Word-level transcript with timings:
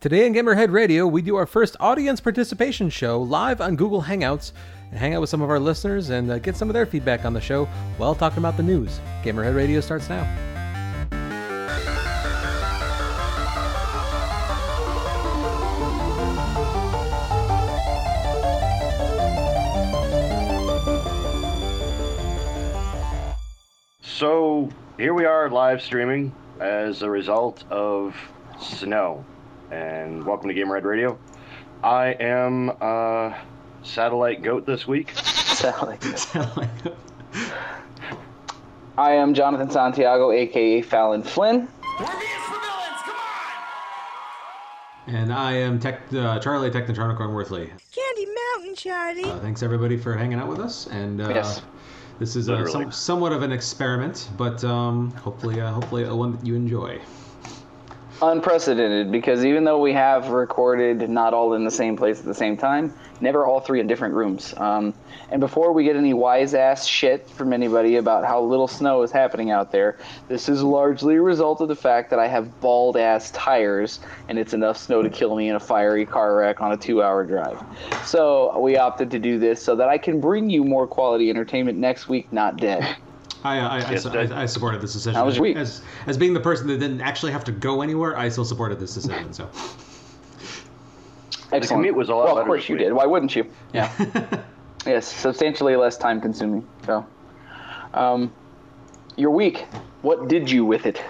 Today 0.00 0.26
on 0.26 0.32
Gamerhead 0.32 0.72
Radio, 0.72 1.06
we 1.06 1.20
do 1.20 1.36
our 1.36 1.44
first 1.44 1.76
audience 1.78 2.22
participation 2.22 2.88
show 2.88 3.20
live 3.20 3.60
on 3.60 3.76
Google 3.76 4.00
Hangouts 4.04 4.52
and 4.88 4.98
hang 4.98 5.12
out 5.12 5.20
with 5.20 5.28
some 5.28 5.42
of 5.42 5.50
our 5.50 5.60
listeners 5.60 6.08
and 6.08 6.30
uh, 6.30 6.38
get 6.38 6.56
some 6.56 6.70
of 6.70 6.72
their 6.72 6.86
feedback 6.86 7.26
on 7.26 7.34
the 7.34 7.40
show 7.42 7.66
while 7.98 8.14
talking 8.14 8.38
about 8.38 8.56
the 8.56 8.62
news. 8.62 8.98
Gamerhead 9.22 9.54
Radio 9.54 9.78
starts 9.82 10.08
now. 10.08 10.24
So 24.00 24.70
here 24.96 25.12
we 25.12 25.26
are 25.26 25.50
live 25.50 25.82
streaming 25.82 26.34
as 26.58 27.02
a 27.02 27.10
result 27.10 27.64
of 27.70 28.16
snow. 28.58 29.22
And 29.70 30.24
welcome 30.26 30.48
to 30.48 30.54
Gamerhead 30.54 30.84
Radio. 30.84 31.18
I 31.84 32.08
am 32.18 32.70
uh, 32.80 33.32
Satellite 33.82 34.42
Goat 34.42 34.66
this 34.66 34.86
week. 34.86 35.12
Satellite. 35.16 36.04
I 38.98 39.12
am 39.12 39.32
Jonathan 39.32 39.70
Santiago, 39.70 40.32
aka 40.32 40.82
Fallon 40.82 41.22
Flynn. 41.22 41.68
And 45.06 45.32
I 45.32 45.52
am 45.52 45.78
Tech, 45.80 46.02
uh, 46.14 46.38
Charlie 46.40 46.70
Technotronic 46.70 47.18
Worthley. 47.18 47.70
Candy 47.92 48.26
Mountain, 48.26 48.74
Charlie. 48.76 49.24
Uh, 49.24 49.40
thanks 49.40 49.62
everybody 49.62 49.96
for 49.96 50.14
hanging 50.16 50.38
out 50.38 50.48
with 50.48 50.60
us, 50.60 50.86
and 50.88 51.20
uh, 51.20 51.28
Yes. 51.30 51.62
this 52.20 52.36
is 52.36 52.48
uh, 52.48 52.64
some, 52.66 52.92
somewhat 52.92 53.32
of 53.32 53.42
an 53.42 53.50
experiment, 53.50 54.28
but 54.36 54.62
um, 54.62 55.10
hopefully, 55.12 55.60
uh, 55.60 55.72
hopefully, 55.72 56.04
a 56.04 56.14
one 56.14 56.32
that 56.36 56.46
you 56.46 56.54
enjoy. 56.54 57.00
Unprecedented 58.22 59.10
because 59.10 59.46
even 59.46 59.64
though 59.64 59.80
we 59.80 59.94
have 59.94 60.28
recorded 60.28 61.08
not 61.08 61.32
all 61.32 61.54
in 61.54 61.64
the 61.64 61.70
same 61.70 61.96
place 61.96 62.18
at 62.18 62.26
the 62.26 62.34
same 62.34 62.54
time, 62.54 62.92
never 63.22 63.46
all 63.46 63.60
three 63.60 63.80
in 63.80 63.86
different 63.86 64.14
rooms. 64.14 64.52
Um, 64.58 64.92
and 65.30 65.40
before 65.40 65.72
we 65.72 65.84
get 65.84 65.96
any 65.96 66.12
wise 66.12 66.52
ass 66.52 66.86
shit 66.86 67.26
from 67.30 67.54
anybody 67.54 67.96
about 67.96 68.26
how 68.26 68.42
little 68.42 68.68
snow 68.68 69.02
is 69.02 69.10
happening 69.10 69.50
out 69.50 69.72
there, 69.72 69.96
this 70.28 70.50
is 70.50 70.62
largely 70.62 71.16
a 71.16 71.22
result 71.22 71.62
of 71.62 71.68
the 71.68 71.76
fact 71.76 72.10
that 72.10 72.18
I 72.18 72.26
have 72.26 72.60
bald 72.60 72.98
ass 72.98 73.30
tires 73.30 74.00
and 74.28 74.38
it's 74.38 74.52
enough 74.52 74.76
snow 74.76 75.00
to 75.00 75.08
kill 75.08 75.34
me 75.34 75.48
in 75.48 75.56
a 75.56 75.60
fiery 75.60 76.04
car 76.04 76.36
wreck 76.36 76.60
on 76.60 76.72
a 76.72 76.76
two 76.76 77.02
hour 77.02 77.24
drive. 77.24 77.58
So 78.04 78.58
we 78.58 78.76
opted 78.76 79.10
to 79.12 79.18
do 79.18 79.38
this 79.38 79.62
so 79.62 79.74
that 79.76 79.88
I 79.88 79.96
can 79.96 80.20
bring 80.20 80.50
you 80.50 80.62
more 80.62 80.86
quality 80.86 81.30
entertainment 81.30 81.78
next 81.78 82.08
week, 82.08 82.30
not 82.32 82.58
dead. 82.58 82.96
I, 83.42 83.58
I, 83.58 83.78
I, 83.78 83.90
Yes, 83.90 84.02
su- 84.02 84.10
that- 84.10 84.32
I, 84.32 84.42
I 84.42 84.46
supported 84.46 84.80
this 84.80 84.92
decision. 84.92 85.14
How 85.14 85.24
was 85.24 85.36
your 85.36 85.42
week? 85.42 85.56
As, 85.56 85.82
as 86.06 86.16
being 86.18 86.34
the 86.34 86.40
person 86.40 86.66
that 86.68 86.78
didn't 86.78 87.00
actually 87.00 87.32
have 87.32 87.44
to 87.44 87.52
go 87.52 87.82
anywhere, 87.82 88.16
I 88.16 88.28
still 88.28 88.44
supported 88.44 88.78
this 88.78 88.94
decision. 88.94 89.32
So, 89.32 89.48
Excellent. 91.52 91.68
commute 91.68 91.94
was 91.96 92.08
a 92.08 92.14
lot 92.14 92.26
Well, 92.26 92.38
of 92.38 92.46
course 92.46 92.68
you 92.68 92.76
did. 92.76 92.92
Why 92.92 93.06
wouldn't 93.06 93.34
you? 93.34 93.50
Yeah. 93.72 93.90
yes, 94.86 95.06
substantially 95.06 95.74
less 95.76 95.96
time 95.96 96.20
consuming. 96.20 96.66
So, 96.86 97.06
um, 97.94 98.32
your 99.16 99.30
week. 99.30 99.66
What 100.02 100.28
did 100.28 100.50
you 100.50 100.64
with 100.64 100.86
it? 100.86 101.02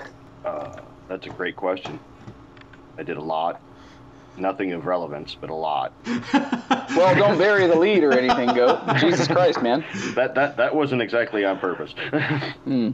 Uh, 0.44 0.76
that's 1.08 1.26
a 1.26 1.30
great 1.30 1.54
question. 1.56 2.00
I 2.98 3.02
did 3.02 3.16
a 3.16 3.22
lot. 3.22 3.60
Nothing 4.40 4.72
of 4.72 4.86
relevance, 4.86 5.36
but 5.40 5.50
a 5.50 5.54
lot. 5.54 5.92
Well, 6.96 7.14
don't 7.14 7.38
bury 7.38 7.68
the 7.68 7.76
lead 7.78 8.02
or 8.02 8.12
anything, 8.12 8.48
go. 8.54 8.82
Jesus 8.98 9.28
Christ, 9.28 9.62
man. 9.62 9.84
That 10.16 10.34
that 10.34 10.56
that 10.56 10.74
wasn't 10.74 11.02
exactly 11.02 11.44
on 11.44 11.58
purpose. 11.58 11.94
Hmm. 12.64 12.90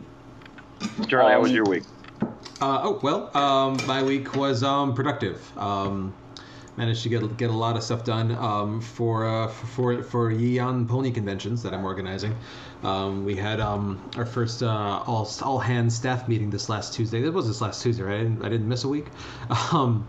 Charlie, 1.08 1.32
how 1.32 1.40
was 1.40 1.50
Um, 1.50 1.56
your 1.56 1.64
week? 1.64 1.82
uh, 2.60 2.80
oh 2.82 3.00
well, 3.02 3.34
um, 3.36 3.78
my 3.86 4.02
week 4.02 4.36
was 4.36 4.62
um, 4.62 4.94
productive. 4.94 5.40
Um, 5.58 6.12
managed 6.76 7.02
to 7.04 7.08
get 7.08 7.36
get 7.38 7.48
a 7.48 7.54
lot 7.54 7.74
of 7.76 7.82
stuff 7.82 8.04
done 8.04 8.32
um, 8.32 8.80
for 8.82 9.26
uh, 9.26 9.48
for 9.48 10.02
for 10.02 10.30
Yeon 10.30 10.86
Pony 10.86 11.10
conventions 11.10 11.62
that 11.62 11.72
I'm 11.72 11.84
organizing. 11.84 12.36
Um, 12.82 13.24
we 13.24 13.34
had 13.34 13.60
um, 13.60 13.98
our 14.16 14.26
first 14.26 14.62
uh, 14.62 15.02
all 15.06 15.28
all 15.42 15.58
hands 15.58 15.96
staff 15.96 16.28
meeting 16.28 16.50
this 16.50 16.68
last 16.68 16.92
Tuesday. 16.92 17.22
It 17.24 17.32
was 17.32 17.46
this 17.48 17.62
last 17.62 17.82
Tuesday, 17.82 18.02
right? 18.02 18.14
I 18.20 18.22
didn't, 18.22 18.44
I 18.44 18.48
didn't 18.50 18.68
miss 18.68 18.84
a 18.84 18.88
week. 18.88 19.06
Um, 19.72 20.06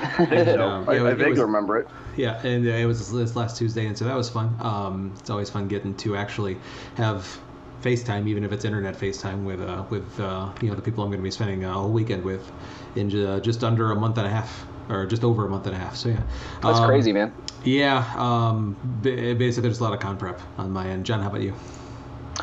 So, 0.18 0.62
um, 0.68 0.88
I, 0.88 0.94
yeah, 0.96 1.02
I 1.04 1.10
it 1.10 1.14
vaguely 1.16 1.30
was- 1.30 1.38
remember 1.40 1.78
it. 1.78 1.88
Yeah, 2.16 2.40
and 2.44 2.66
uh, 2.66 2.70
it 2.70 2.86
was 2.86 2.98
this- 2.98 3.10
this 3.10 3.36
last 3.36 3.56
Tuesday, 3.56 3.86
and 3.86 3.96
so 3.96 4.04
that 4.04 4.16
was 4.16 4.28
fun. 4.28 4.54
Um, 4.60 5.12
it's 5.18 5.30
always 5.30 5.48
fun 5.50 5.68
getting 5.68 5.94
to 5.96 6.16
actually 6.16 6.58
have 6.96 7.38
FaceTime, 7.82 8.26
even 8.28 8.44
if 8.44 8.52
it's 8.52 8.64
internet 8.64 8.94
FaceTime 8.98 9.44
with 9.44 9.60
uh, 9.60 9.84
with 9.90 10.18
uh, 10.20 10.50
you 10.60 10.68
know 10.68 10.74
the 10.74 10.82
people 10.82 11.02
I'm 11.04 11.10
going 11.10 11.20
to 11.20 11.24
be 11.24 11.30
spending 11.30 11.64
a 11.64 11.72
whole 11.72 11.90
weekend 11.90 12.24
with 12.24 12.50
in 12.96 13.08
ju- 13.08 13.40
just 13.40 13.62
under 13.64 13.90
a 13.92 13.94
month 13.96 14.18
and 14.18 14.26
a 14.26 14.30
half, 14.30 14.66
or 14.90 15.06
just 15.06 15.24
over 15.24 15.46
a 15.46 15.48
month 15.48 15.66
and 15.66 15.74
a 15.74 15.78
half. 15.78 15.96
So 15.96 16.10
yeah, 16.10 16.22
That's 16.62 16.78
Um, 16.78 16.86
crazy, 16.86 17.12
man. 17.12 17.32
Yeah, 17.64 18.04
um, 18.16 18.76
basically 19.02 19.62
there's 19.62 19.80
a 19.80 19.84
lot 19.84 19.92
of 19.94 20.00
con 20.00 20.16
prep 20.16 20.40
on 20.58 20.72
my 20.72 20.86
end. 20.88 21.06
John, 21.06 21.20
how 21.20 21.28
about 21.28 21.42
you? 21.42 21.54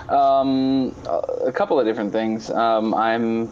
Um, 0.09 0.95
a 1.45 1.51
couple 1.51 1.79
of 1.79 1.85
different 1.85 2.11
things. 2.13 2.49
Um, 2.49 2.93
I'm 2.93 3.51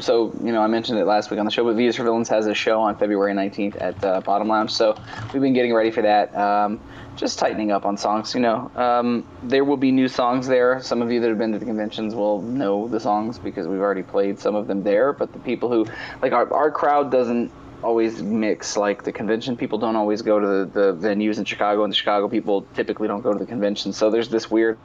so 0.00 0.32
you 0.42 0.52
know 0.52 0.62
I 0.62 0.66
mentioned 0.66 0.98
it 0.98 1.04
last 1.04 1.30
week 1.30 1.38
on 1.38 1.44
the 1.44 1.52
show, 1.52 1.64
but 1.64 1.74
Views 1.74 1.96
for 1.96 2.04
Villains 2.04 2.28
has 2.28 2.46
a 2.46 2.54
show 2.54 2.80
on 2.80 2.96
February 2.96 3.34
19th 3.34 3.80
at 3.80 4.04
uh, 4.04 4.20
Bottom 4.20 4.48
Lounge. 4.48 4.70
So 4.70 4.96
we've 5.32 5.42
been 5.42 5.52
getting 5.52 5.74
ready 5.74 5.90
for 5.90 6.02
that. 6.02 6.34
Um, 6.36 6.80
just 7.16 7.38
tightening 7.38 7.70
up 7.70 7.84
on 7.84 7.96
songs. 7.98 8.34
You 8.34 8.40
know, 8.40 8.70
um, 8.74 9.26
there 9.42 9.64
will 9.64 9.76
be 9.76 9.92
new 9.92 10.08
songs 10.08 10.46
there. 10.46 10.80
Some 10.82 11.02
of 11.02 11.12
you 11.12 11.20
that 11.20 11.28
have 11.28 11.38
been 11.38 11.52
to 11.52 11.58
the 11.58 11.66
conventions 11.66 12.14
will 12.14 12.40
know 12.40 12.88
the 12.88 13.00
songs 13.00 13.38
because 13.38 13.68
we've 13.68 13.80
already 13.80 14.02
played 14.02 14.38
some 14.38 14.54
of 14.54 14.66
them 14.66 14.82
there. 14.82 15.12
But 15.12 15.32
the 15.32 15.38
people 15.40 15.70
who 15.70 15.86
like 16.22 16.32
our 16.32 16.52
our 16.52 16.70
crowd 16.70 17.10
doesn't 17.10 17.50
always 17.82 18.22
mix 18.22 18.76
like 18.76 19.02
the 19.02 19.10
convention 19.10 19.56
people 19.56 19.76
don't 19.76 19.96
always 19.96 20.22
go 20.22 20.38
to 20.38 20.46
the, 20.46 20.66
the 20.66 20.94
venues 20.94 21.38
in 21.38 21.44
chicago 21.44 21.82
and 21.82 21.92
the 21.92 21.96
chicago 21.96 22.28
people 22.28 22.64
typically 22.74 23.08
don't 23.08 23.22
go 23.22 23.32
to 23.32 23.40
the 23.40 23.44
convention 23.44 23.92
so 23.92 24.08
there's 24.08 24.28
this 24.28 24.48
weird 24.48 24.78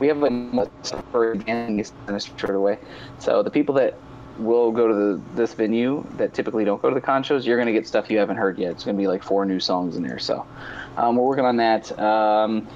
we 0.00 0.08
have 0.08 0.22
a 0.22 0.68
sort 1.12 1.36
of 1.36 2.60
way. 2.60 2.78
So 3.18 3.42
the 3.42 3.50
people 3.50 3.74
that 3.76 3.94
will 4.40 4.72
go 4.72 4.88
to 4.88 4.94
the, 4.94 5.20
this 5.34 5.54
venue 5.54 6.04
that 6.16 6.34
typically 6.34 6.64
don't 6.64 6.80
go 6.80 6.88
to 6.88 6.94
the 6.94 7.00
con 7.00 7.22
shows, 7.22 7.46
you're 7.46 7.56
going 7.56 7.66
to 7.66 7.72
get 7.72 7.86
stuff 7.86 8.10
you 8.10 8.18
haven't 8.18 8.36
heard 8.36 8.58
yet. 8.58 8.72
It's 8.72 8.84
going 8.84 8.96
to 8.96 9.00
be 9.00 9.06
like 9.06 9.22
four 9.22 9.44
new 9.44 9.60
songs 9.60 9.96
in 9.96 10.02
there. 10.02 10.18
So 10.18 10.46
um, 10.96 11.16
we're 11.16 11.24
working 11.24 11.44
on 11.44 11.56
that. 11.56 11.98
Um, 11.98 12.66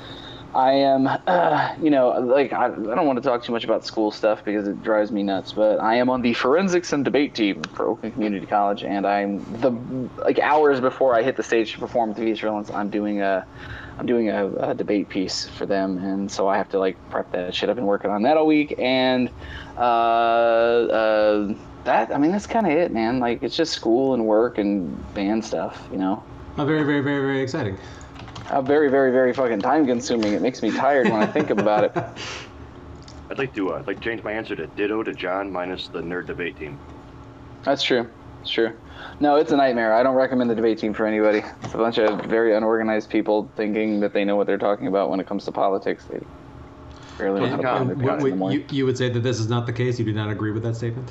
I 0.55 0.73
am, 0.73 1.07
uh, 1.07 1.75
you 1.83 1.91
know, 1.91 2.11
like 2.11 2.53
I, 2.53 2.67
I 2.67 2.69
don't 2.69 3.07
want 3.07 3.23
to 3.23 3.29
talk 3.29 3.43
too 3.45 3.53
much 3.53 3.65
about 3.65 3.85
school 3.85 4.11
stuff 4.11 4.45
because 4.45 4.69
it 4.69 4.83
drives 4.83 5.11
me 5.11 5.23
nuts. 5.23 5.53
But 5.53 5.81
I 5.81 5.97
am 5.97 6.09
on 6.09 6.23
the 6.23 6.35
forensics 6.35 6.93
and 6.93 7.05
debate 7.05 7.35
team 7.35 7.63
for 7.63 7.87
Oakland 7.87 8.15
Community 8.15 8.47
College, 8.47 8.85
and 8.85 9.07
I'm 9.07 9.45
the 9.61 9.71
like 10.23 10.39
hours 10.39 10.81
before 10.81 11.15
I 11.15 11.23
hit 11.23 11.37
the 11.37 11.43
stage 11.43 11.73
to 11.73 11.79
perform 11.79 12.11
at 12.11 12.17
the 12.17 12.33
Villains, 12.33 12.71
I'm 12.71 12.91
doing 12.91 13.21
a 13.21 13.47
I'm 13.99 14.07
doing 14.07 14.29
a, 14.29 14.49
a 14.71 14.75
debate 14.75 15.09
piece 15.09 15.47
for 15.47 15.67
them, 15.67 15.99
and 15.99 16.31
so 16.31 16.49
I 16.49 16.57
have 16.57 16.69
to 16.71 16.79
like 16.79 16.97
prep 17.11 17.31
that 17.33 17.55
shit. 17.55 17.69
I've 17.69 17.77
been 17.77 17.87
working 17.87 18.11
on 18.11 18.23
that 18.23 18.37
all 18.37 18.47
week, 18.47 18.75
and 18.79 19.31
uh, 19.77 19.81
uh, 19.81 21.55
that 21.85 22.13
I 22.13 22.19
mean 22.19 22.33
that's 22.33 22.47
kind 22.47 22.67
of 22.67 22.73
it, 22.73 22.93
man. 22.93 23.21
Like 23.21 23.43
it's 23.43 23.57
just 23.57 23.73
school 23.73 24.15
and 24.15 24.27
work 24.27 24.59
and 24.59 25.15
band 25.15 25.45
stuff, 25.45 25.87
you 25.93 25.99
know. 25.99 26.23
Oh, 26.59 26.65
very, 26.65 26.83
very, 26.83 27.01
very, 27.01 27.21
very 27.21 27.41
exciting. 27.41 27.79
Uh, 28.51 28.61
very, 28.63 28.91
very, 28.91 29.11
very 29.11 29.33
fucking 29.33 29.61
time 29.61 29.87
consuming. 29.87 30.35
It 30.35 30.43
makes 30.43 30.63
me 30.63 30.71
tired 30.71 31.09
when 31.09 31.23
I 31.23 31.27
think 31.27 31.51
about 31.51 31.85
it. 31.85 31.97
I'd 33.31 33.39
like 33.39 33.55
to 33.55 33.73
uh, 33.73 33.79
I'd 33.79 33.87
like 33.87 33.99
to 33.99 34.05
change 34.05 34.23
my 34.23 34.33
answer 34.33 34.57
to 34.57 34.67
ditto 34.67 35.03
to 35.03 35.15
John 35.15 35.51
minus 35.51 35.89
the 35.89 36.01
nerd 36.01 36.27
debate 36.27 36.59
team. 36.59 36.79
That's 37.63 37.83
true. 37.83 38.11
It's 38.45 38.51
true. 38.53 38.77
No, 39.21 39.37
it's 39.37 39.53
a 39.53 39.57
nightmare. 39.57 39.95
I 39.95 40.03
don't 40.03 40.17
recommend 40.17 40.51
the 40.51 40.55
debate 40.55 40.79
team 40.79 40.93
for 40.93 41.07
anybody. 41.07 41.43
It's 41.63 41.73
a 41.73 41.79
bunch 41.79 41.97
of 41.97 42.27
very 42.27 42.55
unorganized 42.55 43.09
people 43.09 43.51
thinking 43.57 44.01
that 44.01 44.13
they 44.13 44.23
know 44.23 44.37
what 44.37 44.47
they're 44.47 44.59
talking 44.59 44.87
about 44.87 45.09
when 45.09 45.19
it 45.19 45.27
comes 45.27 45.47
to 45.47 45.53
politics. 45.53 46.05
They 46.05 46.21
barely 47.17 47.41
know 47.41 47.47
how 47.49 47.57
to 47.57 47.63
Yeah, 47.63 47.71
plan 47.71 47.87
their 47.87 47.97
w- 47.97 48.11
pants 48.11 48.25
in 48.33 48.39
the 48.39 48.53
you, 48.53 48.65
you 48.71 48.85
would 48.85 48.99
say 48.99 49.09
that 49.09 49.21
this 49.21 49.41
is 49.41 49.49
not 49.49 49.65
the 49.65 49.73
case. 49.73 49.99
You 49.99 50.05
do 50.05 50.13
not 50.13 50.29
agree 50.29 50.51
with 50.51 50.63
that 50.65 50.77
statement. 50.77 51.11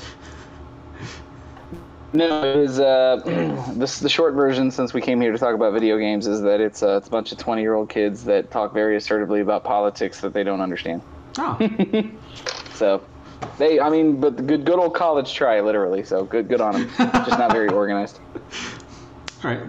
No, 2.13 2.43
it 2.43 2.57
is 2.57 2.79
uh, 2.79 3.21
this 3.75 3.97
the 3.99 4.09
short 4.09 4.35
version. 4.35 4.69
Since 4.69 4.93
we 4.93 5.01
came 5.01 5.19
here 5.19 5.31
to 5.31 5.37
talk 5.39 5.55
about 5.55 5.73
video 5.73 5.97
games, 5.97 6.27
is 6.27 6.41
that 6.43 6.61
it's, 6.61 6.83
uh, 6.83 6.97
it's 6.97 7.07
a 7.07 7.11
bunch 7.11 7.31
of 7.31 7.39
twenty-year-old 7.39 7.89
kids 7.89 8.25
that 8.25 8.51
talk 8.51 8.75
very 8.75 8.95
assertively 8.95 9.39
about 9.41 9.63
politics 9.63 10.21
that 10.21 10.33
they 10.33 10.43
don't 10.43 10.61
understand. 10.61 11.01
Oh, 11.39 11.57
So, 12.75 13.03
they, 13.57 13.79
I 13.79 13.89
mean, 13.89 14.19
but 14.19 14.37
the 14.37 14.43
good, 14.43 14.65
good 14.65 14.79
old 14.79 14.95
college 14.95 15.33
try, 15.33 15.61
literally. 15.61 16.03
So 16.03 16.25
good, 16.25 16.47
good 16.47 16.61
on 16.61 16.73
them. 16.73 16.89
Just 16.97 17.39
not 17.39 17.51
very 17.51 17.69
organized. 17.81 18.19
All 19.43 19.51
right. 19.51 19.61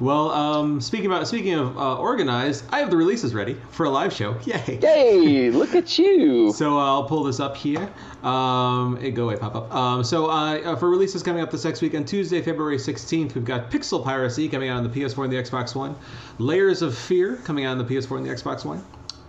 Well, 0.00 0.32
um, 0.32 0.80
speaking 0.80 1.06
about 1.06 1.28
speaking 1.28 1.54
of 1.54 1.78
uh, 1.78 1.96
organized, 1.96 2.64
I 2.72 2.80
have 2.80 2.90
the 2.90 2.96
releases 2.96 3.32
ready 3.32 3.56
for 3.70 3.86
a 3.86 3.90
live 3.90 4.12
show. 4.12 4.36
Yay! 4.44 4.80
Yay! 4.82 5.50
Look 5.50 5.74
at 5.74 5.98
you. 5.98 6.52
So 6.64 6.78
uh, 6.78 6.84
I'll 6.84 7.04
pull 7.04 7.24
this 7.24 7.40
up 7.40 7.56
here. 7.56 7.88
Um, 8.22 8.98
it 9.00 9.12
go 9.12 9.24
away, 9.24 9.36
pop 9.36 9.54
up. 9.54 9.74
Um, 9.74 10.04
so 10.04 10.30
uh, 10.30 10.58
uh, 10.60 10.76
for 10.76 10.88
releases 10.88 11.22
coming 11.22 11.42
up 11.42 11.50
this 11.50 11.64
next 11.64 11.80
week 11.82 11.94
on 11.94 12.04
Tuesday, 12.04 12.40
February 12.42 12.76
16th, 12.76 13.34
we've 13.34 13.44
got 13.44 13.70
Pixel 13.70 14.02
Piracy 14.02 14.48
coming 14.48 14.68
out 14.68 14.78
on 14.78 14.84
the 14.84 14.88
PS4 14.88 15.24
and 15.24 15.32
the 15.32 15.36
Xbox 15.36 15.74
One. 15.74 15.96
Layers 16.38 16.82
of 16.82 16.96
Fear 16.96 17.36
coming 17.36 17.64
out 17.64 17.72
on 17.72 17.78
the 17.78 17.84
PS4 17.84 18.18
and 18.18 18.26
the 18.26 18.30
Xbox 18.30 18.64
One. 18.64 18.84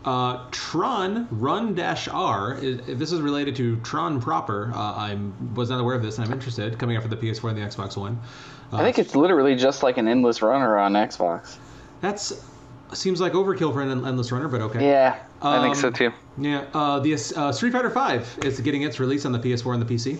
Uh, 0.06 0.46
Tron 0.52 1.28
Run 1.32 1.74
Dash 1.74 2.08
R. 2.08 2.56
Is, 2.62 2.88
if 2.88 3.00
this 3.00 3.12
is 3.12 3.22
related 3.22 3.56
to 3.56 3.78
Tron 3.78 4.22
proper, 4.22 4.72
uh, 4.74 4.78
I 4.78 5.18
was 5.56 5.72
not 5.72 5.80
aware 5.80 5.96
of 5.96 6.04
this, 6.04 6.18
and 6.20 6.28
I'm 6.28 6.32
interested. 6.34 6.78
Coming 6.78 6.96
out 6.96 7.02
for 7.02 7.10
the 7.10 7.18
PS4 7.18 7.50
and 7.50 7.58
the 7.58 7.64
Xbox 7.64 7.98
One. 7.98 8.20
I 8.72 8.84
think 8.84 9.00
it's 9.00 9.16
literally 9.16 9.56
just 9.56 9.82
like 9.84 9.98
an 9.98 10.08
endless 10.08 10.42
runner 10.42 10.78
on 10.78 10.94
Xbox. 10.94 11.58
That's 12.02 12.46
seems 12.94 13.20
like 13.20 13.34
overkill 13.34 13.74
for 13.74 13.82
an 13.82 14.06
endless 14.06 14.32
runner, 14.32 14.48
but 14.48 14.62
okay. 14.62 14.86
Yeah, 14.86 15.18
I 15.42 15.62
think 15.62 15.76
so 15.76 15.88
Um, 15.88 15.94
too. 15.94 16.12
Yeah, 16.38 16.66
uh, 16.74 17.00
the 17.00 17.14
uh, 17.14 17.52
Street 17.52 17.72
Fighter 17.74 17.90
V 17.90 18.48
is 18.48 18.60
getting 18.60 18.84
its 18.84 19.00
release 19.00 19.26
on 19.26 19.32
the 19.32 19.40
PS4 19.40 19.74
and 19.74 19.82
the 19.82 19.96
PC. 19.96 20.20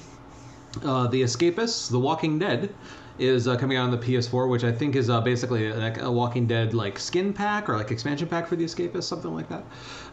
Uh, 0.84 1.08
the 1.08 1.22
Escapists, 1.22 1.90
The 1.90 2.00
Walking 2.00 2.40
Dead, 2.40 2.74
is 3.18 3.48
uh, 3.48 3.56
coming 3.58 3.78
out 3.78 3.86
on 3.86 3.92
the 3.92 3.98
PS4, 3.98 4.50
which 4.50 4.64
I 4.64 4.72
think 4.72 4.96
is 4.96 5.10
uh, 5.10 5.22
basically 5.22 5.72
like 5.72 6.02
a 6.02 6.12
Walking 6.12 6.48
Dead 6.48 6.74
like 6.74 7.00
skin 7.00 7.34
pack 7.34 7.70
or 7.70 7.78
like 7.78 7.92
expansion 7.92 8.28
pack 8.28 8.48
for 8.48 8.56
the 8.56 8.66
Escapist, 8.66 9.04
something 9.04 9.34
like 9.34 9.48
that. 9.50 9.64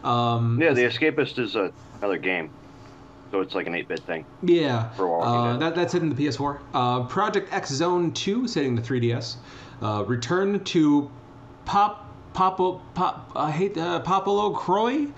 Um, 0.07 0.59
Yeah, 0.61 0.73
The 0.73 0.83
Escapist 0.83 1.39
is 1.39 1.55
a, 1.55 1.71
another 1.99 2.17
game, 2.17 2.49
so 3.31 3.41
it's 3.41 3.55
like 3.55 3.67
an 3.67 3.73
8-bit 3.73 3.99
thing. 4.01 4.25
Yeah, 4.41 4.89
For 4.91 5.07
Walking 5.07 5.27
uh, 5.27 5.53
Dead. 5.53 5.61
that, 5.61 5.75
that's 5.75 5.93
hitting 5.93 6.13
the 6.13 6.23
PS4. 6.23 6.59
Uh, 6.73 7.03
Project 7.05 7.51
X 7.53 7.69
Zone 7.71 8.11
2 8.13 8.45
is 8.45 8.53
hitting 8.53 8.75
the 8.75 8.81
3DS. 8.81 9.35
Uh, 9.81 10.03
Return 10.07 10.63
to 10.63 11.11
Pop 11.65 12.09
Popo 12.33 12.81
Pop 12.95 13.31
I 13.35 13.51
hate 13.51 13.77
uh, 13.77 14.01
PopoloCrois. 14.03 15.11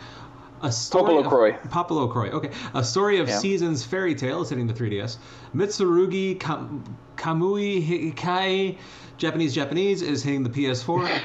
A 0.62 0.72
story 0.72 1.04
Popolo 1.04 1.19
of- 1.22 1.28
Croy. 1.28 1.52
PopoloCrois. 1.69 2.31
Okay, 2.34 2.50
a 2.74 2.84
story 2.84 3.19
of 3.19 3.28
Yeah. 3.28 3.38
seasons 3.40 3.84
fairy 3.84 4.16
tale 4.16 4.42
is 4.42 4.50
hitting 4.50 4.68
the 4.68 4.74
3DS. 4.74 5.18
Mitsurugi 5.56 6.40
Kam- 6.40 6.84
Kamui 7.18 7.86
Hikai 8.13 8.78
Japanese 9.18 9.54
Japanese 9.54 10.02
is 10.02 10.24
hitting 10.24 10.44
the 10.44 10.50
PS4. 10.50 11.07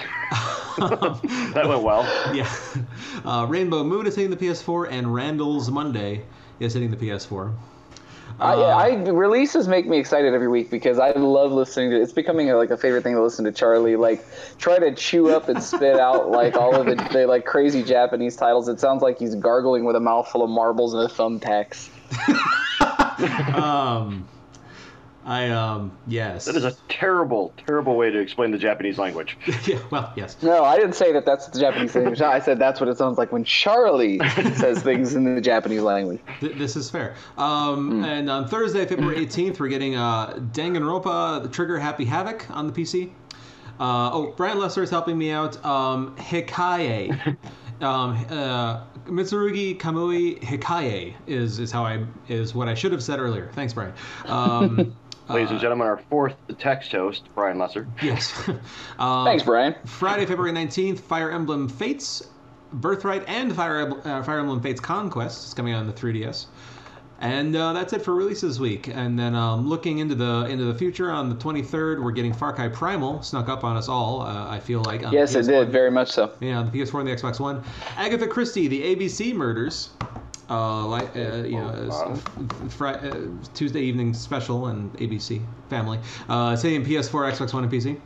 That 1.54 1.68
went 1.68 1.82
well. 1.82 2.04
yeah. 2.34 2.48
Uh, 3.24 3.46
Rainbow 3.48 3.82
Moon 3.84 4.06
is 4.06 4.14
hitting 4.14 4.30
the 4.30 4.36
PS4, 4.36 4.88
and 4.90 5.12
Randall's 5.12 5.70
Monday 5.70 6.24
is 6.60 6.72
hitting 6.74 6.90
the 6.90 6.96
PS4. 6.96 7.52
I, 8.40 8.54
Uh, 8.54 8.60
I 8.60 9.10
releases 9.10 9.68
make 9.68 9.86
me 9.86 9.98
excited 9.98 10.32
every 10.34 10.48
week 10.48 10.70
because 10.70 10.98
I 10.98 11.12
love 11.12 11.52
listening 11.52 11.90
to. 11.90 12.00
It's 12.00 12.12
becoming 12.12 12.48
like 12.48 12.70
a 12.70 12.76
favorite 12.76 13.02
thing 13.02 13.14
to 13.14 13.22
listen 13.22 13.44
to 13.44 13.52
Charlie. 13.52 13.96
Like 13.96 14.24
try 14.58 14.78
to 14.78 14.94
chew 14.94 15.28
up 15.30 15.48
and 15.48 15.62
spit 15.62 16.00
out 16.00 16.30
like 16.30 16.56
all 16.56 16.74
of 16.74 16.86
the, 16.86 16.94
the 17.12 17.26
like 17.26 17.44
crazy 17.44 17.82
Japanese 17.82 18.36
titles. 18.36 18.68
It 18.68 18.80
sounds 18.80 19.02
like 19.02 19.18
he's 19.18 19.34
gargling 19.34 19.84
with 19.84 19.96
a 19.96 20.00
mouthful 20.00 20.42
of 20.42 20.50
marbles 20.50 20.94
and 20.94 21.02
a 21.04 21.12
thumbtacks. 21.12 21.90
um, 23.54 24.26
I 25.24 25.50
um 25.50 25.92
yes. 26.06 26.46
That 26.46 26.56
is 26.56 26.64
a 26.64 26.72
terrible, 26.88 27.52
terrible 27.66 27.96
way 27.96 28.10
to 28.10 28.18
explain 28.18 28.50
the 28.52 28.58
Japanese 28.58 28.98
language. 28.98 29.36
yeah. 29.66 29.78
Well, 29.90 30.12
yes. 30.16 30.42
No, 30.42 30.64
I 30.64 30.76
didn't 30.76 30.94
say 30.94 31.12
that. 31.12 31.26
That's 31.26 31.46
the 31.48 31.60
Japanese 31.60 31.94
language. 31.94 32.20
I 32.22 32.40
said 32.40 32.58
that's 32.58 32.80
what 32.80 32.88
it 32.88 32.96
sounds 32.96 33.18
like 33.18 33.30
when 33.30 33.44
Charlie 33.44 34.18
says 34.54 34.82
things 34.82 35.14
in 35.14 35.34
the 35.34 35.40
Japanese 35.40 35.82
language. 35.82 36.20
Th- 36.40 36.56
this 36.56 36.74
is 36.74 36.90
fair. 36.90 37.14
Um, 37.36 38.02
And 38.04 38.30
on 38.30 38.48
Thursday, 38.48 38.86
February 38.86 39.26
18th, 39.26 39.60
we're 39.60 39.68
getting 39.68 39.94
uh, 39.96 40.34
Danganronpa: 40.52 41.42
The 41.42 41.48
Trigger 41.48 41.78
Happy 41.78 42.06
Havoc 42.06 42.46
on 42.50 42.66
the 42.66 42.72
PC. 42.72 43.10
Uh, 43.78 44.10
oh, 44.12 44.34
Brian 44.36 44.58
Lesser 44.58 44.82
is 44.82 44.90
helping 44.90 45.16
me 45.18 45.30
out. 45.30 45.62
Um, 45.64 46.14
Hikaye. 46.16 47.36
um, 47.80 48.26
uh, 48.30 48.84
Mitsurugi 49.06 49.76
Kamui 49.78 50.38
Hikaye 50.40 51.14
is 51.26 51.58
is 51.58 51.70
how 51.72 51.84
I 51.84 52.04
is 52.28 52.54
what 52.54 52.68
I 52.68 52.74
should 52.74 52.92
have 52.92 53.02
said 53.02 53.18
earlier. 53.20 53.50
Thanks, 53.54 53.72
Brian. 53.74 53.92
Um, 54.26 54.94
Ladies 55.34 55.50
and 55.50 55.58
uh, 55.58 55.62
gentlemen, 55.62 55.86
our 55.86 55.98
fourth 56.10 56.34
text 56.58 56.90
host, 56.90 57.28
Brian 57.34 57.58
Lesser. 57.58 57.86
Yes. 58.02 58.32
um, 58.98 59.24
Thanks, 59.24 59.44
Brian. 59.44 59.76
Friday, 59.84 60.26
February 60.26 60.52
19th, 60.52 60.98
Fire 61.00 61.30
Emblem 61.30 61.68
Fates, 61.68 62.28
Birthright, 62.72 63.24
and 63.28 63.54
Fire, 63.54 63.92
uh, 64.06 64.22
Fire 64.22 64.40
Emblem 64.40 64.60
Fates 64.60 64.80
Conquest 64.80 65.46
is 65.46 65.54
coming 65.54 65.72
out 65.72 65.80
on 65.80 65.86
the 65.86 65.92
3DS. 65.92 66.46
And 67.20 67.54
uh, 67.54 67.74
that's 67.74 67.92
it 67.92 68.02
for 68.02 68.14
releases 68.14 68.58
week. 68.58 68.88
And 68.88 69.18
then 69.18 69.34
um, 69.34 69.68
looking 69.68 69.98
into 69.98 70.14
the 70.14 70.46
into 70.46 70.64
the 70.64 70.74
future, 70.74 71.10
on 71.10 71.28
the 71.28 71.34
23rd, 71.34 72.02
we're 72.02 72.12
getting 72.12 72.32
Far 72.32 72.54
Cry 72.54 72.68
Primal 72.68 73.22
snuck 73.22 73.48
up 73.50 73.62
on 73.62 73.76
us 73.76 73.90
all. 73.90 74.22
Uh, 74.22 74.48
I 74.48 74.58
feel 74.58 74.82
like. 74.84 75.02
Yes, 75.12 75.34
it 75.34 75.42
did 75.42 75.68
very 75.68 75.90
much 75.90 76.10
so. 76.10 76.32
Yeah, 76.40 76.58
on 76.58 76.70
the 76.70 76.78
PS4 76.78 77.00
and 77.00 77.08
the 77.08 77.14
Xbox 77.14 77.38
One. 77.38 77.62
Agatha 77.96 78.26
Christie, 78.26 78.68
the 78.68 78.96
ABC 78.96 79.34
murders. 79.34 79.90
Uh, 80.50 80.84
like 80.86 81.14
uh, 81.16 81.44
you 81.44 81.56
know, 81.58 81.86
Wow. 81.88 82.18
uh, 82.80 82.84
uh, 82.84 83.16
Tuesday 83.54 83.80
evening 83.82 84.12
special 84.12 84.66
and 84.66 84.92
ABC 84.98 85.40
Family. 85.68 85.98
Uh, 86.28 86.56
same 86.56 86.84
PS4, 86.84 87.32
Xbox 87.32 87.54
One, 87.54 87.62
and 87.62 87.72
PC. 87.72 88.00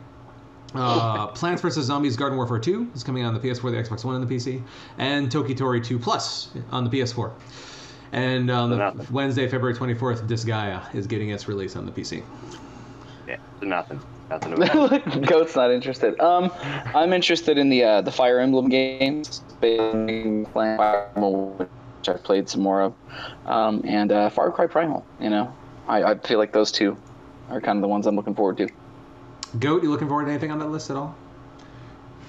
Uh, 0.75 1.27
Plants 1.33 1.61
vs 1.63 1.85
Zombies: 1.85 2.15
Garden 2.15 2.37
Warfare 2.37 2.59
2 2.59 2.91
is 2.93 3.03
coming 3.03 3.23
out 3.23 3.29
on 3.29 3.33
the 3.33 3.39
PS4, 3.39 3.71
the 3.71 3.77
Xbox 3.89 4.05
One, 4.05 4.15
and 4.15 4.29
the 4.29 4.35
PC, 4.35 4.61
and 4.99 5.31
Toki 5.31 5.55
Tori 5.55 5.81
2 5.81 5.97
Plus 5.97 6.49
on 6.71 6.83
the 6.83 6.89
PS4. 6.89 7.31
And 8.11 8.49
on 8.51 8.69
the 8.69 8.77
Nothing. 8.77 9.07
Wednesday, 9.11 9.47
February 9.47 9.75
24th, 9.75 10.27
Disgaea 10.27 10.93
is 10.93 11.07
getting 11.07 11.29
its 11.31 11.47
release 11.47 11.75
on 11.75 11.85
the 11.87 11.91
PC. 11.91 12.23
Yeah, 13.27 13.37
nothing. 13.61 13.99
Nothing 14.29 14.53
about 14.61 15.21
Goat's 15.27 15.55
not 15.55 15.71
interested. 15.71 16.19
Um, 16.19 16.51
I'm 16.93 17.11
interested 17.11 17.57
in 17.57 17.69
the 17.69 17.83
uh, 17.83 18.01
the 18.01 18.11
Fire 18.11 18.39
Emblem 18.39 18.69
games. 18.69 19.41
Fire 19.59 21.09
Emblem, 21.15 21.67
which 22.05 22.15
I've 22.15 22.23
played 22.23 22.47
some 22.49 22.61
more 22.61 22.81
of, 22.81 22.93
um, 23.45 23.81
and 23.85 24.11
uh, 24.11 24.29
Far 24.29 24.51
Cry 24.51 24.67
Primal. 24.67 25.05
You 25.19 25.29
know, 25.29 25.53
I, 25.87 26.03
I 26.03 26.17
feel 26.17 26.37
like 26.37 26.51
those 26.51 26.71
two 26.71 26.97
are 27.49 27.61
kind 27.61 27.77
of 27.77 27.81
the 27.81 27.87
ones 27.87 28.05
I'm 28.05 28.15
looking 28.15 28.35
forward 28.35 28.57
to. 28.57 28.69
Goat, 29.59 29.83
you 29.83 29.89
looking 29.89 30.07
forward 30.07 30.25
to 30.25 30.31
anything 30.31 30.51
on 30.51 30.59
that 30.59 30.69
list 30.69 30.89
at 30.89 30.97
all? 30.97 31.15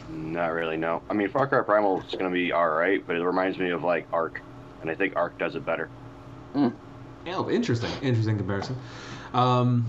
Not 0.08 0.48
really, 0.48 0.76
no. 0.76 1.02
I 1.10 1.14
mean, 1.14 1.28
Far 1.28 1.46
Cry 1.46 1.62
Primal 1.62 2.00
is 2.00 2.12
going 2.12 2.24
to 2.24 2.30
be 2.30 2.52
alright, 2.52 3.06
but 3.06 3.16
it 3.16 3.24
reminds 3.24 3.58
me 3.58 3.70
of, 3.70 3.82
like, 3.82 4.06
Ark. 4.12 4.40
And 4.80 4.90
I 4.90 4.94
think 4.94 5.16
Ark 5.16 5.36
does 5.38 5.56
it 5.56 5.66
better. 5.66 5.88
Oh, 6.54 7.50
interesting. 7.50 7.90
Interesting 8.02 8.38
comparison. 8.38 8.76
Um, 9.34 9.84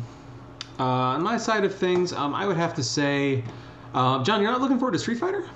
uh, 0.79 0.83
on 0.83 1.23
my 1.23 1.37
side 1.37 1.63
of 1.63 1.75
things, 1.75 2.13
um, 2.13 2.33
I 2.33 2.47
would 2.47 2.57
have 2.57 2.73
to 2.75 2.83
say, 2.83 3.43
uh, 3.93 4.23
John, 4.23 4.41
you're 4.41 4.51
not 4.51 4.59
looking 4.59 4.79
forward 4.79 4.93
to 4.93 4.99
Street 4.99 5.19
Fighter? 5.19 5.47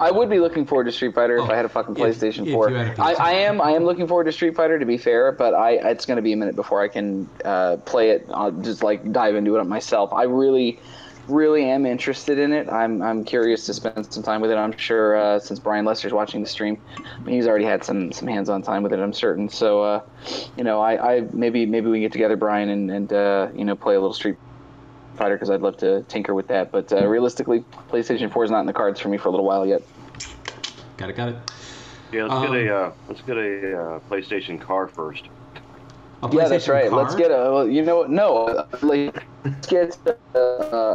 I 0.00 0.10
would 0.10 0.28
be 0.30 0.38
looking 0.38 0.66
forward 0.66 0.84
to 0.84 0.92
Street 0.92 1.14
Fighter 1.14 1.38
Oh, 1.40 1.44
if 1.44 1.50
I 1.50 1.56
had 1.56 1.64
a 1.64 1.68
fucking 1.68 1.94
PlayStation 1.94 2.46
if 2.46 2.52
4. 2.52 2.70
you 2.70 2.76
had 2.76 2.98
a 2.98 3.02
I, 3.02 3.14
PS4. 3.14 3.20
I 3.20 3.32
am 3.32 3.60
I 3.60 3.70
am 3.72 3.84
looking 3.84 4.06
forward 4.06 4.24
to 4.24 4.32
Street 4.32 4.54
Fighter 4.54 4.78
to 4.78 4.86
be 4.86 4.98
fair, 4.98 5.32
but 5.32 5.54
I 5.54 5.72
it's 5.90 6.06
going 6.06 6.16
to 6.16 6.22
be 6.22 6.32
a 6.32 6.36
minute 6.36 6.56
before 6.56 6.82
I 6.82 6.88
can 6.88 7.28
uh, 7.44 7.76
play 7.78 8.10
it. 8.10 8.28
I'll 8.32 8.52
just 8.52 8.82
like 8.82 9.12
dive 9.12 9.34
into 9.34 9.56
it 9.56 9.64
myself. 9.64 10.12
I 10.12 10.24
really 10.24 10.78
really 11.28 11.64
am 11.64 11.86
interested 11.86 12.38
in 12.38 12.52
it. 12.52 12.68
I'm 12.70 13.02
I'm 13.02 13.24
curious 13.24 13.66
to 13.66 13.74
spend 13.74 14.12
some 14.12 14.22
time 14.22 14.40
with 14.40 14.50
it. 14.50 14.56
I'm 14.56 14.76
sure 14.76 15.16
uh, 15.16 15.38
since 15.40 15.58
Brian 15.58 15.84
Lester's 15.84 16.12
watching 16.12 16.40
the 16.40 16.48
stream, 16.48 16.80
he's 17.26 17.46
already 17.46 17.64
had 17.64 17.84
some 17.84 18.12
some 18.12 18.28
hands-on 18.28 18.62
time 18.62 18.82
with 18.82 18.92
it. 18.92 19.00
I'm 19.00 19.12
certain. 19.12 19.48
So 19.48 19.82
uh, 19.82 20.02
you 20.56 20.64
know, 20.64 20.80
I, 20.80 21.16
I 21.16 21.20
maybe 21.32 21.66
maybe 21.66 21.88
we 21.88 21.96
can 21.96 22.02
get 22.02 22.12
together, 22.12 22.36
Brian, 22.36 22.68
and 22.68 22.90
and 22.90 23.12
uh, 23.12 23.48
you 23.54 23.64
know 23.64 23.74
play 23.74 23.94
a 23.94 24.00
little 24.00 24.14
Street 24.14 24.36
Fighter 25.16 25.34
because 25.34 25.50
I'd 25.50 25.60
love 25.62 25.76
to 25.78 26.02
tinker 26.04 26.34
with 26.34 26.48
that. 26.48 26.70
But 26.70 26.92
uh, 26.92 27.06
realistically, 27.06 27.64
PlayStation 27.90 28.30
4 28.32 28.44
is 28.44 28.50
not 28.50 28.60
in 28.60 28.66
the 28.66 28.72
cards 28.72 29.00
for 29.00 29.08
me 29.08 29.16
for 29.18 29.28
a 29.28 29.30
little 29.30 29.46
while 29.46 29.66
yet. 29.66 29.82
Got 30.96 31.10
it, 31.10 31.16
got 31.16 31.28
it. 31.30 31.36
Yeah, 32.12 32.22
let's 32.24 32.34
Um, 32.34 32.52
get 32.52 32.66
a 32.66 32.76
uh, 32.76 32.92
let's 33.08 33.20
get 33.22 33.36
a 33.36 33.80
uh, 33.80 34.00
PlayStation 34.08 34.60
car 34.60 34.86
first. 34.88 35.24
A 36.22 36.30
Yeah, 36.34 36.48
that's 36.48 36.66
right. 36.68 36.88
car? 36.88 37.02
Let's 37.02 37.14
get 37.14 37.30
a. 37.30 37.50
well, 37.52 37.68
You 37.68 37.82
know? 37.82 38.04
No, 38.04 38.46
uh, 38.46 38.66
like, 38.82 39.22
let's 39.44 39.66
get 39.66 39.98
a, 40.34 40.38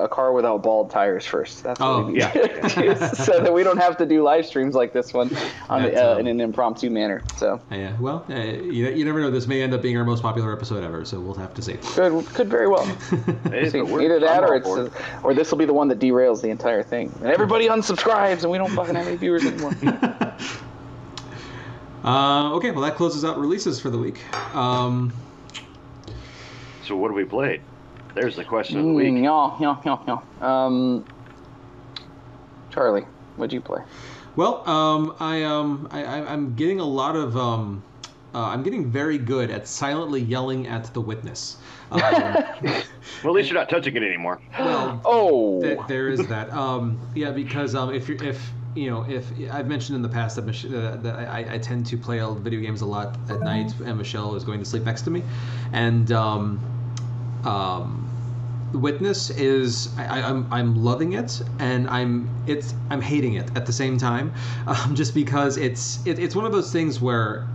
a 0.03 0.07
car 0.09 0.33
without 0.33 0.63
bald 0.63 0.89
tires 0.89 1.25
first. 1.25 1.63
That's 1.63 1.79
what 1.79 1.85
Oh, 1.87 2.05
we 2.05 2.13
need 2.13 2.19
yeah. 2.19 3.11
so 3.13 3.39
that 3.39 3.53
we 3.53 3.63
don't 3.63 3.77
have 3.77 3.97
to 3.97 4.05
do 4.05 4.23
live 4.23 4.45
streams 4.45 4.73
like 4.73 4.93
this 4.93 5.13
one 5.13 5.29
on 5.69 5.83
That's, 5.83 5.97
uh, 5.97 6.13
um, 6.13 6.19
in 6.21 6.27
an 6.27 6.41
impromptu 6.41 6.89
manner. 6.89 7.21
So 7.37 7.61
Yeah, 7.69 7.95
well, 7.99 8.25
uh, 8.29 8.35
you, 8.35 8.89
you 8.89 9.05
never 9.05 9.19
know. 9.21 9.29
This 9.29 9.47
may 9.47 9.61
end 9.61 9.73
up 9.73 9.81
being 9.81 9.97
our 9.97 10.05
most 10.05 10.23
popular 10.23 10.51
episode 10.51 10.83
ever, 10.83 11.05
so 11.05 11.19
we'll 11.19 11.35
have 11.35 11.53
to 11.53 11.61
see. 11.61 11.73
could 11.73 12.25
could 12.33 12.49
very 12.49 12.67
well. 12.67 12.85
See, 12.85 13.15
if 13.45 13.75
it 13.75 13.85
works, 13.85 14.03
either 14.03 14.19
that 14.19 14.43
or 14.43 14.55
it's 14.55 14.67
for 14.67 14.91
or 15.23 15.33
this 15.33 15.51
will 15.51 15.59
be 15.59 15.65
the 15.65 15.73
one 15.73 15.87
that 15.89 15.99
derails 15.99 16.41
the 16.41 16.49
entire 16.49 16.81
thing, 16.83 17.13
and 17.21 17.29
everybody 17.29 17.67
unsubscribes, 17.67 18.41
and 18.41 18.51
we 18.51 18.57
don't 18.57 18.71
fucking 18.71 18.95
have 18.95 19.07
any 19.07 19.17
viewers 19.17 19.45
anymore. 19.45 19.73
Uh, 22.03 22.53
okay, 22.55 22.71
well, 22.71 22.81
that 22.81 22.95
closes 22.95 23.23
out 23.23 23.39
releases 23.39 23.79
for 23.79 23.89
the 23.89 23.97
week. 23.97 24.19
Um, 24.55 25.13
So 26.83 26.95
what 26.95 27.09
have 27.09 27.15
we 27.15 27.25
played? 27.25 27.61
There's 28.15 28.35
the 28.35 28.43
question 28.43 28.79
of 28.79 28.85
the 28.85 28.91
Mm, 28.91 28.95
week. 28.95 29.23
yeah, 29.23 29.55
yeah, 29.59 29.97
yeah, 30.07 30.17
yeah. 30.41 30.65
Um, 30.65 31.05
Charlie, 32.71 33.05
what'd 33.35 33.53
you 33.53 33.61
play? 33.61 33.81
well, 34.35 34.67
um, 34.67 35.15
I, 35.19 35.43
um, 35.43 35.87
I, 35.91 36.03
I, 36.03 36.33
I'm 36.33 36.55
getting 36.55 36.79
a 36.79 36.85
lot 36.85 37.15
of. 37.15 37.37
Um, 37.37 37.83
uh, 38.33 38.45
I'm 38.45 38.63
getting 38.63 38.89
very 38.89 39.17
good 39.17 39.51
at 39.51 39.67
silently 39.67 40.21
yelling 40.21 40.67
at 40.67 40.93
the 40.93 41.01
witness. 41.01 41.57
Um, 41.91 42.37
Well, 43.23 43.33
at 43.33 43.37
least 43.37 43.51
you're 43.51 43.59
not 43.59 43.69
touching 43.69 43.95
it 43.95 44.01
anymore. 44.03 44.39
well, 44.57 44.99
Oh, 45.05 45.61
Th- 45.61 45.77
there 45.87 46.07
is 46.09 46.25
that. 46.27 46.51
Um, 46.51 46.97
yeah, 47.13 47.29
because 47.31 47.75
um, 47.75 47.93
if 47.93 48.07
you're 48.09 48.23
if 48.23 48.51
you 48.75 48.89
know 48.89 49.03
if 49.03 49.31
I've 49.51 49.67
mentioned 49.67 49.95
in 49.95 50.01
the 50.01 50.09
past 50.09 50.35
that, 50.37 50.45
Mich- 50.45 50.65
uh, 50.65 50.97
that 50.97 51.15
I, 51.29 51.55
I 51.55 51.57
tend 51.57 51.85
to 51.87 51.97
play 51.97 52.19
video 52.39 52.59
games 52.61 52.81
a 52.81 52.85
lot 52.85 53.17
at 53.29 53.41
night, 53.41 53.73
and 53.83 53.97
Michelle 53.97 54.35
is 54.35 54.43
going 54.43 54.59
to 54.59 54.65
sleep 54.65 54.83
next 54.85 55.03
to 55.03 55.09
me, 55.11 55.23
and 55.73 56.11
um, 56.11 56.59
um, 57.43 58.07
Witness 58.73 59.29
is 59.31 59.89
I, 59.97 60.21
I- 60.21 60.29
I'm 60.29 60.47
I'm 60.51 60.75
loving 60.75 61.13
it, 61.13 61.41
and 61.59 61.89
I'm 61.89 62.29
it's 62.47 62.73
I'm 62.89 63.01
hating 63.01 63.33
it 63.33 63.49
at 63.55 63.65
the 63.65 63.73
same 63.73 63.97
time, 63.97 64.33
um, 64.67 64.95
just 64.95 65.13
because 65.13 65.57
it's 65.57 66.05
it, 66.05 66.19
it's 66.19 66.35
one 66.35 66.45
of 66.45 66.51
those 66.53 66.71
things 66.71 67.01
where 67.01 67.47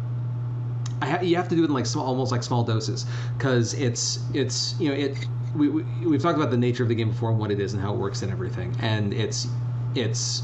ha- 1.02 1.20
you 1.22 1.36
have 1.36 1.48
to 1.48 1.56
do 1.56 1.62
it 1.62 1.66
in 1.66 1.72
like 1.74 1.86
small, 1.86 2.06
almost 2.06 2.32
like 2.32 2.42
small 2.42 2.64
doses, 2.64 3.06
because 3.38 3.74
it's 3.74 4.20
it's 4.34 4.78
you 4.80 4.88
know 4.90 4.94
it 4.94 5.26
we, 5.54 5.68
we 5.68 5.82
we've 6.06 6.22
talked 6.22 6.36
about 6.36 6.50
the 6.50 6.56
nature 6.56 6.82
of 6.82 6.88
the 6.88 6.94
game 6.94 7.10
before 7.10 7.30
and 7.30 7.38
what 7.38 7.50
it 7.50 7.60
is 7.60 7.72
and 7.72 7.82
how 7.82 7.92
it 7.94 7.98
works 7.98 8.22
and 8.22 8.30
everything, 8.32 8.74
and 8.80 9.14
it's 9.14 9.48
it's 9.94 10.42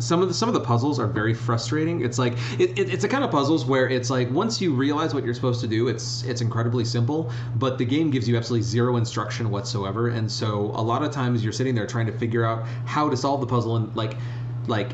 some 0.00 0.22
of 0.22 0.28
the 0.28 0.34
some 0.34 0.48
of 0.48 0.54
the 0.54 0.60
puzzles 0.60 0.98
are 0.98 1.06
very 1.06 1.34
frustrating. 1.34 2.04
It's 2.04 2.18
like 2.18 2.32
it, 2.58 2.78
it, 2.78 2.92
it's 2.92 3.04
a 3.04 3.08
kind 3.08 3.22
of 3.22 3.30
puzzles 3.30 3.64
where 3.64 3.88
it's 3.88 4.10
like 4.10 4.30
once 4.30 4.60
you 4.60 4.72
realize 4.72 5.14
what 5.14 5.24
you're 5.24 5.34
supposed 5.34 5.60
to 5.60 5.68
do, 5.68 5.88
it's 5.88 6.24
it's 6.24 6.40
incredibly 6.40 6.84
simple, 6.84 7.30
but 7.56 7.78
the 7.78 7.84
game 7.84 8.10
gives 8.10 8.28
you 8.28 8.36
absolutely 8.36 8.62
zero 8.62 8.96
instruction 8.96 9.50
whatsoever, 9.50 10.08
and 10.08 10.30
so 10.30 10.72
a 10.74 10.82
lot 10.82 11.02
of 11.02 11.10
times 11.10 11.44
you're 11.44 11.52
sitting 11.52 11.74
there 11.74 11.86
trying 11.86 12.06
to 12.06 12.18
figure 12.18 12.44
out 12.44 12.66
how 12.86 13.08
to 13.08 13.16
solve 13.16 13.40
the 13.40 13.46
puzzle 13.46 13.76
and 13.76 13.94
like 13.94 14.16
like 14.66 14.90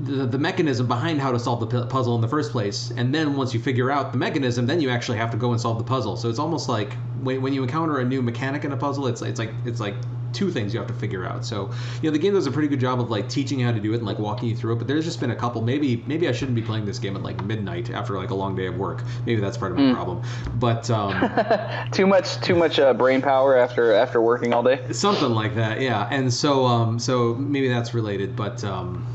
the, 0.00 0.26
the 0.26 0.38
mechanism 0.38 0.86
behind 0.88 1.20
how 1.20 1.32
to 1.32 1.38
solve 1.38 1.60
the 1.60 1.66
pu- 1.66 1.86
puzzle 1.86 2.14
in 2.14 2.20
the 2.20 2.28
first 2.28 2.50
place. 2.50 2.92
And 2.96 3.14
then 3.14 3.36
once 3.36 3.54
you 3.54 3.60
figure 3.60 3.90
out 3.90 4.12
the 4.12 4.18
mechanism 4.18 4.66
then 4.66 4.80
you 4.80 4.90
actually 4.90 5.18
have 5.18 5.30
to 5.30 5.36
go 5.36 5.52
and 5.52 5.60
solve 5.60 5.78
the 5.78 5.84
puzzle. 5.84 6.16
So 6.16 6.28
it's 6.28 6.38
almost 6.38 6.68
like 6.68 6.92
when, 7.22 7.40
when 7.42 7.52
you 7.52 7.62
encounter 7.62 7.98
a 7.98 8.04
new 8.04 8.22
mechanic 8.22 8.64
in 8.64 8.72
a 8.72 8.76
puzzle 8.76 9.06
it's 9.06 9.22
it's 9.22 9.38
like 9.38 9.52
it's 9.64 9.80
like 9.80 9.94
two 10.32 10.50
things 10.50 10.72
you 10.74 10.80
have 10.80 10.88
to 10.88 10.94
figure 10.94 11.24
out. 11.26 11.44
So 11.44 11.70
you 12.00 12.08
know 12.08 12.12
the 12.12 12.18
game 12.18 12.34
does 12.34 12.46
a 12.46 12.50
pretty 12.52 12.68
good 12.68 12.80
job 12.80 13.00
of 13.00 13.10
like 13.10 13.28
teaching 13.28 13.60
you 13.60 13.66
how 13.66 13.72
to 13.72 13.80
do 13.80 13.92
it 13.92 13.96
and 13.98 14.06
like 14.06 14.18
walking 14.18 14.48
you 14.48 14.56
through 14.56 14.74
it 14.74 14.76
but 14.76 14.88
there's 14.88 15.04
just 15.04 15.20
been 15.20 15.30
a 15.30 15.36
couple. 15.36 15.62
Maybe 15.62 16.02
maybe 16.06 16.28
i 16.28 16.32
shouldn't 16.32 16.54
be 16.54 16.62
playing 16.62 16.84
this 16.84 16.98
game 16.98 17.16
at 17.16 17.22
like 17.22 17.42
midnight 17.44 17.90
after 17.90 18.16
like 18.16 18.30
a 18.30 18.34
long 18.34 18.54
day 18.56 18.66
of 18.66 18.76
work. 18.76 19.02
Maybe 19.26 19.40
that's 19.40 19.56
part 19.56 19.72
of 19.72 19.78
my 19.78 19.92
problem. 19.92 20.22
But 20.54 20.90
um 20.90 21.12
too 21.92 22.06
much, 22.06 22.40
too 22.40 22.54
much 22.54 22.78
uh, 22.78 22.94
brain 22.94 23.22
power 23.22 23.56
after 23.56 23.92
after 23.92 24.20
working 24.20 24.52
all 24.52 24.62
day. 24.62 24.80
something 24.92 25.30
like 25.30 25.54
that 25.54 25.80
yeah. 25.80 26.08
And 26.10 26.32
so 26.32 26.66
um 26.66 26.98
so 26.98 27.34
maybe 27.34 27.68
that's 27.68 27.94
related 27.94 28.36
but 28.36 28.62
um 28.64 29.06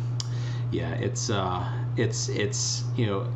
yeah 0.72 0.94
it's 0.96 1.30
uh 1.30 1.68
it's 1.96 2.30
it's 2.30 2.84
you 2.96 3.06
know 3.06 3.28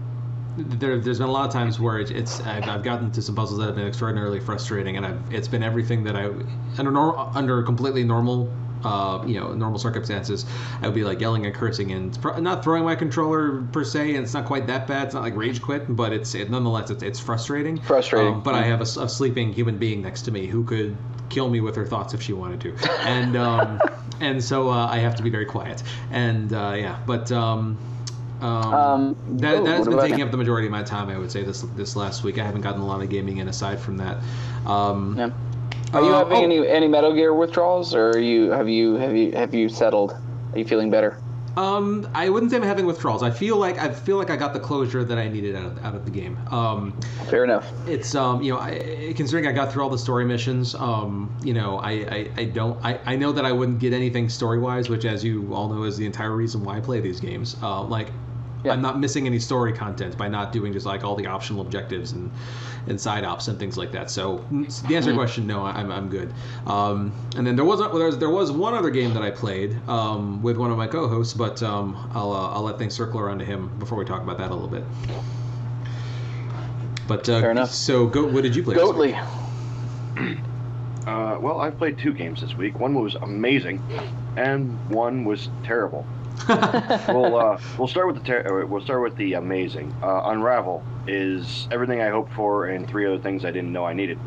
there, 0.57 0.99
there's 0.99 1.19
been 1.19 1.29
a 1.29 1.31
lot 1.31 1.47
of 1.47 1.53
times 1.53 1.79
where 1.79 1.99
it's, 1.99 2.11
it's 2.11 2.41
I've, 2.41 2.67
I've 2.67 2.83
gotten 2.83 3.11
to 3.11 3.21
some 3.21 3.35
puzzles 3.35 3.59
that 3.59 3.67
have 3.67 3.75
been 3.75 3.87
extraordinarily 3.87 4.39
frustrating, 4.39 4.97
and 4.97 5.05
I've, 5.05 5.33
it's 5.33 5.47
been 5.47 5.63
everything 5.63 6.03
that 6.03 6.15
I 6.15 6.25
under 6.77 6.91
nor, 6.91 7.17
under 7.35 7.63
completely 7.63 8.03
normal, 8.03 8.51
uh, 8.83 9.23
you 9.25 9.39
know, 9.39 9.53
normal 9.53 9.79
circumstances, 9.79 10.45
I 10.81 10.87
would 10.87 10.95
be 10.95 11.03
like 11.03 11.21
yelling 11.21 11.45
and 11.45 11.55
cursing 11.55 11.91
and 11.91 12.19
pro- 12.21 12.39
not 12.39 12.63
throwing 12.63 12.83
my 12.83 12.95
controller 12.95 13.61
per 13.71 13.83
se, 13.83 14.15
and 14.15 14.23
it's 14.23 14.33
not 14.33 14.45
quite 14.45 14.67
that 14.67 14.87
bad. 14.87 15.05
It's 15.05 15.13
not 15.13 15.23
like 15.23 15.35
rage 15.35 15.61
quit, 15.61 15.95
but 15.95 16.11
it's 16.11 16.35
it, 16.35 16.49
nonetheless 16.49 16.89
it's, 16.89 17.03
it's 17.03 17.19
frustrating. 17.19 17.79
Frustrating. 17.81 18.33
Um, 18.33 18.43
but 18.43 18.55
I 18.55 18.63
have 18.63 18.81
a 18.81 18.85
sleeping 18.85 19.53
human 19.53 19.77
being 19.77 20.01
next 20.01 20.23
to 20.23 20.31
me 20.31 20.47
who 20.47 20.63
could 20.63 20.97
kill 21.29 21.49
me 21.49 21.61
with 21.61 21.75
her 21.77 21.85
thoughts 21.85 22.13
if 22.13 22.21
she 22.21 22.33
wanted 22.33 22.59
to, 22.61 22.75
and 23.01 23.37
um, 23.37 23.81
and 24.19 24.43
so 24.43 24.69
uh, 24.69 24.87
I 24.87 24.97
have 24.97 25.15
to 25.15 25.23
be 25.23 25.29
very 25.29 25.45
quiet. 25.45 25.81
And 26.11 26.51
uh, 26.51 26.73
yeah, 26.75 26.99
but. 27.05 27.31
Um, 27.31 27.77
um, 28.41 28.73
Um, 28.73 29.15
that, 29.37 29.55
oh, 29.55 29.63
that 29.63 29.77
has 29.77 29.87
been 29.87 29.99
taking 29.99 30.21
up 30.21 30.31
the 30.31 30.37
majority 30.37 30.67
of 30.67 30.71
my 30.71 30.83
time, 30.83 31.09
I 31.09 31.17
would 31.17 31.31
say 31.31 31.43
this 31.43 31.61
this 31.75 31.95
last 31.95 32.23
week. 32.23 32.37
I 32.39 32.43
haven't 32.43 32.61
gotten 32.61 32.81
a 32.81 32.87
lot 32.87 33.01
of 33.01 33.09
gaming 33.09 33.37
in 33.37 33.47
aside 33.47 33.79
from 33.79 33.97
that. 33.97 34.17
Um, 34.65 35.15
Yeah. 35.17 35.29
Are 35.93 36.01
you 36.01 36.13
uh, 36.13 36.19
having 36.19 36.37
oh, 36.37 36.43
any 36.43 36.67
any 36.67 36.87
Metal 36.87 37.13
Gear 37.13 37.33
withdrawals, 37.33 37.93
or 37.93 38.11
are 38.11 38.19
you 38.19 38.49
have 38.51 38.69
you 38.69 38.95
have 38.95 39.15
you 39.15 39.31
have 39.33 39.53
you 39.53 39.67
settled? 39.67 40.15
Are 40.53 40.57
you 40.57 40.65
feeling 40.65 40.89
better? 40.89 41.17
Um, 41.57 42.07
I 42.13 42.29
wouldn't 42.29 42.51
say 42.51 42.57
I'm 42.57 42.63
having 42.63 42.85
withdrawals. 42.85 43.23
I 43.23 43.29
feel 43.29 43.57
like 43.57 43.77
I 43.77 43.91
feel 43.91 44.17
like 44.17 44.29
I 44.29 44.37
got 44.37 44.53
the 44.53 44.59
closure 44.59 45.03
that 45.03 45.17
I 45.17 45.27
needed 45.27 45.55
out 45.55 45.65
of, 45.65 45.83
out 45.83 45.95
of 45.95 46.05
the 46.05 46.11
game. 46.11 46.37
Um, 46.49 46.93
Fair 47.29 47.43
enough. 47.43 47.69
it's 47.87 48.15
um, 48.15 48.41
you 48.41 48.53
know, 48.53 48.59
I, 48.59 49.13
considering 49.17 49.47
I 49.47 49.51
got 49.51 49.73
through 49.73 49.83
all 49.83 49.89
the 49.89 49.97
story 49.97 50.23
missions, 50.23 50.75
um, 50.75 51.29
you 51.43 51.53
know, 51.53 51.79
I, 51.79 51.91
I, 51.91 52.29
I 52.37 52.43
don't, 52.45 52.83
I, 52.85 52.99
I 53.05 53.15
know 53.17 53.33
that 53.33 53.43
I 53.43 53.51
wouldn't 53.51 53.79
get 53.79 53.91
anything 53.91 54.29
story 54.29 54.59
wise, 54.59 54.87
which, 54.87 55.03
as 55.03 55.25
you 55.25 55.53
all 55.53 55.67
know, 55.67 55.83
is 55.83 55.97
the 55.97 56.05
entire 56.05 56.33
reason 56.33 56.63
why 56.63 56.77
I 56.77 56.79
play 56.79 57.01
these 57.01 57.19
games. 57.19 57.57
Uh, 57.61 57.83
like, 57.83 58.07
Yeah. 58.63 58.73
I'm 58.73 58.81
not 58.81 58.99
missing 58.99 59.25
any 59.25 59.39
story 59.39 59.73
content 59.73 60.17
by 60.17 60.27
not 60.27 60.51
doing 60.51 60.73
just 60.73 60.85
like 60.85 61.03
all 61.03 61.15
the 61.15 61.27
optional 61.27 61.61
objectives 61.61 62.11
and, 62.11 62.31
and 62.87 62.99
side 62.99 63.23
ops 63.23 63.47
and 63.47 63.57
things 63.57 63.77
like 63.77 63.91
that. 63.93 64.11
So 64.11 64.39
mm, 64.51 64.87
the 64.87 64.95
answer 64.95 65.09
to 65.09 65.15
your 65.15 65.23
question, 65.23 65.47
no, 65.47 65.65
I'm, 65.65 65.91
I'm 65.91 66.09
good. 66.09 66.31
Um, 66.67 67.11
and 67.35 67.45
then 67.45 67.55
there 67.55 67.65
was, 67.65 67.79
a, 67.79 67.89
there 67.89 68.05
was 68.05 68.17
there 68.17 68.29
was 68.29 68.51
one 68.51 68.73
other 68.73 68.89
game 68.89 69.13
that 69.13 69.23
I 69.23 69.31
played 69.31 69.77
um, 69.87 70.41
with 70.43 70.57
one 70.57 70.71
of 70.71 70.77
my 70.77 70.87
co-hosts, 70.87 71.33
but 71.33 71.61
um, 71.63 72.09
I'll 72.13 72.31
uh, 72.33 72.49
I'll 72.49 72.63
let 72.63 72.77
things 72.77 72.93
circle 72.93 73.19
around 73.19 73.39
to 73.39 73.45
him 73.45 73.71
before 73.79 73.97
we 73.97 74.05
talk 74.05 74.21
about 74.21 74.37
that 74.37 74.51
a 74.51 74.53
little 74.53 74.69
bit. 74.69 74.83
But 77.07 77.27
uh, 77.27 77.41
Fair 77.41 77.51
enough. 77.51 77.71
So, 77.71 78.07
go, 78.07 78.25
what 78.25 78.43
did 78.43 78.55
you 78.55 78.63
play? 78.63 78.75
Goatly. 78.75 79.17
Uh, 81.07 81.35
well, 81.41 81.59
I've 81.59 81.77
played 81.79 81.97
two 81.97 82.13
games 82.13 82.41
this 82.41 82.55
week. 82.55 82.79
One 82.79 82.93
was 82.93 83.15
amazing, 83.15 83.81
and 84.37 84.77
one 84.91 85.25
was 85.25 85.49
terrible. 85.63 86.05
we'll 87.07 87.35
uh, 87.35 87.59
we'll 87.77 87.87
start 87.87 88.07
with 88.07 88.17
the 88.17 88.23
ter- 88.23 88.63
uh, 88.63 88.65
we'll 88.65 88.81
start 88.81 89.01
with 89.01 89.15
the 89.17 89.33
amazing. 89.33 89.93
Uh, 90.01 90.21
Unravel 90.25 90.83
is 91.07 91.67
everything 91.71 92.01
I 92.01 92.09
hoped 92.09 92.33
for, 92.33 92.67
and 92.67 92.87
three 92.87 93.05
other 93.05 93.19
things 93.19 93.45
I 93.45 93.51
didn't 93.51 93.71
know 93.71 93.85
I 93.85 93.93
needed. 93.93 94.17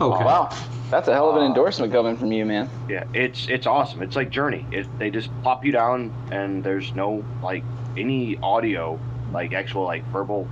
Okay. 0.00 0.24
Wow, 0.24 0.50
that's 0.90 1.08
a 1.08 1.12
hell 1.14 1.30
of 1.30 1.36
an 1.36 1.42
Uh, 1.42 1.46
endorsement 1.46 1.92
coming 1.92 2.16
from 2.16 2.30
you, 2.32 2.44
man. 2.44 2.68
Yeah, 2.88 3.04
it's 3.14 3.48
it's 3.48 3.66
awesome. 3.66 4.02
It's 4.02 4.16
like 4.16 4.30
Journey. 4.30 4.66
It, 4.70 4.86
they 4.98 5.10
just 5.10 5.30
plop 5.42 5.64
you 5.64 5.72
down, 5.72 6.12
and 6.30 6.62
there's 6.62 6.94
no 6.94 7.24
like 7.42 7.64
any 7.96 8.38
audio, 8.42 8.98
like 9.32 9.54
actual 9.54 9.84
like 9.84 10.04
verbal 10.08 10.46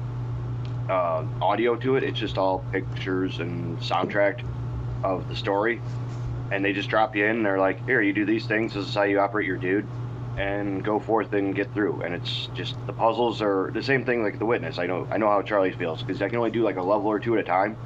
uh, 0.88 1.24
audio 1.42 1.76
to 1.76 1.96
it. 1.96 2.02
It's 2.04 2.18
just 2.18 2.38
all 2.38 2.64
pictures 2.72 3.40
and 3.40 3.78
soundtrack 3.80 4.42
of 5.02 5.28
the 5.28 5.36
story, 5.36 5.82
and 6.50 6.64
they 6.64 6.72
just 6.72 6.88
drop 6.88 7.14
you 7.14 7.26
in. 7.26 7.36
And 7.36 7.44
they're 7.46 7.58
like, 7.58 7.84
here, 7.84 8.00
you 8.00 8.14
do 8.14 8.24
these 8.24 8.46
things. 8.46 8.72
This 8.72 8.88
is 8.88 8.94
how 8.94 9.02
you 9.02 9.20
operate 9.20 9.46
your 9.46 9.58
dude, 9.58 9.86
and 10.36 10.84
go 10.84 10.98
forth 10.98 11.32
and 11.32 11.54
get 11.54 11.72
through. 11.72 12.02
And 12.02 12.14
it's 12.14 12.48
just 12.54 12.76
the 12.86 12.92
puzzles 12.92 13.40
are 13.40 13.70
the 13.72 13.82
same 13.82 14.04
thing 14.04 14.22
like 14.22 14.38
The 14.38 14.46
Witness. 14.46 14.78
I 14.78 14.86
know 14.86 15.06
I 15.10 15.18
know 15.18 15.28
how 15.28 15.42
Charlie 15.42 15.72
feels 15.72 16.02
because 16.02 16.20
I 16.22 16.28
can 16.28 16.38
only 16.38 16.50
do 16.50 16.62
like 16.62 16.76
a 16.76 16.82
level 16.82 17.06
or 17.06 17.18
two 17.18 17.34
at 17.34 17.40
a 17.40 17.44
time 17.44 17.76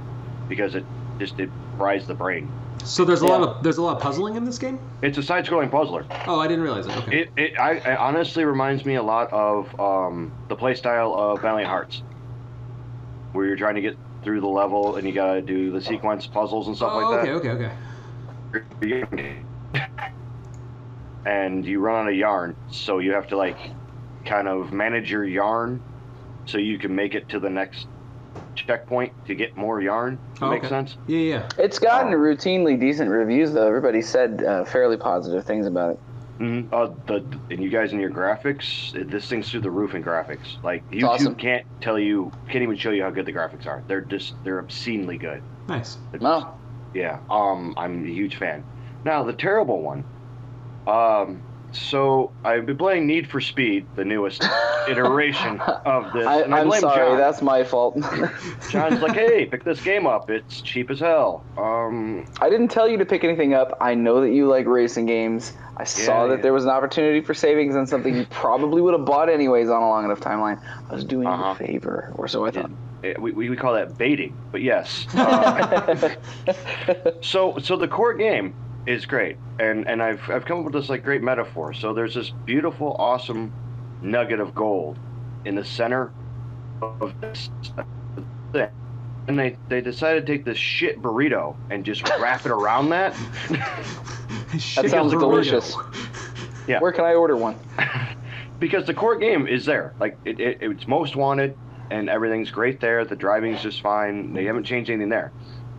because 0.49 0.75
it 0.75 0.85
just 1.19 1.39
it 1.39 1.51
fries 1.77 2.07
the 2.07 2.15
brain. 2.15 2.51
So 2.85 3.05
there's 3.05 3.23
a 3.23 3.27
Yeah. 3.27 3.37
lot 3.37 3.49
of 3.49 3.63
there's 3.63 3.79
a 3.79 3.83
lot 3.83 3.97
of 3.97 4.03
puzzling 4.03 4.37
in 4.37 4.45
this 4.45 4.59
game. 4.59 4.79
It's 5.03 5.19
a 5.19 5.23
side-scrolling 5.23 5.71
puzzler. 5.71 6.05
Oh, 6.27 6.41
I 6.41 6.49
didn't 6.49 6.63
realize 6.63 6.87
it. 6.87 6.97
Okay. 6.97 7.19
It, 7.21 7.31
it 7.37 7.59
I, 7.59 7.73
it 7.73 7.99
honestly 7.99 8.45
reminds 8.45 8.85
me 8.85 8.95
a 8.95 9.03
lot 9.03 9.33
of 9.33 9.79
um, 9.81 10.33
the 10.49 10.57
playstyle 10.57 11.17
of 11.17 11.43
Valiant 11.43 11.69
Hearts, 11.69 12.03
where 13.33 13.47
you're 13.47 13.57
trying 13.57 13.75
to 13.75 13.81
get 13.81 13.97
through 14.23 14.41
the 14.41 14.49
level 14.49 14.97
and 14.97 15.07
you 15.07 15.15
gotta 15.15 15.41
do 15.41 15.71
the 15.71 15.81
sequence 15.81 16.27
puzzles 16.27 16.67
and 16.67 16.77
stuff 16.77 16.93
oh, 16.95 16.99
like 16.99 17.21
okay, 17.21 17.33
okay, 17.33 17.51
okay. 17.51 17.73
that. 19.73 20.13
And 21.29 21.63
you 21.67 21.79
run 21.81 22.07
out 22.07 22.09
of 22.11 22.17
yarn, 22.17 22.57
so 22.71 23.01
you 23.01 23.13
have 23.13 23.27
to 23.29 23.37
like 23.37 23.59
kind 24.25 24.49
of 24.49 24.73
manage 24.73 25.11
your 25.11 25.25
yarn 25.25 25.83
so 26.47 26.57
you 26.57 26.79
can 26.79 26.95
make 26.95 27.15
it 27.15 27.29
to 27.29 27.39
the 27.39 27.51
next 27.51 27.87
checkpoint 28.55 29.13
to 29.27 29.35
get 29.35 29.55
more 29.55 29.79
yarn. 29.83 30.19
Does 30.35 30.43
Oh, 30.45 30.49
make 30.51 30.61
okay. 30.61 30.69
sense? 30.69 30.97
Yeah, 31.07 31.19
yeah. 31.19 31.49
It's 31.59 31.79
gotten 31.79 32.13
routinely 32.13 32.81
decent 32.81 33.11
reviews, 33.11 33.53
though. 33.53 33.67
Everybody 33.67 34.01
said 34.01 34.43
uh, 34.43 34.65
fairly 34.65 34.97
positive 34.97 35.45
things 35.45 35.67
about 35.67 35.91
it. 35.91 36.01
Mm-hmm. 36.41 36.73
Uh, 36.75 36.87
the 37.07 37.39
and 37.51 37.63
you 37.63 37.69
guys 37.69 37.93
in 37.93 38.01
your 38.01 38.11
graphics, 38.11 38.93
this 39.11 39.29
thing's 39.29 39.51
through 39.51 39.61
the 39.61 39.71
roof 39.71 39.95
in 39.95 40.03
graphics. 40.03 40.63
Like 40.63 40.89
YouTube 40.91 41.09
awesome. 41.09 41.35
can't 41.35 41.67
tell 41.83 41.99
you, 41.99 42.33
can't 42.49 42.63
even 42.63 42.77
show 42.77 42.91
you 42.91 43.03
how 43.03 43.11
good 43.11 43.27
the 43.27 43.35
graphics 43.35 43.67
are. 43.67 43.83
They're 43.87 44.01
just 44.01 44.33
they're 44.45 44.61
obscenely 44.61 45.19
good. 45.19 45.43
Nice. 45.69 45.99
It's- 46.15 46.23
No, 46.23 46.55
Yeah. 46.95 47.19
Um, 47.29 47.75
I'm 47.77 48.05
a 48.07 48.09
huge 48.09 48.37
fan. 48.37 48.65
Now 49.05 49.25
the 49.25 49.35
terrible 49.35 49.83
one. 49.83 50.05
Um, 50.89 51.43
so 51.71 52.33
I've 52.45 52.65
been 52.65 52.79
playing 52.79 53.07
Need 53.07 53.29
for 53.29 53.43
Speed, 53.43 53.87
the 53.95 54.05
newest 54.05 54.43
iteration 54.89 55.61
of 55.61 56.13
this. 56.15 56.27
I, 56.27 56.41
and 56.41 56.55
I 56.55 56.61
I'm 56.61 56.69
blame 56.69 56.81
sorry. 56.81 56.97
John. 57.11 57.19
That's 57.19 57.43
my 57.43 57.63
fault. 57.63 57.97
John's 58.71 59.03
like, 59.03 59.13
hey, 59.13 59.45
pick 59.45 59.65
this 59.65 59.83
game 59.83 60.07
up. 60.07 60.31
It's 60.31 60.63
cheap 60.63 60.91
as 60.91 61.01
hell. 61.01 61.45
Um, 61.59 62.27
I 62.41 62.49
didn't 62.49 62.69
tell 62.69 62.89
you 62.89 62.97
to 62.99 63.05
pick 63.05 63.23
anything 63.23 63.53
up. 63.53 63.77
I 63.83 63.95
know 63.95 64.23
that 64.23 64.31
you 64.31 64.47
like 64.49 64.67
racing 64.67 65.05
games. 65.05 65.53
I 65.77 65.85
saw 65.85 66.27
that 66.29 66.37
yeah. 66.37 66.43
there 66.43 66.53
was 66.55 66.65
an 66.65 66.71
opportunity 66.71 67.21
for 67.21 67.35
savings 67.35 67.77
on 67.77 67.87
something 67.87 68.17
you 68.17 68.27
probably 68.31 68.81
would 68.81 68.95
have 68.95 69.05
bought 69.05 69.29
anyways 69.29 69.69
on 69.69 69.83
a 69.83 69.89
long 69.89 70.07
enough 70.07 70.21
timeline. 70.21 70.61
I 70.91 70.95
was 70.95 71.05
doing 71.05 71.27
Uh-huh. 71.29 71.55
you 71.61 71.67
a 71.67 71.69
favor, 71.69 72.13
or 72.17 72.29
so 72.29 72.47
I 72.47 72.51
thought. 72.51 72.71
we, 73.03 73.31
we 73.33 73.51
we 73.51 73.57
call 73.57 73.75
that 73.75 73.97
baiting, 73.99 74.35
but 74.51 74.63
yes. 74.63 75.07
Uh, 75.15 76.07
So, 77.21 77.59
so 77.59 77.77
the 77.77 77.89
core 77.89 78.15
game 78.15 78.55
is 78.89 79.05
great, 79.05 79.37
and 79.61 79.87
and 79.87 80.03
I've 80.03 80.23
I've 80.31 80.47
come 80.47 80.61
up 80.61 80.65
with 80.65 80.73
this 80.73 80.89
like 80.89 81.05
great 81.05 81.23
metaphor. 81.23 81.75
So 81.75 81.93
there's 81.93 82.15
this 82.15 82.31
beautiful, 82.31 82.97
awesome 82.99 83.53
nugget 84.01 84.41
of 84.41 84.55
gold 84.55 84.99
in 85.45 85.55
the 85.55 85.65
center 85.65 86.11
of 86.81 87.13
this 87.21 87.51
thing, 88.53 88.69
and 89.29 89.39
they 89.39 89.57
they 89.69 89.83
decided 89.83 90.27
to 90.27 90.33
take 90.33 90.45
this 90.47 90.57
shit 90.57 91.03
burrito 91.03 91.55
and 91.71 91.85
just 91.85 92.09
wrap 92.19 92.47
it 92.47 92.51
around 92.51 92.89
that. 92.89 93.15
Shit 94.59 94.91
sounds 94.91 95.13
delicious. 95.13 95.77
Yeah. 96.67 96.81
Where 96.81 96.93
can 96.93 97.05
I 97.05 97.13
order 97.13 97.37
one? 97.37 97.57
because 98.59 98.87
the 98.87 98.95
core 98.95 99.17
game 99.17 99.47
is 99.47 99.67
there. 99.67 99.95
Like 100.01 100.17
it, 100.25 100.41
it, 100.41 100.59
it's 100.63 100.89
most 100.89 101.17
wanted, 101.17 101.57
and 101.91 102.09
everything's 102.09 102.51
great 102.51 102.81
there. 102.81 103.05
The 103.05 103.17
driving's 103.17 103.61
just 103.61 103.83
fine. 103.83 104.33
They 104.33 104.45
haven't 104.45 104.65
changed 104.65 104.89
anything 104.89 105.11
there, 105.11 105.33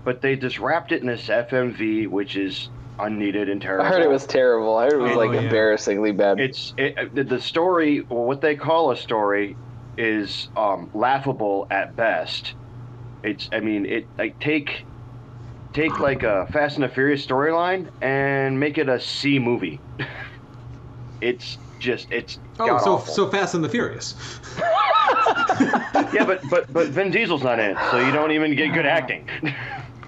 but 0.03 0.21
they 0.21 0.35
just 0.35 0.59
wrapped 0.59 0.91
it 0.91 1.01
in 1.01 1.07
this 1.07 1.27
FMV, 1.27 2.07
which 2.07 2.35
is 2.35 2.69
unneeded 3.00 3.50
and 3.50 3.62
terrible. 3.62 3.86
I 3.86 3.89
heard 3.89 4.01
it 4.01 4.10
was 4.10 4.25
terrible. 4.25 4.77
I 4.77 4.86
heard 4.86 4.94
it 4.94 4.98
was 4.98 5.12
Oh, 5.13 5.18
like 5.18 5.34
yeah. 5.34 5.41
embarrassingly 5.41 6.12
bad. 6.12 6.39
It's 6.39 6.74
it, 6.77 7.13
the- 7.13 7.24
the 7.24 7.39
story. 7.41 8.06
Well, 8.10 8.24
what 8.25 8.41
they 8.41 8.56
call 8.56 8.91
a 8.91 8.98
story 8.98 9.58
is 9.98 10.50
um, 10.56 10.89
laughable 10.94 11.68
at 11.70 11.96
best. 11.96 12.56
It's. 13.24 13.50
I 13.51 13.60
mean, 13.60 13.86
it 13.86 14.10
like 14.18 14.38
take 14.39 14.86
take 15.74 16.00
like 16.00 16.24
a 16.24 16.48
Fast 16.51 16.75
and 16.77 16.84
the 16.84 16.89
Furious 16.89 17.25
storyline 17.25 17.89
and 18.01 18.60
make 18.60 18.77
it 18.77 18.89
a 18.89 19.00
C 19.00 19.39
movie. 19.39 19.84
it's 21.22 21.58
just 21.79 22.08
it's 22.12 22.38
Oh, 22.60 22.77
so 22.79 22.94
awful. 22.96 23.13
so 23.13 23.29
Fast 23.29 23.56
and 23.56 23.63
the 23.63 23.70
Furious. 23.70 24.15
yeah, 26.13 26.25
but 26.25 26.41
but 26.50 26.72
but 26.72 26.88
Vin 26.89 27.12
Diesel's 27.12 27.44
not 27.44 27.60
in 27.60 27.72
it, 27.72 27.77
so 27.91 28.00
you 28.06 28.12
don't 28.12 28.32
even 28.32 28.56
get 28.56 28.74
good 28.74 28.86
acting. 28.86 29.25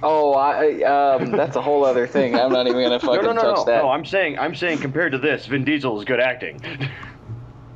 Oh, 0.04 0.34
I 0.34 0.82
um, 0.84 1.32
that's 1.32 1.56
a 1.56 1.62
whole 1.62 1.86
other 1.86 2.08
thing. 2.08 2.36
I'm 2.36 2.52
not 2.52 2.68
even 2.68 2.82
gonna 2.82 2.90
no, 2.96 3.00
fucking 3.00 3.24
no, 3.24 3.34
no, 3.34 3.42
touch 3.42 3.58
no, 3.58 3.64
that. 3.66 3.84
no. 3.84 3.90
I'm 3.90 4.06
saying 4.06 4.40
I'm 4.40 4.56
saying 4.56 4.80
compared 4.80 5.12
to 5.12 5.18
this, 5.18 5.46
Vin 5.46 5.64
Diesel 5.64 5.98
is 6.00 6.06
good 6.06 6.20
acting. 6.20 6.60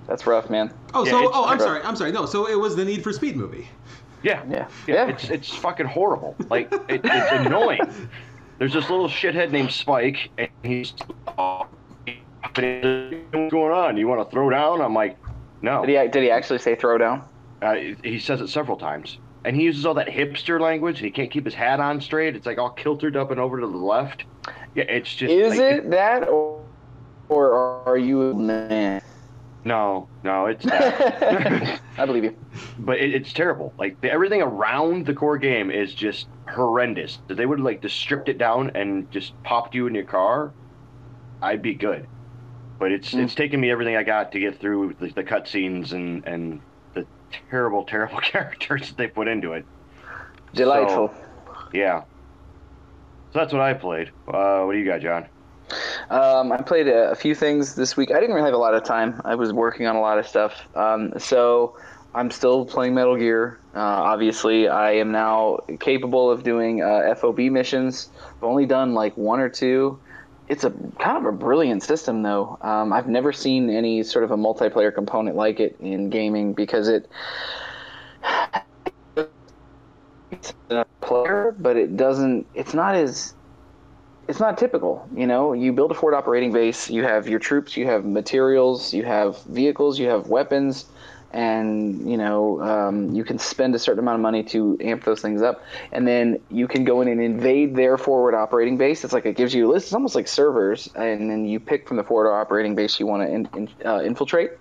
That's 0.07 0.25
rough, 0.27 0.49
man. 0.49 0.73
Oh, 0.93 1.03
Yeah, 1.05 1.11
so 1.11 1.31
oh, 1.33 1.45
I'm 1.45 1.59
sorry, 1.59 1.81
I'm 1.81 1.95
sorry. 1.95 2.11
No, 2.11 2.25
so 2.25 2.47
it 2.47 2.59
was 2.59 2.75
the 2.75 2.85
Need 2.85 3.03
for 3.03 3.11
Speed 3.11 3.35
movie. 3.35 3.67
yeah, 4.23 4.43
Yeah. 4.49 4.67
yeah. 4.87 4.95
Yeah. 4.95 5.07
It's 5.07 5.29
it's 5.29 5.49
fucking 5.55 5.87
horrible. 5.87 6.35
Like 6.49 6.71
it, 6.89 7.01
it's 7.03 7.31
annoying. 7.31 8.09
There's 8.57 8.73
this 8.73 8.89
little 8.89 9.09
shithead 9.09 9.51
named 9.51 9.71
Spike, 9.71 10.29
and 10.37 10.49
he's 10.63 10.93
oh, 11.37 11.67
what's 12.07 12.59
going 13.51 13.71
on? 13.71 13.97
You 13.97 14.07
want 14.07 14.27
to 14.27 14.31
throw 14.33 14.49
down? 14.49 14.81
I'm 14.81 14.93
like, 14.93 15.17
no. 15.61 15.85
Did 15.85 16.01
he 16.01 16.07
did 16.09 16.23
he 16.23 16.31
actually 16.31 16.59
say 16.59 16.75
throw 16.75 16.97
down? 16.97 17.23
Uh, 17.61 17.75
he 18.03 18.19
says 18.19 18.41
it 18.41 18.47
several 18.49 18.77
times, 18.77 19.17
and 19.45 19.55
he 19.55 19.63
uses 19.63 19.85
all 19.85 19.93
that 19.93 20.07
hipster 20.07 20.59
language. 20.59 20.99
He 20.99 21.11
can't 21.11 21.31
keep 21.31 21.45
his 21.45 21.53
hat 21.53 21.79
on 21.79 22.01
straight. 22.01 22.35
It's 22.35 22.45
like 22.45 22.57
all 22.57 22.71
kiltered 22.71 23.15
up 23.15 23.31
and 23.31 23.39
over 23.39 23.59
to 23.61 23.67
the 23.67 23.77
left. 23.77 24.25
Yeah, 24.75 24.83
it's 24.85 25.13
just. 25.13 25.31
Is 25.31 25.51
like, 25.51 25.59
it 25.59 25.89
that, 25.91 26.27
or, 26.27 26.61
or 27.29 27.83
are 27.87 27.97
you 27.97 28.31
a 28.31 28.33
man? 28.33 29.01
No, 29.63 30.07
no, 30.23 30.45
it's 30.45 30.63
that. 30.65 31.81
I 31.97 32.05
believe 32.05 32.23
you. 32.23 32.35
but 32.79 32.97
it, 32.99 33.15
it's 33.15 33.33
terrible. 33.33 33.73
Like 33.79 33.99
the, 34.01 34.11
everything 34.11 34.41
around 34.41 35.05
the 35.05 35.13
core 35.13 35.37
game 35.37 35.71
is 35.71 35.93
just 35.95 36.27
horrendous. 36.47 37.17
If 37.29 37.37
they 37.37 37.45
would 37.45 37.59
like 37.59 37.81
just 37.81 37.95
stripped 37.97 38.29
it 38.29 38.37
down 38.37 38.71
and 38.75 39.09
just 39.11 39.41
popped 39.43 39.73
you 39.73 39.87
in 39.87 39.95
your 39.95 40.03
car, 40.03 40.51
I'd 41.41 41.61
be 41.61 41.73
good. 41.73 42.07
But 42.77 42.91
it's 42.91 43.13
Mm. 43.13 43.23
it's 43.23 43.33
taken 43.33 43.59
me 43.59 43.71
everything 43.71 43.95
I 43.95 44.03
got 44.03 44.31
to 44.33 44.39
get 44.39 44.59
through 44.59 44.95
the, 44.99 45.07
the 45.09 45.23
cutscenes 45.23 45.93
and 45.93 46.23
and 46.27 46.61
terrible, 47.49 47.83
terrible 47.83 48.17
characters 48.21 48.89
that 48.89 48.97
they 48.97 49.07
put 49.07 49.27
into 49.27 49.53
it. 49.53 49.65
Delightful. 50.53 51.13
Yeah. 51.73 52.03
So 53.33 53.39
that's 53.39 53.51
what 53.51 53.61
I 53.61 53.73
played. 53.73 54.11
Uh, 54.27 54.63
what 54.63 54.73
do 54.73 54.79
you 54.79 54.85
got, 54.85 55.01
John? 55.01 55.27
Um, 56.09 56.51
I 56.51 56.61
played 56.61 56.87
a, 56.87 57.11
a 57.11 57.15
few 57.15 57.35
things 57.35 57.75
this 57.75 57.97
week. 57.97 58.11
I 58.11 58.19
didn't 58.19 58.35
really 58.35 58.45
have 58.45 58.53
a 58.53 58.57
lot 58.57 58.75
of 58.75 58.83
time. 58.83 59.21
I 59.25 59.35
was 59.35 59.51
working 59.51 59.87
on 59.87 59.95
a 59.95 60.01
lot 60.01 60.19
of 60.19 60.27
stuff. 60.27 60.53
Um, 60.75 61.13
so 61.17 61.75
I'm 62.13 62.31
still 62.31 62.65
playing 62.65 62.93
Metal 62.93 63.17
Gear. 63.17 63.59
Uh, 63.75 63.79
obviously, 63.79 64.69
I 64.69 64.91
am 64.93 65.11
now 65.11 65.59
capable 65.79 66.31
of 66.31 66.43
doing 66.43 66.81
uh, 66.81 67.13
FOB 67.15 67.39
missions. 67.39 68.09
I've 68.37 68.43
only 68.43 68.65
done 68.65 68.93
like 68.93 69.17
one 69.17 69.39
or 69.39 69.49
two. 69.49 69.99
It's 70.47 70.63
a 70.63 70.71
kind 70.99 71.17
of 71.17 71.25
a 71.25 71.31
brilliant 71.31 71.81
system, 71.81 72.21
though. 72.21 72.57
Um, 72.61 72.93
I've 72.93 73.07
never 73.07 73.33
seen 73.33 73.69
any 73.69 74.03
sort 74.03 74.23
of 74.23 74.31
a 74.31 74.37
multiplayer 74.37 74.93
component 74.93 75.35
like 75.35 75.59
it 75.59 75.77
in 75.79 76.09
gaming 76.09 76.53
because 76.53 76.87
it 76.87 77.09
it's 80.31 80.53
a 80.69 80.85
player, 81.01 81.55
but 81.57 81.77
it 81.77 81.97
doesn't. 81.97 82.45
It's 82.53 82.73
not 82.73 82.95
as 82.95 83.33
it's 84.27 84.39
not 84.39 84.57
typical. 84.57 85.07
You 85.15 85.27
know, 85.27 85.53
you 85.53 85.71
build 85.71 85.91
a 85.91 85.93
forward 85.93 86.15
operating 86.15 86.51
base, 86.51 86.89
you 86.89 87.03
have 87.03 87.27
your 87.27 87.39
troops, 87.39 87.77
you 87.77 87.85
have 87.85 88.05
materials, 88.05 88.93
you 88.93 89.03
have 89.03 89.41
vehicles, 89.43 89.99
you 89.99 90.07
have 90.07 90.27
weapons, 90.27 90.85
and 91.35 92.09
you 92.09 92.15
know 92.15 92.61
um, 92.61 93.13
you 93.13 93.25
can 93.25 93.37
spend 93.37 93.75
a 93.75 93.79
certain 93.79 93.99
amount 93.99 94.15
of 94.15 94.21
money 94.21 94.41
to 94.41 94.77
amp 94.79 95.03
those 95.03 95.21
things 95.21 95.41
up, 95.41 95.61
and 95.91 96.07
then 96.07 96.39
you 96.49 96.65
can 96.65 96.85
go 96.85 97.01
in 97.01 97.09
and 97.09 97.21
invade 97.21 97.75
their 97.75 97.97
forward 97.97 98.33
operating 98.33 98.77
base. 98.77 99.03
It's 99.03 99.11
like 99.11 99.25
it 99.25 99.35
gives 99.35 99.53
you 99.53 99.67
a 99.67 99.69
list. 99.69 99.87
It's 99.87 99.93
almost 99.93 100.15
like 100.15 100.29
servers, 100.29 100.89
and 100.95 101.29
then 101.29 101.43
you 101.43 101.59
pick 101.59 101.89
from 101.89 101.97
the 101.97 102.05
forward 102.05 102.31
operating 102.31 102.73
base 102.73 103.01
you 103.01 103.05
want 103.05 103.23
to 103.23 103.29
in, 103.29 103.49
in, 103.53 103.69
uh, 103.85 104.01
infiltrate. 104.01 104.51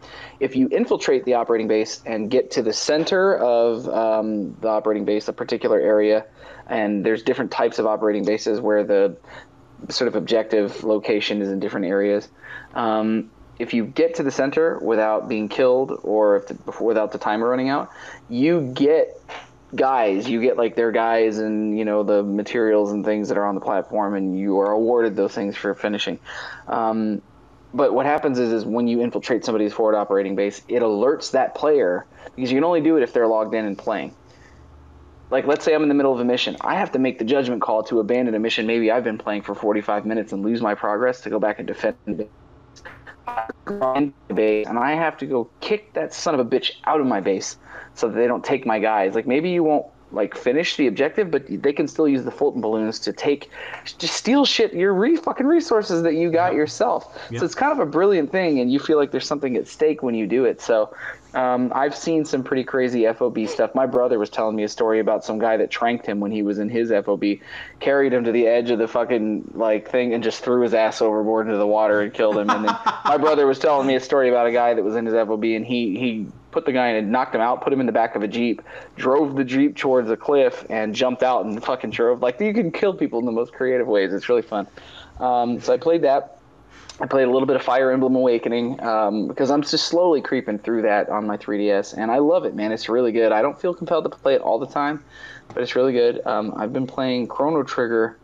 If 0.40 0.56
you 0.56 0.66
infiltrate 0.68 1.24
the 1.24 1.34
operating 1.34 1.68
base 1.68 2.02
and 2.06 2.28
get 2.28 2.50
to 2.52 2.62
the 2.62 2.72
center 2.72 3.36
of 3.36 3.88
um, 3.88 4.56
the 4.60 4.68
operating 4.68 5.04
base, 5.04 5.28
a 5.28 5.32
particular 5.32 5.78
area, 5.78 6.26
and 6.66 7.06
there's 7.06 7.22
different 7.22 7.52
types 7.52 7.78
of 7.78 7.86
operating 7.86 8.24
bases 8.24 8.60
where 8.60 8.82
the 8.82 9.16
sort 9.90 10.08
of 10.08 10.16
objective 10.16 10.82
location 10.82 11.40
is 11.40 11.50
in 11.50 11.60
different 11.60 11.86
areas. 11.86 12.28
Um, 12.74 13.30
if 13.58 13.74
you 13.74 13.84
get 13.84 14.16
to 14.16 14.22
the 14.22 14.30
center 14.30 14.78
without 14.78 15.28
being 15.28 15.48
killed 15.48 15.98
or 16.02 16.44
the, 16.46 16.54
before, 16.54 16.86
without 16.86 17.12
the 17.12 17.18
timer 17.18 17.48
running 17.48 17.68
out, 17.68 17.90
you 18.28 18.72
get 18.74 19.20
guys. 19.74 20.28
You 20.28 20.40
get 20.40 20.56
like 20.56 20.76
their 20.76 20.92
guys 20.92 21.38
and 21.38 21.78
you 21.78 21.84
know 21.84 22.02
the 22.02 22.22
materials 22.22 22.92
and 22.92 23.04
things 23.04 23.28
that 23.28 23.38
are 23.38 23.46
on 23.46 23.54
the 23.54 23.60
platform, 23.60 24.14
and 24.14 24.38
you 24.38 24.58
are 24.60 24.72
awarded 24.72 25.16
those 25.16 25.32
things 25.32 25.56
for 25.56 25.74
finishing. 25.74 26.18
Um, 26.66 27.22
but 27.72 27.92
what 27.92 28.06
happens 28.06 28.38
is, 28.38 28.52
is 28.52 28.64
when 28.64 28.86
you 28.86 29.00
infiltrate 29.00 29.44
somebody's 29.44 29.72
forward 29.72 29.96
operating 29.96 30.36
base, 30.36 30.62
it 30.68 30.80
alerts 30.80 31.32
that 31.32 31.56
player 31.56 32.06
because 32.36 32.52
you 32.52 32.56
can 32.56 32.64
only 32.64 32.80
do 32.80 32.96
it 32.96 33.02
if 33.02 33.12
they're 33.12 33.26
logged 33.26 33.54
in 33.54 33.64
and 33.64 33.76
playing 33.76 34.14
like 35.30 35.46
let's 35.46 35.64
say 35.64 35.74
I'm 35.74 35.82
in 35.82 35.88
the 35.88 35.94
middle 35.94 36.12
of 36.12 36.20
a 36.20 36.24
mission. 36.24 36.56
I 36.60 36.76
have 36.76 36.92
to 36.92 36.98
make 37.00 37.18
the 37.18 37.24
judgment 37.24 37.60
call 37.60 37.82
to 37.84 37.98
abandon 37.98 38.34
a 38.34 38.38
mission 38.38 38.66
maybe 38.66 38.90
I've 38.90 39.02
been 39.02 39.18
playing 39.18 39.42
for 39.42 39.54
45 39.54 40.06
minutes 40.06 40.32
and 40.32 40.44
lose 40.44 40.60
my 40.62 40.74
progress 40.74 41.22
to 41.22 41.30
go 41.30 41.40
back 41.40 41.58
and 41.58 41.66
defend 41.66 42.28
base 44.34 44.66
and 44.66 44.78
I 44.78 44.92
have 44.92 45.16
to 45.18 45.26
go 45.26 45.48
kick 45.60 45.92
that 45.94 46.12
son 46.12 46.34
of 46.34 46.40
a 46.40 46.44
bitch 46.44 46.72
out 46.84 47.00
of 47.00 47.06
my 47.06 47.20
base 47.20 47.56
so 47.94 48.08
that 48.08 48.14
they 48.14 48.26
don't 48.26 48.44
take 48.44 48.66
my 48.66 48.78
guys. 48.78 49.14
Like 49.14 49.26
maybe 49.26 49.50
you 49.50 49.62
won't 49.62 49.86
like 50.12 50.36
finish 50.36 50.76
the 50.76 50.86
objective, 50.86 51.30
but 51.30 51.44
they 51.48 51.72
can 51.72 51.88
still 51.88 52.08
use 52.08 52.24
the 52.24 52.30
Fulton 52.30 52.60
balloons 52.60 52.98
to 53.00 53.12
take 53.12 53.50
just 53.98 54.14
steal 54.14 54.44
shit 54.44 54.72
your 54.72 54.94
re 54.94 55.16
fucking 55.16 55.46
resources 55.46 56.02
that 56.02 56.14
you 56.14 56.30
got 56.30 56.54
yourself. 56.54 57.18
Yeah. 57.30 57.40
So 57.40 57.44
it's 57.44 57.54
kind 57.54 57.72
of 57.72 57.80
a 57.80 57.90
brilliant 57.90 58.30
thing, 58.30 58.60
and 58.60 58.72
you 58.72 58.78
feel 58.78 58.96
like 58.96 59.10
there's 59.10 59.26
something 59.26 59.56
at 59.56 59.66
stake 59.66 60.02
when 60.02 60.14
you 60.14 60.26
do 60.26 60.44
it. 60.44 60.60
So 60.60 60.94
um, 61.34 61.72
I've 61.74 61.96
seen 61.96 62.24
some 62.24 62.44
pretty 62.44 62.64
crazy 62.64 63.10
FOB 63.12 63.46
stuff. 63.48 63.74
My 63.74 63.86
brother 63.86 64.18
was 64.18 64.30
telling 64.30 64.56
me 64.56 64.62
a 64.62 64.68
story 64.68 65.00
about 65.00 65.24
some 65.24 65.38
guy 65.38 65.56
that 65.56 65.70
tranked 65.70 66.06
him 66.06 66.20
when 66.20 66.30
he 66.30 66.42
was 66.42 66.58
in 66.58 66.68
his 66.68 66.90
FOB, 66.90 67.24
carried 67.80 68.12
him 68.12 68.24
to 68.24 68.32
the 68.32 68.46
edge 68.46 68.70
of 68.70 68.78
the 68.78 68.86
fucking 68.86 69.52
like 69.54 69.90
thing, 69.90 70.14
and 70.14 70.22
just 70.22 70.42
threw 70.42 70.62
his 70.62 70.74
ass 70.74 71.02
overboard 71.02 71.46
into 71.46 71.58
the 71.58 71.66
water 71.66 72.00
and 72.00 72.14
killed 72.14 72.38
him. 72.38 72.50
And 72.50 72.64
then 72.64 72.76
my 73.04 73.16
brother 73.16 73.46
was 73.46 73.58
telling 73.58 73.86
me 73.86 73.96
a 73.96 74.00
story 74.00 74.28
about 74.28 74.46
a 74.46 74.52
guy 74.52 74.74
that 74.74 74.82
was 74.82 74.96
in 74.96 75.06
his 75.06 75.14
FOB, 75.14 75.44
and 75.44 75.66
he 75.66 75.98
he 75.98 76.26
put 76.52 76.64
the 76.64 76.72
guy 76.72 76.90
in 76.90 76.96
and 76.96 77.10
knocked 77.10 77.34
him 77.34 77.40
out, 77.40 77.62
put 77.62 77.72
him 77.72 77.80
in 77.80 77.86
the 77.86 77.92
back 77.92 78.14
of 78.14 78.22
a 78.22 78.28
jeep, 78.28 78.62
drove 78.96 79.34
the 79.34 79.44
jeep 79.44 79.76
towards 79.76 80.08
a 80.10 80.16
cliff, 80.16 80.64
and 80.70 80.94
jumped 80.94 81.24
out 81.24 81.44
and 81.44 81.62
fucking 81.62 81.90
drove. 81.90 82.22
Like 82.22 82.40
you 82.40 82.54
can 82.54 82.70
kill 82.70 82.94
people 82.94 83.18
in 83.18 83.26
the 83.26 83.32
most 83.32 83.52
creative 83.52 83.88
ways. 83.88 84.12
It's 84.12 84.28
really 84.28 84.42
fun. 84.42 84.68
Um, 85.18 85.60
so 85.60 85.72
I 85.72 85.78
played 85.78 86.02
that. 86.02 86.38
I 87.00 87.06
played 87.06 87.24
a 87.24 87.30
little 87.30 87.46
bit 87.46 87.56
of 87.56 87.62
Fire 87.62 87.90
Emblem 87.90 88.14
Awakening 88.14 88.80
um, 88.80 89.26
because 89.26 89.50
I'm 89.50 89.62
just 89.62 89.86
slowly 89.86 90.20
creeping 90.20 90.58
through 90.58 90.82
that 90.82 91.08
on 91.08 91.26
my 91.26 91.36
3DS, 91.36 91.96
and 91.96 92.10
I 92.10 92.18
love 92.18 92.44
it, 92.44 92.54
man. 92.54 92.70
It's 92.70 92.88
really 92.88 93.10
good. 93.10 93.32
I 93.32 93.42
don't 93.42 93.60
feel 93.60 93.74
compelled 93.74 94.04
to 94.04 94.10
play 94.10 94.34
it 94.34 94.40
all 94.40 94.60
the 94.60 94.66
time, 94.66 95.02
but 95.52 95.62
it's 95.62 95.74
really 95.74 95.92
good. 95.92 96.24
Um, 96.24 96.54
I've 96.56 96.72
been 96.72 96.86
playing 96.86 97.26
Chrono 97.26 97.64
Trigger 97.64 98.16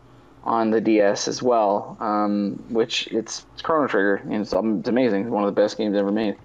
on 0.45 0.71
the 0.71 0.79
DS 0.79 1.27
as 1.27 1.43
well, 1.43 1.97
um, 1.99 2.63
which 2.69 3.07
it's, 3.07 3.45
it's 3.53 3.61
Chrono 3.61 3.87
Trigger, 3.87 4.15
and 4.23 4.35
it's, 4.35 4.53
um, 4.53 4.79
it's 4.79 4.87
amazing. 4.87 5.23
It's 5.23 5.29
one 5.29 5.43
of 5.43 5.53
the 5.53 5.61
best 5.61 5.77
games 5.77 5.95
ever 5.97 6.11
made. 6.11 6.37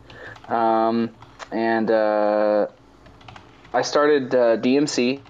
Um, 0.48 1.10
and 1.52 1.90
uh, 1.90 2.66
I 3.72 3.82
started 3.82 4.34
uh, 4.34 4.56
DMC 4.56 5.20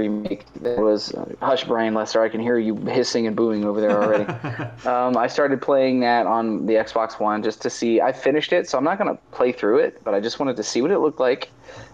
remake 0.00 0.46
that 0.62 0.78
was 0.78 1.12
uh, 1.14 1.24
Hush 1.40 1.64
Brian 1.64 1.94
Lester. 1.94 2.22
I 2.22 2.28
can 2.28 2.40
hear 2.40 2.58
you 2.58 2.74
hissing 2.76 3.26
and 3.26 3.36
booing 3.36 3.64
over 3.64 3.80
there 3.80 3.96
already. 4.02 4.24
um, 4.86 5.16
I 5.16 5.26
started 5.26 5.60
playing 5.62 6.00
that 6.00 6.26
on 6.26 6.66
the 6.66 6.74
Xbox 6.74 7.20
One 7.20 7.42
just 7.42 7.62
to 7.62 7.70
see. 7.70 8.00
I 8.00 8.12
finished 8.12 8.52
it, 8.52 8.68
so 8.68 8.78
I'm 8.78 8.84
not 8.84 8.98
going 8.98 9.14
to 9.14 9.22
play 9.32 9.52
through 9.52 9.78
it, 9.78 10.02
but 10.04 10.14
I 10.14 10.20
just 10.20 10.38
wanted 10.38 10.56
to 10.56 10.62
see 10.62 10.82
what 10.82 10.90
it 10.90 10.98
looked 10.98 11.20
like, 11.20 11.50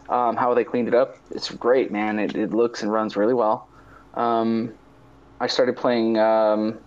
um, 0.09 0.37
how 0.37 0.55
they 0.55 0.65
cleaned 0.65 0.89
it 0.89 0.95
up. 0.95 1.17
It's 1.31 1.51
great, 1.51 1.91
man. 1.91 2.19
It, 2.19 2.37
it 2.37 2.53
looks 2.53 2.83
and 2.83 2.93
runs 2.93 3.17
really 3.17 3.35
well. 3.35 3.69
Um, 4.15 4.73
I 5.41 5.47
started 5.47 5.77
playing. 5.77 6.19
Um, 6.19 6.79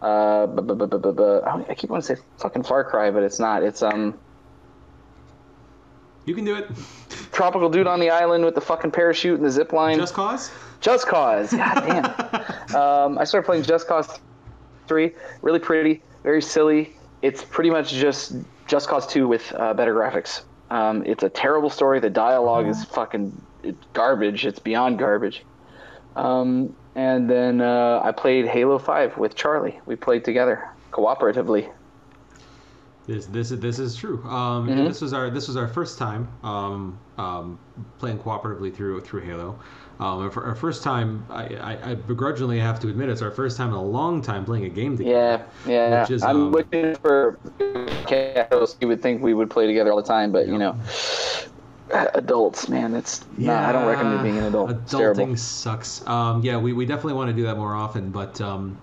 uh, 0.00 0.46
bu- 0.46 0.74
bu- 0.74 0.86
bu- 0.86 1.42
I 1.44 1.74
keep 1.74 1.90
wanting 1.90 2.08
to 2.08 2.16
say 2.16 2.22
fucking 2.38 2.64
Far 2.64 2.82
Cry, 2.84 3.10
but 3.12 3.22
it's 3.22 3.38
not. 3.38 3.62
It's 3.62 3.82
um 3.82 4.18
You 6.24 6.34
can 6.34 6.44
do 6.44 6.56
it. 6.56 6.68
Tropical 7.42 7.68
dude 7.68 7.88
on 7.88 7.98
the 7.98 8.08
island 8.08 8.44
with 8.44 8.54
the 8.54 8.60
fucking 8.60 8.92
parachute 8.92 9.34
and 9.34 9.44
the 9.44 9.50
zip 9.50 9.72
line. 9.72 9.98
Just 9.98 10.14
Cause. 10.14 10.52
Just 10.80 11.08
Cause. 11.08 11.50
God 11.52 11.74
damn. 11.74 12.76
um, 12.76 13.18
I 13.18 13.24
started 13.24 13.44
playing 13.44 13.64
Just 13.64 13.88
Cause 13.88 14.20
3. 14.86 15.10
Really 15.42 15.58
pretty, 15.58 16.02
very 16.22 16.40
silly. 16.40 16.94
It's 17.20 17.42
pretty 17.42 17.70
much 17.70 17.90
just 17.90 18.36
Just 18.68 18.88
Cause 18.88 19.08
2 19.08 19.26
with 19.26 19.52
uh, 19.56 19.74
better 19.74 19.92
graphics. 19.92 20.42
Um, 20.70 21.04
it's 21.04 21.24
a 21.24 21.28
terrible 21.28 21.68
story. 21.68 21.98
The 21.98 22.10
dialogue 22.10 22.68
is 22.68 22.84
fucking 22.84 23.32
it's 23.64 23.84
garbage. 23.92 24.46
It's 24.46 24.60
beyond 24.60 25.00
garbage. 25.00 25.44
Um, 26.14 26.76
and 26.94 27.28
then 27.28 27.60
uh, 27.60 28.02
I 28.04 28.12
played 28.12 28.46
Halo 28.46 28.78
5 28.78 29.18
with 29.18 29.34
Charlie. 29.34 29.80
We 29.84 29.96
played 29.96 30.24
together 30.24 30.70
cooperatively. 30.92 31.68
This 33.06 33.26
this 33.26 33.50
is 33.50 33.58
this 33.60 33.78
is 33.78 33.96
true. 33.96 34.22
Um, 34.24 34.68
Mhm. 34.68 34.86
This 34.86 35.00
was 35.00 35.12
our 35.12 35.28
this 35.28 35.48
was 35.48 35.56
our 35.56 35.66
first 35.66 35.98
time 35.98 36.28
um, 36.44 36.96
um, 37.18 37.58
playing 37.98 38.18
cooperatively 38.18 38.72
through 38.72 39.00
through 39.00 39.22
Halo. 39.22 39.56
Um, 39.98 40.30
for 40.30 40.44
our 40.44 40.54
first 40.54 40.82
time, 40.82 41.24
I, 41.30 41.44
I, 41.56 41.90
I 41.90 41.94
begrudgingly 41.94 42.58
have 42.58 42.80
to 42.80 42.88
admit 42.88 43.08
it's 43.08 43.22
our 43.22 43.30
first 43.30 43.56
time 43.56 43.68
in 43.68 43.74
a 43.74 43.82
long 43.82 44.20
time 44.20 44.44
playing 44.44 44.64
a 44.64 44.68
game 44.68 44.96
together. 44.96 45.44
Yeah, 45.64 45.70
yeah. 45.70 46.00
Which 46.00 46.10
is, 46.10 46.22
I'm 46.24 46.36
um, 46.36 46.52
looking 46.52 46.96
for 46.96 47.38
chaos. 48.06 48.76
You 48.80 48.88
would 48.88 49.00
think 49.02 49.22
we 49.22 49.34
would 49.34 49.50
play 49.50 49.66
together 49.66 49.92
all 49.92 50.02
the 50.02 50.08
time, 50.08 50.32
but 50.32 50.48
you 50.48 50.58
know, 50.58 50.76
adults, 52.14 52.68
man, 52.68 52.92
that's 52.92 53.24
not. 53.36 53.64
I 53.64 53.72
don't 53.72 53.86
recommend 53.86 54.22
being 54.22 54.38
an 54.38 54.44
adult. 54.44 54.70
Adulting 54.70 55.38
sucks. 55.38 56.06
Um, 56.06 56.42
yeah, 56.42 56.56
we, 56.56 56.72
we 56.72 56.84
definitely 56.86 57.14
want 57.14 57.30
to 57.30 57.36
do 57.36 57.44
that 57.44 57.56
more 57.56 57.74
often. 57.74 58.10
But 58.10 58.40
um, 58.40 58.76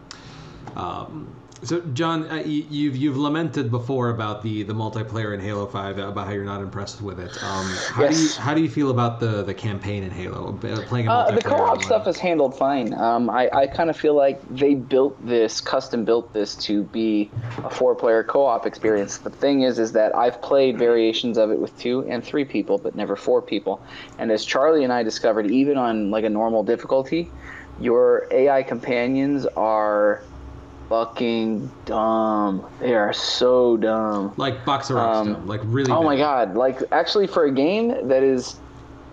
um, 0.76 1.34
so, 1.64 1.82
John, 1.94 2.24
uh, 2.30 2.36
y- 2.38 2.44
you've 2.70 2.96
you've 2.96 3.18
lamented 3.18 3.70
before 3.70 4.10
about 4.10 4.44
the, 4.44 4.64
the 4.64 4.74
multiplayer 4.74 5.34
in 5.34 5.40
Halo 5.40 5.66
Five, 5.66 6.00
uh, 6.00 6.08
about 6.08 6.28
how 6.28 6.34
you're 6.34 6.46
not 6.46 6.62
impressed 6.62 7.02
with 7.02 7.20
it. 7.20 7.42
Um, 7.44 7.76
how 7.90 8.08
do 8.08 8.14
you 8.16 8.24
Yes. 8.24 8.38
how 8.38 8.54
do 8.54 8.62
you 8.62 8.70
feel 8.70 8.92
about 8.92 9.20
the, 9.20 9.44
the 9.44 9.54
campaign 9.54 10.04
in 10.04 10.12
Halo? 10.12 10.58
uh, 10.64 10.82
Playing 10.84 11.08
a 11.08 11.12
Uh, 11.12 11.32
the 11.32 11.42
co-op 11.42 11.82
stuff 11.82 12.08
is 12.08 12.18
handled 12.18 12.58
fine. 12.58 12.94
Um, 12.94 13.30
I, 13.30 13.50
I 13.54 13.68
kind 13.68 13.90
of 13.90 13.98
feel 13.98 14.14
like 14.16 14.42
they 14.50 14.74
built 14.76 15.18
this, 15.26 15.60
custom 15.60 16.06
built 16.06 16.32
this 16.34 16.56
to 16.68 16.84
be 16.84 17.30
a 17.64 17.70
four-player 17.70 18.24
co-op 18.24 18.66
experience. 18.66 19.18
The 19.18 19.30
thing 19.30 19.62
is, 19.62 19.80
is 19.80 19.92
that 19.94 20.16
I've 20.16 20.42
played 20.42 20.78
variations 20.78 21.38
of 21.38 21.52
it 21.52 21.60
with 21.60 21.78
two 21.78 22.06
and 22.08 22.24
three 22.24 22.46
people, 22.46 22.78
but 22.78 22.96
never 22.96 23.16
four 23.16 23.42
people. 23.42 23.82
And 24.18 24.32
as 24.32 24.46
Charlie 24.46 24.84
and 24.84 24.94
I 24.94 25.04
discovered, 25.04 25.48
even 25.52 25.78
on 25.78 26.10
like 26.12 26.24
a 26.24 26.30
normal 26.30 26.64
difficulty, 26.64 27.30
your 27.80 28.28
AI 28.32 28.64
companions 28.64 29.46
are 29.56 30.22
fucking 30.90 31.72
dumb. 31.86 32.66
They 32.80 32.96
are 32.96 33.14
so 33.14 33.78
dumb. 33.78 34.34
like 34.38 34.66
Boxer 34.66 34.98
Up 34.98 35.16
Um, 35.16 35.34
stuff, 35.34 35.42
like 35.46 35.62
really. 35.64 35.92
Oh 35.92 36.04
my 36.04 36.18
god! 36.18 36.56
Like 36.56 36.82
actually, 36.92 37.28
for 37.28 37.46
a 37.46 37.52
game 37.52 38.08
that 38.08 38.24
is 38.24 38.60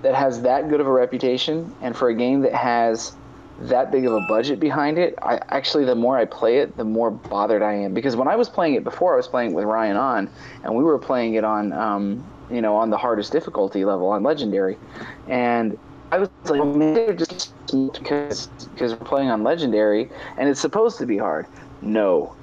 that 0.03 0.15
has 0.15 0.43
that 0.43 0.69
good 0.69 0.81
of 0.81 0.87
a 0.87 0.93
reputation, 0.93 1.75
and 1.83 1.97
for 1.97 2.09
a 2.09 2.15
game 2.15 2.41
that 2.41 2.55
has 2.55 3.15
that 3.59 3.91
big 3.91 4.05
of 4.05 4.12
a 4.12 4.21
budget 4.29 4.61
behind 4.61 4.99
it, 4.99 5.15
I 5.23 5.41
actually 5.49 5.85
the 5.85 5.95
more 5.95 6.19
I 6.19 6.25
play 6.25 6.59
it, 6.59 6.77
the 6.77 6.85
more 6.85 7.11
bothered 7.11 7.62
I 7.62 7.75
am. 7.75 7.95
Because 7.95 8.17
when 8.17 8.29
I 8.29 8.37
was 8.37 8.49
playing 8.49 8.75
it 8.75 8.85
before, 8.85 9.15
I 9.15 9.17
was 9.17 9.29
playing 9.29 9.53
it 9.53 9.55
with 9.55 9.65
Ryan 9.65 9.97
on, 9.97 10.31
and 10.65 10.75
we 10.75 10.85
were 10.85 10.99
playing 10.99 11.35
it 11.35 11.45
on, 11.45 11.73
um, 11.73 12.25
you 12.51 12.61
know, 12.61 12.77
on 12.77 12.91
the 12.91 12.99
hardest 12.99 13.33
difficulty 13.33 13.85
level 13.85 14.09
on 14.09 14.23
Legendary, 14.23 14.77
and 15.29 15.79
I 16.12 16.19
was 16.19 16.29
like, 16.45 16.65
man, 16.65 16.95
they're 16.95 17.15
just 17.15 17.53
because 17.67 18.47
because 18.75 18.93
we're 18.93 19.07
playing 19.07 19.31
on 19.31 19.43
Legendary, 19.43 20.11
and 20.39 20.49
it's 20.49 20.61
supposed 20.61 20.99
to 20.99 21.07
be 21.07 21.17
hard. 21.17 21.47
No, 21.83 22.35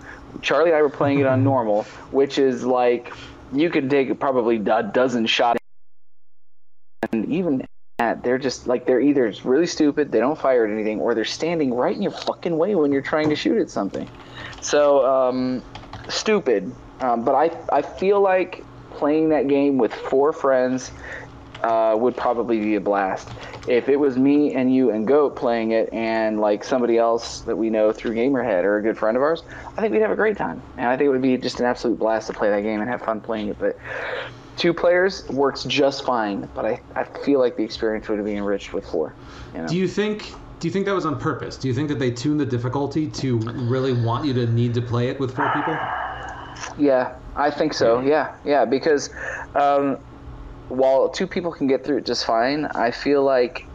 Charlie 0.41 0.69
and 0.69 0.77
I 0.77 0.81
were 0.81 0.89
playing 0.89 1.19
it 1.19 1.25
on 1.25 1.43
normal, 1.53 1.83
which 2.11 2.37
is 2.37 2.63
like 2.63 3.13
you 3.51 3.69
could 3.69 3.89
take 3.89 4.19
probably 4.19 4.57
a 4.57 4.83
dozen 4.83 5.25
shots, 5.25 5.59
and 7.11 7.25
even 7.29 7.65
at 7.99 8.23
they're 8.23 8.37
just 8.37 8.67
like 8.67 8.85
they're 8.85 9.01
either 9.01 9.31
really 9.43 9.67
stupid, 9.67 10.11
they 10.11 10.19
don't 10.19 10.37
fire 10.37 10.65
at 10.65 10.71
anything, 10.71 10.99
or 10.99 11.13
they're 11.13 11.25
standing 11.25 11.73
right 11.73 11.95
in 11.95 12.01
your 12.01 12.11
fucking 12.11 12.57
way 12.57 12.75
when 12.75 12.91
you're 12.91 13.01
trying 13.01 13.29
to 13.29 13.35
shoot 13.35 13.57
at 13.59 13.69
something. 13.69 14.09
So 14.61 15.05
um, 15.05 15.61
stupid. 16.09 16.73
Um, 17.01 17.23
but 17.23 17.35
I 17.35 17.51
I 17.71 17.81
feel 17.81 18.21
like 18.21 18.63
playing 18.91 19.29
that 19.29 19.47
game 19.47 19.77
with 19.77 19.93
four 19.93 20.31
friends 20.31 20.91
uh, 21.63 21.95
would 21.97 22.15
probably 22.15 22.59
be 22.59 22.75
a 22.75 22.81
blast. 22.81 23.29
If 23.67 23.87
it 23.87 23.95
was 23.95 24.17
me 24.17 24.53
and 24.53 24.73
you 24.73 24.91
and 24.91 25.07
Goat 25.07 25.35
playing 25.35 25.71
it, 25.71 25.91
and 25.93 26.39
like 26.39 26.63
somebody 26.63 26.97
else 26.97 27.41
that 27.41 27.55
we 27.55 27.69
know 27.69 27.91
through 27.93 28.15
Gamerhead 28.15 28.63
or 28.63 28.77
a 28.77 28.81
good 28.81 28.97
friend 28.97 29.15
of 29.15 29.23
ours, 29.23 29.43
I 29.77 29.81
think 29.81 29.93
we'd 29.93 30.01
have 30.01 30.11
a 30.11 30.15
great 30.15 30.37
time. 30.37 30.61
And 30.77 30.87
I 30.87 30.97
think 30.97 31.07
it 31.07 31.11
would 31.11 31.21
be 31.21 31.37
just 31.37 31.59
an 31.59 31.65
absolute 31.65 31.97
blast 31.97 32.27
to 32.27 32.33
play 32.33 32.49
that 32.49 32.61
game 32.61 32.81
and 32.81 32.89
have 32.89 33.01
fun 33.01 33.21
playing 33.21 33.47
it. 33.47 33.57
But 33.57 33.77
two 34.57 34.73
players 34.73 35.27
works 35.29 35.63
just 35.63 36.05
fine. 36.05 36.49
But 36.53 36.65
I, 36.65 36.81
I 36.95 37.03
feel 37.03 37.39
like 37.39 37.55
the 37.55 37.63
experience 37.63 38.09
would 38.09 38.23
be 38.25 38.35
enriched 38.35 38.73
with 38.73 38.85
four. 38.85 39.13
You 39.53 39.61
know? 39.61 39.67
Do 39.67 39.77
you 39.77 39.87
think? 39.87 40.33
Do 40.59 40.67
you 40.67 40.71
think 40.71 40.85
that 40.85 40.95
was 40.95 41.05
on 41.05 41.19
purpose? 41.19 41.57
Do 41.57 41.67
you 41.67 41.73
think 41.73 41.89
that 41.89 41.99
they 41.99 42.09
tuned 42.09 42.39
the 42.39 42.45
difficulty 42.45 43.07
to 43.07 43.37
really 43.37 43.91
want 43.91 44.25
you 44.25 44.33
to 44.33 44.47
need 44.47 44.73
to 44.75 44.81
play 44.81 45.09
it 45.09 45.19
with 45.19 45.35
four 45.35 45.51
people? 45.53 45.77
Yeah, 46.77 47.15
I 47.35 47.51
think 47.51 47.73
so. 47.73 47.99
Yeah, 47.99 48.33
yeah, 48.45 48.63
because 48.63 49.09
um, 49.55 49.97
while 50.69 51.09
two 51.09 51.27
people 51.27 51.51
can 51.51 51.67
get 51.67 51.83
through 51.83 51.97
it 51.97 52.05
just 52.05 52.25
fine, 52.25 52.65
I 52.65 52.91
feel 52.91 53.23
like 53.23 53.65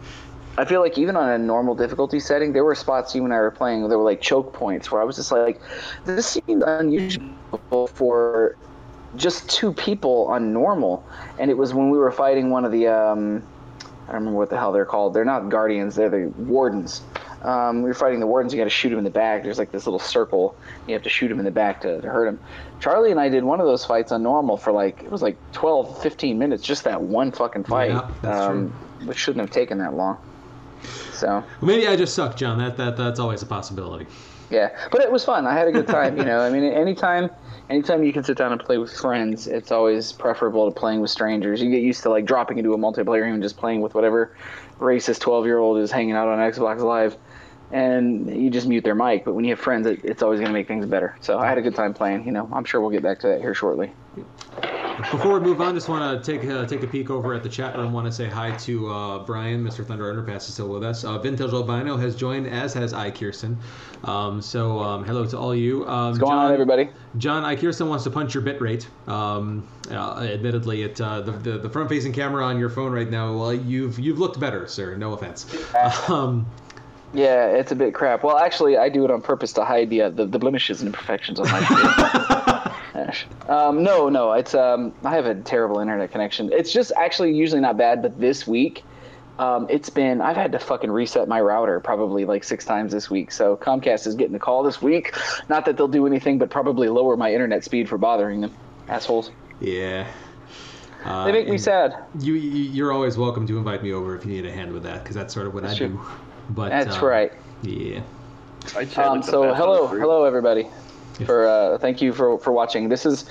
I 0.56 0.64
feel 0.64 0.80
like 0.80 0.98
even 0.98 1.16
on 1.16 1.28
a 1.28 1.38
normal 1.38 1.76
difficulty 1.76 2.18
setting, 2.18 2.52
there 2.52 2.64
were 2.64 2.74
spots 2.74 3.14
you 3.14 3.24
and 3.24 3.32
I 3.32 3.38
were 3.38 3.52
playing 3.52 3.80
where 3.80 3.88
there 3.88 3.98
were 3.98 4.04
like 4.04 4.20
choke 4.20 4.52
points 4.52 4.90
where 4.90 5.00
I 5.00 5.04
was 5.04 5.16
just 5.16 5.30
like, 5.30 5.60
this 6.04 6.26
seems 6.26 6.64
unusual 6.64 7.86
for 7.94 8.56
just 9.16 9.48
two 9.48 9.72
people 9.72 10.26
on 10.26 10.52
normal, 10.52 11.06
and 11.38 11.50
it 11.50 11.56
was 11.56 11.72
when 11.74 11.90
we 11.90 11.98
were 11.98 12.10
fighting 12.10 12.50
one 12.50 12.64
of 12.64 12.72
the 12.72 12.88
um, 12.88 13.42
I 14.08 14.12
don't 14.12 14.20
remember 14.20 14.38
what 14.38 14.50
the 14.50 14.56
hell 14.56 14.72
they're 14.72 14.86
called. 14.86 15.12
They're 15.14 15.24
not 15.24 15.48
guardians. 15.50 15.94
They're 15.94 16.08
the 16.08 16.28
wardens. 16.38 17.02
Um, 17.42 17.82
we 17.82 17.88
were 17.88 17.94
fighting 17.94 18.20
the 18.20 18.26
wardens. 18.26 18.52
You 18.52 18.58
got 18.58 18.64
to 18.64 18.70
shoot 18.70 18.88
them 18.88 18.98
in 18.98 19.04
the 19.04 19.10
back. 19.10 19.42
There's 19.42 19.58
like 19.58 19.70
this 19.70 19.86
little 19.86 20.00
circle. 20.00 20.56
You 20.86 20.94
have 20.94 21.02
to 21.02 21.10
shoot 21.10 21.28
them 21.28 21.38
in 21.38 21.44
the 21.44 21.50
back 21.50 21.82
to, 21.82 22.00
to 22.00 22.08
hurt 22.08 22.24
them. 22.24 22.40
Charlie 22.80 23.10
and 23.10 23.18
I 23.20 23.28
did 23.28 23.44
one 23.44 23.60
of 23.60 23.66
those 23.66 23.84
fights 23.84 24.12
on 24.12 24.22
normal 24.22 24.56
for 24.56 24.72
like 24.72 25.02
it 25.02 25.10
was 25.10 25.22
like 25.22 25.36
12, 25.52 26.02
15 26.02 26.38
minutes. 26.38 26.62
Just 26.62 26.84
that 26.84 27.00
one 27.02 27.32
fucking 27.32 27.64
fight, 27.64 27.90
Yeah, 27.90 28.30
um, 28.30 28.70
which 29.04 29.18
shouldn't 29.18 29.40
have 29.40 29.50
taken 29.50 29.78
that 29.78 29.94
long. 29.94 30.18
So 31.12 31.42
maybe 31.60 31.88
I 31.88 31.96
just 31.96 32.14
suck, 32.14 32.36
John. 32.36 32.58
That 32.58 32.76
that 32.76 32.96
that's 32.96 33.18
always 33.18 33.42
a 33.42 33.46
possibility. 33.46 34.06
yeah, 34.50 34.70
but 34.92 35.00
it 35.00 35.10
was 35.10 35.24
fun. 35.24 35.46
I 35.46 35.52
had 35.54 35.66
a 35.68 35.72
good 35.72 35.88
time. 35.88 36.16
You 36.16 36.24
know, 36.24 36.40
I 36.40 36.50
mean, 36.50 36.62
anytime, 36.62 37.28
anytime 37.68 38.04
you 38.04 38.12
can 38.12 38.22
sit 38.22 38.38
down 38.38 38.52
and 38.52 38.60
play 38.60 38.78
with 38.78 38.92
friends, 38.92 39.46
it's 39.48 39.72
always 39.72 40.12
preferable 40.12 40.70
to 40.72 40.78
playing 40.78 41.00
with 41.00 41.10
strangers. 41.10 41.60
You 41.60 41.70
get 41.70 41.82
used 41.82 42.02
to 42.04 42.10
like 42.10 42.24
dropping 42.24 42.58
into 42.58 42.72
a 42.74 42.78
multiplayer 42.78 43.24
game 43.24 43.34
and 43.34 43.42
just 43.42 43.56
playing 43.56 43.80
with 43.80 43.94
whatever 43.94 44.36
racist 44.78 45.18
twelve 45.20 45.44
year 45.44 45.58
old 45.58 45.78
is 45.78 45.90
hanging 45.90 46.14
out 46.14 46.28
on 46.28 46.38
Xbox 46.38 46.80
Live, 46.80 47.16
and 47.70 48.28
you 48.34 48.50
just 48.50 48.66
mute 48.66 48.84
their 48.84 48.94
mic. 48.94 49.24
But 49.24 49.34
when 49.34 49.44
you 49.44 49.50
have 49.50 49.60
friends, 49.60 49.86
it, 49.86 50.04
it's 50.04 50.22
always 50.22 50.40
going 50.40 50.48
to 50.48 50.52
make 50.52 50.68
things 50.68 50.86
better. 50.86 51.16
So 51.20 51.38
I 51.38 51.48
had 51.48 51.58
a 51.58 51.62
good 51.62 51.74
time 51.74 51.94
playing. 51.94 52.26
You 52.26 52.32
know, 52.32 52.48
I'm 52.52 52.64
sure 52.64 52.80
we'll 52.80 52.90
get 52.90 53.02
back 53.02 53.20
to 53.20 53.28
that 53.28 53.40
here 53.40 53.54
shortly. 53.54 53.92
Before 55.12 55.34
we 55.34 55.40
move 55.40 55.60
on, 55.60 55.74
just 55.74 55.88
want 55.88 56.24
to 56.24 56.38
take 56.38 56.48
uh, 56.50 56.66
take 56.66 56.82
a 56.82 56.86
peek 56.88 57.08
over 57.08 57.32
at 57.32 57.44
the 57.44 57.48
chat 57.48 57.76
room. 57.76 57.92
Want 57.92 58.06
to 58.06 58.12
say 58.12 58.26
hi 58.26 58.50
to 58.56 58.90
uh, 58.90 59.18
Brian, 59.20 59.62
Mr. 59.62 59.86
Thunder 59.86 60.12
Underpass 60.12 60.48
is 60.48 60.54
still 60.54 60.66
with 60.66 60.82
us. 60.82 61.04
Uh, 61.04 61.18
Vintage 61.18 61.52
Albino 61.52 61.96
has 61.96 62.16
joined, 62.16 62.48
as 62.48 62.74
has 62.74 62.92
I 62.92 63.12
Kirsten. 63.12 63.56
Um, 64.02 64.42
so 64.42 64.80
um, 64.80 65.04
hello 65.04 65.24
to 65.24 65.38
all 65.38 65.54
you. 65.54 65.86
Um, 65.86 66.08
What's 66.08 66.18
going 66.18 66.32
on, 66.32 66.52
everybody? 66.52 66.90
John, 67.16 67.44
I 67.44 67.54
Kirsten 67.54 67.88
wants 67.88 68.02
to 68.04 68.10
punch 68.10 68.34
your 68.34 68.42
bit 68.42 68.60
rate. 68.60 68.88
Um, 69.06 69.68
uh, 69.88 70.26
admittedly, 70.28 70.82
it 70.82 71.00
uh, 71.00 71.20
the, 71.20 71.32
the 71.32 71.58
the 71.58 71.70
front 71.70 71.88
facing 71.88 72.12
camera 72.12 72.44
on 72.44 72.58
your 72.58 72.68
phone 72.68 72.90
right 72.90 73.08
now. 73.08 73.36
Well, 73.36 73.54
you've 73.54 74.00
you've 74.00 74.18
looked 74.18 74.40
better, 74.40 74.66
sir. 74.66 74.96
No 74.96 75.12
offense. 75.12 75.46
Yeah, 77.14 77.46
it's 77.46 77.72
a 77.72 77.74
bit 77.76 77.94
crap. 77.94 78.22
Well, 78.22 78.36
actually, 78.38 78.76
I 78.76 78.88
do 78.90 79.04
it 79.04 79.10
on 79.10 79.22
purpose 79.22 79.52
to 79.54 79.64
hide 79.64 79.88
the 79.90 80.02
uh, 80.02 80.10
the, 80.10 80.26
the 80.26 80.38
blemishes 80.38 80.80
and 80.82 80.88
imperfections 80.88 81.40
on 81.40 81.46
my. 81.50 82.64
Ash. 82.94 83.26
Um, 83.48 83.82
no, 83.82 84.08
no, 84.08 84.32
it's 84.32 84.54
um, 84.54 84.92
I 85.04 85.14
have 85.14 85.26
a 85.26 85.34
terrible 85.36 85.78
internet 85.78 86.10
connection. 86.10 86.50
It's 86.52 86.72
just 86.72 86.92
actually 86.96 87.34
usually 87.34 87.60
not 87.60 87.76
bad, 87.76 88.02
but 88.02 88.18
this 88.20 88.46
week, 88.46 88.82
um, 89.38 89.66
it's 89.70 89.88
been 89.88 90.20
I've 90.20 90.36
had 90.36 90.52
to 90.52 90.58
fucking 90.58 90.90
reset 90.90 91.28
my 91.28 91.40
router 91.40 91.80
probably 91.80 92.24
like 92.24 92.44
six 92.44 92.64
times 92.64 92.92
this 92.92 93.08
week. 93.08 93.30
So 93.32 93.56
Comcast 93.56 94.06
is 94.06 94.14
getting 94.14 94.32
the 94.32 94.38
call 94.38 94.62
this 94.62 94.82
week. 94.82 95.14
Not 95.48 95.64
that 95.66 95.76
they'll 95.76 95.86
do 95.88 96.06
anything, 96.06 96.38
but 96.38 96.50
probably 96.50 96.88
lower 96.88 97.16
my 97.16 97.32
internet 97.32 97.62
speed 97.64 97.88
for 97.88 97.98
bothering 97.98 98.40
them, 98.42 98.54
assholes. 98.88 99.30
yeah. 99.60 100.06
Uh, 101.04 101.24
They 101.26 101.32
make 101.32 101.48
me 101.48 101.56
sad. 101.58 101.94
You, 102.18 102.34
you 102.34 102.64
you're 102.70 102.92
always 102.92 103.16
welcome 103.16 103.46
to 103.46 103.56
invite 103.56 103.82
me 103.84 103.92
over 103.92 104.16
if 104.16 104.26
you 104.26 104.32
need 104.32 104.44
a 104.44 104.52
hand 104.52 104.72
with 104.72 104.82
that, 104.82 105.04
because 105.04 105.14
that's 105.14 105.32
sort 105.32 105.46
of 105.46 105.54
what 105.54 105.62
That's 105.62 105.74
I 105.74 105.78
true. 105.78 105.88
do. 105.90 106.00
But 106.48 106.70
That's 106.70 106.96
um, 106.96 107.04
right. 107.04 107.32
Yeah. 107.62 108.00
Um, 108.96 109.22
so 109.22 109.54
hello, 109.54 109.88
group. 109.88 110.02
hello 110.02 110.24
everybody. 110.24 110.66
For 111.24 111.48
uh, 111.48 111.78
thank 111.78 112.00
you 112.00 112.12
for 112.12 112.38
for 112.38 112.52
watching. 112.52 112.88
This 112.88 113.04
is 113.04 113.24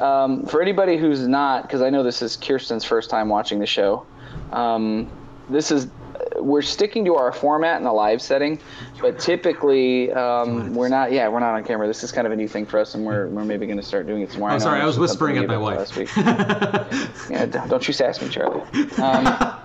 um, 0.00 0.46
for 0.46 0.62
anybody 0.62 0.96
who's 0.96 1.26
not 1.26 1.62
because 1.62 1.82
I 1.82 1.90
know 1.90 2.02
this 2.02 2.22
is 2.22 2.36
Kirsten's 2.36 2.84
first 2.84 3.10
time 3.10 3.28
watching 3.28 3.58
the 3.58 3.66
show. 3.66 4.06
Um, 4.52 5.10
this 5.50 5.70
is 5.70 5.88
we're 6.36 6.62
sticking 6.62 7.04
to 7.04 7.16
our 7.16 7.32
format 7.32 7.80
in 7.80 7.86
a 7.86 7.92
live 7.92 8.22
setting, 8.22 8.58
but 9.00 9.18
typically 9.18 10.10
um, 10.12 10.74
we're 10.74 10.88
not. 10.88 11.12
Yeah, 11.12 11.28
we're 11.28 11.40
not 11.40 11.54
on 11.54 11.64
camera. 11.64 11.86
This 11.86 12.02
is 12.02 12.12
kind 12.12 12.26
of 12.26 12.32
a 12.32 12.36
new 12.36 12.48
thing 12.48 12.64
for 12.64 12.78
us, 12.78 12.94
and 12.94 13.04
we're 13.04 13.28
we're 13.28 13.44
maybe 13.44 13.66
going 13.66 13.78
to 13.78 13.84
start 13.84 14.06
doing 14.06 14.22
it 14.22 14.30
some 14.30 14.40
more. 14.40 14.50
Oh, 14.50 14.58
sorry, 14.58 14.80
I 14.80 14.86
was 14.86 14.96
this 14.96 15.12
is 15.12 15.18
something 15.18 15.36
whispering 15.36 15.36
at 15.36 15.42
we 15.42 15.46
my 15.46 15.58
wife. 15.58 15.78
last 15.78 15.96
week. 15.96 16.10
Yeah, 17.30 17.46
don't 17.46 17.86
you 17.86 17.94
sass 17.94 18.20
me, 18.20 18.28
Charlie. 18.28 18.60
Um, 18.98 19.56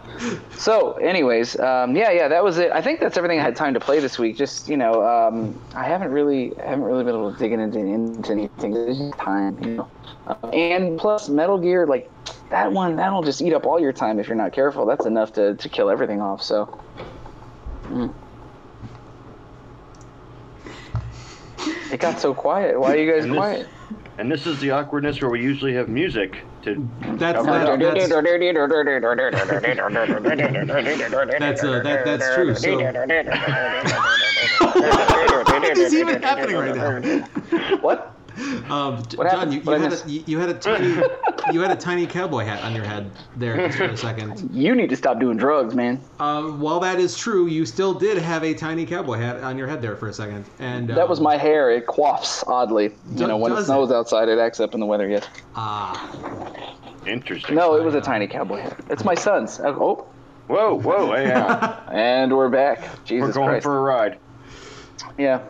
so, 0.58 0.94
anyways, 0.94 1.60
um, 1.60 1.96
yeah, 1.96 2.12
yeah, 2.12 2.28
that 2.28 2.44
was 2.44 2.58
it. 2.58 2.72
I 2.72 2.82
think 2.82 3.00
that's 3.00 3.18
everything 3.18 3.40
I 3.40 3.44
had 3.44 3.56
time 3.56 3.74
to 3.74 3.80
play 3.80 4.00
this 4.00 4.20
week. 4.20 4.36
Just 4.38 4.68
you 4.68 4.78
know, 4.78 5.06
um, 5.06 5.60
I 5.76 5.84
haven't 5.86 6.12
really, 6.12 6.58
I 6.60 6.70
haven't 6.70 6.84
really 6.84 7.04
been 7.04 7.16
able 7.16 7.34
to 7.34 7.40
dig 7.40 7.52
into, 7.52 7.80
into 7.80 8.32
anything. 8.32 8.74
There's 8.74 8.98
just 8.98 9.18
time, 9.18 9.58
you 9.64 9.70
know. 9.76 9.92
Uh, 10.28 10.48
and 10.50 11.00
plus, 11.00 11.30
Metal 11.30 11.58
Gear, 11.58 11.88
like 11.88 12.10
that 12.50 12.72
one, 12.72 12.96
that'll 12.96 13.24
just 13.24 13.42
eat 13.42 13.54
up 13.54 13.66
all 13.66 13.80
your 13.80 13.94
time 13.94 14.20
if 14.20 14.28
you're 14.28 14.36
not 14.36 14.54
careful. 14.54 14.86
That's 14.86 15.06
enough 15.06 15.34
to, 15.34 15.56
to 15.56 15.70
kill 15.70 15.90
everything 15.90 16.22
off. 16.22 16.44
So. 16.44 16.80
Mm. 17.86 18.14
It 21.92 22.00
got 22.00 22.20
so 22.20 22.34
quiet. 22.34 22.80
Why 22.80 22.94
are 22.94 22.98
you 22.98 23.12
guys 23.12 23.24
And 23.24 23.34
this- 23.34 23.38
quiet? 23.38 23.68
And 24.20 24.30
this 24.30 24.46
is 24.46 24.60
the 24.60 24.72
awkwardness 24.72 25.22
where 25.22 25.30
we 25.32 25.42
usually 25.42 25.74
have 25.74 25.88
music 25.88 26.44
to. 26.64 26.90
That's 27.18 27.46
that, 27.46 27.68
that's 27.86 28.12
that's 31.40 31.64
uh, 31.64 31.80
that 31.84 32.06
that's 32.06 32.36
true. 32.36 32.56
So 32.56 32.80
what 35.52 35.78
is 35.78 35.94
even 35.94 36.22
happening 36.22 36.56
right 36.56 36.76
now? 36.76 37.00
What? 37.78 38.19
Um, 38.70 39.04
What 39.16 39.32
John, 39.32 39.52
you, 39.52 39.62
you 39.62 39.72
had 39.72 39.94
a, 39.94 40.10
you, 40.10 40.24
you 40.28 40.40
had 40.40 40.50
a 40.50 40.54
tiny 40.54 40.88
you 41.52 41.62
had 41.62 41.72
a 41.72 41.76
tiny 41.76 42.06
cowboy 42.06 42.46
hat 42.46 42.64
on 42.64 42.76
your 42.76 42.86
head 42.86 43.10
there 43.36 43.68
just 43.68 43.78
for 43.78 43.86
a 43.86 43.98
second. 43.98 44.50
You 44.54 44.76
need 44.76 44.90
to 44.90 44.96
stop 44.96 45.20
doing 45.20 45.38
drugs, 45.38 45.74
man. 45.74 46.00
Uh, 46.20 46.44
while 46.44 46.80
that 46.82 47.00
is 47.00 47.18
true, 47.18 47.48
you 47.48 47.66
still 47.66 47.94
did 47.94 48.18
have 48.18 48.44
a 48.44 48.54
tiny 48.54 48.86
cowboy 48.86 49.18
hat 49.18 49.44
on 49.44 49.58
your 49.58 49.68
head 49.68 49.82
there 49.82 49.96
for 49.96 50.08
a 50.08 50.14
second, 50.14 50.46
and 50.60 50.88
That 50.90 51.10
was 51.10 51.20
um, 51.20 51.24
my 51.24 51.38
hair. 51.38 51.72
It 51.72 51.88
quaffs 51.88 52.44
oddly. 52.48 52.96
You 53.16 53.28
know, 53.28 53.38
when 53.38 53.52
it 53.52 53.56
does 53.56 53.66
snows 53.66 53.92
outside, 53.92 54.30
it 54.30 54.38
acts 54.38 54.60
up 54.60 54.74
in 54.74 54.80
the 54.80 54.86
weather. 54.86 55.10
Yes. 55.10 55.28
ah. 55.56 56.76
Interesting. 57.06 57.56
No, 57.56 57.76
it 57.76 57.84
was 57.84 57.96
a 57.96 58.02
tiny 58.02 58.28
cowboy 58.28 58.62
hat. 58.62 58.80
It's 58.90 59.04
my 59.04 59.16
son's. 59.16 59.60
Oh, 59.60 60.06
Whoa, 60.48 60.80
whoa, 60.80 61.14
yeah. 61.16 61.80
and 61.92 62.36
we're 62.36 62.50
back. 62.50 63.04
Jesus 63.06 63.28
We're 63.28 63.34
going 63.34 63.50
Christ. 63.50 63.64
for 63.64 63.78
a 63.78 63.82
ride. 63.82 64.18
Yeah. 65.18 65.44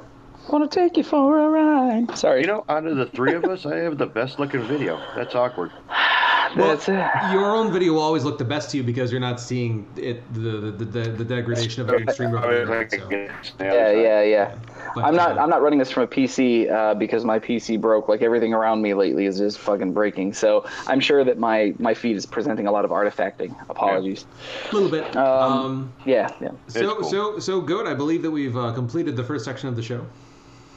Want 0.52 0.72
to 0.72 0.80
take 0.80 0.98
you 0.98 1.04
for 1.04 1.40
a 1.40 1.50
ride? 1.50 2.18
Sorry. 2.18 2.42
You 2.42 2.48
know, 2.48 2.66
out 2.70 2.88
of 2.88 2.98
the 2.98 3.06
three 3.06 3.36
of 3.36 3.46
us, 3.46 3.68
I 3.68 3.78
have 3.78 4.00
the 4.00 4.08
best 4.08 4.40
looking 4.40 4.64
video. 4.64 5.00
That's 5.16 5.36
awkward. 5.36 5.72
that's 6.56 6.90
it. 6.90 7.06
Your 7.32 7.56
own 7.56 7.72
video 7.72 7.94
will 7.94 8.02
always 8.02 8.24
look 8.24 8.40
the 8.40 8.46
best 8.46 8.72
to 8.72 8.78
you 8.78 8.84
because 8.84 9.12
you're 9.12 9.22
not 9.22 9.40
seeing 9.40 9.88
it 9.96 10.22
the 10.34 10.72
the, 10.72 10.86
the, 10.86 11.10
the 11.12 11.26
degradation 11.26 11.84
of 11.84 11.90
an 11.90 12.02
extreme 12.02 12.32
revolution. 12.34 13.00
So. 13.00 13.64
Yeah, 13.64 13.92
yeah, 13.92 14.24
yeah. 14.24 14.56
But, 14.96 15.04
I'm 15.04 15.16
not. 15.16 15.38
uh, 15.38 15.42
I'm 15.42 15.52
not 15.52 15.62
running 15.62 15.78
this 15.78 15.92
from 15.92 16.02
a 16.04 16.08
PC 16.08 16.72
uh, 16.72 16.96
because 16.96 17.26
my 17.26 17.38
PC 17.38 17.80
broke. 17.80 18.10
Like 18.10 18.24
everything 18.24 18.52
around 18.56 18.82
me 18.82 18.96
lately 18.96 19.26
is 19.26 19.38
just 19.38 19.60
fucking 19.60 19.94
breaking. 19.94 20.34
So 20.34 20.66
I'm 20.88 21.00
sure 21.00 21.24
that 21.24 21.38
my 21.38 21.76
my 21.78 21.94
feed 21.94 22.16
is 22.16 22.26
presenting 22.26 22.66
a 22.66 22.72
lot 22.72 22.86
of 22.86 22.92
artifacting. 22.92 23.56
Apologies. 23.70 24.26
a 24.72 24.74
little 24.74 24.90
bit. 24.90 25.16
Um, 25.16 25.52
Um, 25.52 25.94
Yeah, 26.06 26.34
yeah. 26.42 26.50
so 26.70 26.96
cool. 26.96 27.10
so 27.10 27.40
so 27.40 27.62
good. 27.62 27.86
I 27.86 27.94
believe 27.94 28.24
that 28.24 28.32
we've 28.32 28.58
uh, 28.58 28.74
completed 28.74 29.16
the 29.16 29.24
first 29.24 29.46
section 29.46 29.70
of 29.70 29.76
the 29.76 29.84
show. 29.84 30.08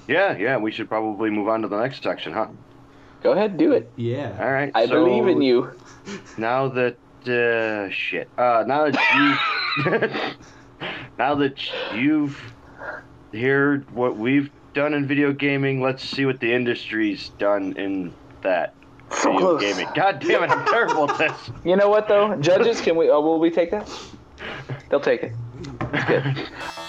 Yeah, 0.08 0.36
yeah. 0.36 0.56
We 0.56 0.72
should 0.72 0.88
probably 0.88 1.30
move 1.30 1.48
on 1.48 1.62
to 1.62 1.68
the 1.68 1.80
next 1.80 2.02
section, 2.02 2.32
huh? 2.32 2.48
Go 3.22 3.32
ahead, 3.32 3.56
do 3.56 3.72
it. 3.72 3.90
Yeah. 3.96 4.36
All 4.40 4.50
right. 4.50 4.72
I 4.74 4.86
so 4.86 5.04
believe 5.04 5.28
in 5.28 5.42
you. 5.42 5.72
Now 6.36 6.68
that 6.68 6.96
uh, 7.26 7.88
shit. 7.92 8.28
Uh, 8.36 8.64
now 8.66 8.90
that 8.90 9.76
you, 9.86 10.88
now 11.18 11.36
that 11.36 11.54
you've 11.94 12.52
heard 13.32 13.88
what 13.92 14.16
we've 14.16 14.50
done 14.74 14.92
in 14.94 15.06
video 15.06 15.32
gaming, 15.32 15.80
let's 15.80 16.02
see 16.02 16.24
what 16.26 16.40
the 16.40 16.52
industry's 16.52 17.28
done 17.38 17.74
in 17.76 18.12
that 18.42 18.74
So 19.10 19.30
video 19.32 19.38
close. 19.38 19.60
gaming. 19.60 19.88
God 19.94 20.18
damn 20.18 20.42
it! 20.42 20.50
I'm 20.50 20.66
terrible 20.66 21.08
at 21.08 21.18
this. 21.18 21.50
You 21.64 21.76
know 21.76 21.88
what 21.88 22.08
though, 22.08 22.34
judges? 22.36 22.80
Can 22.80 22.96
we? 22.96 23.08
Uh, 23.08 23.20
will 23.20 23.38
we 23.38 23.50
take 23.50 23.70
that? 23.70 23.88
They'll 24.90 24.98
take 25.00 25.22
it. 25.22 25.32
That's 25.92 26.04
good. 26.08 26.50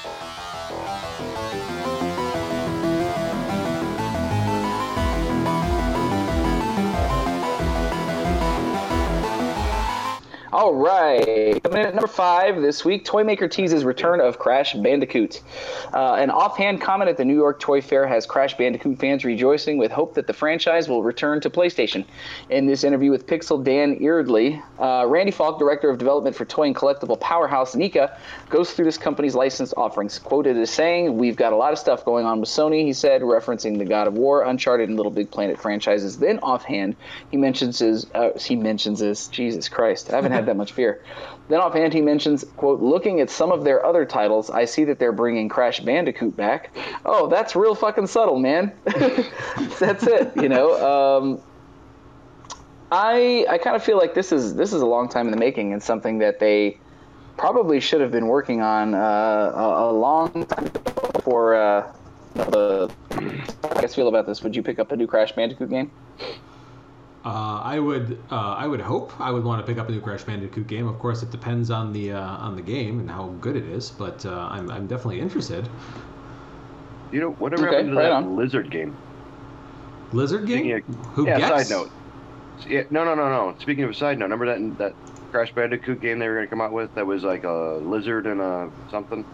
All 10.54 10.76
right. 10.76 11.64
Coming 11.64 11.80
in 11.80 11.88
at 11.88 11.96
number 11.96 12.06
five 12.06 12.62
this 12.62 12.86
week, 12.86 13.06
Toymaker 13.06 13.48
teases 13.48 13.84
return 13.84 14.22
of 14.22 14.38
Crash 14.38 14.76
Bandicoot. 14.76 15.42
Uh, 15.92 16.14
an 16.14 16.30
offhand 16.30 16.80
comment 16.80 17.10
at 17.10 17.18
the 17.18 17.26
New 17.26 17.34
York 17.34 17.60
Toy 17.60 17.82
Fair 17.82 18.06
has 18.06 18.28
Crash 18.28 18.56
Bandicoot 18.56 19.00
fans 19.00 19.26
rejoicing 19.26 19.80
with 19.80 19.92
hope 19.92 20.14
that 20.14 20.28
the 20.28 20.34
franchise 20.34 20.88
will 20.88 21.02
return 21.02 21.42
to 21.42 21.50
PlayStation. 21.50 22.06
In 22.52 22.68
this 22.68 22.84
interview 22.84 23.10
with 23.10 23.26
Pixel 23.26 23.64
Dan 23.64 23.98
Eardley, 24.00 24.62
uh, 24.78 25.06
Randy 25.08 25.32
Falk, 25.32 25.58
director 25.58 25.90
of 25.90 25.98
development 25.98 26.36
for 26.36 26.46
toy 26.46 26.68
and 26.68 26.76
collectible 26.76 27.20
powerhouse 27.20 27.74
NECA, 27.74 28.16
goes 28.52 28.74
through 28.74 28.86
this 28.86 29.00
company's 29.00 29.34
license 29.34 29.74
offerings. 29.76 30.20
Quoted 30.20 30.56
as 30.58 30.70
saying, 30.70 31.18
"We've 31.18 31.36
got 31.36 31.54
a 31.54 31.56
lot 31.56 31.74
of 31.74 31.80
stuff 31.80 32.06
going 32.06 32.28
on 32.28 32.40
with 32.40 32.50
Sony," 32.50 32.86
he 32.86 32.94
said, 32.94 33.24
referencing 33.24 33.80
the 33.80 33.86
God 33.86 34.06
of 34.06 34.14
War, 34.14 34.44
Uncharted, 34.44 34.88
and 34.88 34.98
Little 34.98 35.12
Big 35.12 35.32
Planet 35.32 35.60
franchises. 35.60 36.20
Then 36.20 36.38
offhand, 36.44 36.96
he 37.32 37.38
mentions 37.38 37.80
his 37.80 38.06
uh, 38.14 38.38
he 38.38 38.56
mentions 38.56 39.00
his 39.00 39.30
Jesus 39.30 39.68
Christ. 39.68 40.14
I 40.14 40.18
haven't 40.18 40.32
had 40.32 40.43
that 40.46 40.58
much 40.58 40.76
beer. 40.76 41.02
Then 41.50 41.60
offhand, 41.60 41.94
he 41.94 42.02
mentions, 42.02 42.44
"quote 42.58 42.82
Looking 42.82 43.20
at 43.22 43.30
some 43.30 43.52
of 43.52 43.64
their 43.64 43.86
other 43.86 44.06
titles, 44.06 44.50
I 44.50 44.66
see 44.66 44.84
that 44.86 45.00
they're 45.00 45.12
bringing 45.12 45.50
Crash 45.50 45.80
Bandicoot 45.80 46.36
back. 46.36 46.76
Oh, 47.06 47.28
that's 47.28 47.56
real 47.56 47.76
fucking 47.76 48.08
subtle, 48.08 48.40
man. 48.40 48.72
that's 49.80 50.08
it, 50.08 50.32
you 50.36 50.50
know." 50.50 51.18
Um, 51.18 51.42
I 52.92 53.46
I 53.50 53.58
kind 53.58 53.76
of 53.76 53.84
feel 53.84 53.98
like 53.98 54.14
this 54.14 54.32
is 54.32 54.56
this 54.56 54.72
is 54.72 54.82
a 54.82 54.86
long 54.86 55.10
time 55.10 55.26
in 55.26 55.32
the 55.32 55.38
making 55.38 55.74
and 55.74 55.82
something 55.82 56.20
that 56.20 56.40
they 56.40 56.78
probably 57.38 57.80
should 57.80 58.02
have 58.02 58.12
been 58.12 58.28
working 58.28 58.62
on 58.62 58.94
uh, 58.94 59.52
a, 59.56 59.90
a 59.90 59.92
long 59.92 60.46
time 60.46 60.70
before 61.14 61.56
uh, 61.56 61.92
the. 62.36 62.92
Do 63.10 63.82
you 63.82 63.88
feel 63.88 64.08
about 64.08 64.28
this? 64.28 64.44
Would 64.44 64.56
you 64.56 64.64
pick 64.64 64.80
up 64.80 64.92
a 64.92 64.96
new 64.96 65.08
Crash 65.08 65.32
Bandicoot 65.32 65.70
game? 65.70 65.92
Uh, 67.26 67.62
I 67.64 67.80
would 67.80 68.20
uh, 68.32 68.36
I 68.56 68.68
would 68.68 68.82
hope 68.82 69.14
I 69.20 69.32
would 69.32 69.46
want 69.46 69.66
to 69.66 69.66
pick 69.72 69.80
up 69.80 69.88
a 69.88 69.92
new 69.92 70.02
Crash 70.02 70.24
Bandicoot 70.24 70.68
game. 70.68 70.88
Of 70.88 71.00
course, 71.00 71.24
it 71.24 71.32
depends 71.32 71.72
on 71.72 71.94
the 71.94 72.12
uh, 72.12 72.20
on 72.20 72.56
the 72.56 72.62
game 72.62 73.00
and 73.00 73.10
how 73.10 73.30
good 73.40 73.56
it 73.56 73.66
is, 73.66 73.92
but 73.92 74.26
uh, 74.26 74.48
I'm 74.52 74.70
I'm 74.70 74.88
definitely 74.88 75.22
interested. 75.22 75.70
You 77.12 77.22
know, 77.22 77.32
whatever 77.32 77.66
Okay, 77.66 77.68
happened 77.68 77.92
to 77.92 77.96
right 77.96 78.10
that 78.10 78.12
on. 78.12 78.34
lizard 78.36 78.70
game? 78.70 79.00
Lizard 80.12 80.46
game? 80.48 80.70
Yeah, 80.70 80.80
Who 81.14 81.28
yeah, 81.28 81.34
gets? 81.34 81.48
side 81.48 81.70
note. 81.70 81.92
Yeah, 82.68 82.84
no, 82.92 83.06
no, 83.06 83.16
no, 83.16 83.30
no. 83.30 83.56
Speaking 83.60 83.84
of 83.86 83.92
a 83.92 83.94
side 83.94 84.20
note, 84.20 84.26
remember 84.28 84.48
that 84.48 84.78
that 84.80 84.96
Crash 85.32 85.54
Bandicoot 85.54 86.02
game 86.02 86.20
they 86.20 86.28
were 86.28 86.36
going 86.36 86.48
to 86.48 86.50
come 86.50 86.62
out 86.62 86.74
with 86.74 86.94
that 86.96 87.06
was 87.08 87.24
like 87.24 87.44
a 87.46 87.80
lizard 87.84 88.28
and 88.28 88.42
a 88.42 88.72
something 88.90 89.26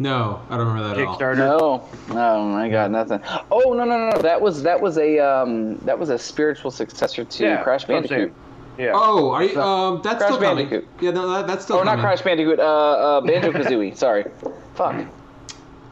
No, 0.00 0.40
I 0.48 0.56
don't 0.56 0.68
remember 0.68 0.88
that 0.88 0.98
at 0.98 1.06
all. 1.06 1.18
Kickstarter? 1.18 1.36
No, 1.36 1.88
no, 2.14 2.44
my 2.44 2.68
God, 2.68 2.90
nothing. 2.92 3.20
Oh 3.50 3.72
no, 3.72 3.84
no, 3.84 3.98
no, 3.98 4.10
no. 4.10 4.22
That 4.22 4.40
was 4.40 4.62
that 4.62 4.80
was 4.80 4.96
a 4.98 5.18
um, 5.18 5.76
that 5.78 5.98
was 5.98 6.08
a 6.10 6.18
spiritual 6.18 6.70
successor 6.70 7.24
to 7.24 7.42
yeah, 7.44 7.62
Crash 7.62 7.82
that's 7.86 7.88
what 7.88 7.96
I'm 7.96 8.02
Bandicoot. 8.08 8.34
Yeah. 8.78 8.92
Oh, 8.94 9.30
are 9.32 9.42
you? 9.42 9.54
So- 9.54 9.60
Um, 9.60 10.00
that's 10.04 10.18
Crash 10.18 10.28
still 10.30 10.40
coming. 10.40 10.68
Bandicoot. 10.68 10.88
Yeah, 11.00 11.10
no, 11.10 11.28
that, 11.32 11.46
that's 11.48 11.64
still 11.64 11.76
Oh, 11.76 11.78
coming. 11.80 11.96
not 11.96 12.02
Crash 12.02 12.22
Bandicoot. 12.22 12.60
Uh, 12.60 12.62
uh 12.62 13.20
Banjo 13.22 13.50
Kazooie. 13.50 13.96
Sorry. 14.04 14.24
Fuck. 14.74 15.04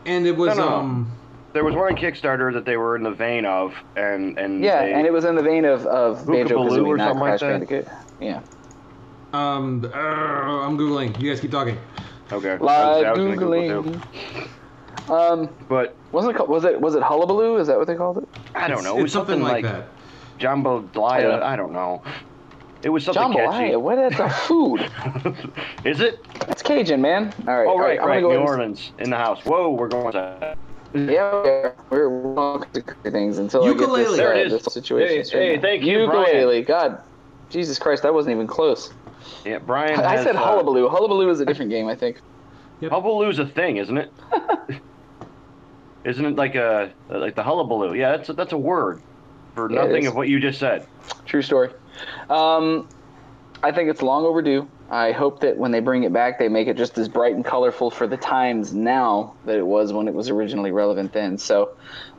And 0.04 0.24
it 0.26 0.36
was 0.36 0.56
No, 0.56 0.68
no. 0.68 0.74
um. 0.76 1.12
There 1.52 1.64
was 1.64 1.74
one 1.74 1.90
on 1.92 1.96
Kickstarter 1.98 2.52
that 2.52 2.64
they 2.66 2.76
were 2.76 2.96
in 2.96 3.02
the 3.02 3.10
vein 3.10 3.44
of, 3.46 3.74
and 3.96 4.38
and 4.38 4.62
Yeah, 4.62 4.82
they, 4.84 4.92
and 4.92 5.06
it 5.06 5.12
was 5.12 5.24
in 5.24 5.34
the 5.34 5.42
vein 5.42 5.64
of 5.64 5.84
of 5.86 6.26
Banjo 6.26 6.58
Kazooie, 6.64 6.86
or 6.86 6.96
not 6.96 7.08
something 7.08 7.20
like 7.20 7.30
Crash 7.30 7.40
that? 7.40 7.48
Bandicoot. 7.48 7.88
Yeah. 8.20 8.40
Um, 9.32 9.90
uh, 9.92 9.98
I'm 9.98 10.78
googling. 10.78 11.18
You 11.20 11.30
guys 11.30 11.40
keep 11.40 11.50
talking. 11.50 11.76
Okay. 12.32 12.50
I 12.50 12.52
was- 12.54 12.60
Live 12.62 13.06
I 13.06 13.12
was 13.12 13.18
Google 13.18 13.50
googling. 13.50 14.00
Um, 15.08 15.48
But 15.68 15.94
wasn't 16.10 16.34
it 16.34 16.38
called, 16.38 16.48
was 16.50 16.64
it 16.64 16.80
was 16.80 16.94
it 16.96 17.02
Hullabaloo? 17.02 17.58
Is 17.58 17.68
that 17.68 17.78
what 17.78 17.86
they 17.86 17.94
called 17.94 18.18
it? 18.18 18.28
I 18.54 18.66
don't 18.68 18.82
know. 18.82 18.98
It 18.98 19.02
was 19.02 19.12
something, 19.12 19.40
like, 19.40 19.62
like, 19.64 19.72
that. 19.72 19.86
jambalaya. 20.40 21.42
I 21.42 21.52
I 21.52 21.56
don't 21.56 21.72
know. 21.72 22.02
It 22.82 22.88
was 22.90 23.04
something 23.04 23.22
Jambalaya. 23.22 23.50
catchy. 23.50 23.76
What? 23.76 23.96
That's 23.96 24.18
a 24.18 24.28
food. 24.46 24.80
Is 25.84 26.00
it? 26.00 26.24
That's 26.40 26.62
Cajun, 26.62 27.00
man. 27.00 27.32
All 27.46 27.56
right. 27.56 27.66
Oh 27.66 27.70
all 27.70 27.78
right, 27.80 28.00
I'm 28.00 28.08
right. 28.08 28.20
gonna 28.20 28.34
New 28.34 28.40
go 28.40 28.44
ahead 28.44 28.48
Orleans 28.60 28.92
in 28.98 29.10
the 29.10 29.16
house. 29.16 29.44
Whoa, 29.44 29.70
we're 29.70 29.88
going 29.88 30.12
to. 30.12 30.56
Yeah, 30.94 31.30
we're 31.32 31.74
we're 31.90 32.08
we're 32.08 32.40
all 32.40 32.58
kinds 32.60 32.78
of 32.78 32.86
crazy 32.86 33.10
things 33.10 33.38
until 33.38 33.64
I 33.64 33.68
get 33.74 33.78
this, 33.78 34.16
There 34.16 34.34
uh, 34.34 34.38
it 34.38 34.46
is. 34.46 34.52
this 34.64 34.72
situation. 34.74 35.16
Hey, 35.16 35.22
straightened 35.24 35.64
hey, 35.64 35.78
thank 35.78 35.84
you, 35.84 36.06
Brian. 36.06 36.36
Yooka-Laylee. 36.36 36.66
God, 36.66 37.00
Jesus 37.50 37.78
Christ, 37.78 38.02
that 38.02 38.14
wasn't 38.14 38.34
even 38.34 38.46
close. 38.46 38.92
Yeah, 39.44 39.58
Brian. 39.58 40.00
I 40.00 40.16
has, 40.16 40.24
said 40.24 40.36
uh, 40.36 40.44
Hullabaloo. 40.44 40.88
Hullabaloo 40.88 41.30
is 41.30 41.40
a 41.40 41.44
different 41.46 41.70
game, 41.70 41.86
I 41.86 41.94
think. 41.94 42.20
Hullabaloo's 42.80 43.38
a 43.38 43.46
thing, 43.46 43.76
isn't 43.78 43.96
it? 43.96 44.12
isn't 46.04 46.24
it 46.24 46.36
like 46.36 46.54
a 46.54 46.92
like 47.08 47.34
the 47.34 47.42
hullabaloo? 47.42 47.94
Yeah, 47.94 48.16
that's 48.16 48.28
a, 48.28 48.32
that's 48.32 48.52
a 48.52 48.58
word 48.58 49.00
for 49.54 49.70
Yeah, 49.70 49.82
nothing 49.82 50.02
is. 50.02 50.08
of 50.08 50.14
what 50.14 50.28
you 50.28 50.38
just 50.40 50.58
said. 50.58 50.86
True 51.24 51.42
story. 51.42 51.70
Um, 52.30 52.88
I 53.62 53.72
think 53.72 53.88
it's 53.90 54.02
long 54.02 54.24
overdue. 54.24 54.68
I 54.90 55.10
hope 55.12 55.40
that 55.40 55.56
when 55.56 55.72
they 55.72 55.80
bring 55.80 56.04
it 56.04 56.12
back, 56.12 56.38
they 56.38 56.48
make 56.48 56.68
it 56.68 56.76
just 56.76 56.96
as 56.96 57.08
bright 57.08 57.34
and 57.34 57.44
colorful 57.44 57.90
for 57.90 58.06
the 58.06 58.16
times 58.16 58.72
now 58.72 59.34
that 59.44 59.56
it 59.56 59.66
was 59.66 59.92
when 59.92 60.06
it 60.06 60.14
was 60.14 60.30
originally 60.30 60.70
relevant 60.70 61.12
then. 61.12 61.38
So, 61.38 61.70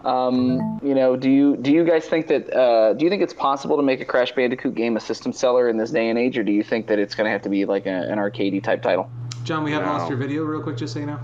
um, 0.04 0.80
you 0.84 0.94
know, 0.94 1.16
do 1.16 1.30
you 1.30 1.56
do 1.56 1.72
you 1.72 1.86
guys 1.86 2.06
think 2.06 2.28
that 2.28 2.54
uh, 2.54 2.94
do 2.94 3.06
you 3.06 3.10
think 3.10 3.22
it's 3.22 3.34
possible 3.34 3.78
to 3.78 3.84
make 3.84 4.02
a 4.02 4.06
Crash 4.06 4.34
Bandicoot 4.34 4.76
game 4.76 4.98
a 4.98 5.00
system 5.00 5.32
seller 5.32 5.70
in 5.70 5.78
this 5.78 5.92
day 5.92 6.10
and 6.10 6.20
age, 6.20 6.38
or 6.38 6.44
do 6.44 6.52
you 6.52 6.64
think 6.64 6.88
that 6.88 7.00
it's 7.00 7.16
going 7.16 7.26
to 7.26 7.32
have 7.32 7.42
to 7.44 7.50
be 7.50 7.66
like 7.66 7.86
a, 7.86 7.90
an 8.12 8.18
arcadey 8.18 8.62
type 8.62 8.82
title? 8.82 9.10
John, 9.44 9.64
we 9.64 9.72
haven't 9.72 9.88
No. 9.88 9.94
lost 9.94 10.10
your 10.10 10.18
video, 10.18 10.44
real 10.44 10.62
quick, 10.62 10.76
just 10.78 10.94
so 10.94 11.00
you 11.00 11.06
know. 11.06 11.20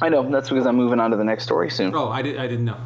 I 0.00 0.08
know 0.08 0.28
that's 0.30 0.48
because 0.48 0.66
I'm 0.66 0.76
moving 0.76 1.00
on 1.00 1.10
to 1.10 1.16
the 1.16 1.24
next 1.24 1.44
story 1.44 1.68
soon. 1.68 1.94
Oh, 1.94 2.08
I 2.08 2.22
did. 2.22 2.38
I 2.38 2.46
didn't 2.46 2.64
know. 2.64 2.76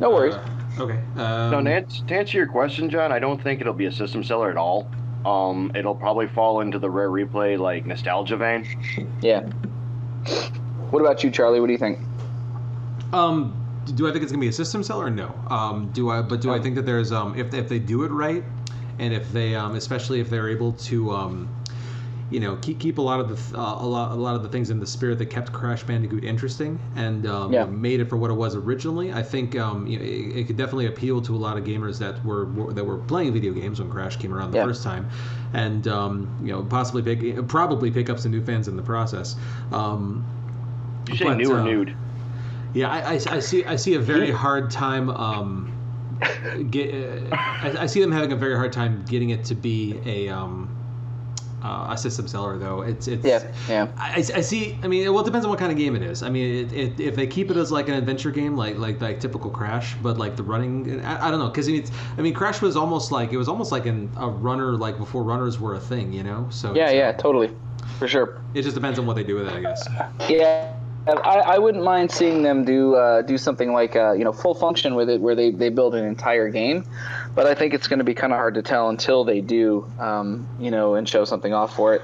No 0.00 0.10
worries. 0.10 0.34
Uh, 0.34 0.48
okay. 0.80 0.98
Um, 1.16 1.50
No, 1.52 1.62
to 1.62 1.70
answer, 1.72 2.04
to 2.06 2.14
answer 2.14 2.36
your 2.36 2.46
question, 2.48 2.90
John, 2.90 3.12
I 3.12 3.20
don't 3.20 3.40
think 3.40 3.60
it'll 3.60 3.72
be 3.72 3.86
a 3.86 3.92
system 3.92 4.24
seller 4.24 4.50
at 4.50 4.56
all. 4.56 4.90
Um, 5.24 5.72
it'll 5.74 5.94
probably 5.94 6.26
fall 6.26 6.60
into 6.60 6.78
the 6.78 6.90
rare 6.90 7.08
replay 7.08 7.58
like 7.58 7.86
nostalgia 7.86 8.36
vein. 8.36 8.66
Yeah. 9.20 9.42
What 10.90 11.00
about 11.00 11.22
you, 11.24 11.30
Charlie? 11.30 11.60
What 11.60 11.66
do 11.66 11.72
you 11.72 11.78
think? 11.78 11.98
Um, 13.12 13.56
do 13.94 14.08
I 14.08 14.12
think 14.12 14.22
it's 14.22 14.32
gonna 14.32 14.40
be 14.40 14.48
a 14.48 14.52
system 14.52 14.82
seller? 14.82 15.10
No. 15.10 15.34
Um, 15.48 15.90
do 15.92 16.10
I? 16.10 16.22
But 16.22 16.40
do 16.40 16.52
I 16.52 16.60
think 16.60 16.76
that 16.76 16.86
there's 16.86 17.12
um, 17.12 17.38
if 17.38 17.52
if 17.54 17.68
they 17.68 17.78
do 17.78 18.04
it 18.04 18.10
right, 18.10 18.44
and 18.98 19.12
if 19.12 19.30
they 19.32 19.54
um, 19.54 19.74
especially 19.74 20.20
if 20.20 20.30
they're 20.30 20.48
able 20.48 20.72
to 20.72 21.10
um, 21.12 21.48
you 22.32 22.40
know 22.40 22.56
keep 22.56 22.80
keep 22.80 22.98
a 22.98 23.02
lot 23.02 23.20
of 23.20 23.28
the 23.28 23.58
uh, 23.58 23.60
a 23.80 23.86
lot 23.86 24.12
a 24.12 24.14
lot 24.14 24.34
of 24.36 24.42
the 24.42 24.48
things 24.48 24.70
in 24.70 24.80
the 24.80 24.86
spirit 24.86 25.18
that 25.18 25.26
kept 25.26 25.52
Crash 25.52 25.84
Bandicoot 25.84 26.24
interesting 26.24 26.80
and 26.94 27.26
um, 27.26 27.50
Yeah. 27.50 27.66
made 27.80 28.00
it 28.00 28.06
for 28.08 28.16
what 28.16 28.30
it 28.30 28.34
was 28.34 28.54
originally. 28.56 29.12
I 29.12 29.22
think 29.22 29.56
um, 29.56 29.86
you 29.86 29.98
know, 29.98 30.04
it, 30.04 30.08
it 30.40 30.46
could 30.46 30.56
definitely 30.56 30.86
appeal 30.86 31.20
to 31.22 31.36
a 31.36 31.38
lot 31.38 31.56
of 31.58 31.64
gamers 31.64 31.98
that 31.98 32.24
were, 32.24 32.52
were 32.52 32.72
that 32.72 32.84
were 32.84 32.98
playing 32.98 33.32
video 33.32 33.52
games 33.52 33.80
when 33.80 33.90
Crash 33.90 34.16
came 34.16 34.32
around 34.34 34.50
the 34.50 34.56
Yeah. 34.56 34.66
first 34.66 34.82
time, 34.82 35.08
and 35.52 35.86
um, 35.88 36.36
you 36.40 36.52
know 36.52 36.64
possibly 36.64 37.02
pick 37.02 37.48
probably 37.48 37.90
pick 37.90 38.10
up 38.10 38.18
some 38.18 38.32
new 38.32 38.42
fans 38.42 38.68
in 38.68 38.76
the 38.76 38.82
process. 38.82 39.36
Um, 39.70 40.28
You 41.06 41.14
say 41.14 41.30
But, 41.30 41.36
new 41.36 41.52
or 41.52 41.60
uh, 41.60 41.60
nude? 41.60 41.96
yeah, 42.72 42.88
I, 42.88 43.14
I, 43.14 43.20
I 43.36 43.38
see. 43.40 43.64
I 43.66 43.76
see 43.76 43.94
a 43.94 44.00
very 44.00 44.30
hard 44.30 44.70
time. 44.70 45.10
Um, 45.10 45.76
get, 46.70 46.94
uh, 46.94 47.36
I, 47.60 47.82
I 47.82 47.86
see 47.86 48.00
them 48.00 48.12
having 48.12 48.32
a 48.32 48.36
very 48.36 48.56
hard 48.56 48.72
time 48.72 49.04
getting 49.06 49.30
it 49.30 49.44
to 49.46 49.54
be 49.54 50.00
a 50.04 50.28
um, 50.28 50.81
uh, 51.62 51.86
a 51.90 51.96
system 51.96 52.26
seller, 52.26 52.58
though. 52.58 52.82
It's 52.82 53.08
it's. 53.08 53.24
Yeah, 53.24 53.52
yeah. 53.68 53.88
I, 53.96 54.16
I 54.16 54.40
see. 54.40 54.78
I 54.82 54.88
mean, 54.88 55.12
well, 55.12 55.22
it 55.22 55.26
depends 55.26 55.44
on 55.44 55.50
what 55.50 55.58
kind 55.58 55.70
of 55.70 55.78
game 55.78 55.94
it 55.96 56.02
is. 56.02 56.22
I 56.22 56.28
mean, 56.30 56.66
it, 56.66 56.72
it, 56.72 57.00
if 57.00 57.16
they 57.16 57.26
keep 57.26 57.50
it 57.50 57.56
as 57.56 57.70
like 57.70 57.88
an 57.88 57.94
adventure 57.94 58.30
game, 58.30 58.56
like 58.56 58.76
like 58.78 59.00
like 59.00 59.20
typical 59.20 59.50
Crash, 59.50 59.94
but 60.02 60.18
like 60.18 60.36
the 60.36 60.42
running, 60.42 61.04
I, 61.04 61.28
I 61.28 61.30
don't 61.30 61.40
know, 61.40 61.48
because 61.48 61.68
it's. 61.68 61.90
I 62.18 62.22
mean, 62.22 62.34
Crash 62.34 62.60
was 62.60 62.76
almost 62.76 63.12
like 63.12 63.32
it 63.32 63.36
was 63.36 63.48
almost 63.48 63.72
like 63.72 63.86
an, 63.86 64.10
a 64.16 64.28
runner, 64.28 64.72
like 64.76 64.98
before 64.98 65.22
runners 65.22 65.58
were 65.60 65.74
a 65.74 65.80
thing, 65.80 66.12
you 66.12 66.22
know. 66.22 66.48
So 66.50 66.74
Yeah, 66.74 66.90
yeah, 66.90 67.12
totally, 67.12 67.50
for 67.98 68.08
sure. 68.08 68.42
It 68.54 68.62
just 68.62 68.74
depends 68.74 68.98
on 68.98 69.06
what 69.06 69.16
they 69.16 69.24
do 69.24 69.36
with 69.36 69.48
it, 69.48 69.54
I 69.54 69.60
guess. 69.60 69.88
Yeah, 70.28 70.72
I, 71.06 71.54
I 71.54 71.58
wouldn't 71.58 71.82
mind 71.82 72.12
seeing 72.12 72.42
them 72.42 72.64
do 72.64 72.94
uh, 72.94 73.22
do 73.22 73.36
something 73.36 73.72
like 73.72 73.96
uh, 73.96 74.12
you 74.12 74.24
know 74.24 74.32
full 74.32 74.54
function 74.54 74.94
with 74.94 75.10
it, 75.10 75.20
where 75.20 75.34
they, 75.34 75.50
they 75.50 75.68
build 75.68 75.94
an 75.94 76.04
entire 76.04 76.48
game. 76.48 76.84
But 77.34 77.46
I 77.46 77.54
think 77.54 77.74
it's 77.74 77.88
going 77.88 77.98
to 77.98 78.04
be 78.04 78.14
kind 78.14 78.32
of 78.32 78.36
hard 78.36 78.54
to 78.54 78.62
tell 78.62 78.88
until 78.88 79.24
they 79.24 79.40
do, 79.40 79.90
um, 79.98 80.46
you 80.60 80.70
know, 80.70 80.94
and 80.94 81.08
show 81.08 81.24
something 81.24 81.52
off 81.52 81.74
for 81.74 81.94
it. 81.94 82.02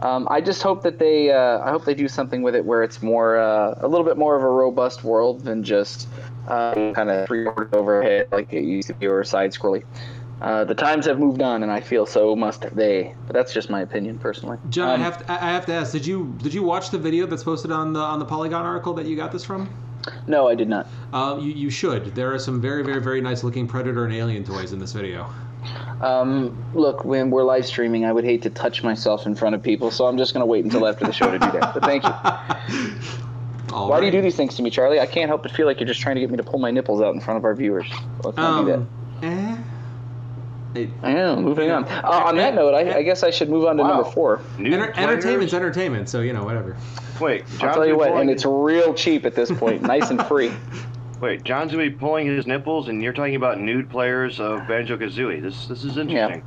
Um, 0.00 0.26
I 0.30 0.40
just 0.40 0.62
hope 0.62 0.82
that 0.82 0.98
they 0.98 1.30
uh, 1.30 1.60
I 1.60 1.70
hope 1.70 1.84
they 1.84 1.94
do 1.94 2.08
something 2.08 2.42
with 2.42 2.56
it 2.56 2.64
where 2.64 2.82
it's 2.82 3.02
more 3.02 3.38
uh, 3.38 3.74
a 3.78 3.86
little 3.86 4.06
bit 4.06 4.16
more 4.16 4.36
of 4.36 4.42
a 4.42 4.48
robust 4.48 5.04
world 5.04 5.42
than 5.42 5.62
just 5.62 6.08
uh, 6.48 6.92
kind 6.92 7.10
of 7.10 7.28
three 7.28 7.44
quarters 7.44 7.72
overhead 7.72 8.26
like 8.32 8.52
it 8.52 8.64
used 8.64 8.88
to 8.88 8.94
be 8.94 9.06
or 9.06 9.22
side 9.22 9.52
scrolly. 9.52 9.84
Uh, 10.40 10.64
the 10.64 10.74
times 10.74 11.04
have 11.06 11.18
moved 11.18 11.42
on, 11.42 11.62
and 11.62 11.70
I 11.70 11.80
feel 11.80 12.06
so 12.06 12.34
must 12.34 12.74
they. 12.74 13.14
But 13.26 13.34
that's 13.34 13.52
just 13.52 13.68
my 13.68 13.82
opinion 13.82 14.18
personally. 14.18 14.58
John, 14.70 14.88
Um, 14.88 15.00
I 15.00 15.04
have 15.04 15.18
to, 15.18 15.32
I 15.32 15.52
have 15.52 15.66
to 15.66 15.72
ask. 15.74 15.92
Did 15.92 16.06
you 16.06 16.34
did 16.42 16.54
you 16.54 16.62
watch 16.62 16.90
the 16.90 16.98
video 16.98 17.26
that's 17.26 17.44
posted 17.44 17.70
on 17.70 17.92
the 17.92 18.00
on 18.00 18.18
the 18.18 18.24
Polygon 18.24 18.64
article 18.64 18.94
that 18.94 19.06
you 19.06 19.16
got 19.16 19.32
this 19.32 19.44
from? 19.44 19.68
no, 20.26 20.48
I 20.48 20.54
did 20.54 20.68
not. 20.68 20.88
Uh, 21.12 21.38
you, 21.40 21.52
you 21.52 21.70
should. 21.70 22.14
There 22.14 22.32
are 22.32 22.38
some 22.38 22.60
very 22.60 22.82
very 22.82 23.02
very 23.02 23.20
nice 23.20 23.44
looking 23.44 23.68
Predator 23.68 24.04
and 24.04 24.14
Alien 24.14 24.44
toys 24.44 24.72
in 24.72 24.78
this 24.78 24.92
video. 24.92 25.30
Um, 26.00 26.56
look, 26.74 27.04
when 27.04 27.30
we're 27.30 27.44
live 27.44 27.66
streaming, 27.66 28.06
I 28.06 28.12
would 28.12 28.24
hate 28.24 28.40
to 28.42 28.50
touch 28.50 28.82
myself 28.82 29.26
in 29.26 29.34
front 29.34 29.54
of 29.54 29.62
people, 29.62 29.90
so 29.90 30.06
I'm 30.06 30.16
just 30.16 30.32
going 30.32 30.40
to 30.40 30.46
wait 30.46 30.64
until 30.64 30.86
after 30.86 31.04
the 31.04 31.12
show 31.12 31.30
to 31.30 31.38
do 31.38 31.50
that. 31.50 31.74
But 31.74 31.84
thank 31.84 32.02
you. 32.04 33.20
All 33.74 33.88
Why 33.90 34.00
do 34.00 34.06
you 34.06 34.12
do 34.12 34.22
these 34.22 34.36
things 34.36 34.56
to 34.56 34.62
me, 34.62 34.70
Charlie? 34.70 34.98
I 34.98 35.06
can't 35.06 35.28
help 35.28 35.42
but 35.42 35.52
feel 35.52 35.66
like 35.66 35.78
you're 35.78 35.86
just 35.86 36.00
trying 36.00 36.16
to 36.16 36.20
get 36.20 36.30
me 36.30 36.38
to 36.38 36.42
pull 36.42 36.58
my 36.58 36.70
nipples 36.70 37.00
out 37.00 37.14
in 37.14 37.20
front 37.20 37.38
of 37.38 37.44
our 37.44 37.54
viewers. 37.54 37.86
Let's 38.24 38.36
not 38.36 38.62
do 38.62 38.66
that. 38.66 38.78
Um, 38.78 38.88
eh. 39.22 39.59
It- 40.74 40.88
I 41.02 41.12
know. 41.14 41.36
Moving 41.36 41.70
on. 41.70 41.84
Uh, 41.84 42.00
on 42.26 42.36
that 42.36 42.54
note, 42.54 42.74
I, 42.74 42.98
I 42.98 43.02
guess 43.02 43.22
I 43.22 43.30
should 43.30 43.48
move 43.50 43.64
on 43.64 43.76
to 43.76 43.82
Wow. 43.82 43.88
number 43.96 44.10
four. 44.10 44.40
Enter- 44.58 44.92
entertainment's 44.96 45.52
entertainment, 45.54 46.08
so 46.08 46.20
you 46.20 46.32
know 46.32 46.44
whatever. 46.44 46.76
Wait, 47.20 47.44
I'll 47.60 47.74
tell 47.74 47.86
you 47.86 47.96
what, 47.96 48.12
and 48.12 48.30
it's 48.30 48.44
real 48.44 48.94
cheap 48.94 49.26
at 49.26 49.34
this 49.34 49.50
point, 49.50 49.82
nice 49.82 50.10
and 50.10 50.24
free. 50.26 50.52
Wait, 51.20 51.42
John's 51.44 51.72
gonna 51.72 51.84
be 51.84 51.90
pulling 51.90 52.26
his 52.26 52.46
nipples, 52.46 52.88
and 52.88 53.02
you're 53.02 53.12
talking 53.12 53.34
about 53.34 53.60
nude 53.60 53.90
players 53.90 54.40
of 54.40 54.66
Banjo 54.66 54.96
Kazooie. 54.96 55.42
This 55.42 55.66
this 55.66 55.84
is 55.84 55.98
interesting. 55.98 56.42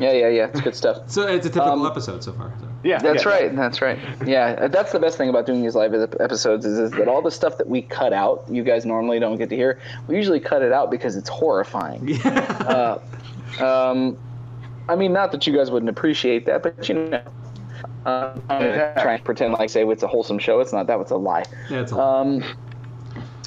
Yeah, 0.00 0.12
yeah, 0.12 0.28
yeah. 0.28 0.46
It's 0.46 0.60
good 0.62 0.74
stuff. 0.74 1.02
So 1.08 1.28
it's 1.28 1.44
a 1.46 1.50
typical 1.50 1.72
Um, 1.72 1.86
episode 1.86 2.24
so 2.24 2.32
far. 2.32 2.52
So. 2.60 2.66
Yeah, 2.82 2.98
That's 2.98 3.24
yeah. 3.26 3.30
right. 3.30 3.54
That's 3.54 3.82
right. 3.82 3.98
Yeah, 4.26 4.68
that's 4.68 4.90
the 4.92 4.98
best 4.98 5.18
thing 5.18 5.28
about 5.28 5.44
doing 5.44 5.60
these 5.62 5.74
live 5.74 5.92
episodes 6.18 6.64
is, 6.64 6.78
is 6.78 6.90
that 6.92 7.06
all 7.08 7.20
the 7.20 7.30
stuff 7.30 7.58
that 7.58 7.68
we 7.68 7.82
cut 7.82 8.14
out, 8.14 8.42
you 8.48 8.64
guys 8.64 8.86
normally 8.86 9.20
don't 9.20 9.36
get 9.36 9.50
to 9.50 9.56
hear. 9.56 9.78
We 10.08 10.16
usually 10.16 10.40
cut 10.40 10.62
it 10.62 10.72
out 10.72 10.90
because 10.90 11.14
it's 11.16 11.28
horrifying. 11.28 12.18
uh, 12.24 12.98
um, 13.58 14.16
I 14.88 14.96
mean, 14.96 15.12
not 15.12 15.32
that 15.32 15.46
you 15.46 15.56
guys 15.56 15.70
wouldn't 15.70 15.90
appreciate 15.90 16.46
that, 16.46 16.62
but 16.62 16.88
you 16.88 16.94
know, 16.94 17.22
uh, 18.06 18.34
I'm 18.48 18.94
gonna 18.94 19.20
pretend 19.24 19.52
like 19.54 19.70
say 19.70 19.84
it's 19.84 20.02
a 20.02 20.08
wholesome 20.08 20.38
show. 20.38 20.60
It's 20.60 20.72
not 20.72 20.86
that. 20.86 20.98
It's 21.00 21.10
a 21.10 21.16
lie. 21.16 21.44
yeah, 21.68 21.80
it's 21.80 21.92
a 21.92 21.98
Um, 21.98 22.42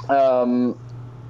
um, 0.09 0.79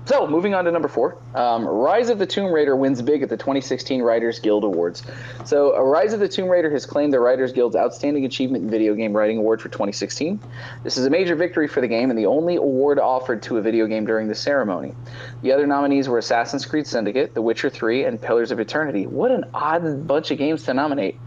so 0.06 0.28
moving 0.28 0.54
on 0.54 0.66
to 0.66 0.72
number 0.72 0.88
four, 0.88 1.18
um, 1.34 1.66
Rise 1.66 2.10
of 2.10 2.20
the 2.20 2.26
Tomb 2.26 2.52
Raider 2.52 2.76
wins 2.76 3.02
big 3.02 3.24
at 3.24 3.30
the 3.30 3.38
2016 3.38 4.02
Writers 4.02 4.40
Guild 4.40 4.64
Awards. 4.64 5.04
So, 5.46 5.76
uh, 5.76 5.82
Rise 5.82 6.14
of 6.14 6.20
the 6.20 6.28
Tomb 6.28 6.50
Raider 6.50 6.70
has 6.72 6.86
claimed 6.86 7.14
the 7.14 7.20
Writers 7.20 7.54
Guild's 7.54 7.76
Outstanding 7.76 8.26
Achievement 8.26 8.66
in 8.66 8.70
Video 8.70 8.96
Game 8.96 9.16
Writing 9.16 9.38
Award 9.38 9.62
for 9.62 9.70
2016. 9.70 10.40
This 10.84 10.98
is 10.98 11.06
a 11.06 11.10
major 11.10 11.36
victory 11.36 11.68
for 11.68 11.80
the 11.80 11.88
game 11.88 12.10
and 12.10 12.20
the 12.20 12.26
only 12.26 12.56
award 12.58 13.00
offered 13.00 13.42
to 13.44 13.58
a 13.58 13.62
video 13.62 13.88
game 13.88 14.06
during 14.06 14.28
the 14.28 14.36
ceremony. 14.36 14.94
The 15.42 15.52
other 15.52 15.68
nominees 15.68 16.10
were 16.10 16.18
Assassin's 16.18 16.66
Creed 16.66 16.86
Syndicate, 16.86 17.34
The 17.34 17.42
Witcher 17.42 17.70
3, 17.70 18.04
and 18.04 18.22
Pillars 18.22 18.52
of 18.52 18.60
Eternity. 18.60 19.08
What 19.08 19.32
an 19.32 19.46
odd 19.54 20.06
bunch 20.06 20.32
of 20.32 20.38
games 20.38 20.64
to 20.64 20.74
nominate. 20.74 21.18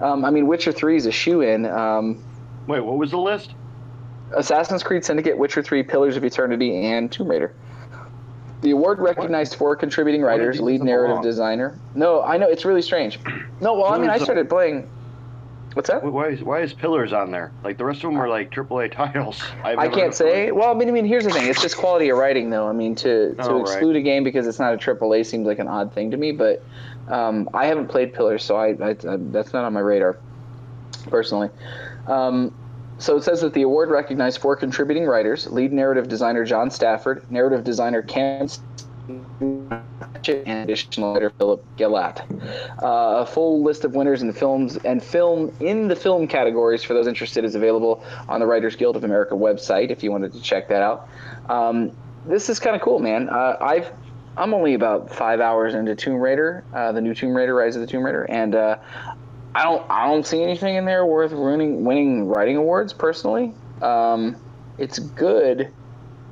Um, 0.00 0.24
I 0.24 0.30
mean, 0.30 0.46
Witcher 0.46 0.72
3 0.72 0.96
is 0.96 1.06
a 1.06 1.12
shoe 1.12 1.40
in. 1.42 1.64
Um, 1.64 2.24
Wait, 2.66 2.80
what 2.80 2.98
was 2.98 3.12
the 3.12 3.18
list? 3.18 3.54
Assassin's 4.36 4.82
Creed 4.82 5.04
Syndicate, 5.04 5.38
Witcher 5.38 5.62
3, 5.62 5.84
Pillars 5.84 6.16
of 6.16 6.24
Eternity, 6.24 6.84
and 6.84 7.10
Tomb 7.10 7.28
Raider. 7.28 7.54
The 8.66 8.72
award 8.72 8.98
recognized 8.98 9.54
four 9.54 9.76
contributing 9.76 10.22
writers, 10.22 10.60
lead 10.60 10.82
narrative 10.82 11.22
designer. 11.22 11.78
No, 11.94 12.20
I 12.24 12.36
know 12.36 12.48
it's 12.48 12.64
really 12.64 12.82
strange. 12.82 13.20
No, 13.60 13.74
well, 13.74 13.84
I 13.92 13.96
mean, 13.96 14.10
I 14.10 14.18
started 14.18 14.48
playing. 14.48 14.90
What's 15.74 15.88
that? 15.88 16.02
Why 16.02 16.30
is 16.30 16.42
why 16.42 16.62
is 16.62 16.72
Pillars 16.72 17.12
on 17.12 17.30
there? 17.30 17.52
Like 17.62 17.78
the 17.78 17.84
rest 17.84 18.02
of 18.02 18.10
them 18.10 18.20
are 18.20 18.28
like 18.28 18.50
AAA 18.50 18.90
titles. 18.96 19.40
I've 19.62 19.78
I 19.78 19.86
can't 19.86 20.12
say. 20.12 20.46
Pillars. 20.46 20.54
Well, 20.54 20.72
I 20.72 20.74
mean, 20.74 20.88
I 20.88 20.90
mean, 20.90 21.04
here's 21.04 21.22
the 21.22 21.30
thing. 21.30 21.46
It's 21.46 21.62
just 21.62 21.76
quality 21.76 22.08
of 22.08 22.18
writing, 22.18 22.50
though. 22.50 22.66
I 22.66 22.72
mean, 22.72 22.96
to 22.96 23.36
to 23.36 23.42
Oh, 23.48 23.52
right. 23.58 23.60
exclude 23.60 23.94
a 23.94 24.00
game 24.02 24.24
because 24.24 24.48
it's 24.48 24.58
not 24.58 24.74
a 24.74 24.76
AAA 24.78 25.24
seems 25.26 25.46
like 25.46 25.60
an 25.60 25.68
odd 25.68 25.92
thing 25.92 26.10
to 26.10 26.16
me. 26.16 26.32
But 26.32 26.64
um, 27.06 27.48
I 27.54 27.66
haven't 27.66 27.86
played 27.86 28.14
Pillars, 28.14 28.42
so 28.42 28.56
I, 28.56 28.70
I, 28.70 28.88
I 29.08 29.16
that's 29.30 29.52
not 29.52 29.64
on 29.64 29.74
my 29.74 29.78
radar, 29.80 30.18
personally. 31.08 31.50
Um, 32.08 32.52
so 32.98 33.16
it 33.16 33.22
says 33.24 33.40
that 33.42 33.52
the 33.54 33.62
award 33.62 33.90
recognized 33.90 34.40
four 34.40 34.56
contributing 34.56 35.04
writers: 35.04 35.46
lead 35.48 35.72
narrative 35.72 36.08
designer 36.08 36.44
John 36.44 36.70
Stafford, 36.70 37.30
narrative 37.30 37.64
designer 37.64 38.02
Cam 38.02 38.48
and 40.28 40.64
additional 40.64 41.14
writer 41.14 41.30
Philip 41.30 41.64
Gelatt. 41.76 42.22
Uh, 42.82 43.22
a 43.22 43.26
full 43.26 43.62
list 43.62 43.84
of 43.84 43.94
winners 43.94 44.22
in 44.22 44.28
the 44.28 44.34
films 44.34 44.76
and 44.78 45.02
film 45.02 45.54
in 45.60 45.88
the 45.88 45.96
film 45.96 46.26
categories 46.26 46.82
for 46.82 46.94
those 46.94 47.06
interested 47.06 47.44
is 47.44 47.54
available 47.54 48.04
on 48.28 48.40
the 48.40 48.46
Writers 48.46 48.76
Guild 48.76 48.96
of 48.96 49.04
America 49.04 49.34
website 49.34 49.90
if 49.90 50.02
you 50.02 50.10
wanted 50.10 50.32
to 50.32 50.40
check 50.40 50.68
that 50.68 50.82
out. 50.82 51.08
Um, 51.48 51.92
this 52.26 52.48
is 52.48 52.58
kind 52.58 52.74
of 52.74 52.82
cool, 52.82 52.98
man. 52.98 53.28
Uh, 53.28 53.56
I've 53.60 53.92
I'm 54.36 54.52
only 54.52 54.74
about 54.74 55.10
five 55.10 55.40
hours 55.40 55.74
into 55.74 55.94
Tomb 55.94 56.16
Raider, 56.16 56.62
uh, 56.74 56.92
the 56.92 57.00
new 57.00 57.14
Tomb 57.14 57.34
Raider, 57.34 57.54
Rise 57.54 57.74
of 57.74 57.80
the 57.80 57.86
Tomb 57.86 58.04
Raider, 58.04 58.24
and 58.24 58.54
uh, 58.54 58.76
I 59.56 59.62
don't 59.62 59.90
I 59.90 60.06
don't 60.06 60.26
see 60.26 60.42
anything 60.42 60.74
in 60.74 60.84
there 60.84 61.06
worth 61.06 61.32
winning 61.32 61.82
winning 61.82 62.28
writing 62.28 62.56
awards 62.56 62.92
personally. 62.92 63.54
Um, 63.80 64.36
it's 64.76 64.98
good. 64.98 65.72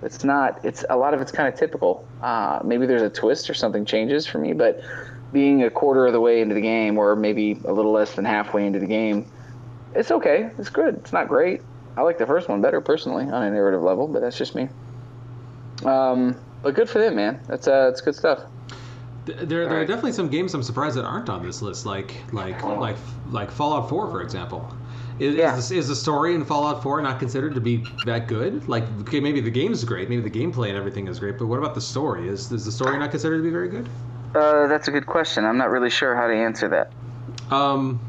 It's 0.02 0.24
not. 0.24 0.62
It's 0.62 0.84
a 0.90 0.96
lot 0.98 1.14
of 1.14 1.22
it's 1.22 1.32
kind 1.32 1.48
of 1.48 1.58
typical. 1.58 2.06
Uh, 2.20 2.60
maybe 2.62 2.84
there's 2.84 3.00
a 3.00 3.08
twist 3.08 3.48
or 3.48 3.54
something 3.54 3.86
changes 3.86 4.26
for 4.26 4.36
me, 4.36 4.52
but 4.52 4.82
being 5.32 5.62
a 5.62 5.70
quarter 5.70 6.04
of 6.06 6.12
the 6.12 6.20
way 6.20 6.42
into 6.42 6.54
the 6.54 6.60
game, 6.60 6.98
or 6.98 7.16
maybe 7.16 7.58
a 7.64 7.72
little 7.72 7.92
less 7.92 8.12
than 8.12 8.26
halfway 8.26 8.66
into 8.66 8.78
the 8.78 8.86
game, 8.86 9.24
it's 9.94 10.10
okay. 10.10 10.50
It's 10.58 10.68
good. 10.68 10.96
It's 10.96 11.12
not 11.14 11.26
great. 11.26 11.62
I 11.96 12.02
like 12.02 12.18
the 12.18 12.26
first 12.26 12.50
one 12.50 12.60
better 12.60 12.82
personally 12.82 13.24
on 13.24 13.42
a 13.42 13.50
narrative 13.50 13.80
level, 13.80 14.06
but 14.06 14.20
that's 14.20 14.36
just 14.36 14.54
me. 14.54 14.68
Um, 15.82 16.38
but 16.62 16.74
good 16.74 16.90
for 16.90 16.98
them, 16.98 17.16
man. 17.16 17.40
That's 17.48 17.68
uh, 17.68 17.88
it's 17.90 18.02
good 18.02 18.16
stuff. 18.16 18.40
Th- 19.26 19.38
There, 19.38 19.66
there 19.68 19.80
are 19.80 19.86
definitely 19.86 20.12
some 20.12 20.28
games 20.28 20.52
I'm 20.54 20.62
surprised 20.62 20.96
that 20.96 21.04
aren't 21.04 21.28
on 21.28 21.42
this 21.44 21.62
list, 21.62 21.86
like 21.86 22.14
like 22.32 22.62
like 22.62 22.96
like 23.30 23.50
Fallout 23.50 23.88
4, 23.88 24.10
for 24.10 24.22
example. 24.22 24.74
Is, 25.18 25.36
Yeah. 25.36 25.56
is, 25.56 25.68
the, 25.68 25.78
is 25.78 25.88
the 25.88 25.94
story 25.94 26.34
in 26.34 26.44
Fallout 26.44 26.82
4 26.82 27.00
not 27.00 27.20
considered 27.20 27.54
to 27.54 27.60
be 27.60 27.86
that 28.04 28.26
good? 28.26 28.68
Like, 28.68 28.82
okay, 29.02 29.20
maybe 29.20 29.40
the 29.40 29.50
game's 29.50 29.84
great, 29.84 30.08
maybe 30.10 30.28
the 30.28 30.38
gameplay 30.38 30.68
and 30.68 30.76
everything 30.76 31.06
is 31.06 31.20
great, 31.20 31.38
but 31.38 31.46
what 31.46 31.58
about 31.58 31.74
the 31.76 31.80
story? 31.80 32.28
Is, 32.28 32.50
is 32.50 32.64
the 32.64 32.72
story 32.72 32.98
not 32.98 33.12
considered 33.12 33.36
to 33.36 33.42
be 33.44 33.50
very 33.50 33.68
good? 33.68 33.88
Uh, 34.34 34.66
that's 34.66 34.88
a 34.88 34.90
good 34.90 35.06
question. 35.06 35.44
I'm 35.44 35.56
not 35.56 35.70
really 35.70 35.90
sure 35.90 36.16
how 36.16 36.26
to 36.26 36.34
answer 36.34 36.68
that. 36.68 36.90
Um, 37.52 38.00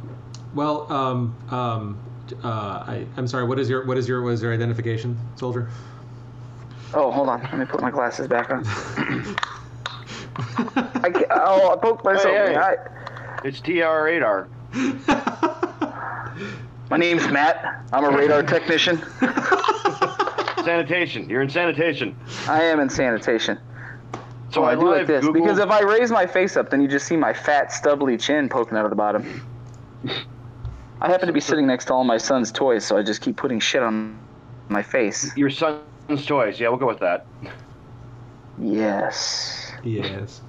well, 0.56 0.92
um, 0.92 1.36
um, 1.52 2.00
uh, 2.44 2.48
I, 2.48 3.06
I'm 3.18 3.28
sorry. 3.28 3.44
What 3.44 3.60
is 3.60 3.70
your 3.70 3.86
what 3.86 3.98
is 4.00 4.08
your 4.10 4.24
what 4.24 4.32
is 4.34 4.42
your 4.42 4.52
identification, 4.52 5.16
soldier? 5.36 5.70
Oh, 6.96 7.12
hold 7.12 7.30
on. 7.30 7.42
Let 7.42 7.58
me 7.60 7.66
put 7.66 7.82
my 7.82 7.92
glasses 7.92 8.28
back 8.28 8.50
on. 8.50 8.66
I 11.30 11.36
ca- 11.36 11.44
oh, 11.46 11.74
I 11.74 11.78
poked 11.78 12.06
myself. 12.06 12.34
Hey, 12.34 12.42
in 12.42 12.48
hey. 12.48 12.54
the 12.54 12.64
eye. 12.64 12.78
It's 13.44 13.60
TR 13.60 14.04
radar. 14.06 14.48
My 16.90 16.98
name's 16.98 17.28
Matt. 17.30 17.84
I'm 17.94 18.04
a 18.06 18.10
radar 18.16 18.44
technician. 18.44 19.02
sanitation. 20.64 21.30
You're 21.30 21.42
in 21.42 21.50
sanitation. 21.50 22.16
I 22.48 22.64
am 22.64 22.80
in 22.80 22.90
sanitation. 22.90 23.60
So 24.52 24.62
Oh, 24.62 24.66
I, 24.66 24.72
I 24.72 24.76
do 24.76 24.90
like 24.90 25.08
this 25.08 25.26
Googled- 25.26 25.34
because 25.34 25.60
if 25.60 25.70
I 25.70 25.82
raise 25.82 26.12
my 26.12 26.26
face 26.26 26.58
up, 26.58 26.70
then 26.70 26.82
you 26.82 26.88
just 26.88 27.08
see 27.08 27.18
my 27.18 27.34
fat, 27.34 27.72
stubbly 27.72 28.18
chin 28.18 28.50
poking 28.50 28.78
out 28.78 28.86
of 28.86 28.90
the 28.90 28.96
bottom. 28.96 29.46
I 31.02 31.10
happen 31.10 31.28
to 31.28 31.34
be 31.34 31.42
sitting 31.42 31.68
next 31.68 31.86
to 31.86 31.94
all 31.94 32.04
my 32.04 32.18
son's 32.18 32.52
toys, 32.52 32.86
so 32.86 32.98
I 32.98 33.04
just 33.04 33.22
keep 33.22 33.38
putting 33.38 33.60
shit 33.60 33.84
on 33.84 34.18
my 34.70 34.82
face. 34.82 35.36
your 35.36 35.50
son's 35.50 36.26
toys. 36.26 36.60
Yeah, 36.60 36.70
we'll 36.70 36.78
go 36.80 36.88
with 36.88 37.00
that. 37.00 37.26
Yes. 38.60 39.72
Yes. 39.84 40.42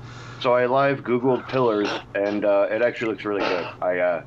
So 0.46 0.54
I 0.54 0.66
live 0.66 1.00
Googled 1.00 1.48
pillars, 1.48 1.88
and 2.14 2.44
uh, 2.44 2.68
it 2.70 2.80
actually 2.80 3.10
looks 3.10 3.24
really 3.24 3.40
good. 3.40 3.66
I 3.82 3.98
uh, 3.98 4.22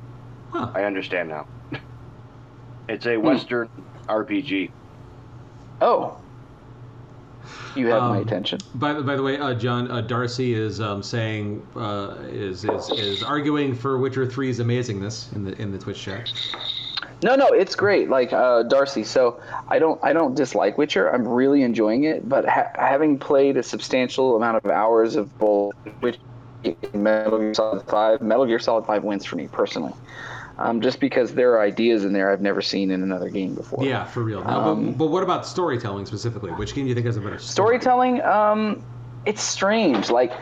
Huh. 0.50 0.70
I 0.74 0.82
understand 0.84 1.30
now. 1.30 1.46
it's 2.90 3.06
Hmm. 3.06 3.10
a 3.12 3.16
Western 3.16 3.70
RPG. 4.06 4.70
Oh. 5.80 6.18
You 7.74 7.86
have 7.86 8.02
my 8.02 8.18
Um, 8.18 8.22
attention. 8.22 8.60
By, 8.74 8.92
the- 8.92 9.02
by 9.02 9.16
the 9.16 9.22
way, 9.22 9.38
uh, 9.38 9.54
John 9.54 9.90
uh, 9.90 10.02
Darcy 10.02 10.52
is 10.52 10.78
um, 10.78 11.02
saying 11.02 11.66
uh, 11.74 12.16
is, 12.28 12.64
is 12.66 12.90
is 12.90 13.22
arguing 13.22 13.72
for 13.74 13.96
Witcher 13.96 14.26
3's 14.26 14.60
amazingness 14.60 15.34
in 15.34 15.42
the 15.44 15.58
in 15.58 15.72
the 15.72 15.78
Twitch 15.78 16.02
chat. 16.02 16.28
No, 17.22 17.36
no, 17.36 17.48
it's 17.48 17.74
great. 17.74 18.08
Like 18.08 18.32
uh, 18.32 18.62
Darcy, 18.64 19.04
so 19.04 19.40
I 19.68 19.78
don't, 19.78 20.02
I 20.02 20.12
don't 20.12 20.34
dislike 20.34 20.78
Witcher. 20.78 21.08
I'm 21.12 21.26
really 21.28 21.62
enjoying 21.62 22.04
it. 22.04 22.28
But 22.28 22.48
ha- 22.48 22.70
having 22.74 23.18
played 23.18 23.56
a 23.56 23.62
substantial 23.62 24.36
amount 24.36 24.56
of 24.64 24.70
hours 24.70 25.16
of 25.16 25.38
both 25.38 25.74
Witcher 26.00 26.20
and 26.64 27.02
Metal 27.02 27.38
Gear 27.38 27.54
Solid 27.54 27.82
Five, 27.86 28.22
Metal 28.22 28.46
Gear 28.46 28.58
Solid 28.58 28.86
Five 28.86 29.04
wins 29.04 29.24
for 29.24 29.36
me 29.36 29.48
personally. 29.48 29.92
Um, 30.58 30.82
just 30.82 31.00
because 31.00 31.32
there 31.32 31.52
are 31.54 31.62
ideas 31.62 32.04
in 32.04 32.12
there 32.12 32.30
I've 32.30 32.42
never 32.42 32.60
seen 32.60 32.90
in 32.90 33.02
another 33.02 33.30
game 33.30 33.54
before. 33.54 33.82
Yeah, 33.82 34.04
for 34.04 34.22
real. 34.22 34.44
Now, 34.44 34.60
Um, 34.60 34.86
but, 34.88 34.98
but 34.98 35.06
what 35.06 35.22
about 35.22 35.46
storytelling 35.46 36.04
specifically? 36.04 36.50
Which 36.50 36.74
game 36.74 36.84
do 36.84 36.90
you 36.90 36.94
think 36.94 37.06
has 37.06 37.16
a 37.16 37.20
better 37.20 37.38
story? 37.38 37.78
Storytelling, 37.78 38.20
um, 38.22 38.82
it's 39.24 39.42
strange. 39.42 40.10
Like, 40.10 40.32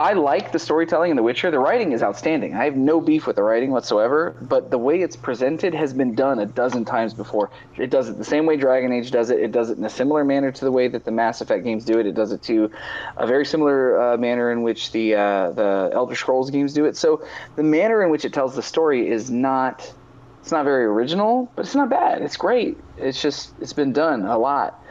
I 0.00 0.14
like 0.14 0.50
the 0.50 0.58
storytelling 0.58 1.10
in 1.10 1.16
The 1.18 1.22
Witcher. 1.22 1.50
The 1.50 1.58
writing 1.58 1.92
is 1.92 2.02
outstanding. 2.02 2.54
I 2.54 2.64
have 2.64 2.74
no 2.74 3.02
beef 3.02 3.26
with 3.26 3.36
the 3.36 3.42
writing 3.42 3.70
whatsoever, 3.70 4.34
but 4.40 4.70
the 4.70 4.78
way 4.78 5.02
it's 5.02 5.14
presented 5.14 5.74
has 5.74 5.92
been 5.92 6.14
done 6.14 6.38
a 6.38 6.46
dozen 6.46 6.86
times 6.86 7.12
before. 7.12 7.50
It 7.76 7.90
does 7.90 8.08
it 8.08 8.16
the 8.16 8.24
same 8.24 8.46
way 8.46 8.56
Dragon 8.56 8.92
Age 8.92 9.10
does 9.10 9.28
it. 9.28 9.38
It 9.40 9.52
does 9.52 9.68
it 9.68 9.76
in 9.76 9.84
a 9.84 9.90
similar 9.90 10.24
manner 10.24 10.50
to 10.52 10.64
the 10.64 10.72
way 10.72 10.88
that 10.88 11.04
the 11.04 11.10
Mass 11.10 11.42
Effect 11.42 11.64
games 11.64 11.84
do 11.84 11.98
it. 11.98 12.06
It 12.06 12.14
does 12.14 12.32
it 12.32 12.42
to 12.44 12.70
a 13.18 13.26
very 13.26 13.44
similar 13.44 14.00
uh, 14.00 14.16
manner 14.16 14.50
in 14.50 14.62
which 14.62 14.90
the 14.92 15.16
uh, 15.16 15.50
the 15.50 15.90
Elder 15.92 16.14
Scrolls 16.14 16.48
games 16.48 16.72
do 16.72 16.86
it. 16.86 16.96
So 16.96 17.22
the 17.56 17.62
manner 17.62 18.02
in 18.02 18.08
which 18.08 18.24
it 18.24 18.32
tells 18.32 18.56
the 18.56 18.62
story 18.62 19.06
is 19.06 19.30
not 19.30 19.92
it's 20.40 20.50
not 20.50 20.64
very 20.64 20.86
original, 20.86 21.52
but 21.54 21.66
it's 21.66 21.74
not 21.74 21.90
bad. 21.90 22.22
It's 22.22 22.38
great. 22.38 22.78
It's 22.96 23.20
just 23.20 23.52
it's 23.60 23.74
been 23.74 23.92
done 23.92 24.24
a 24.24 24.38
lot. 24.38 24.82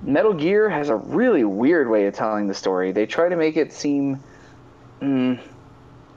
Metal 0.00 0.32
Gear 0.32 0.70
has 0.70 0.88
a 0.88 0.96
really 0.96 1.44
weird 1.44 1.90
way 1.90 2.06
of 2.06 2.14
telling 2.14 2.46
the 2.46 2.54
story. 2.54 2.92
They 2.92 3.04
try 3.04 3.28
to 3.28 3.36
make 3.36 3.58
it 3.58 3.70
seem 3.70 4.22
mm, 5.04 5.40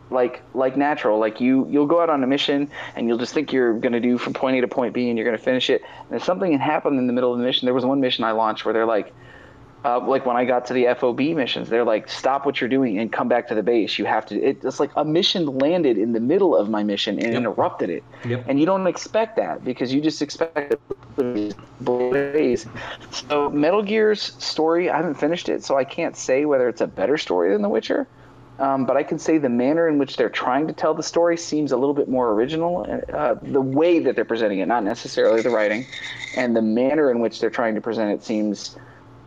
like 0.10 0.42
like 0.54 0.78
natural. 0.78 1.20
Like 1.20 1.42
you 1.42 1.68
you'll 1.70 1.88
go 1.88 2.02
out 2.02 2.10
on 2.10 2.24
a 2.24 2.28
mission 2.28 2.70
and 2.96 3.08
you'll 3.08 3.18
just 3.18 3.34
think 3.34 3.52
you're 3.52 3.74
going 3.80 3.94
to 3.94 4.00
do 4.00 4.18
from 4.18 4.34
point 4.34 4.58
A 4.58 4.62
to 4.62 4.68
point 4.68 4.94
B 4.94 5.10
and 5.10 5.18
you're 5.18 5.26
going 5.26 5.38
to 5.38 5.44
finish 5.44 5.70
it. 5.70 5.82
And 6.10 6.18
if 6.18 6.24
something 6.24 6.52
had 6.52 6.62
happened 6.62 7.00
in 7.00 7.08
the 7.08 7.14
middle 7.14 7.34
of 7.34 7.40
the 7.40 7.46
mission, 7.46 7.66
there 7.66 7.74
was 7.74 7.86
one 7.86 8.00
mission 8.00 8.24
I 8.24 8.32
launched 8.32 8.66
where 8.66 8.74
they're 8.74 8.86
like. 8.86 9.14
Uh, 9.86 10.00
like 10.06 10.26
when 10.26 10.36
I 10.36 10.44
got 10.44 10.66
to 10.66 10.74
the 10.74 10.88
FOB 11.00 11.20
missions, 11.36 11.70
they're 11.70 11.86
like, 11.86 12.10
"Stop 12.10 12.46
what 12.46 12.60
you're 12.60 12.70
doing 12.70 12.98
and 12.98 13.12
come 13.12 13.30
back 13.30 13.48
to 13.50 13.56
the 13.56 13.64
base. 13.64 13.98
You 14.00 14.06
have 14.06 14.26
to." 14.26 14.36
It, 14.36 14.60
it's 14.64 14.80
like 14.80 14.90
a 14.98 15.06
mission 15.06 15.46
landed 15.46 15.98
in 15.98 16.12
the 16.14 16.20
middle 16.20 16.58
of 16.58 16.70
my 16.70 16.84
mission 16.84 17.20
and 17.20 17.34
Yep. 17.34 17.38
interrupted 17.38 17.90
it, 17.92 18.04
Yep. 18.26 18.44
and 18.48 18.60
you 18.60 18.66
don't 18.66 18.86
expect 18.88 19.38
that 19.38 19.64
because 19.64 19.94
you 19.94 20.02
just 20.02 20.22
expect 20.22 20.74
it 20.74 21.56
ways. 21.80 22.68
So 23.12 23.50
Metal 23.50 23.84
Gear's 23.84 24.22
story, 24.44 24.90
I 24.90 24.98
haven't 24.98 25.16
finished 25.16 25.48
it, 25.48 25.64
so 25.64 25.78
I 25.78 25.84
can't 25.86 26.18
say 26.18 26.46
whether 26.46 26.68
it's 26.68 26.82
a 26.82 26.88
better 26.88 27.18
story 27.18 27.54
than 27.54 27.62
The 27.62 27.70
Witcher. 27.70 28.10
Um, 28.60 28.86
but 28.86 28.98
I 28.98 29.04
can 29.04 29.20
say 29.20 29.38
the 29.38 29.50
manner 29.50 29.88
in 29.88 30.00
which 30.00 30.18
they're 30.18 30.30
trying 30.30 30.68
to 30.68 30.74
tell 30.74 30.94
the 30.94 31.04
story 31.04 31.38
seems 31.38 31.72
a 31.72 31.78
little 31.78 31.94
bit 31.94 32.10
more 32.10 32.32
original. 32.32 32.86
Uh, 33.14 33.36
the 33.42 33.62
way 33.62 34.00
that 34.00 34.16
they're 34.16 34.26
presenting 34.26 34.60
it, 34.60 34.68
not 34.68 34.84
necessarily 34.84 35.42
the 35.42 35.50
writing, 35.50 35.86
and 36.36 36.56
the 36.56 36.62
manner 36.62 37.12
in 37.12 37.20
which 37.20 37.40
they're 37.40 37.52
trying 37.52 37.76
to 37.76 37.82
present 37.82 38.12
it 38.12 38.24
seems 38.24 38.76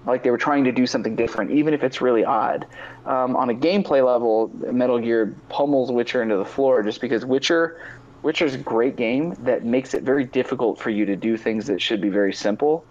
like 0.06 0.22
they 0.22 0.30
were 0.30 0.38
trying 0.38 0.64
to 0.64 0.72
do 0.72 0.86
something 0.86 1.14
different, 1.14 1.50
even 1.50 1.74
if 1.74 1.84
it's 1.84 2.00
really 2.00 2.24
odd. 2.24 2.66
Um, 3.06 3.36
on 3.36 3.50
a 3.50 3.54
gameplay 3.54 4.04
level, 4.04 4.50
Metal 4.72 4.98
Gear 4.98 5.34
pummels 5.48 5.92
Witcher 5.92 6.22
into 6.22 6.36
the 6.36 6.44
floor 6.44 6.82
just 6.82 7.00
because 7.00 7.24
Witcher, 7.24 7.80
Witcher's 8.22 8.54
a 8.54 8.58
great 8.58 8.96
game 8.96 9.34
that 9.40 9.64
makes 9.64 9.94
it 9.94 10.02
very 10.02 10.24
difficult 10.24 10.78
for 10.78 10.90
you 10.90 11.04
to 11.06 11.16
do 11.16 11.36
things 11.36 11.66
that 11.66 11.80
should 11.80 12.00
be 12.00 12.08
very 12.08 12.32
simple, 12.32 12.84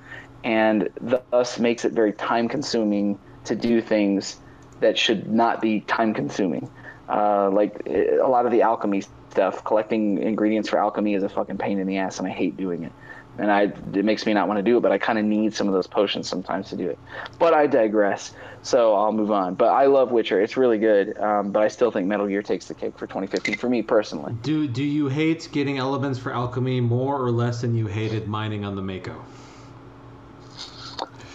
and 0.43 0.89
thus 1.01 1.59
makes 1.59 1.83
it 1.83 1.91
very 1.91 2.13
time-consuming 2.13 3.19
to 3.43 3.55
do 3.55 3.81
things 3.81 4.37
that 4.79 4.97
should 4.97 5.31
not 5.31 5.61
be 5.61 5.81
time-consuming. 5.81 6.69
Uh, 7.07 7.49
like 7.49 7.81
a 7.87 8.27
lot 8.27 8.45
of 8.45 8.51
the 8.51 8.61
alchemy 8.61 9.01
stuff, 9.31 9.63
collecting 9.63 10.21
ingredients 10.21 10.69
for 10.69 10.77
alchemy 10.79 11.15
is 11.15 11.23
a 11.23 11.29
fucking 11.29 11.57
pain 11.57 11.79
in 11.79 11.87
the 11.87 11.97
ass, 11.97 12.19
and 12.19 12.27
I 12.27 12.31
hate 12.31 12.55
doing 12.55 12.83
it 12.83 12.91
and 13.39 13.51
I 13.51 13.63
it 13.97 14.05
makes 14.05 14.25
me 14.25 14.33
not 14.33 14.47
want 14.47 14.57
to 14.57 14.63
do 14.63 14.77
it, 14.77 14.81
but 14.81 14.91
I 14.91 14.97
kind 14.97 15.17
of 15.17 15.25
need 15.25 15.53
some 15.53 15.67
of 15.67 15.73
those 15.73 15.87
potions 15.87 16.27
sometimes 16.27 16.69
to 16.69 16.75
do 16.75 16.89
it. 16.89 16.99
But 17.39 17.53
I 17.53 17.67
digress, 17.67 18.33
so 18.61 18.95
I'll 18.95 19.13
move 19.13 19.31
on. 19.31 19.55
But 19.55 19.69
I 19.69 19.85
love 19.85 20.11
Witcher; 20.11 20.41
it's 20.41 20.57
really 20.57 20.77
good. 20.77 21.17
Um, 21.17 21.51
but 21.51 21.63
I 21.63 21.69
still 21.69 21.89
think 21.89 22.07
Metal 22.07 22.27
Gear 22.27 22.43
takes 22.43 22.67
the 22.67 22.73
cake 22.73 22.97
for 22.97 23.07
2015 23.07 23.55
for 23.55 23.69
me 23.69 23.81
personally. 23.81 24.35
Do 24.43 24.67
do 24.67 24.83
you 24.83 25.07
hate 25.07 25.47
getting 25.51 25.77
elements 25.77 26.19
for 26.19 26.33
alchemy 26.33 26.81
more 26.81 27.21
or 27.21 27.31
less 27.31 27.61
than 27.61 27.75
you 27.75 27.87
hated 27.87 28.27
mining 28.27 28.65
on 28.65 28.75
the 28.75 28.81
Mako? 28.81 29.23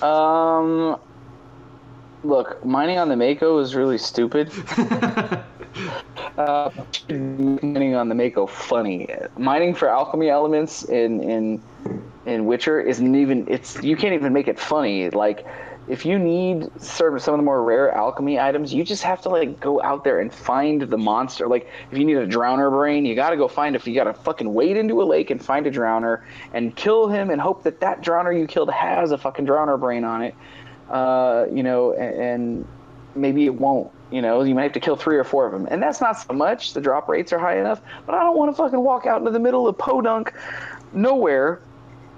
Um, 0.06 1.00
look, 2.24 2.64
mining 2.64 2.98
on 2.98 3.08
the 3.08 3.16
Mako 3.16 3.58
is 3.58 3.74
really 3.74 3.98
stupid. 3.98 4.50
Uh, 6.36 6.68
mining 7.08 7.94
on 7.94 8.08
the 8.08 8.14
Mako 8.14 8.46
funny. 8.46 9.08
Mining 9.36 9.72
for 9.72 9.88
alchemy 9.88 10.28
elements 10.28 10.82
in 10.84 11.22
in 11.22 11.62
in 12.26 12.46
Witcher 12.46 12.80
isn't 12.80 13.14
even. 13.14 13.46
It's 13.48 13.80
you 13.82 13.96
can't 13.96 14.14
even 14.14 14.32
make 14.32 14.48
it 14.48 14.58
funny. 14.58 15.10
Like 15.10 15.46
if 15.86 16.06
you 16.06 16.18
need 16.18 16.68
certain 16.80 17.18
some 17.20 17.34
of 17.34 17.38
the 17.38 17.44
more 17.44 17.62
rare 17.62 17.92
alchemy 17.92 18.40
items, 18.40 18.72
you 18.72 18.84
just 18.84 19.02
have 19.02 19.20
to 19.22 19.28
like 19.28 19.60
go 19.60 19.82
out 19.82 20.04
there 20.04 20.20
and 20.20 20.32
find 20.32 20.82
the 20.82 20.98
monster. 20.98 21.46
Like 21.46 21.68
if 21.90 21.98
you 21.98 22.04
need 22.04 22.16
a 22.16 22.26
drowner 22.26 22.70
brain, 22.70 23.04
you 23.04 23.14
got 23.14 23.30
to 23.30 23.36
go 23.36 23.48
find. 23.48 23.76
If 23.76 23.86
you 23.86 23.94
got 23.94 24.04
to 24.04 24.14
fucking 24.14 24.52
wade 24.52 24.76
into 24.76 25.02
a 25.02 25.04
lake 25.04 25.30
and 25.30 25.44
find 25.44 25.66
a 25.66 25.70
drowner 25.70 26.22
and 26.52 26.74
kill 26.74 27.08
him 27.08 27.30
and 27.30 27.40
hope 27.40 27.62
that 27.64 27.80
that 27.80 28.00
drowner 28.02 28.36
you 28.36 28.46
killed 28.46 28.70
has 28.70 29.10
a 29.12 29.18
fucking 29.18 29.46
drowner 29.46 29.78
brain 29.78 30.04
on 30.04 30.22
it. 30.22 30.34
Uh, 30.90 31.46
you 31.50 31.62
know, 31.62 31.92
and, 31.92 32.20
and 32.20 32.68
maybe 33.14 33.46
it 33.46 33.54
won't. 33.54 33.90
You 34.10 34.22
know, 34.22 34.42
you 34.42 34.54
might 34.54 34.64
have 34.64 34.72
to 34.72 34.80
kill 34.80 34.96
three 34.96 35.16
or 35.16 35.24
four 35.24 35.46
of 35.46 35.52
them, 35.52 35.66
and 35.70 35.82
that's 35.82 36.00
not 36.00 36.12
so 36.12 36.32
much. 36.34 36.72
The 36.72 36.80
drop 36.80 37.08
rates 37.08 37.32
are 37.32 37.38
high 37.38 37.58
enough, 37.58 37.80
but 38.06 38.14
I 38.14 38.20
don't 38.20 38.36
want 38.36 38.50
to 38.50 38.56
fucking 38.56 38.78
walk 38.78 39.06
out 39.06 39.18
into 39.18 39.30
the 39.30 39.40
middle 39.40 39.66
of 39.66 39.76
podunk, 39.76 40.32
nowhere, 40.92 41.60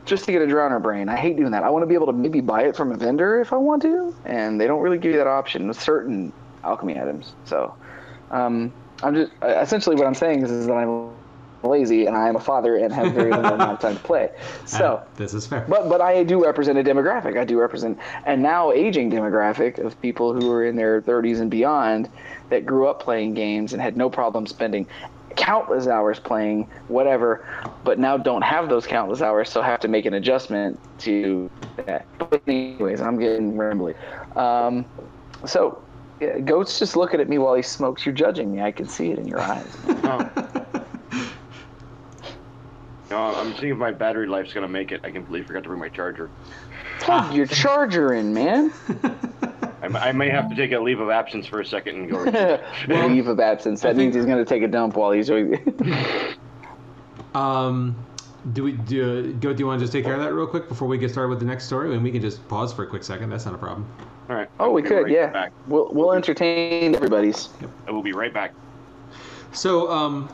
just 0.05 0.25
to 0.25 0.33
get 0.33 0.43
a 0.43 0.47
drowner 0.47 0.83
brain. 0.83 1.09
I 1.09 1.17
hate 1.17 1.37
doing 1.37 1.53
that. 1.53 1.63
I 1.63 1.71
want 1.71 1.85
to 1.85 1.87
be 1.87 1.95
able 1.95 2.07
to 2.07 2.13
maybe 2.13 2.41
buy 2.41 2.65
it 2.65 2.77
from 2.77 2.93
a 2.93 2.97
vendor 2.97 3.41
if 3.41 3.53
I 3.53 3.57
want 3.57 3.83
to, 3.83 4.15
and 4.25 4.61
they 4.61 4.67
don't 4.67 4.83
really 4.83 4.99
give 4.99 5.13
you 5.13 5.19
that 5.19 5.27
option 5.27 5.69
with 5.69 5.81
certain 5.81 6.33
alchemy 6.65 7.01
items. 7.01 7.33
So, 7.45 7.75
um, 8.31 8.73
I'm 9.03 9.15
just 9.15 9.33
essentially 9.43 9.97
what 9.97 10.07
I'm 10.07 10.15
saying 10.15 10.43
is, 10.43 10.51
is 10.51 10.67
that 10.67 10.75
I'm 10.75 11.11
lazy 11.67 12.07
and 12.07 12.17
I 12.17 12.29
am 12.29 12.37
a 12.37 12.41
father 12.41 12.77
and 12.77 12.93
have 12.93 13.13
very 13.13 13.31
little 13.31 13.55
amount 13.55 13.73
of 13.73 13.81
time 13.81 13.97
to 13.97 14.03
play. 14.03 14.31
So. 14.67 14.97
Uh, 14.97 15.05
this 15.17 15.33
is 15.35 15.47
fair. 15.47 15.65
But 15.69 15.89
but 15.89 16.01
I 16.01 16.23
do 16.25 16.43
represent 16.45 16.79
a 16.79 16.83
demographic. 16.83 17.39
I 17.39 17.45
do 17.45 17.59
represent 17.59 17.99
a 18.27 18.37
now 18.37 18.73
aging 18.73 19.11
demographic 19.11 19.79
of 19.79 20.01
people 20.03 20.33
who 20.35 20.51
are 20.51 20.65
in 20.65 20.77
their 20.77 21.01
30s 21.03 21.41
and 21.41 21.51
beyond 21.51 22.09
that 22.51 22.67
grew 22.67 22.87
up 22.89 23.01
playing 23.01 23.35
games 23.35 23.73
and 23.73 23.81
had 23.81 23.97
no 23.97 24.11
problem 24.11 24.47
spending 24.47 24.87
countless 25.37 25.87
hours 25.87 26.19
playing 26.19 26.69
whatever, 26.89 27.47
but 27.85 27.99
now 27.99 28.17
don't 28.17 28.43
have 28.43 28.69
those 28.69 28.87
countless 28.87 29.21
hours, 29.21 29.51
so 29.51 29.63
have 29.63 29.81
to 29.81 29.89
make 29.89 30.07
an 30.07 30.15
adjustment 30.15 30.81
to 30.99 31.51
that. 31.85 32.07
But 32.19 32.43
anyways, 32.47 33.01
I'm 33.01 33.19
getting 33.19 33.55
rambly. 33.55 33.95
Um, 34.37 34.85
so. 35.45 35.83
Yeah, 36.19 36.39
Goat's 36.39 36.79
just 36.79 36.97
looking 36.97 37.21
at 37.21 37.29
me 37.29 37.37
while 37.37 37.55
he 37.55 37.61
smokes. 37.61 38.07
You're 38.07 38.15
judging 38.15 38.51
me. 38.51 38.63
I 38.63 38.73
can 38.73 38.89
see 38.89 39.11
it 39.11 39.19
in 39.19 39.29
your 39.29 39.39
eyes. 39.41 39.77
Oh. 40.09 40.67
No, 43.11 43.19
I'm 43.19 43.55
seeing 43.57 43.73
if 43.73 43.79
my 43.79 43.93
battery 43.93 44.27
life's 44.27 44.53
gonna 44.53 44.69
make 44.69 44.91
it. 44.93 45.01
I 45.05 45.11
completely 45.11 45.47
forgot 45.47 45.63
to 45.63 45.69
bring 45.69 45.81
my 45.81 45.89
charger. 45.89 46.31
Plug 47.01 47.35
your 47.35 47.47
charger 47.47 48.15
in, 48.15 48.33
man. 48.35 48.73
I 49.83 50.11
may 50.13 50.29
have 50.31 50.49
to 50.49 50.57
take 50.57 50.73
a 50.73 50.81
leave 50.81 50.99
of 50.99 51.11
absence 51.11 51.47
for 51.47 51.61
a 51.61 51.65
second 51.67 51.97
and 51.97 52.11
go. 52.11 52.61
Leave 52.89 53.29
of 53.29 53.39
absence. 53.39 53.83
That 53.83 53.91
I 53.91 53.93
think- 53.93 53.99
means 53.99 54.15
he's 54.17 54.25
going 54.25 54.39
to 54.39 54.45
take 54.45 54.63
a 54.63 54.69
dump 54.69 54.97
while 54.97 55.13
he's. 55.13 55.31
Um, 57.35 57.95
do 58.55 58.63
we 58.63 58.73
do 58.73 59.35
go? 59.35 59.53
Do 59.53 59.59
you 59.61 59.67
want 59.67 59.79
to 59.79 59.85
just 59.85 59.93
take 59.93 60.05
care 60.05 60.15
of 60.15 60.21
that 60.21 60.33
real 60.33 60.47
quick 60.47 60.69
before 60.69 60.89
we 60.89 60.97
get 60.97 61.11
started 61.11 61.29
with 61.29 61.39
the 61.39 61.45
next 61.45 61.67
story? 61.67 61.93
And 61.95 62.03
we 62.03 62.11
can 62.11 62.23
just 62.23 62.47
pause 62.49 62.73
for 62.73 62.85
a 62.85 62.87
quick 62.87 63.05
second. 63.05 63.29
That's 63.29 63.45
not 63.45 63.55
a 63.55 63.59
problem. 63.59 63.87
All 64.31 64.37
right. 64.37 64.49
oh, 64.59 64.71
we 64.71 64.83
could, 64.83 65.03
right 65.03 65.13
yeah. 65.13 65.27
Back. 65.27 65.53
We'll 65.67 65.91
we'll 65.93 66.13
entertain 66.15 66.95
everybody's. 66.95 67.51
I 67.87 67.91
will 67.91 68.03
be 68.03 68.13
right 68.13 68.33
back. 68.33 68.55
So, 69.53 69.91
um, 69.91 70.31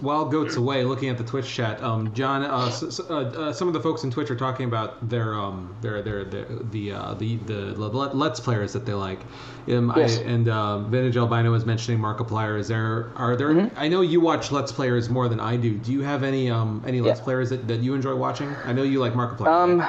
while 0.00 0.24
goats 0.26 0.56
away, 0.56 0.84
looking 0.84 1.08
at 1.08 1.18
the 1.18 1.24
Twitch 1.24 1.52
chat, 1.52 1.82
um, 1.82 2.12
John, 2.14 2.42
uh, 2.42 2.66
s- 2.66 3.00
uh, 3.00 3.14
uh, 3.14 3.52
some 3.52 3.68
of 3.68 3.74
the 3.74 3.80
folks 3.80 4.02
in 4.04 4.10
Twitch 4.10 4.30
are 4.30 4.36
talking 4.36 4.66
about 4.66 5.08
their 5.08 5.34
um, 5.34 5.74
their 5.80 6.02
their, 6.02 6.24
their 6.24 6.46
the 6.46 6.92
uh, 6.92 7.14
the 7.14 7.36
the 7.36 7.54
let- 7.76 8.16
let's 8.16 8.40
players 8.40 8.72
that 8.72 8.86
they 8.86 8.94
like. 8.94 9.20
Um, 9.68 9.92
Yes. 9.96 10.18
I, 10.18 10.22
and 10.22 10.48
uh, 10.48 10.78
Vintage 10.80 11.16
Albino 11.16 11.52
was 11.52 11.64
mentioning 11.66 12.00
Markiplier. 12.00 12.58
Is 12.58 12.68
there 12.68 13.12
are 13.16 13.36
there? 13.36 13.70
I 13.76 13.88
know 13.88 14.00
you 14.00 14.20
watch 14.20 14.50
let's 14.50 14.72
players 14.72 15.08
more 15.10 15.28
than 15.28 15.38
I 15.40 15.56
do. 15.56 15.76
Do 15.76 15.92
you 15.92 16.02
have 16.02 16.22
any 16.22 16.50
um 16.50 16.82
any 16.86 17.00
let's 17.00 17.20
Yeah. 17.20 17.24
players 17.24 17.50
that, 17.50 17.68
that 17.68 17.80
you 17.80 17.94
enjoy 17.94 18.14
watching? 18.16 18.54
I 18.64 18.72
know 18.72 18.82
you 18.82 19.00
like 19.00 19.12
Markiplier. 19.14 19.48
Um, 19.48 19.84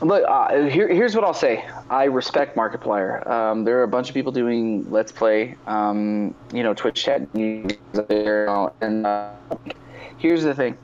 look, 0.00 0.24
uh, 0.28 0.62
here, 0.66 0.88
here's 0.88 1.14
what 1.14 1.24
I'll 1.24 1.34
say. 1.34 1.64
I 1.90 2.04
respect 2.04 2.56
Markiplier. 2.56 3.26
Um, 3.28 3.64
there 3.64 3.78
are 3.80 3.82
a 3.82 3.88
bunch 3.88 4.08
of 4.08 4.14
people 4.14 4.32
doing 4.32 4.90
Let's 4.90 5.12
Play, 5.12 5.56
um, 5.66 6.34
you 6.52 6.62
know, 6.62 6.74
Twitch 6.74 7.02
chat 7.02 7.28
and 7.34 9.06
uh, 9.06 9.30
here's 10.18 10.42
the 10.42 10.54
thing. 10.54 10.76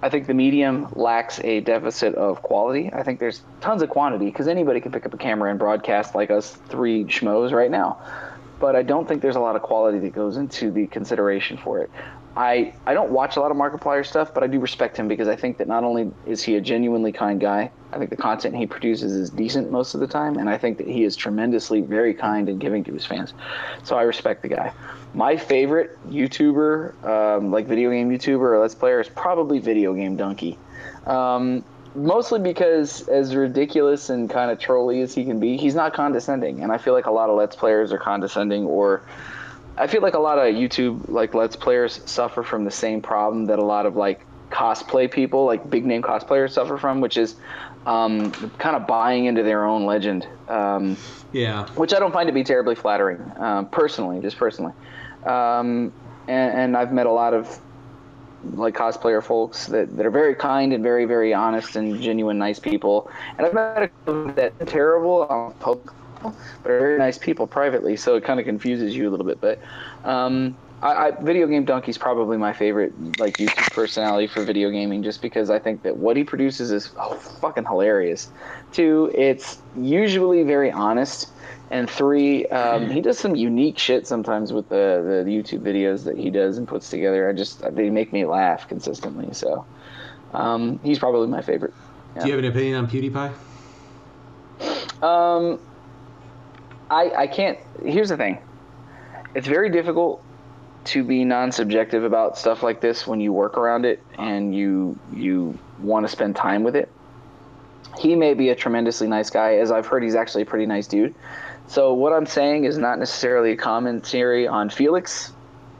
I 0.00 0.08
think 0.08 0.28
the 0.28 0.34
medium 0.34 0.88
lacks 0.94 1.40
a 1.40 1.60
deficit 1.60 2.14
of 2.14 2.42
quality. 2.42 2.90
I 2.92 3.02
think 3.02 3.18
there's 3.18 3.42
tons 3.60 3.82
of 3.82 3.90
quantity 3.90 4.26
because 4.26 4.46
anybody 4.46 4.80
can 4.80 4.92
pick 4.92 5.04
up 5.04 5.12
a 5.12 5.16
camera 5.18 5.50
and 5.50 5.58
broadcast 5.58 6.14
like 6.14 6.30
us 6.30 6.52
three 6.68 7.04
schmoes 7.04 7.50
right 7.52 7.70
now. 7.70 8.00
But 8.60 8.76
I 8.76 8.82
don't 8.82 9.08
think 9.08 9.22
there's 9.22 9.36
a 9.36 9.40
lot 9.40 9.56
of 9.56 9.62
quality 9.62 9.98
that 10.00 10.12
goes 10.12 10.36
into 10.36 10.70
the 10.70 10.86
consideration 10.86 11.56
for 11.56 11.80
it. 11.80 11.90
I, 12.38 12.72
I 12.86 12.94
don't 12.94 13.10
watch 13.10 13.36
a 13.36 13.40
lot 13.40 13.50
of 13.50 13.56
Markiplier 13.56 14.06
stuff, 14.06 14.32
but 14.32 14.44
I 14.44 14.46
do 14.46 14.60
respect 14.60 14.96
him 14.96 15.08
because 15.08 15.26
I 15.26 15.34
think 15.34 15.58
that 15.58 15.66
not 15.66 15.82
only 15.82 16.12
is 16.24 16.40
he 16.40 16.54
a 16.54 16.60
genuinely 16.60 17.10
kind 17.10 17.40
guy, 17.40 17.72
I 17.90 17.98
think 17.98 18.10
the 18.10 18.16
content 18.16 18.54
he 18.54 18.64
produces 18.64 19.12
is 19.12 19.28
decent 19.28 19.72
most 19.72 19.94
of 19.94 19.98
the 19.98 20.06
time, 20.06 20.36
and 20.36 20.48
I 20.48 20.56
think 20.56 20.78
that 20.78 20.86
he 20.86 21.02
is 21.02 21.16
tremendously 21.16 21.80
very 21.80 22.14
kind 22.14 22.48
and 22.48 22.60
giving 22.60 22.84
to 22.84 22.92
his 22.92 23.04
fans. 23.04 23.34
So 23.82 23.96
I 23.96 24.02
respect 24.02 24.42
the 24.42 24.48
guy. 24.48 24.72
My 25.14 25.36
favorite 25.36 25.98
YouTuber, 26.08 27.04
um, 27.04 27.50
like 27.50 27.66
video 27.66 27.90
game 27.90 28.08
YouTuber 28.08 28.40
or 28.40 28.60
Let's 28.60 28.76
Player, 28.76 29.00
is 29.00 29.08
probably 29.08 29.58
Video 29.58 29.92
Game 29.92 30.16
Dunkey. 30.16 30.56
Um, 31.08 31.64
mostly 31.96 32.38
because, 32.38 33.08
as 33.08 33.34
ridiculous 33.34 34.10
and 34.10 34.30
kind 34.30 34.52
of 34.52 34.60
trolly 34.60 35.00
as 35.00 35.12
he 35.12 35.24
can 35.24 35.40
be, 35.40 35.56
he's 35.56 35.74
not 35.74 35.92
condescending, 35.92 36.62
and 36.62 36.70
I 36.70 36.78
feel 36.78 36.92
like 36.94 37.06
a 37.06 37.10
lot 37.10 37.30
of 37.30 37.36
Let's 37.36 37.56
Players 37.56 37.92
are 37.92 37.98
condescending 37.98 38.64
or 38.64 39.02
I 39.78 39.86
feel 39.86 40.02
like 40.02 40.14
a 40.14 40.18
lot 40.18 40.38
of 40.38 40.54
YouTube 40.54 41.08
like 41.08 41.34
Let's 41.34 41.56
Players 41.56 42.00
suffer 42.04 42.42
from 42.42 42.64
the 42.64 42.70
same 42.70 43.00
problem 43.00 43.46
that 43.46 43.58
a 43.58 43.64
lot 43.64 43.86
of 43.86 43.96
like 43.96 44.24
cosplay 44.50 45.10
people, 45.10 45.44
like 45.44 45.68
big 45.70 45.86
name 45.86 46.02
cosplayers, 46.02 46.50
suffer 46.50 46.76
from, 46.76 47.00
which 47.00 47.16
is 47.16 47.36
um, 47.86 48.32
kind 48.58 48.76
of 48.76 48.86
buying 48.86 49.26
into 49.26 49.42
their 49.42 49.64
own 49.64 49.86
legend, 49.86 50.26
um, 50.48 50.96
yeah. 51.32 51.66
which 51.70 51.94
I 51.94 51.98
don't 51.98 52.12
find 52.12 52.26
to 52.26 52.32
be 52.32 52.44
terribly 52.44 52.74
flattering, 52.74 53.20
um, 53.36 53.66
personally, 53.66 54.20
just 54.20 54.36
personally. 54.36 54.72
Um, 55.24 55.92
and, 56.26 56.58
and 56.58 56.76
I've 56.76 56.92
met 56.92 57.06
a 57.06 57.12
lot 57.12 57.34
of 57.34 57.60
like 58.54 58.74
cosplayer 58.74 59.22
folks 59.22 59.66
that, 59.66 59.96
that 59.96 60.06
are 60.06 60.10
very 60.10 60.34
kind 60.34 60.72
and 60.72 60.82
very 60.82 61.04
very 61.04 61.34
honest 61.34 61.74
and 61.74 62.00
genuine 62.00 62.38
nice 62.38 62.60
people 62.60 63.10
and 63.36 63.44
i've 63.44 63.52
met 63.52 63.82
a 63.82 63.88
couple 63.88 64.32
that 64.32 64.66
terrible 64.68 65.22
on 65.24 65.52
public 65.54 65.92
but 66.22 66.34
very 66.64 66.98
nice 66.98 67.18
people 67.18 67.46
privately 67.46 67.96
so 67.96 68.16
it 68.16 68.24
kind 68.24 68.40
of 68.40 68.46
confuses 68.46 68.94
you 68.96 69.08
a 69.08 69.10
little 69.10 69.26
bit 69.26 69.40
but 69.40 69.58
um, 70.04 70.56
I, 70.82 71.08
I, 71.08 71.10
video 71.10 71.46
game 71.46 71.66
dunkey's 71.66 71.98
probably 71.98 72.36
my 72.36 72.52
favorite 72.52 72.92
like 73.18 73.36
youtube 73.38 73.72
personality 73.72 74.26
for 74.26 74.44
video 74.44 74.70
gaming 74.70 75.02
just 75.02 75.22
because 75.22 75.50
i 75.50 75.58
think 75.58 75.82
that 75.82 75.96
what 75.96 76.16
he 76.16 76.24
produces 76.24 76.70
is 76.70 76.90
oh, 76.98 77.14
fucking 77.14 77.64
hilarious 77.64 78.30
two 78.72 79.10
it's 79.14 79.58
usually 79.76 80.42
very 80.42 80.70
honest 80.70 81.30
and 81.70 81.88
three, 81.88 82.46
um, 82.46 82.88
he 82.88 83.00
does 83.02 83.18
some 83.18 83.36
unique 83.36 83.78
shit 83.78 84.06
sometimes 84.06 84.52
with 84.54 84.70
the, 84.70 85.24
the 85.24 85.30
YouTube 85.30 85.60
videos 85.60 86.04
that 86.04 86.16
he 86.16 86.30
does 86.30 86.56
and 86.56 86.66
puts 86.66 86.88
together. 86.88 87.28
I 87.28 87.34
just 87.34 87.60
they 87.74 87.90
make 87.90 88.10
me 88.10 88.24
laugh 88.24 88.66
consistently. 88.68 89.28
So 89.34 89.66
um, 90.32 90.80
he's 90.82 90.98
probably 90.98 91.28
my 91.28 91.42
favorite. 91.42 91.74
Do 92.18 92.26
you 92.26 92.32
have 92.32 92.42
an 92.42 92.50
opinion 92.50 92.76
on 92.76 92.88
PewDiePie? 92.88 93.34
Um, 95.02 95.60
I 96.90 97.10
I 97.10 97.26
can't. 97.26 97.58
Here's 97.84 98.08
the 98.08 98.16
thing. 98.16 98.38
It's 99.34 99.46
very 99.46 99.70
difficult 99.70 100.22
to 100.86 101.04
be 101.04 101.24
non-subjective 101.24 102.02
about 102.02 102.38
stuff 102.38 102.62
like 102.62 102.80
this 102.80 103.06
when 103.06 103.20
you 103.20 103.32
work 103.32 103.58
around 103.58 103.84
it 103.84 104.02
and 104.16 104.54
you 104.54 104.98
you 105.12 105.58
want 105.80 106.06
to 106.06 106.10
spend 106.10 106.34
time 106.34 106.62
with 106.62 106.76
it. 106.76 106.90
He 107.98 108.14
may 108.14 108.34
be 108.34 108.48
a 108.50 108.54
tremendously 108.54 109.08
nice 109.08 109.30
guy, 109.30 109.56
as 109.56 109.70
I've 109.70 109.86
heard 109.86 110.02
he's 110.02 110.14
actually 110.14 110.42
a 110.42 110.46
pretty 110.46 110.66
nice 110.66 110.86
dude. 110.86 111.14
So 111.66 111.92
what 111.92 112.12
I'm 112.12 112.26
saying 112.26 112.64
is 112.64 112.78
not 112.78 112.98
necessarily 112.98 113.52
a 113.52 113.56
commentary 113.56 114.48
on 114.48 114.70
Felix. 114.70 115.32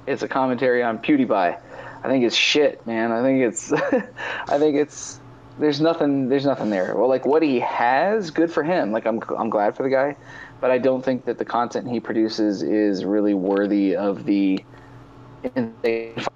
It's 0.07 0.23
a 0.23 0.29
commentary 0.29 0.83
on 0.83 0.99
PewDiePie. 0.99 1.59
I 2.03 2.09
think 2.09 2.25
it's 2.25 2.37
shit, 2.37 2.87
man. 2.87 3.13
I 3.13 3.23
think 3.23 3.43
it's 3.43 3.73
I 4.49 4.59
think 4.59 4.77
it's 4.77 5.21
there's 5.59 5.81
nothing 5.81 6.29
there's 6.29 6.47
nothing 6.47 6.71
there. 6.71 6.95
Well, 6.97 7.09
like 7.09 7.27
what 7.27 7.43
he 7.43 7.61
has, 7.61 8.31
good 8.31 8.53
for 8.53 8.63
him. 8.63 8.93
Like 8.93 9.07
I'm 9.07 9.21
I'm 9.37 9.51
glad 9.51 9.77
for 9.77 9.83
the 9.83 9.91
guy, 9.91 10.17
but 10.61 10.71
I 10.71 10.79
don't 10.79 11.05
think 11.05 11.25
that 11.27 11.39
the 11.39 11.45
content 11.45 11.89
he 11.89 12.01
produces 12.01 12.63
is 12.63 13.05
really 13.05 13.35
worthy 13.35 13.97
of 13.97 14.25
the 14.25 14.65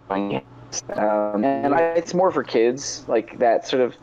um, 0.08 1.44
and 1.44 1.74
I, 1.74 1.80
it's 1.96 2.14
more 2.14 2.30
for 2.30 2.42
kids, 2.44 3.04
like 3.08 3.38
that 3.38 3.66
sort 3.66 3.82
of 3.82 3.96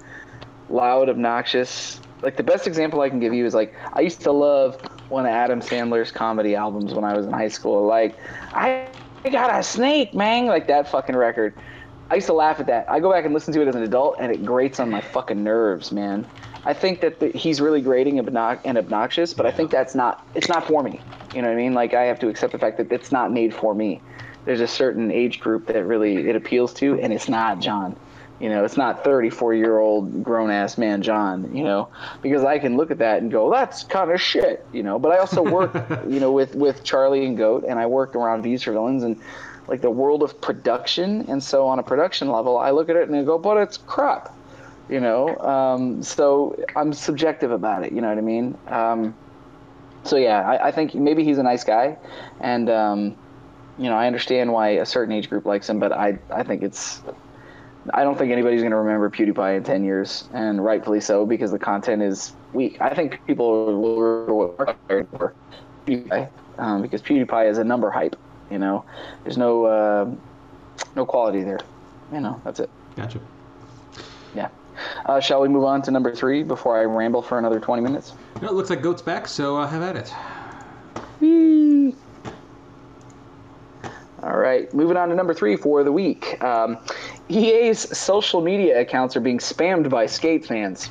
loud, 0.69 1.09
obnoxious. 1.09 1.99
Like 2.21 2.37
the 2.37 2.43
best 2.43 2.67
example 2.67 3.01
I 3.01 3.09
can 3.09 3.19
give 3.19 3.33
you 3.33 3.45
is 3.45 3.53
like 3.53 3.73
I 3.93 4.01
used 4.01 4.21
to 4.21 4.31
love 4.31 4.75
one 5.09 5.25
of 5.25 5.31
Adam 5.31 5.61
Sandler's 5.61 6.11
comedy 6.11 6.55
albums 6.55 6.93
when 6.93 7.05
I 7.05 7.15
was 7.15 7.25
in 7.25 7.31
high 7.31 7.47
school. 7.47 7.85
Like 7.85 8.17
I 8.53 8.87
got 9.31 9.57
a 9.57 9.63
snake, 9.63 10.13
man, 10.13 10.47
like 10.47 10.67
that 10.67 10.89
fucking 10.89 11.15
record. 11.15 11.53
I 12.11 12.15
used 12.15 12.27
to 12.27 12.33
laugh 12.33 12.59
at 12.59 12.67
that. 12.67 12.89
I 12.89 12.99
go 12.99 13.11
back 13.11 13.25
and 13.25 13.33
listen 13.33 13.53
to 13.53 13.61
it 13.61 13.67
as 13.67 13.75
an 13.75 13.83
adult, 13.83 14.15
and 14.19 14.31
it 14.31 14.43
grates 14.43 14.79
on 14.79 14.89
my 14.89 14.99
fucking 14.99 15.43
nerves, 15.43 15.91
man. 15.91 16.27
I 16.65 16.73
think 16.73 17.01
that 17.01 17.19
the, 17.19 17.29
he's 17.29 17.61
really 17.61 17.81
grating 17.81 18.19
and 18.19 18.27
obnox- 18.27 18.61
and 18.65 18.77
obnoxious, 18.77 19.33
but 19.33 19.45
I 19.45 19.51
think 19.51 19.71
that's 19.71 19.95
not. 19.95 20.25
It's 20.35 20.49
not 20.49 20.67
for 20.67 20.83
me. 20.83 21.01
You 21.33 21.41
know 21.41 21.47
what 21.47 21.53
I 21.53 21.57
mean? 21.57 21.73
Like 21.73 21.93
I 21.93 22.03
have 22.03 22.19
to 22.19 22.27
accept 22.27 22.51
the 22.51 22.59
fact 22.59 22.77
that 22.77 22.91
it's 22.91 23.11
not 23.11 23.31
made 23.31 23.53
for 23.53 23.73
me. 23.73 24.01
There's 24.45 24.61
a 24.61 24.67
certain 24.67 25.11
age 25.11 25.39
group 25.39 25.67
that 25.67 25.83
really 25.85 26.27
it 26.27 26.35
appeals 26.35 26.73
to, 26.75 26.99
and 26.99 27.13
it's 27.13 27.29
not 27.29 27.59
John. 27.59 27.95
You 28.39 28.47
know, 28.47 28.63
it's 28.63 28.77
not 28.77 29.03
34 29.03 29.53
year 29.53 29.79
old 29.79 30.23
grown 30.23 30.49
ass 30.49 30.77
man 30.77 31.01
John, 31.01 31.53
you 31.55 31.63
know, 31.63 31.89
because 32.21 32.43
I 32.45 32.57
can 32.57 32.77
look 32.77 32.89
at 32.89 32.99
that 32.99 33.21
and 33.21 33.29
go, 33.29 33.51
that's 33.51 33.83
kind 33.83 34.11
of 34.11 34.21
shit, 34.21 34.65
you 34.71 34.81
know. 34.81 34.97
But 34.97 35.11
I 35.11 35.17
also 35.17 35.43
work, 35.43 35.73
you 36.07 36.21
know, 36.21 36.31
with, 36.31 36.55
with 36.55 36.83
Charlie 36.83 37.25
and 37.25 37.37
Goat, 37.37 37.65
and 37.67 37.77
I 37.77 37.85
work 37.85 38.15
around 38.15 38.43
these 38.43 38.63
Villains 38.63 39.03
and 39.03 39.19
like 39.67 39.81
the 39.81 39.91
world 39.91 40.23
of 40.23 40.39
production. 40.39 41.25
And 41.27 41.43
so 41.43 41.67
on 41.67 41.79
a 41.79 41.83
production 41.83 42.29
level, 42.29 42.57
I 42.57 42.71
look 42.71 42.89
at 42.89 42.95
it 42.95 43.09
and 43.09 43.17
I 43.17 43.23
go, 43.23 43.37
but 43.37 43.57
it's 43.57 43.77
crap, 43.77 44.33
you 44.89 44.99
know. 44.99 45.37
Um, 45.37 46.03
so 46.03 46.55
I'm 46.75 46.93
subjective 46.93 47.51
about 47.51 47.83
it, 47.83 47.93
you 47.93 48.01
know 48.01 48.09
what 48.09 48.17
I 48.17 48.21
mean? 48.21 48.57
Um, 48.67 49.15
so 50.03 50.15
yeah, 50.15 50.41
I, 50.41 50.67
I 50.67 50.71
think 50.71 50.95
maybe 50.95 51.23
he's 51.23 51.37
a 51.37 51.43
nice 51.43 51.63
guy, 51.63 51.97
and 52.39 52.69
um, 52.69 53.15
you 53.77 53.89
know, 53.89 53.95
I 53.95 54.07
understand 54.07 54.51
why 54.51 54.69
a 54.69 54.85
certain 54.85 55.13
age 55.13 55.29
group 55.29 55.45
likes 55.45 55.69
him, 55.69 55.79
but 55.79 55.91
I 55.91 56.19
I 56.29 56.43
think 56.43 56.63
it's 56.63 57.01
I 57.93 58.03
don't 58.03 58.17
think 58.17 58.31
anybody's 58.31 58.61
going 58.61 58.71
to 58.71 58.77
remember 58.77 59.09
PewDiePie 59.09 59.57
in 59.57 59.63
10 59.63 59.83
years, 59.83 60.27
and 60.33 60.63
rightfully 60.63 60.99
so 60.99 61.25
because 61.25 61.51
the 61.51 61.59
content 61.59 62.01
is 62.01 62.33
weak. 62.53 62.79
I 62.81 62.93
think 62.93 63.25
people 63.25 63.79
will 63.79 64.01
remember 64.01 64.33
what 64.33 64.79
for 65.17 65.33
PewDiePie 65.87 66.29
um, 66.57 66.81
because 66.81 67.01
PewDiePie 67.01 67.49
is 67.49 67.57
a 67.57 67.63
number 67.63 67.89
hype. 67.89 68.15
You 68.51 68.59
know, 68.59 68.83
there's 69.23 69.37
no 69.37 69.65
uh, 69.65 70.11
no 70.95 71.05
quality 71.05 71.43
there. 71.43 71.59
You 72.11 72.21
know, 72.21 72.41
that's 72.43 72.59
it. 72.59 72.69
Gotcha. 72.95 73.19
Yeah. 74.35 74.49
Uh, 75.05 75.19
shall 75.19 75.41
we 75.41 75.47
move 75.47 75.63
on 75.63 75.81
to 75.83 75.91
number 75.91 76.13
three 76.13 76.43
before 76.43 76.79
I 76.79 76.83
ramble 76.83 77.21
for 77.21 77.37
another 77.39 77.59
20 77.59 77.81
minutes? 77.81 78.13
No, 78.41 78.49
it 78.49 78.53
looks 78.53 78.69
like 78.69 78.81
Goat's 78.81 79.01
back, 79.01 79.27
so 79.27 79.57
uh, 79.57 79.67
have 79.67 79.81
at 79.81 79.95
it. 79.95 80.13
Whee! 81.19 81.95
All 84.21 84.37
right, 84.37 84.71
moving 84.73 84.97
on 84.97 85.09
to 85.09 85.15
number 85.15 85.33
three 85.33 85.55
for 85.55 85.83
the 85.83 85.91
week. 85.91 86.41
Um, 86.43 86.77
EA's 87.29 87.97
social 87.97 88.41
media 88.41 88.81
accounts 88.81 89.15
are 89.15 89.21
being 89.21 89.37
spammed 89.37 89.89
by 89.89 90.05
skate 90.05 90.45
fans. 90.45 90.89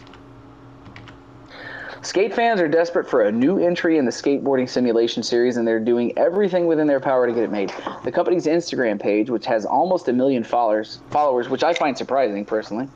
Skate 2.03 2.33
fans 2.33 2.61
are 2.61 2.69
desperate 2.69 3.09
for 3.09 3.23
a 3.23 3.33
new 3.33 3.59
entry 3.59 3.99
in 3.99 4.05
the 4.05 4.11
skateboarding 4.11 4.69
simulation 4.69 5.23
series, 5.23 5.57
and 5.57 5.67
they're 5.67 5.81
doing 5.81 6.17
everything 6.17 6.67
within 6.67 6.87
their 6.87 7.01
power 7.01 7.27
to 7.27 7.33
get 7.33 7.43
it 7.43 7.51
made. 7.51 7.73
The 8.05 8.13
company's 8.13 8.47
Instagram 8.47 9.01
page, 9.01 9.31
which 9.31 9.45
has 9.47 9.67
almost 9.67 10.09
a 10.09 10.13
million 10.13 10.45
followers, 10.45 11.01
followers, 11.11 11.49
which 11.49 11.65
I 11.65 11.75
find 11.75 11.99
surprising 11.99 12.45
personally, 12.45 12.89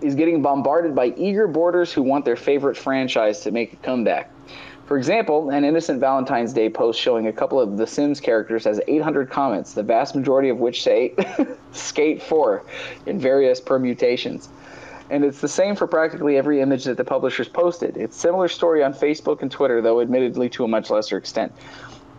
is 0.00 0.14
getting 0.14 0.42
bombarded 0.42 0.94
by 0.94 1.06
eager 1.16 1.46
boarders 1.46 1.92
who 1.92 2.02
want 2.02 2.24
their 2.24 2.36
favorite 2.36 2.76
franchise 2.76 3.40
to 3.40 3.50
make 3.50 3.72
a 3.72 3.76
comeback. 3.76 4.30
For 4.86 4.96
example, 4.96 5.50
an 5.50 5.64
innocent 5.64 6.00
Valentine's 6.00 6.54
Day 6.54 6.70
post 6.70 6.98
showing 6.98 7.26
a 7.26 7.32
couple 7.32 7.60
of 7.60 7.76
The 7.76 7.86
Sims 7.86 8.20
characters 8.20 8.64
has 8.64 8.80
800 8.88 9.28
comments, 9.28 9.74
the 9.74 9.82
vast 9.82 10.14
majority 10.14 10.48
of 10.48 10.58
which 10.58 10.82
say 10.82 11.14
Skate 11.72 12.22
4 12.22 12.62
in 13.04 13.20
various 13.20 13.60
permutations. 13.60 14.48
And 15.10 15.24
it's 15.24 15.40
the 15.40 15.48
same 15.48 15.76
for 15.76 15.86
practically 15.86 16.38
every 16.38 16.60
image 16.60 16.84
that 16.84 16.96
the 16.96 17.04
publishers 17.04 17.48
posted. 17.48 17.98
It's 17.98 18.16
similar 18.16 18.48
story 18.48 18.82
on 18.82 18.94
Facebook 18.94 19.42
and 19.42 19.50
Twitter, 19.50 19.82
though 19.82 20.00
admittedly 20.00 20.48
to 20.50 20.64
a 20.64 20.68
much 20.68 20.88
lesser 20.88 21.18
extent. 21.18 21.52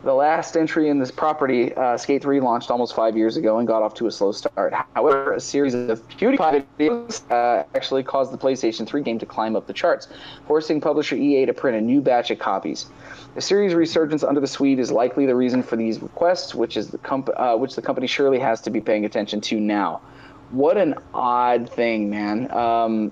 The 0.02 0.14
last 0.14 0.56
entry 0.56 0.88
in 0.88 0.98
this 0.98 1.12
property, 1.12 1.74
uh, 1.74 1.98
Skate 1.98 2.22
3, 2.22 2.40
launched 2.40 2.72
almost 2.72 2.96
five 2.96 3.18
years 3.18 3.36
ago 3.36 3.60
and 3.60 3.68
got 3.68 3.84
off 3.84 3.94
to 3.96 4.08
a 4.08 4.12
slow 4.12 4.32
start. 4.32 4.74
However, 4.96 5.34
a 5.34 5.42
series 5.42 5.74
of 5.74 6.08
PewDiePie 6.08 6.66
videos 6.80 7.30
uh, 7.30 7.66
actually 7.76 8.04
caused 8.04 8.32
the 8.32 8.38
PlayStation 8.38 8.88
3 8.88 9.02
game 9.02 9.20
to 9.20 9.26
climb 9.26 9.58
up 9.58 9.68
the 9.68 9.74
charts, 9.74 10.08
forcing 10.48 10.80
publisher 10.80 11.18
EA 11.18 11.46
to 11.48 11.54
print 11.54 11.78
a 11.78 11.82
new 11.82 12.00
batch 12.02 12.32
of 12.32 12.40
copies. 12.40 12.86
The 13.36 13.42
series' 13.42 13.74
resurgence 13.74 14.24
under 14.24 14.40
the 14.40 14.48
Swede 14.48 14.80
is 14.80 14.90
likely 14.90 15.26
the 15.26 15.36
reason 15.36 15.62
for 15.62 15.76
these 15.76 16.02
requests, 16.02 16.56
which 16.56 16.78
is 16.78 16.92
the 16.92 16.98
comp- 17.00 17.30
uh, 17.36 17.58
which 17.58 17.76
the 17.76 17.82
company 17.82 18.08
surely 18.08 18.40
has 18.40 18.62
to 18.62 18.70
be 18.70 18.80
paying 18.80 19.04
attention 19.04 19.42
to 19.42 19.60
now. 19.60 20.00
What 20.52 20.78
an 20.78 20.96
odd 21.14 21.70
thing, 21.70 22.10
man. 22.10 22.50
Um, 22.52 23.12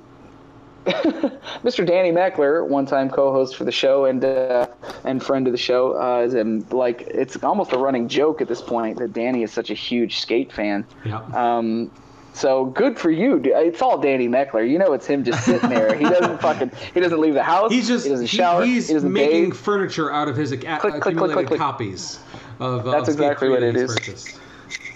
Mr. 1.63 1.85
Danny 1.85 2.11
Meckler, 2.11 2.65
one-time 2.67 3.09
co-host 3.09 3.55
for 3.55 3.63
the 3.65 3.71
show 3.71 4.05
and 4.05 4.23
uh, 4.23 4.67
and 5.03 5.21
friend 5.23 5.47
of 5.47 5.51
the 5.53 5.57
show, 5.57 5.99
uh, 6.01 6.21
is 6.21 6.33
in, 6.33 6.65
like 6.69 7.01
it's 7.01 7.41
almost 7.43 7.73
a 7.73 7.77
running 7.77 8.07
joke 8.07 8.41
at 8.41 8.47
this 8.47 8.61
point 8.61 8.97
that 8.99 9.13
Danny 9.13 9.43
is 9.43 9.51
such 9.51 9.69
a 9.69 9.73
huge 9.73 10.19
skate 10.19 10.51
fan. 10.51 10.85
Yeah. 11.05 11.21
Um, 11.33 11.91
so 12.33 12.65
good 12.65 12.99
for 12.99 13.09
you. 13.09 13.39
dude. 13.39 13.53
It's 13.55 13.81
all 13.81 13.97
Danny 13.97 14.27
Meckler. 14.27 14.69
You 14.69 14.77
know, 14.77 14.93
it's 14.93 15.07
him 15.07 15.23
just 15.23 15.43
sitting 15.43 15.69
there. 15.69 15.95
He 15.95 16.03
doesn't 16.05 16.39
fucking. 16.41 16.71
He 16.93 16.99
doesn't 16.99 17.19
leave 17.19 17.33
the 17.33 17.43
house. 17.43 17.71
He's 17.71 17.88
just 17.88 18.05
He 18.05 18.11
doesn't 18.11 18.27
he- 18.27 18.38
shower. 18.38 18.63
he's 18.63 18.88
he 18.88 18.93
doesn't 18.93 19.11
making 19.11 19.49
bathe. 19.49 19.59
furniture 19.59 20.11
out 20.11 20.27
of 20.27 20.35
his 20.38 20.53
ac- 20.53 20.65
click, 20.79 20.95
accumulated 20.95 21.33
click, 21.35 21.47
click. 21.47 21.59
copies 21.59 22.19
of 22.59 22.88
uh, 22.88 22.91
That's 22.91 23.09
of 23.09 23.15
exactly 23.15 23.49
what 23.49 23.63
it 23.63 23.75
is. 23.75 23.93
purchased. 23.93 24.39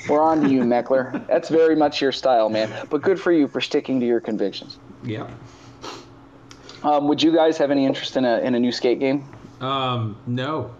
We're 0.09 0.21
on 0.21 0.41
to 0.41 0.49
you, 0.49 0.61
Meckler. 0.61 1.25
That's 1.27 1.47
very 1.49 1.75
much 1.75 2.01
your 2.01 2.11
style, 2.11 2.49
man. 2.49 2.87
But 2.89 3.01
good 3.03 3.19
for 3.19 3.31
you 3.31 3.47
for 3.47 3.61
sticking 3.61 3.99
to 3.99 4.05
your 4.05 4.19
convictions. 4.19 4.77
Yeah. 5.03 5.27
Um, 6.83 7.07
would 7.07 7.21
you 7.21 7.33
guys 7.33 7.57
have 7.57 7.71
any 7.71 7.85
interest 7.85 8.17
in 8.17 8.25
a 8.25 8.39
in 8.39 8.55
a 8.55 8.59
new 8.59 8.71
skate 8.71 8.99
game? 8.99 9.23
Um. 9.59 10.17
No. 10.27 10.73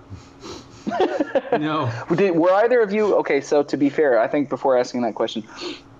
no. 1.51 1.91
Did, 2.15 2.35
were 2.35 2.51
either 2.53 2.81
of 2.81 2.91
you 2.91 3.15
okay? 3.17 3.41
So 3.41 3.63
to 3.63 3.77
be 3.77 3.89
fair, 3.89 4.19
I 4.19 4.27
think 4.27 4.49
before 4.49 4.77
asking 4.77 5.03
that 5.03 5.13
question, 5.15 5.43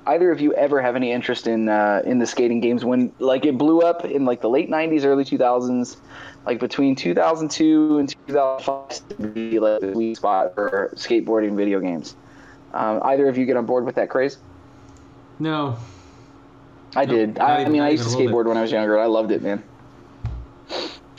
either 0.08 0.32
of 0.32 0.42
you 0.42 0.54
ever 0.56 0.82
have 0.82 0.96
any 0.96 1.12
interest 1.12 1.48
in 1.48 1.70
uh, 1.70 2.02
in 2.06 2.20
the 2.20 2.26
skating 2.26 2.60
games 2.60 2.84
when 2.84 3.12
like 3.20 3.46
it 3.46 3.58
blew 3.58 3.82
up 3.82 4.06
in 4.06 4.26
like 4.26 4.42
the 4.42 4.50
late 4.50 4.70
'90s, 4.70 5.06
early 5.06 5.24
2000s, 5.24 5.98
like 6.46 6.60
between 6.60 6.96
2002 6.96 8.00
and 8.00 8.10
2005 8.28 9.18
to 9.20 9.28
be 9.28 9.60
like 9.60 9.82
the 9.82 9.94
sweet 9.94 10.18
spot 10.18 10.56
for 10.56 10.92
skateboarding 10.96 11.56
video 11.56 11.80
games. 11.80 12.16
Um, 12.74 13.02
either 13.04 13.28
of 13.28 13.38
you 13.38 13.46
get 13.46 13.58
on 13.58 13.66
board 13.66 13.86
with 13.86 13.96
that 13.96 14.10
craze? 14.10 14.38
No. 15.40 15.78
I 16.96 17.06
Nope, 17.06 17.16
did. 17.16 17.40
I, 17.40 17.62
even- 17.62 17.74
mean, 17.74 17.82
I 17.82 17.90
used 17.90 18.04
to 18.04 18.10
even 18.10 18.20
a 18.20 18.26
little 18.26 18.40
skateboard 18.44 18.48
when 18.48 18.58
I 18.58 18.62
was 18.62 18.72
younger. 18.72 19.00
I 19.00 19.06
loved 19.06 19.32
it, 19.32 19.42
man. 19.42 19.64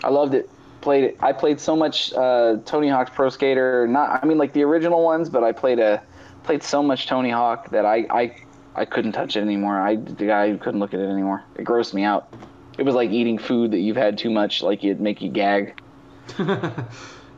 I 0.05 0.11
loved 0.11 0.34
it. 0.34 0.48
Played 0.80 1.05
it. 1.05 1.16
I 1.20 1.32
played 1.32 1.61
so 1.61 1.76
much 1.76 2.12
uh, 2.14 2.57
Tony 2.64 2.88
Hawk's 2.88 3.11
Pro 3.14 3.28
Skater. 3.28 3.86
Not, 3.86 4.22
I 4.22 4.26
mean, 4.26 4.36
like 4.38 4.53
the 4.53 4.62
original 4.64 5.05
ones, 5.05 5.28
but 5.30 5.44
I 5.44 5.53
played 5.53 5.78
a 5.78 6.03
played 6.42 6.62
so 6.64 6.82
much 6.82 7.07
Tony 7.07 7.30
Hawk 7.30 7.70
that 7.70 7.84
I 7.86 8.07
I, 8.11 8.36
I 8.74 8.84
couldn't 8.84 9.12
touch 9.12 9.36
it 9.36 9.40
anymore. 9.42 9.80
I 9.80 9.96
the 9.96 10.32
I 10.32 10.57
couldn't 10.57 10.80
look 10.80 10.92
at 10.92 10.98
it 11.00 11.09
anymore. 11.09 11.44
It 11.57 11.64
grossed 11.64 11.94
me 11.94 12.03
out. 12.03 12.34
It 12.78 12.82
was 12.82 12.94
like 12.96 13.11
eating 13.11 13.38
food 13.38 13.70
that 13.72 13.78
you've 13.78 13.96
had 13.96 14.18
too 14.18 14.30
much, 14.30 14.62
like 14.62 14.82
it'd 14.82 15.00
make 15.00 15.22
you 15.22 15.30
gag. 15.30 15.78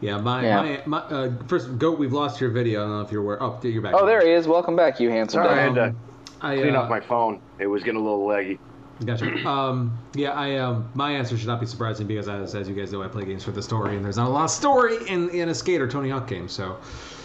yeah. 0.00 0.18
My 0.18 0.42
Yeah. 0.42 0.62
my 0.62 0.80
my. 0.86 0.98
Uh, 1.00 1.32
first, 1.46 1.78
goat. 1.78 1.98
We've 1.98 2.12
lost 2.12 2.40
your 2.40 2.50
video. 2.50 2.80
I 2.80 2.84
don't 2.84 2.92
know 2.92 3.00
if 3.02 3.12
you're 3.12 3.22
aware. 3.22 3.42
Oh, 3.42 3.58
you're 3.62 3.82
back. 3.82 3.94
Oh, 3.94 4.06
there 4.06 4.24
he 4.24 4.32
is. 4.32 4.46
Welcome 4.46 4.76
back, 4.76 5.00
you 5.00 5.10
handsome. 5.10 5.44
Sorry, 5.44 5.50
I 5.60 5.66
devil. 5.66 5.74
had 5.82 5.88
Um, 5.90 5.96
to 6.40 6.46
I 6.46 6.56
clean 6.56 6.76
uh, 6.76 6.82
off 6.82 6.88
my 6.90 7.00
phone. 7.00 7.40
It 7.58 7.66
was 7.66 7.82
getting 7.82 8.00
a 8.00 8.04
little 8.04 8.26
laggy. 8.26 8.58
Gotcha. 9.04 9.46
Um, 9.48 9.96
yeah, 10.14 10.30
I 10.32 10.56
um, 10.56 10.88
my 10.94 11.10
answer 11.12 11.36
should 11.36 11.48
not 11.48 11.60
be 11.60 11.66
surprising 11.66 12.06
because, 12.06 12.28
as, 12.28 12.54
as 12.54 12.68
you 12.68 12.74
guys 12.74 12.92
know, 12.92 13.02
I 13.02 13.08
play 13.08 13.24
games 13.24 13.42
for 13.42 13.50
the 13.50 13.62
story, 13.62 13.96
and 13.96 14.04
there's 14.04 14.16
not 14.16 14.28
a 14.28 14.30
lot 14.30 14.44
of 14.44 14.50
story 14.50 14.96
in, 15.08 15.30
in 15.30 15.48
a 15.48 15.54
Skate 15.54 15.80
or 15.80 15.88
Tony 15.88 16.10
Hawk 16.10 16.28
game. 16.28 16.48
So, 16.48 16.70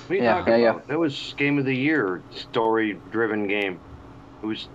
What 0.07 0.11
are 0.11 0.15
you 0.15 0.23
Yeah, 0.23 0.33
talking 0.39 0.53
yeah, 0.53 0.59
yeah. 0.59 0.69
about? 0.71 0.87
That 0.87 0.97
was 0.99 1.35
game 1.37 1.59
of 1.59 1.65
the 1.65 1.75
year, 1.75 2.23
story-driven 2.35 3.47
game. 3.47 3.79
It 4.41 4.45
was 4.45 4.67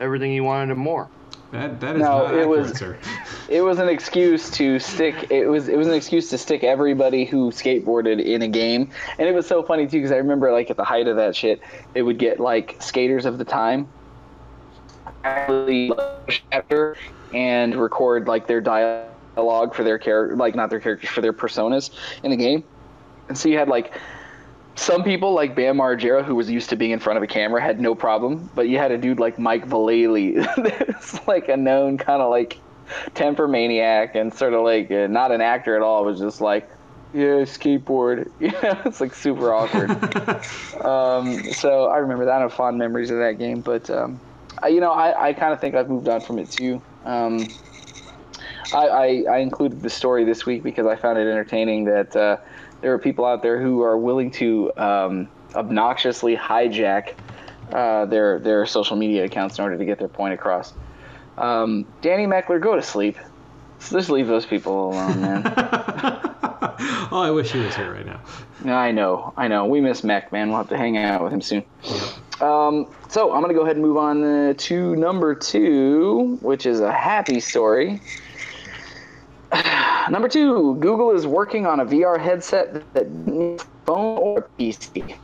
everything 0.00 0.32
you 0.32 0.44
wanted 0.44 0.70
and 0.70 0.80
more. 0.80 1.08
that 1.52 1.78
that 1.80 1.96
is 1.96 2.02
No, 2.02 2.08
not 2.08 2.34
it 2.34 2.38
accurate, 2.40 2.48
was- 2.48 2.78
sir. 2.78 2.98
It 3.50 3.62
was 3.62 3.80
an 3.80 3.88
excuse 3.88 4.48
to 4.52 4.78
stick. 4.78 5.26
It 5.28 5.46
was 5.46 5.68
it 5.68 5.76
was 5.76 5.88
an 5.88 5.94
excuse 5.94 6.30
to 6.30 6.38
stick 6.38 6.62
everybody 6.62 7.24
who 7.24 7.50
skateboarded 7.50 8.24
in 8.24 8.42
a 8.42 8.48
game, 8.48 8.90
and 9.18 9.28
it 9.28 9.34
was 9.34 9.44
so 9.46 9.64
funny 9.64 9.86
too 9.88 9.98
because 9.98 10.12
I 10.12 10.18
remember 10.18 10.52
like 10.52 10.70
at 10.70 10.76
the 10.76 10.84
height 10.84 11.08
of 11.08 11.16
that 11.16 11.34
shit, 11.34 11.60
it 11.94 12.02
would 12.02 12.16
get 12.18 12.38
like 12.38 12.76
skaters 12.78 13.24
of 13.26 13.38
the 13.38 13.44
time 13.44 13.88
actually 15.24 15.92
chapter 16.28 16.96
and 17.32 17.74
record 17.76 18.26
like 18.26 18.46
their 18.46 18.60
dialogue 18.60 19.74
for 19.74 19.84
their 19.84 19.98
character, 19.98 20.36
like 20.36 20.54
not 20.54 20.70
their 20.70 20.80
characters 20.80 21.10
for 21.10 21.20
their 21.20 21.32
personas 21.32 21.90
in 22.22 22.30
the 22.30 22.36
game, 22.36 22.64
and 23.28 23.36
so 23.36 23.48
you 23.48 23.58
had 23.58 23.68
like 23.68 23.92
some 24.80 25.04
people 25.04 25.34
like 25.34 25.54
Bam 25.54 25.76
Margera, 25.76 26.24
who 26.24 26.34
was 26.34 26.50
used 26.50 26.70
to 26.70 26.76
being 26.76 26.90
in 26.90 26.98
front 26.98 27.16
of 27.16 27.22
a 27.22 27.26
camera, 27.26 27.60
had 27.60 27.80
no 27.80 27.94
problem. 27.94 28.50
But 28.54 28.68
you 28.68 28.78
had 28.78 28.90
a 28.92 28.98
dude 28.98 29.20
like 29.20 29.38
Mike 29.38 29.68
Vallely, 29.68 30.34
that's 30.56 31.26
like 31.28 31.48
a 31.48 31.56
known 31.56 31.98
kind 31.98 32.22
of 32.22 32.30
like 32.30 32.58
temper 33.14 33.46
maniac 33.46 34.14
and 34.14 34.32
sort 34.32 34.54
of 34.54 34.62
like 34.62 34.90
uh, 34.90 35.06
not 35.06 35.32
an 35.32 35.40
actor 35.40 35.76
at 35.76 35.82
all. 35.82 36.04
Was 36.04 36.18
just 36.18 36.40
like, 36.40 36.68
yeah, 37.12 37.44
skateboard. 37.44 38.30
You 38.40 38.52
know, 38.52 38.80
it's 38.84 39.00
like 39.00 39.14
super 39.14 39.52
awkward. 39.52 39.90
um, 40.84 41.42
so 41.52 41.86
I 41.86 41.98
remember 41.98 42.24
that. 42.24 42.36
I 42.36 42.40
have 42.40 42.54
fond 42.54 42.78
memories 42.78 43.10
of 43.10 43.18
that 43.18 43.38
game. 43.38 43.60
But 43.60 43.90
um, 43.90 44.18
You 44.68 44.80
know, 44.80 44.92
I, 44.92 45.28
I 45.28 45.32
kind 45.32 45.52
of 45.52 45.60
think 45.60 45.74
I've 45.74 45.88
moved 45.88 46.08
on 46.08 46.20
from 46.20 46.38
it 46.38 46.50
too. 46.50 46.82
Um, 47.04 47.46
I, 48.72 48.86
I, 48.86 49.24
I 49.28 49.38
included 49.38 49.82
the 49.82 49.90
story 49.90 50.24
this 50.24 50.46
week 50.46 50.62
because 50.62 50.86
I 50.86 50.96
found 50.96 51.18
it 51.18 51.22
entertaining 51.22 51.84
that 51.84 52.14
uh, 52.14 52.36
there 52.80 52.92
are 52.92 52.98
people 52.98 53.24
out 53.24 53.42
there 53.42 53.60
who 53.60 53.82
are 53.82 53.96
willing 53.96 54.30
to 54.32 54.72
um, 54.76 55.28
obnoxiously 55.54 56.36
hijack 56.36 57.14
uh, 57.72 58.04
their 58.06 58.38
their 58.38 58.66
social 58.66 58.96
media 58.96 59.24
accounts 59.24 59.58
in 59.58 59.64
order 59.64 59.78
to 59.78 59.84
get 59.84 59.98
their 59.98 60.08
point 60.08 60.34
across. 60.34 60.72
Um, 61.38 61.86
Danny 62.02 62.26
Meckler, 62.26 62.60
go 62.60 62.76
to 62.76 62.82
sleep. 62.82 63.16
Just 63.90 64.10
leave 64.10 64.26
those 64.26 64.44
people 64.44 64.90
alone, 64.90 65.20
man. 65.20 66.40
oh, 67.10 67.20
I 67.22 67.30
wish 67.30 67.52
he 67.52 67.58
was 67.58 67.74
here 67.74 67.92
right 67.92 68.04
now. 68.04 68.20
I 68.66 68.90
know, 68.90 69.32
I 69.36 69.48
know. 69.48 69.64
We 69.64 69.80
miss 69.80 70.04
Mech, 70.04 70.30
man. 70.30 70.48
We'll 70.48 70.58
have 70.58 70.68
to 70.68 70.76
hang 70.76 70.98
out 70.98 71.22
with 71.22 71.32
him 71.32 71.40
soon. 71.40 71.64
Um, 72.40 72.86
so 73.08 73.32
I'm 73.32 73.40
gonna 73.40 73.54
go 73.54 73.62
ahead 73.62 73.76
and 73.76 73.84
move 73.84 73.96
on 73.96 74.22
uh, 74.22 74.54
to 74.56 74.96
number 74.96 75.34
two, 75.34 76.38
which 76.42 76.66
is 76.66 76.80
a 76.80 76.92
happy 76.92 77.40
story. 77.40 78.00
number 80.10 80.28
two, 80.28 80.76
Google 80.80 81.12
is 81.12 81.26
working 81.26 81.66
on 81.66 81.80
a 81.80 81.86
VR 81.86 82.20
headset 82.20 82.92
that 82.92 83.10
needs 83.10 83.64
phone 83.86 84.18
or 84.18 84.48
PC. 84.58 85.16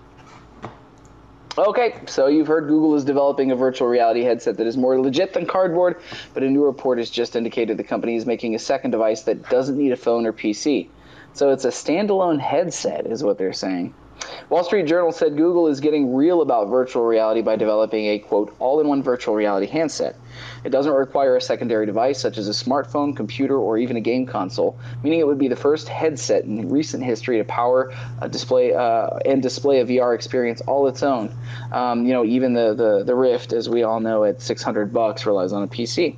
Okay, 1.59 1.95
so 2.07 2.27
you've 2.27 2.47
heard 2.47 2.69
Google 2.69 2.95
is 2.97 3.05
developing 3.05 3.51
a 3.51 3.57
virtual 3.57 3.89
reality 3.89 4.23
headset 4.23 4.59
that 4.59 4.67
is 4.67 4.77
more 4.77 5.01
legit 5.01 5.33
than 5.33 5.47
cardboard, 5.47 6.01
but 6.35 6.43
a 6.43 6.51
new 6.51 6.65
report 6.65 6.99
has 6.99 7.09
just 7.09 7.35
indicated 7.35 7.79
the 7.79 7.85
company 7.85 8.17
is 8.17 8.27
making 8.27 8.55
a 8.55 8.59
second 8.59 8.91
device 8.91 9.23
that 9.23 9.49
doesn't 9.49 9.79
need 9.79 9.93
a 9.93 9.97
phone 9.97 10.27
or 10.27 10.35
PC. 10.35 10.89
So 11.37 11.51
it's 11.51 11.67
a 11.67 11.69
standalone 11.69 12.41
headset, 12.41 13.07
is 13.07 13.23
what 13.23 13.37
they're 13.37 13.53
saying. 13.53 13.93
Wall 14.49 14.65
Street 14.65 14.87
Journal 14.87 15.13
said 15.13 15.37
Google 15.37 15.67
is 15.67 15.81
getting 15.81 16.15
real 16.15 16.41
about 16.41 16.69
virtual 16.69 17.05
reality 17.05 17.43
by 17.43 17.57
developing 17.57 18.07
a 18.07 18.19
quote 18.19 18.57
all 18.59 18.81
in 18.81 18.89
one 18.89 19.03
virtual 19.03 19.35
reality 19.35 19.67
handset. 19.67 20.17
It 20.65 20.71
doesn't 20.71 20.95
require 20.95 21.37
a 21.37 21.41
secondary 21.43 21.85
device 21.85 22.19
such 22.19 22.39
as 22.39 22.49
a 22.49 22.53
smartphone, 22.53 23.15
computer, 23.15 23.59
or 23.59 23.77
even 23.77 23.99
a 23.99 24.01
game 24.01 24.25
console, 24.25 24.79
meaning 25.03 25.21
it 25.21 25.27
would 25.27 25.37
be 25.37 25.49
the 25.49 25.57
first 25.57 25.91
headset 25.91 26.45
in 26.45 26.71
recent 26.71 27.05
history 27.05 27.37
to 27.37 27.45
power 27.45 27.93
a 28.23 28.31
display 28.31 28.73
uh, 28.73 29.19
and 29.27 29.43
display 29.43 29.81
a 29.81 29.85
VR 29.85 30.15
experience 30.15 30.63
all 30.63 30.87
its 30.87 31.03
own. 31.03 31.31
Um, 31.71 32.07
you 32.07 32.15
know, 32.15 32.25
even 32.25 32.55
the, 32.55 32.73
the 32.73 33.05
the 33.05 33.15
Rift, 33.15 33.53
as 33.53 33.69
we 33.69 33.83
all 33.83 34.01
know, 34.01 34.25
at 34.25 34.41
600 34.41 34.91
bucks 34.91 35.27
relies 35.27 35.53
on 35.53 35.63
a 35.63 35.69
PC. 35.69 36.17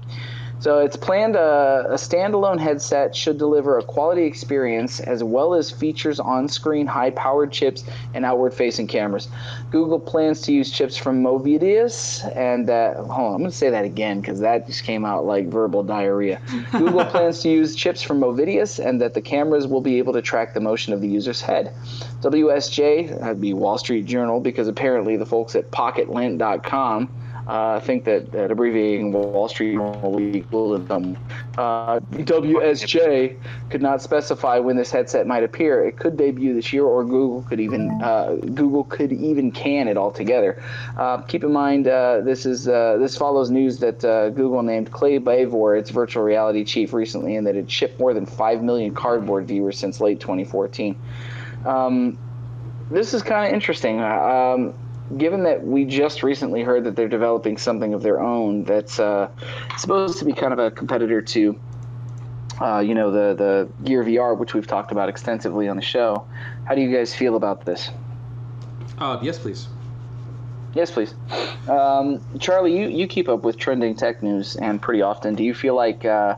So 0.61 0.79
it's 0.79 0.97
planned 0.97 1.37
a, 1.37 1.87
a 1.91 1.95
standalone 1.95 2.59
headset 2.59 3.15
should 3.15 3.39
deliver 3.39 3.79
a 3.79 3.83
quality 3.83 4.25
experience 4.25 4.99
as 5.01 5.23
well 5.23 5.55
as 5.55 5.71
features 5.71 6.19
on-screen 6.19 6.87
high-powered 6.87 7.53
chips 7.53 7.85
and 8.15 8.25
outward-facing 8.25 8.89
cameras. 8.89 9.29
Google 9.71 10.01
plans 10.01 10.41
to 10.43 10.53
use 10.53 10.73
chips 10.73 10.97
from 10.97 11.23
Movidius 11.23 12.25
and 12.37 12.69
uh, 12.69 12.95
hold 12.95 13.11
on, 13.11 13.35
I'm 13.35 13.39
going 13.39 13.51
to 13.51 13.57
say 13.57 13.71
that 13.71 13.85
again 13.85 14.21
because 14.21 14.41
that 14.41 14.67
just 14.67 14.83
came 14.83 15.05
out 15.05 15.25
like 15.25 15.47
verbal 15.47 15.85
diarrhea. 15.85 16.41
Google 16.73 17.05
plans 17.05 17.41
to 17.43 17.49
use 17.49 17.77
chips 17.77 18.03
from 18.03 18.21
Movidius 18.21 18.85
and 18.85 19.01
that 19.01 19.15
the 19.15 19.21
cameras 19.21 19.67
will 19.67 19.81
be 19.81 19.99
able 19.99 20.13
to 20.15 20.23
track 20.23 20.55
the 20.55 20.61
motion 20.61 20.93
of 20.93 21.01
the 21.01 21.09
user's 21.09 21.41
head. 21.41 21.73
WSJ, 22.21 23.21
that'd 23.21 23.41
be 23.41 23.55
Wall 23.55 23.79
Street 23.79 24.07
Journal, 24.07 24.41
because 24.41 24.67
apparently 24.67 25.17
the 25.17 25.27
folks 25.27 25.55
at 25.55 25.71
PocketLint.com 25.71 27.09
uh, 27.49 27.81
think 27.81 28.05
that, 28.05 28.31
that 28.33 28.51
abbreviating 28.51 29.11
Wall 29.11 29.49
Street 29.49 29.79
will 29.79 30.17
be 30.19 30.39
equal 30.39 30.77
to 30.77 30.85
them. 30.85 31.17
Uh, 31.57 31.99
WSJ 31.99 33.39
could 33.71 33.81
not 33.81 34.03
specify 34.03 34.59
when 34.59 34.77
this 34.77 34.91
headset 34.91 35.27
might 35.27 35.43
appear. 35.43 35.83
It 35.83 35.97
could 35.97 36.19
debut 36.19 36.53
this 36.53 36.73
year, 36.75 36.85
or 36.85 37.05
Google 37.05 37.43
could 37.43 37.59
even 37.59 37.91
uh, 38.03 38.37
Google 38.55 38.85
could 38.85 39.13
even 39.13 39.51
can 39.51 39.89
it 39.89 39.97
altogether. 39.97 40.63
Uh, 40.99 41.23
keep 41.23 41.43
in 41.43 41.53
mind, 41.53 41.89
uh, 41.89 42.21
this 42.21 42.45
is 42.45 42.69
uh, 42.69 42.99
this 42.99 43.17
follows 43.17 43.51
news 43.51 43.79
that 43.79 44.01
Google 44.35 44.63
named 44.63 44.93
Clay 44.93 45.19
Bavor 45.19 45.79
its 45.79 45.89
virtual 45.89 46.23
reality 46.23 46.65
chief 46.65 46.93
recently, 46.93 47.37
and 47.37 47.47
that 47.47 47.57
it 47.57 47.71
shipped 47.71 47.99
more 47.99 48.13
than 48.13 48.27
five 48.27 48.63
million 48.63 48.95
cardboard 48.95 49.49
viewers 49.49 49.79
since 49.79 50.01
late 50.01 50.21
2014. 50.21 50.95
Um, 51.65 52.19
this 52.91 53.15
is 53.15 53.23
kind 53.23 53.47
of 53.47 53.55
interesting. 53.55 54.01
Um, 54.01 54.75
given 55.17 55.45
that 55.45 55.65
we 55.65 55.85
just 55.85 56.23
recently 56.23 56.63
heard 56.63 56.85
that 56.85 56.97
they're 56.97 57.09
developing 57.09 57.57
something 57.57 57.95
of 57.95 58.03
their 58.03 58.21
own 58.21 58.65
that's 58.65 59.01
uh, 59.01 59.31
supposed 59.79 60.19
to 60.19 60.25
be 60.25 60.33
kind 60.33 60.53
of 60.53 60.59
a 60.59 60.71
competitor 60.71 61.23
to, 61.23 61.59
uh, 62.61 62.81
you 62.81 62.95
know, 62.95 63.11
the 63.11 63.35
the 63.35 63.85
Gear 63.85 64.05
VR, 64.05 64.37
which 64.37 64.55
we've 64.55 64.67
talked 64.67 64.93
about 64.93 65.09
extensively 65.09 65.69
on 65.69 65.77
the 65.77 65.83
show. 65.83 66.27
How 66.65 66.75
do 66.75 66.81
you 66.81 66.95
guys 66.95 67.15
feel 67.15 67.37
about 67.37 67.65
this? 67.65 67.91
Uh, 68.99 69.19
yes, 69.23 69.39
please. 69.39 69.69
Yes, 70.75 70.91
please. 70.91 71.15
Um, 71.69 72.21
Charlie, 72.39 72.79
you, 72.79 72.89
you 72.89 73.07
keep 73.07 73.29
up 73.29 73.43
with 73.43 73.57
trending 73.57 73.95
tech 73.95 74.23
news 74.23 74.57
and 74.57 74.81
pretty 74.81 75.03
often. 75.03 75.35
Do 75.35 75.43
you 75.43 75.55
feel 75.55 75.75
like 75.75 76.05
uh, 76.05 76.37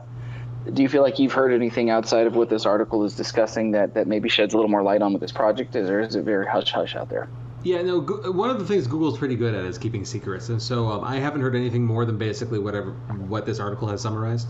do 0.73 0.81
you 0.81 0.89
feel 0.89 1.01
like 1.01 1.19
you've 1.19 1.33
heard 1.33 1.53
anything 1.53 1.89
outside 1.89 2.27
of 2.27 2.35
what 2.35 2.49
this 2.49 2.65
article 2.65 3.03
is 3.03 3.15
discussing 3.15 3.71
that, 3.71 3.95
that 3.95 4.07
maybe 4.07 4.29
sheds 4.29 4.53
a 4.53 4.57
little 4.57 4.69
more 4.69 4.83
light 4.83 5.01
on 5.01 5.11
what 5.11 5.21
this 5.21 5.31
project 5.31 5.75
is, 5.75 5.89
or 5.89 5.99
is 6.01 6.15
it 6.15 6.23
very 6.23 6.45
hush 6.45 6.71
hush 6.71 6.95
out 6.95 7.09
there? 7.09 7.27
Yeah, 7.63 7.81
no. 7.81 8.01
Go- 8.01 8.31
one 8.31 8.49
of 8.49 8.59
the 8.59 8.65
things 8.65 8.87
Google's 8.87 9.17
pretty 9.17 9.35
good 9.35 9.53
at 9.53 9.65
is 9.65 9.77
keeping 9.77 10.05
secrets, 10.05 10.49
and 10.49 10.61
so 10.61 10.87
um, 10.89 11.03
I 11.03 11.17
haven't 11.17 11.41
heard 11.41 11.55
anything 11.55 11.85
more 11.85 12.05
than 12.05 12.17
basically 12.17 12.59
whatever 12.59 12.91
what 13.27 13.45
this 13.45 13.59
article 13.59 13.87
has 13.89 14.01
summarized. 14.01 14.47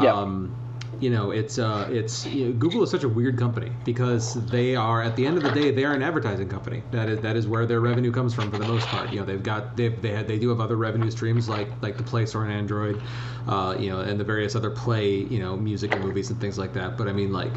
Yeah. 0.00 0.14
Um, 0.14 0.54
you 0.98 1.08
know, 1.08 1.30
it's 1.30 1.58
uh, 1.58 1.86
it's 1.90 2.26
you 2.26 2.46
know, 2.46 2.52
Google 2.52 2.82
is 2.82 2.90
such 2.90 3.04
a 3.04 3.08
weird 3.08 3.38
company 3.38 3.78
because 3.84 4.34
they 4.34 4.76
are 4.76 5.02
at 5.02 5.16
the 5.16 5.26
end 5.26 5.38
of 5.38 5.42
the 5.42 5.50
day 5.50 5.70
they 5.70 5.84
are 5.84 5.94
an 5.94 6.02
advertising 6.02 6.48
company. 6.48 6.84
That 6.90 7.08
is 7.08 7.20
that 7.20 7.36
is 7.36 7.46
where 7.46 7.64
their 7.64 7.80
revenue 7.80 8.12
comes 8.12 8.34
from 8.34 8.50
for 8.50 8.58
the 8.58 8.64
most 8.64 8.90
part. 8.90 9.12
You 9.12 9.20
know, 9.20 9.24
they've 9.24 9.42
got 9.42 9.76
they 9.76 9.88
they 9.88 10.10
had, 10.12 10.28
they 10.28 10.38
do 10.38 10.50
have 10.50 10.60
other 10.60 10.76
revenue 10.76 11.10
streams 11.10 11.48
like 11.48 11.74
like 11.80 11.96
the 11.96 12.02
Play 12.04 12.26
Store 12.26 12.44
on 12.44 12.50
Android, 12.50 13.02
uh, 13.46 13.76
you 13.78 13.88
know, 13.88 14.00
and 14.00 14.20
the 14.20 14.24
various 14.24 14.54
other 14.54 14.70
Play 14.70 15.10
you 15.14 15.38
know 15.38 15.56
music 15.56 15.94
and 15.94 16.02
movies 16.02 16.30
and 16.30 16.40
things 16.40 16.58
like 16.58 16.74
that. 16.74 16.98
But 16.98 17.08
I 17.08 17.12
mean, 17.12 17.32
like 17.32 17.56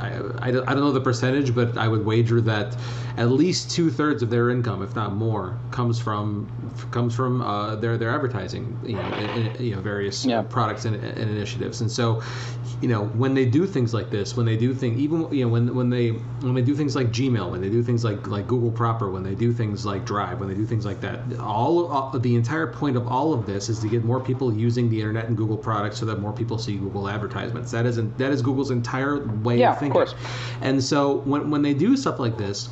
I, 0.00 0.20
I, 0.42 0.50
don't, 0.50 0.68
I 0.68 0.74
don't 0.74 0.80
know 0.82 0.92
the 0.92 1.00
percentage, 1.00 1.54
but 1.54 1.76
I 1.76 1.88
would 1.88 2.04
wager 2.04 2.40
that 2.42 2.76
at 3.16 3.30
least 3.30 3.70
two 3.70 3.90
thirds 3.90 4.22
of 4.22 4.30
their 4.30 4.50
income, 4.50 4.82
if 4.82 4.94
not 4.94 5.12
more, 5.12 5.60
comes 5.70 5.98
from 5.98 6.50
comes 6.90 7.14
from 7.14 7.40
uh, 7.42 7.76
their 7.76 7.96
their 7.98 8.10
advertising. 8.10 8.78
You 8.82 8.98
know, 8.98 9.12
in, 9.12 9.30
in, 9.54 9.64
you 9.64 9.74
know 9.74 9.80
various 9.80 10.26
Yeah. 10.26 10.42
products 10.48 10.84
and, 10.84 10.96
and 10.96 11.30
initiatives. 11.30 11.80
And 11.80 11.90
so, 11.90 12.22
you 12.80 12.88
know, 12.88 13.04
when 13.08 13.34
they 13.34 13.44
do 13.44 13.66
things 13.66 13.92
like 13.92 14.10
this, 14.10 14.36
when 14.36 14.46
they 14.46 14.56
do 14.56 14.72
things, 14.74 14.98
even 14.98 15.30
you 15.32 15.44
know, 15.44 15.50
when 15.50 15.74
when 15.74 15.90
they 15.90 16.10
when 16.10 16.54
they 16.54 16.62
do 16.62 16.74
things 16.74 16.96
like 16.96 17.08
Gmail, 17.08 17.50
when 17.50 17.60
they 17.60 17.68
do 17.68 17.82
things 17.82 18.04
like 18.04 18.26
like 18.26 18.46
Google 18.46 18.70
proper, 18.70 19.10
when 19.10 19.22
they 19.22 19.34
do 19.34 19.52
things 19.52 19.84
like 19.84 20.06
Drive, 20.06 20.40
when 20.40 20.48
they 20.48 20.54
do 20.54 20.64
things 20.64 20.86
like 20.86 21.00
that, 21.02 21.20
all, 21.38 21.86
all 21.88 22.18
the 22.18 22.34
entire 22.34 22.66
point 22.66 22.96
of 22.96 23.06
all 23.06 23.34
of 23.34 23.44
this 23.44 23.68
is 23.68 23.80
to 23.80 23.88
get 23.88 24.04
more 24.04 24.18
people 24.18 24.52
using 24.52 24.88
the 24.88 24.98
internet 24.98 25.26
and 25.26 25.36
Google 25.36 25.58
products, 25.58 25.98
so 25.98 26.06
that 26.06 26.20
more 26.20 26.32
people 26.32 26.56
see 26.56 26.76
Google 26.76 27.08
advertisements. 27.08 27.70
That 27.70 27.84
isn't 27.84 28.16
that 28.16 28.32
is 28.32 28.40
Google's 28.40 28.70
entire 28.70 29.26
way 29.26 29.58
Yeah, 29.58 29.76
of 29.76 29.82
of 29.82 29.90
course. 29.90 30.14
And 30.62 30.82
so 30.82 31.18
when 31.20 31.50
when 31.50 31.60
they 31.60 31.74
do 31.74 31.96
stuff 31.96 32.18
like 32.18 32.38
this 32.38 32.70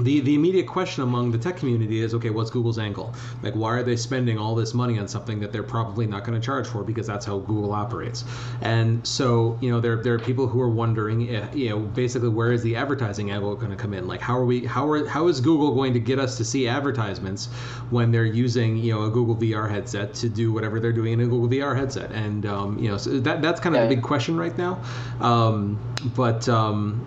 the 0.00 0.20
the 0.20 0.34
immediate 0.34 0.66
question 0.66 1.02
among 1.02 1.30
the 1.30 1.38
tech 1.38 1.56
community 1.56 2.00
is 2.00 2.14
okay 2.14 2.30
what's 2.30 2.50
google's 2.50 2.78
angle? 2.78 3.14
Like 3.42 3.54
why 3.54 3.74
are 3.74 3.82
they 3.82 3.96
spending 3.96 4.38
all 4.38 4.54
this 4.54 4.74
money 4.74 4.98
on 4.98 5.08
something 5.08 5.40
that 5.40 5.52
they're 5.52 5.62
probably 5.62 6.06
not 6.06 6.24
going 6.24 6.38
to 6.40 6.44
charge 6.44 6.66
for 6.68 6.84
because 6.84 7.06
that's 7.06 7.26
how 7.26 7.38
google 7.38 7.72
operates? 7.72 8.24
And 8.60 9.06
so 9.06 9.58
you 9.60 9.70
know 9.70 9.80
there, 9.80 10.02
there 10.02 10.14
are 10.14 10.18
people 10.18 10.46
who 10.48 10.60
are 10.60 10.70
wondering 10.70 11.22
if, 11.22 11.54
you 11.54 11.68
know 11.70 11.80
basically 11.80 12.28
where 12.28 12.52
is 12.52 12.62
the 12.62 12.76
advertising 12.76 13.30
angle 13.30 13.54
going 13.56 13.70
to 13.70 13.76
come 13.76 13.94
in? 13.94 14.06
Like 14.06 14.20
how 14.20 14.36
are 14.38 14.44
we 14.44 14.64
how 14.66 14.88
are 14.88 15.06
how 15.06 15.28
is 15.28 15.40
google 15.40 15.74
going 15.74 15.92
to 15.94 16.00
get 16.00 16.18
us 16.18 16.36
to 16.38 16.44
see 16.44 16.68
advertisements 16.68 17.48
when 17.90 18.10
they're 18.10 18.24
using 18.24 18.76
you 18.76 18.92
know 18.94 19.02
a 19.04 19.10
google 19.10 19.36
vr 19.36 19.70
headset 19.70 20.14
to 20.14 20.28
do 20.28 20.52
whatever 20.52 20.80
they're 20.80 20.92
doing 20.92 21.12
in 21.14 21.20
a 21.20 21.26
google 21.26 21.48
vr 21.48 21.76
headset? 21.76 22.10
And 22.12 22.46
um, 22.46 22.78
you 22.78 22.88
know 22.90 22.96
so 22.96 23.20
that 23.20 23.42
that's 23.42 23.60
kind 23.60 23.74
of 23.74 23.80
Yeah. 23.80 23.86
the 23.88 23.94
big 23.94 24.02
question 24.02 24.36
right 24.36 24.56
now. 24.58 24.82
Um, 25.20 25.80
but 26.02 26.48
um, 26.48 27.06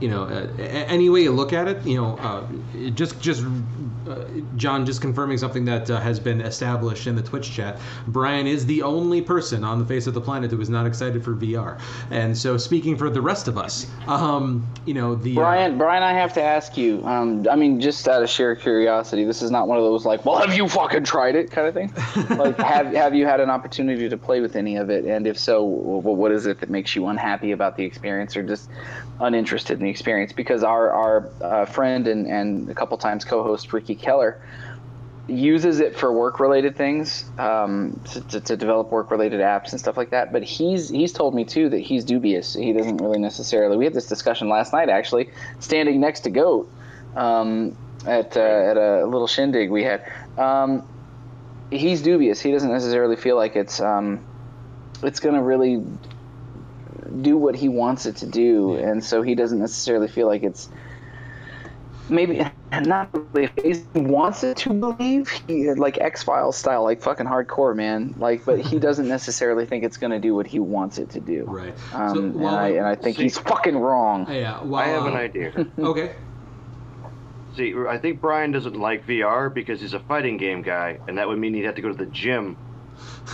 you 0.00 0.08
know, 0.08 0.24
uh, 0.24 0.48
any 0.58 1.08
way 1.10 1.22
you 1.22 1.30
look 1.30 1.52
at 1.52 1.68
it, 1.68 1.84
you 1.86 1.96
know, 1.96 2.16
uh, 2.18 2.46
just 2.90 3.20
just 3.20 3.44
uh, 4.08 4.24
John 4.56 4.86
just 4.86 5.00
confirming 5.00 5.38
something 5.38 5.64
that 5.66 5.90
uh, 5.90 6.00
has 6.00 6.18
been 6.18 6.40
established 6.40 7.06
in 7.06 7.14
the 7.14 7.22
Twitch 7.22 7.52
chat. 7.52 7.78
Brian 8.08 8.46
is 8.46 8.64
the 8.66 8.82
only 8.82 9.20
person 9.20 9.62
on 9.62 9.78
the 9.78 9.84
face 9.84 10.06
of 10.06 10.14
the 10.14 10.20
planet 10.20 10.50
who 10.50 10.60
is 10.60 10.70
not 10.70 10.86
excited 10.86 11.22
for 11.22 11.34
VR, 11.34 11.80
and 12.10 12.36
so 12.36 12.56
speaking 12.56 12.96
for 12.96 13.10
the 13.10 13.20
rest 13.20 13.46
of 13.46 13.58
us, 13.58 13.86
um, 14.06 14.66
you 14.86 14.94
know, 14.94 15.14
the 15.14 15.32
uh, 15.32 15.40
Brian, 15.40 15.78
Brian, 15.78 16.02
I 16.02 16.12
have 16.12 16.32
to 16.34 16.42
ask 16.42 16.76
you. 16.76 17.04
Um, 17.04 17.46
I 17.50 17.56
mean, 17.56 17.80
just 17.80 18.08
out 18.08 18.22
of 18.22 18.30
sheer 18.30 18.56
curiosity, 18.56 19.24
this 19.24 19.42
is 19.42 19.50
not 19.50 19.68
one 19.68 19.76
of 19.76 19.84
those 19.84 20.06
like, 20.06 20.24
"Well, 20.24 20.38
have 20.38 20.56
you 20.56 20.66
fucking 20.66 21.04
tried 21.04 21.34
it?" 21.34 21.50
kind 21.50 21.68
of 21.68 21.74
thing. 21.74 21.92
like, 22.38 22.56
have 22.58 22.86
have 22.94 23.14
you 23.14 23.26
had 23.26 23.40
an 23.40 23.50
opportunity 23.50 24.08
to 24.08 24.16
play 24.16 24.40
with 24.40 24.56
any 24.56 24.76
of 24.76 24.88
it? 24.88 25.04
And 25.04 25.26
if 25.26 25.38
so, 25.38 25.62
what 25.62 26.32
is 26.32 26.46
it 26.46 26.60
that 26.60 26.70
makes 26.70 26.96
you 26.96 27.06
unhappy 27.06 27.52
about 27.52 27.76
the 27.76 27.84
experience, 27.84 28.36
or 28.36 28.42
just 28.42 28.70
uninterested 29.20 29.78
in 29.78 29.84
the 29.84 29.89
experience? 29.90 30.32
Because 30.32 30.62
our 30.62 30.90
our 30.90 31.30
uh, 31.42 31.64
friend 31.66 32.06
and 32.08 32.26
and 32.26 32.70
a 32.70 32.74
couple 32.74 32.96
times 32.98 33.24
co-host 33.24 33.72
Ricky 33.72 33.94
Keller 33.94 34.40
uses 35.30 35.80
it 35.80 35.96
for 35.96 36.12
work 36.12 36.40
related 36.40 36.76
things 36.76 37.24
um, 37.38 38.00
to, 38.30 38.40
to, 38.40 38.56
develop 38.56 38.90
work 38.90 39.10
related 39.12 39.40
apps 39.40 39.70
and 39.70 39.78
stuff 39.78 39.96
like 39.96 40.10
that. 40.10 40.32
But 40.32 40.42
he's 40.42 40.88
he's 40.88 41.12
told 41.12 41.34
me 41.34 41.44
too 41.44 41.68
that 41.68 41.78
he's 41.78 42.04
dubious. 42.04 42.54
He 42.54 42.72
doesn't 42.72 42.98
really 42.98 43.18
necessarily 43.18 43.76
we 43.76 43.84
had 43.84 43.94
this 43.94 44.06
discussion 44.06 44.48
last 44.48 44.72
night 44.72 44.88
actually 44.88 45.30
standing 45.60 46.00
next 46.00 46.20
to 46.20 46.30
goat 46.30 46.70
um, 47.14 47.76
at 48.06 48.36
uh, 48.36 48.40
at 48.40 48.76
a 48.76 49.06
little 49.06 49.28
shindig 49.28 49.70
we 49.70 49.84
had. 49.84 50.10
Um, 50.36 50.86
he's 51.70 52.02
dubious. 52.02 52.40
He 52.40 52.50
doesn't 52.50 52.72
necessarily 52.72 53.16
feel 53.16 53.36
like 53.36 53.56
it's 53.56 53.80
um, 53.80 54.24
it's 55.02 55.20
going 55.20 55.34
to 55.34 55.42
really 55.42 55.82
do 57.22 57.36
what 57.36 57.54
he 57.54 57.68
wants 57.68 58.06
it 58.06 58.16
to 58.16 58.26
do 58.26 58.74
and 58.74 59.04
so 59.04 59.22
he 59.22 59.34
doesn't 59.34 59.58
necessarily 59.58 60.08
feel 60.08 60.26
like 60.26 60.42
it's 60.42 60.68
maybe 62.10 62.44
not 62.72 63.08
really 63.32 63.50
he 63.62 64.00
wants 64.00 64.44
it 64.44 64.58
to 64.58 64.70
believe 64.72 65.28
he 65.46 65.72
like 65.72 65.98
X 65.98 66.22
Files 66.22 66.56
style, 66.56 66.82
like 66.82 67.00
fucking 67.02 67.26
hardcore, 67.26 67.74
man. 67.74 68.14
Like, 68.18 68.44
but 68.44 68.60
he 68.60 68.78
doesn't 68.86 69.08
necessarily 69.08 69.66
think 69.66 69.84
it's 69.84 69.96
gonna 69.96 70.18
do 70.18 70.34
what 70.34 70.46
he 70.46 70.58
wants 70.58 70.98
it 70.98 71.10
to 71.10 71.20
do. 71.20 71.44
right. 71.46 71.74
Um, 71.92 72.14
so, 72.14 72.20
and, 72.20 72.46
I, 72.46 72.68
and 72.70 72.86
I 72.86 72.94
think 72.94 73.16
see- 73.16 73.24
he's 73.24 73.38
fucking 73.38 73.76
wrong. 73.76 74.30
yeah, 74.30 74.62
well, 74.62 74.80
I 74.80 74.88
have 74.88 75.06
an 75.06 75.14
uh, 75.14 75.18
idea. 75.18 75.66
Okay. 75.78 76.14
See, 77.56 77.74
I 77.88 77.98
think 77.98 78.20
Brian 78.20 78.52
doesn't 78.52 78.76
like 78.76 79.06
VR 79.06 79.52
because 79.52 79.80
he's 79.80 79.92
a 79.92 79.98
fighting 79.98 80.36
game 80.36 80.62
guy, 80.62 81.00
and 81.08 81.18
that 81.18 81.26
would 81.26 81.38
mean 81.38 81.54
he'd 81.54 81.64
have 81.64 81.74
to 81.74 81.82
go 81.82 81.88
to 81.88 81.94
the 81.94 82.06
gym 82.06 82.56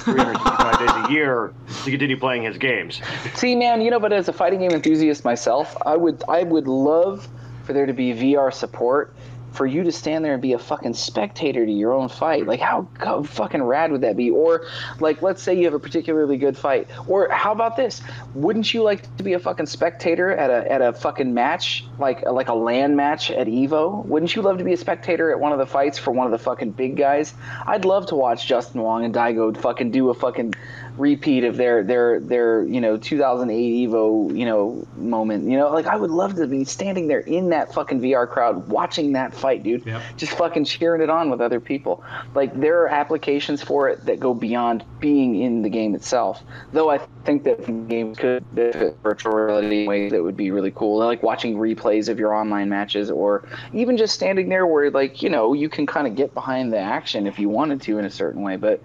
365 0.04 0.78
days 0.78 1.08
a 1.08 1.12
year 1.12 1.52
to 1.84 1.90
continue 1.90 2.18
playing 2.18 2.42
his 2.42 2.58
games. 2.58 3.00
See, 3.34 3.54
man, 3.54 3.80
you 3.80 3.90
know, 3.90 4.00
but 4.00 4.12
as 4.12 4.28
a 4.28 4.32
fighting 4.32 4.60
game 4.60 4.72
enthusiast 4.72 5.24
myself, 5.24 5.76
I 5.84 5.96
would 5.96 6.22
I 6.28 6.42
would 6.42 6.68
love 6.68 7.28
for 7.64 7.72
there 7.72 7.86
to 7.86 7.92
be 7.92 8.12
VR 8.12 8.52
support 8.52 9.14
for 9.56 9.66
you 9.66 9.82
to 9.84 9.92
stand 9.92 10.24
there 10.24 10.34
and 10.34 10.42
be 10.42 10.52
a 10.52 10.58
fucking 10.58 10.94
spectator 10.94 11.64
to 11.64 11.72
your 11.72 11.92
own 11.92 12.08
fight. 12.08 12.46
Like 12.46 12.60
how, 12.60 12.88
how 12.98 13.22
fucking 13.22 13.62
rad 13.62 13.90
would 13.92 14.02
that 14.02 14.16
be? 14.16 14.30
Or 14.30 14.66
like 15.00 15.22
let's 15.22 15.42
say 15.42 15.54
you 15.56 15.64
have 15.64 15.74
a 15.74 15.78
particularly 15.78 16.36
good 16.36 16.56
fight. 16.56 16.88
Or 17.08 17.28
how 17.30 17.52
about 17.52 17.76
this? 17.76 18.02
Wouldn't 18.34 18.72
you 18.72 18.82
like 18.82 19.16
to 19.16 19.22
be 19.22 19.32
a 19.32 19.38
fucking 19.38 19.66
spectator 19.66 20.30
at 20.30 20.50
a 20.50 20.70
at 20.70 20.82
a 20.82 20.92
fucking 20.92 21.32
match 21.32 21.84
like 21.98 22.22
like 22.22 22.48
a 22.48 22.54
land 22.54 22.96
match 22.96 23.30
at 23.30 23.46
Evo? 23.46 24.04
Wouldn't 24.04 24.34
you 24.34 24.42
love 24.42 24.58
to 24.58 24.64
be 24.64 24.72
a 24.72 24.76
spectator 24.76 25.30
at 25.30 25.40
one 25.40 25.52
of 25.52 25.58
the 25.58 25.66
fights 25.66 25.98
for 25.98 26.10
one 26.10 26.26
of 26.26 26.32
the 26.32 26.38
fucking 26.38 26.72
big 26.72 26.96
guys? 26.96 27.34
I'd 27.66 27.84
love 27.84 28.06
to 28.06 28.14
watch 28.14 28.46
Justin 28.46 28.82
Wong 28.82 29.04
and 29.04 29.14
Daigo 29.14 29.56
fucking 29.56 29.90
do 29.90 30.10
a 30.10 30.14
fucking 30.14 30.54
repeat 30.96 31.44
of 31.44 31.56
their 31.56 31.82
their 31.82 32.20
their 32.20 32.64
you 32.64 32.80
know 32.80 32.96
2008 32.96 33.88
Evo 33.88 34.36
you 34.36 34.46
know 34.46 34.86
moment. 34.96 35.48
You 35.48 35.56
know, 35.56 35.70
like 35.70 35.86
I 35.86 35.96
would 35.96 36.10
love 36.10 36.36
to 36.36 36.46
be 36.46 36.64
standing 36.64 37.08
there 37.08 37.20
in 37.20 37.50
that 37.50 37.72
fucking 37.72 38.00
VR 38.00 38.28
crowd 38.28 38.68
watching 38.68 39.12
that 39.12 39.34
fight, 39.34 39.62
dude. 39.62 39.86
Yep. 39.86 40.02
Just 40.16 40.32
fucking 40.32 40.64
cheering 40.64 41.02
it 41.02 41.10
on 41.10 41.30
with 41.30 41.40
other 41.40 41.60
people. 41.60 42.02
Like 42.34 42.58
there 42.58 42.82
are 42.82 42.88
applications 42.88 43.62
for 43.62 43.88
it 43.88 44.04
that 44.06 44.20
go 44.20 44.34
beyond 44.34 44.84
being 45.00 45.40
in 45.40 45.62
the 45.62 45.68
game 45.68 45.94
itself. 45.94 46.42
Though 46.72 46.90
I 46.90 46.98
think 47.24 47.44
that 47.44 47.88
games 47.88 48.18
could 48.18 48.44
benefit 48.54 48.96
virtual 49.02 49.32
reality 49.32 49.82
in 49.82 49.86
ways 49.88 50.12
that 50.12 50.22
would 50.22 50.36
be 50.36 50.50
really 50.50 50.70
cool. 50.70 50.98
Like 50.98 51.22
watching 51.22 51.56
replays 51.56 52.08
of 52.08 52.18
your 52.18 52.34
online 52.34 52.68
matches, 52.68 53.10
or 53.10 53.48
even 53.72 53.96
just 53.96 54.14
standing 54.14 54.48
there 54.48 54.66
where 54.66 54.90
like 54.90 55.22
you 55.22 55.30
know 55.30 55.52
you 55.52 55.68
can 55.68 55.86
kind 55.86 56.06
of 56.06 56.14
get 56.14 56.34
behind 56.34 56.72
the 56.72 56.78
action 56.78 57.26
if 57.26 57.38
you 57.38 57.48
wanted 57.48 57.82
to 57.82 57.98
in 57.98 58.04
a 58.04 58.10
certain 58.10 58.42
way. 58.42 58.56
But 58.56 58.82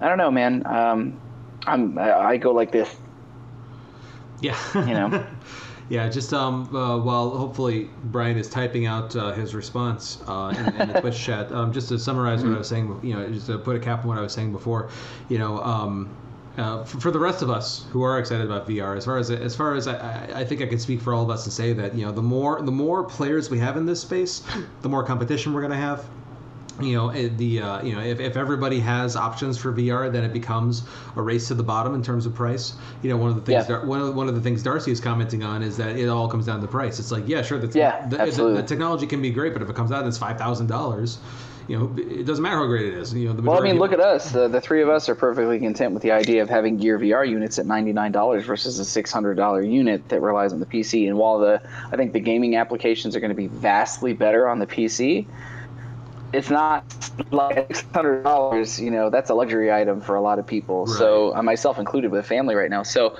I 0.00 0.08
don't 0.08 0.18
know, 0.18 0.30
man. 0.30 0.66
Um, 0.66 1.20
I'm 1.66 1.98
I 1.98 2.12
I 2.12 2.36
go 2.36 2.52
like 2.52 2.72
this. 2.72 2.94
Yeah. 4.40 4.56
You 4.74 4.94
know. 4.94 5.26
yeah, 5.88 6.08
just 6.08 6.32
um, 6.32 6.74
uh, 6.74 6.98
while 6.98 7.30
hopefully 7.30 7.90
Brian 8.04 8.36
is 8.36 8.48
typing 8.48 8.86
out 8.86 9.16
uh, 9.16 9.32
his 9.32 9.54
response 9.54 10.22
uh, 10.26 10.54
in, 10.56 10.80
in 10.80 10.92
the 10.92 11.00
Twitch 11.00 11.18
chat, 11.18 11.50
um, 11.52 11.72
just 11.72 11.88
to 11.88 11.98
summarize 11.98 12.44
what 12.44 12.52
I 12.52 12.58
was 12.58 12.68
saying, 12.68 13.00
you 13.02 13.14
know, 13.14 13.28
just 13.30 13.46
to 13.46 13.58
put 13.58 13.74
a 13.76 13.80
cap 13.80 14.02
on 14.02 14.08
what 14.08 14.18
I 14.18 14.20
was 14.20 14.32
saying 14.32 14.52
before, 14.52 14.90
you 15.28 15.38
know, 15.38 15.58
um, 15.62 16.08
uh, 16.56 16.84
for, 16.84 17.00
for 17.00 17.10
the 17.10 17.18
rest 17.18 17.42
of 17.42 17.50
us 17.50 17.86
who 17.90 18.02
are 18.02 18.18
excited 18.18 18.44
about 18.44 18.68
VR, 18.68 18.96
as 18.96 19.04
far 19.04 19.16
as 19.18 19.30
as 19.30 19.54
far 19.56 19.74
as 19.74 19.86
I, 19.88 19.94
I- 19.96 20.40
I 20.40 20.44
think 20.44 20.60
I 20.60 20.66
can 20.66 20.78
speak 20.78 21.00
for 21.00 21.14
all 21.14 21.22
of 21.22 21.30
us 21.30 21.44
and 21.46 21.52
say 21.52 21.72
that 21.72 21.94
you 21.94 22.04
know 22.04 22.12
the 22.12 22.22
more 22.22 22.60
the 22.62 22.72
more 22.72 23.04
players 23.04 23.48
we 23.50 23.58
have 23.60 23.76
in 23.76 23.86
this 23.86 24.00
space, 24.00 24.42
the 24.82 24.88
more 24.88 25.02
competition 25.04 25.52
we're 25.54 25.60
going 25.62 25.72
to 25.72 25.76
have 25.78 26.04
you 26.80 26.94
know 26.94 27.10
eh, 27.10 27.28
the 27.36 27.60
uh, 27.60 27.82
you 27.82 27.94
know 27.94 28.00
if, 28.00 28.20
if 28.20 28.36
everybody 28.36 28.80
has 28.80 29.16
options 29.16 29.58
for 29.58 29.72
VR, 29.72 30.10
then 30.10 30.24
it 30.24 30.32
becomes 30.32 30.82
a 31.16 31.22
race 31.22 31.48
to 31.48 31.54
the 31.54 31.62
bottom 31.62 31.94
in 31.94 32.02
terms 32.02 32.26
of 32.26 32.34
price. 32.34 32.74
You 33.02 33.10
know, 33.10 33.16
one 33.16 33.30
of 33.30 33.36
the 33.36 33.42
things 33.42 33.68
Yeah. 33.68 33.84
One 33.84 34.00
of 34.00 34.14
one 34.14 34.28
of 34.28 34.34
the 34.34 34.40
things 34.40 34.62
Darcy 34.62 34.90
is 34.90 35.00
commenting 35.00 35.42
on 35.42 35.62
is 35.62 35.76
that 35.76 35.96
it 35.96 36.08
all 36.08 36.28
comes 36.28 36.46
down 36.46 36.60
to 36.60 36.66
price. 36.66 36.98
It's 36.98 37.10
like 37.10 37.28
yeah, 37.28 37.42
sure, 37.42 37.58
that's, 37.58 37.74
Yeah, 37.74 38.06
the, 38.06 38.16
the, 38.16 38.54
the 38.54 38.62
technology 38.62 39.06
can 39.06 39.22
be 39.22 39.30
great, 39.30 39.52
but 39.52 39.62
if 39.62 39.68
it 39.68 39.76
comes 39.76 39.92
out 39.92 40.00
and 40.00 40.08
it's 40.08 40.18
five 40.18 40.38
thousand 40.38 40.66
dollars, 40.68 41.18
you 41.68 41.78
know, 41.78 41.94
it 41.98 42.24
doesn't 42.24 42.42
matter 42.42 42.56
how 42.56 42.66
great 42.66 42.86
it 42.86 42.94
is. 42.94 43.12
You 43.12 43.28
know, 43.28 43.34
the 43.34 43.42
Well, 43.42 43.60
I 43.60 43.62
mean, 43.62 43.78
look 43.78 43.92
at 43.92 44.00
us. 44.00 44.30
The, 44.30 44.48
the 44.48 44.60
three 44.60 44.82
of 44.82 44.88
us 44.88 45.10
are 45.10 45.14
perfectly 45.14 45.58
content 45.58 45.92
with 45.92 46.02
the 46.02 46.12
idea 46.12 46.40
of 46.40 46.48
having 46.48 46.78
Gear 46.78 46.98
VR 46.98 47.28
units 47.28 47.58
at 47.58 47.66
$99 47.66 48.42
versus 48.42 48.80
a 48.80 49.02
$600 49.02 49.70
unit 49.70 50.08
that 50.08 50.22
relies 50.22 50.54
on 50.54 50.60
the 50.60 50.66
PC. 50.66 51.06
And 51.06 51.18
while 51.18 51.38
the 51.38 51.60
I 51.92 51.96
think 51.96 52.14
the 52.14 52.20
gaming 52.20 52.56
applications 52.56 53.14
are 53.14 53.20
going 53.20 53.30
to 53.30 53.36
be 53.36 53.48
vastly 53.48 54.14
better 54.14 54.48
on 54.48 54.60
the 54.60 54.66
PC, 54.66 55.26
it's 56.32 56.50
not 56.50 56.84
like 57.30 57.68
$600. 57.70 58.78
You 58.82 58.90
know, 58.90 59.10
that's 59.10 59.30
a 59.30 59.34
luxury 59.34 59.72
item 59.72 60.00
for 60.00 60.16
a 60.16 60.20
lot 60.20 60.38
of 60.38 60.46
people. 60.46 60.86
So, 60.86 61.34
uh, 61.34 61.42
myself 61.42 61.78
included, 61.78 62.10
with 62.10 62.20
a 62.20 62.28
family 62.28 62.54
right 62.54 62.70
now. 62.70 62.82
So. 62.82 63.16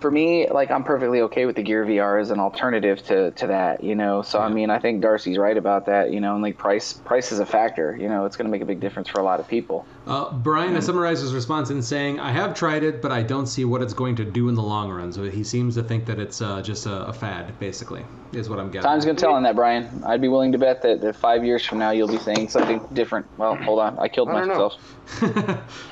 For 0.00 0.10
me, 0.10 0.48
like 0.48 0.70
I'm 0.70 0.82
perfectly 0.82 1.20
okay 1.22 1.46
with 1.46 1.56
the 1.56 1.62
Gear 1.62 1.84
VR 1.84 2.20
as 2.20 2.30
an 2.30 2.40
alternative 2.40 3.04
to, 3.06 3.30
to 3.32 3.46
that, 3.48 3.84
you 3.84 3.94
know. 3.94 4.22
So 4.22 4.38
I 4.38 4.48
mean, 4.48 4.70
I 4.70 4.78
think 4.78 5.02
Darcy's 5.02 5.38
right 5.38 5.56
about 5.56 5.86
that, 5.86 6.12
you 6.12 6.20
know. 6.20 6.34
And 6.34 6.42
like 6.42 6.56
price, 6.56 6.92
price 6.92 7.32
is 7.32 7.38
a 7.38 7.46
factor, 7.46 7.96
you 7.96 8.08
know. 8.08 8.24
It's 8.24 8.36
going 8.36 8.46
to 8.46 8.50
make 8.50 8.62
a 8.62 8.66
big 8.66 8.80
difference 8.80 9.08
for 9.08 9.20
a 9.20 9.24
lot 9.24 9.40
of 9.40 9.48
people. 9.48 9.86
Uh, 10.06 10.32
Brian 10.32 10.74
has 10.74 10.86
summarized 10.86 11.22
his 11.22 11.34
response 11.34 11.70
in 11.70 11.82
saying, 11.82 12.18
"I 12.18 12.32
have 12.32 12.54
tried 12.54 12.82
it, 12.82 13.02
but 13.02 13.12
I 13.12 13.22
don't 13.22 13.46
see 13.46 13.64
what 13.64 13.82
it's 13.82 13.92
going 13.92 14.16
to 14.16 14.24
do 14.24 14.48
in 14.48 14.54
the 14.54 14.62
long 14.62 14.90
run." 14.90 15.12
So 15.12 15.24
he 15.24 15.44
seems 15.44 15.74
to 15.74 15.82
think 15.82 16.06
that 16.06 16.18
it's 16.18 16.40
uh, 16.40 16.62
just 16.62 16.86
a, 16.86 17.06
a 17.06 17.12
fad, 17.12 17.58
basically, 17.60 18.04
is 18.32 18.48
what 18.48 18.58
I'm 18.58 18.70
getting. 18.70 18.82
Time's 18.82 19.04
gonna 19.04 19.18
tell 19.18 19.34
on 19.34 19.42
that, 19.42 19.54
Brian. 19.54 20.02
I'd 20.06 20.20
be 20.20 20.28
willing 20.28 20.52
to 20.52 20.58
bet 20.58 20.82
that, 20.82 21.00
that 21.02 21.16
five 21.16 21.44
years 21.44 21.64
from 21.64 21.78
now 21.78 21.90
you'll 21.90 22.08
be 22.08 22.18
saying 22.18 22.48
something 22.48 22.80
different. 22.92 23.26
Well, 23.36 23.54
hold 23.56 23.80
on, 23.80 23.98
I 23.98 24.08
killed 24.08 24.30
I 24.30 24.46
myself. 24.46 24.96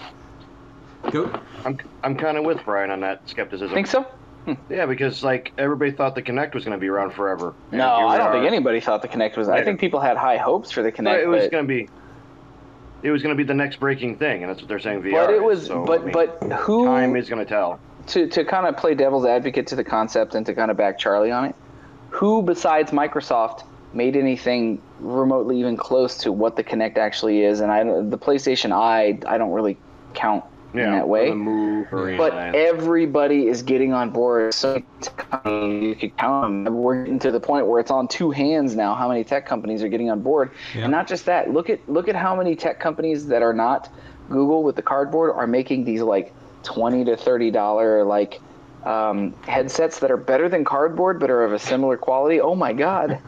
Go. 1.10 1.40
I'm 1.64 1.78
I'm 2.02 2.16
kind 2.16 2.36
of 2.36 2.44
with 2.44 2.64
Brian 2.64 2.90
on 2.90 3.00
that 3.00 3.28
skepticism. 3.28 3.74
Think 3.74 3.86
so? 3.86 4.02
Hmm. 4.44 4.54
Yeah, 4.70 4.86
because 4.86 5.22
like 5.22 5.52
everybody 5.58 5.90
thought 5.90 6.14
the 6.14 6.22
Kinect 6.22 6.54
was 6.54 6.64
going 6.64 6.76
to 6.76 6.80
be 6.80 6.88
around 6.88 7.12
forever. 7.12 7.54
No, 7.70 8.06
I 8.06 8.18
don't 8.18 8.28
are. 8.28 8.32
think 8.32 8.46
anybody 8.46 8.80
thought 8.80 9.02
the 9.02 9.08
Kinect 9.08 9.36
was. 9.36 9.48
I 9.48 9.62
think 9.62 9.80
people 9.80 10.00
had 10.00 10.16
high 10.16 10.36
hopes 10.36 10.70
for 10.70 10.82
the 10.82 10.90
But 10.90 11.00
Kinect, 11.00 11.22
it 11.22 11.26
was 11.26 11.42
but, 11.44 11.52
going 11.52 11.64
to 11.64 11.68
be. 11.68 11.88
It 13.02 13.10
was 13.10 13.22
going 13.22 13.34
to 13.34 13.36
be 13.36 13.46
the 13.46 13.54
next 13.54 13.78
breaking 13.78 14.16
thing, 14.16 14.42
and 14.42 14.50
that's 14.50 14.60
what 14.60 14.68
they're 14.68 14.80
saying. 14.80 15.02
VR. 15.02 15.26
but 15.26 15.34
it 15.34 15.42
was. 15.42 15.66
So, 15.66 15.84
but 15.84 16.00
I 16.00 16.04
mean, 16.04 16.12
but 16.12 16.52
who 16.58 16.86
time 16.86 17.14
is 17.14 17.28
going 17.28 17.44
to 17.44 17.48
tell. 17.48 17.78
to 18.08 18.26
to 18.28 18.44
kind 18.44 18.66
of 18.66 18.76
play 18.76 18.94
devil's 18.94 19.24
advocate 19.24 19.66
to 19.68 19.76
the 19.76 19.84
concept 19.84 20.34
and 20.34 20.44
to 20.46 20.54
kind 20.54 20.70
of 20.70 20.76
back 20.76 20.98
Charlie 20.98 21.30
on 21.30 21.44
it? 21.44 21.54
Who 22.10 22.42
besides 22.42 22.90
Microsoft 22.90 23.64
made 23.92 24.16
anything 24.16 24.82
remotely 25.00 25.60
even 25.60 25.76
close 25.76 26.18
to 26.18 26.32
what 26.32 26.56
the 26.56 26.64
Kinect 26.64 26.98
actually 26.98 27.42
is? 27.42 27.60
And 27.60 27.70
I 27.70 27.84
the 27.84 28.18
PlayStation 28.18 28.72
Eye, 28.72 29.18
I 29.26 29.38
don't 29.38 29.52
really 29.52 29.76
count 30.14 30.44
Yeah, 30.74 30.84
in 30.86 30.92
that 30.92 31.08
way. 31.08 31.30
the 31.30 31.34
move 31.34 31.92
or 31.92 32.14
But 32.16 32.34
anything. 32.34 32.60
everybody 32.60 33.46
is 33.46 33.62
getting 33.62 33.94
on 33.94 34.10
board. 34.10 34.52
So 34.52 34.74
many 34.74 34.84
tech 35.00 35.16
companies, 35.16 35.88
you 35.88 35.94
could 35.94 36.16
count 36.18 36.64
them. 36.64 36.74
We're 36.74 37.04
getting 37.04 37.18
to 37.20 37.30
the 37.30 37.40
point 37.40 37.66
where 37.66 37.80
it's 37.80 37.90
on 37.90 38.06
two 38.06 38.30
hands 38.30 38.76
now. 38.76 38.94
How 38.94 39.08
many 39.08 39.24
tech 39.24 39.46
companies 39.46 39.82
are 39.82 39.88
getting 39.88 40.10
on 40.10 40.20
board? 40.20 40.50
Yeah. 40.74 40.82
And 40.82 40.92
not 40.92 41.08
just 41.08 41.24
that. 41.26 41.50
Look 41.50 41.70
at 41.70 41.88
look 41.88 42.08
at 42.08 42.16
how 42.16 42.36
many 42.36 42.54
tech 42.54 42.80
companies 42.80 43.26
that 43.28 43.42
are 43.42 43.54
not 43.54 43.88
Google 44.28 44.62
with 44.62 44.76
the 44.76 44.82
cardboard 44.82 45.32
are 45.34 45.46
making 45.46 45.84
these 45.84 46.02
like 46.02 46.34
twenty 46.64 47.02
to 47.06 47.16
thirty 47.16 47.50
dollar 47.50 48.04
like 48.04 48.40
um, 48.84 49.32
headsets 49.46 50.00
that 50.00 50.10
are 50.10 50.16
better 50.18 50.50
than 50.50 50.64
cardboard 50.66 51.18
but 51.18 51.30
are 51.30 51.44
of 51.44 51.52
a 51.54 51.58
similar 51.58 51.96
quality. 51.96 52.40
Oh 52.42 52.54
my 52.54 52.74
god! 52.74 53.20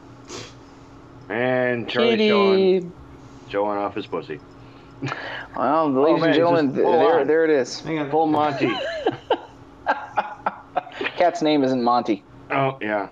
and 1.28 1.88
Charlie 1.88 2.28
showing, 2.28 2.92
showing 3.48 3.78
off 3.78 3.94
his 3.94 4.06
pussy. 4.06 4.40
Well, 5.56 5.90
ladies 5.90 6.20
man, 6.20 6.30
and 6.30 6.36
gentlemen, 6.36 6.66
just 6.66 6.76
th- 6.76 6.84
full 6.84 6.98
there 6.98 7.20
on. 7.20 7.26
there 7.26 7.44
it 7.44 7.50
is. 7.50 7.80
Hang 7.80 7.98
on. 7.98 8.10
Full 8.10 8.26
Monty. 8.26 8.70
Cat's 11.16 11.42
name 11.42 11.64
isn't 11.64 11.82
Monty. 11.82 12.22
oh 12.50 12.78
yeah. 12.80 13.08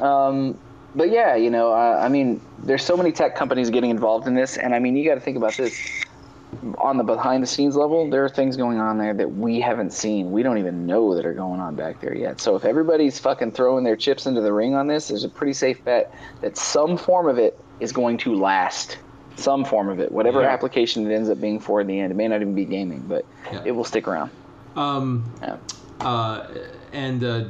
Um, 0.00 0.58
but 0.94 1.10
yeah, 1.10 1.34
you 1.36 1.50
know, 1.50 1.72
uh, 1.72 2.00
I 2.02 2.08
mean, 2.08 2.40
there's 2.58 2.84
so 2.84 2.96
many 2.96 3.12
tech 3.12 3.34
companies 3.36 3.70
getting 3.70 3.90
involved 3.90 4.26
in 4.26 4.34
this, 4.34 4.56
and 4.56 4.74
I 4.74 4.78
mean, 4.78 4.96
you 4.96 5.04
got 5.08 5.14
to 5.14 5.20
think 5.20 5.36
about 5.36 5.56
this. 5.56 5.76
On 6.78 6.96
the 6.98 7.02
behind 7.02 7.42
the 7.42 7.48
scenes 7.48 7.74
level, 7.74 8.08
there 8.08 8.24
are 8.24 8.28
things 8.28 8.56
going 8.56 8.78
on 8.78 8.96
there 8.96 9.12
that 9.12 9.28
we 9.28 9.60
haven't 9.60 9.92
seen. 9.92 10.30
We 10.30 10.44
don't 10.44 10.56
even 10.58 10.86
know 10.86 11.14
that 11.16 11.26
are 11.26 11.32
going 11.34 11.58
on 11.58 11.74
back 11.74 12.00
there 12.00 12.14
yet. 12.16 12.40
So 12.40 12.54
if 12.54 12.64
everybody's 12.64 13.18
fucking 13.18 13.52
throwing 13.52 13.82
their 13.82 13.96
chips 13.96 14.24
into 14.26 14.40
the 14.40 14.52
ring 14.52 14.76
on 14.76 14.86
this, 14.86 15.08
there's 15.08 15.24
a 15.24 15.28
pretty 15.28 15.52
safe 15.52 15.84
bet 15.84 16.14
that 16.42 16.56
some 16.56 16.96
form 16.96 17.28
of 17.28 17.38
it 17.38 17.58
is 17.80 17.90
going 17.90 18.18
to 18.18 18.36
last. 18.36 18.98
Some 19.36 19.64
form 19.64 19.88
of 19.88 19.98
it, 20.00 20.12
whatever 20.12 20.42
Yeah. 20.42 20.48
application 20.48 21.10
it 21.10 21.14
ends 21.14 21.28
up 21.28 21.40
being 21.40 21.58
for 21.60 21.80
in 21.80 21.86
the 21.86 21.98
end, 21.98 22.12
it 22.12 22.14
may 22.14 22.28
not 22.28 22.40
even 22.40 22.54
be 22.54 22.64
gaming, 22.64 23.04
but 23.08 23.24
Yeah. 23.52 23.60
it 23.64 23.72
will 23.72 23.84
stick 23.84 24.06
around. 24.06 24.30
Um, 24.76 25.24
Yeah. 25.42 25.56
uh, 26.00 26.46
and 26.92 27.24
uh, 27.24 27.44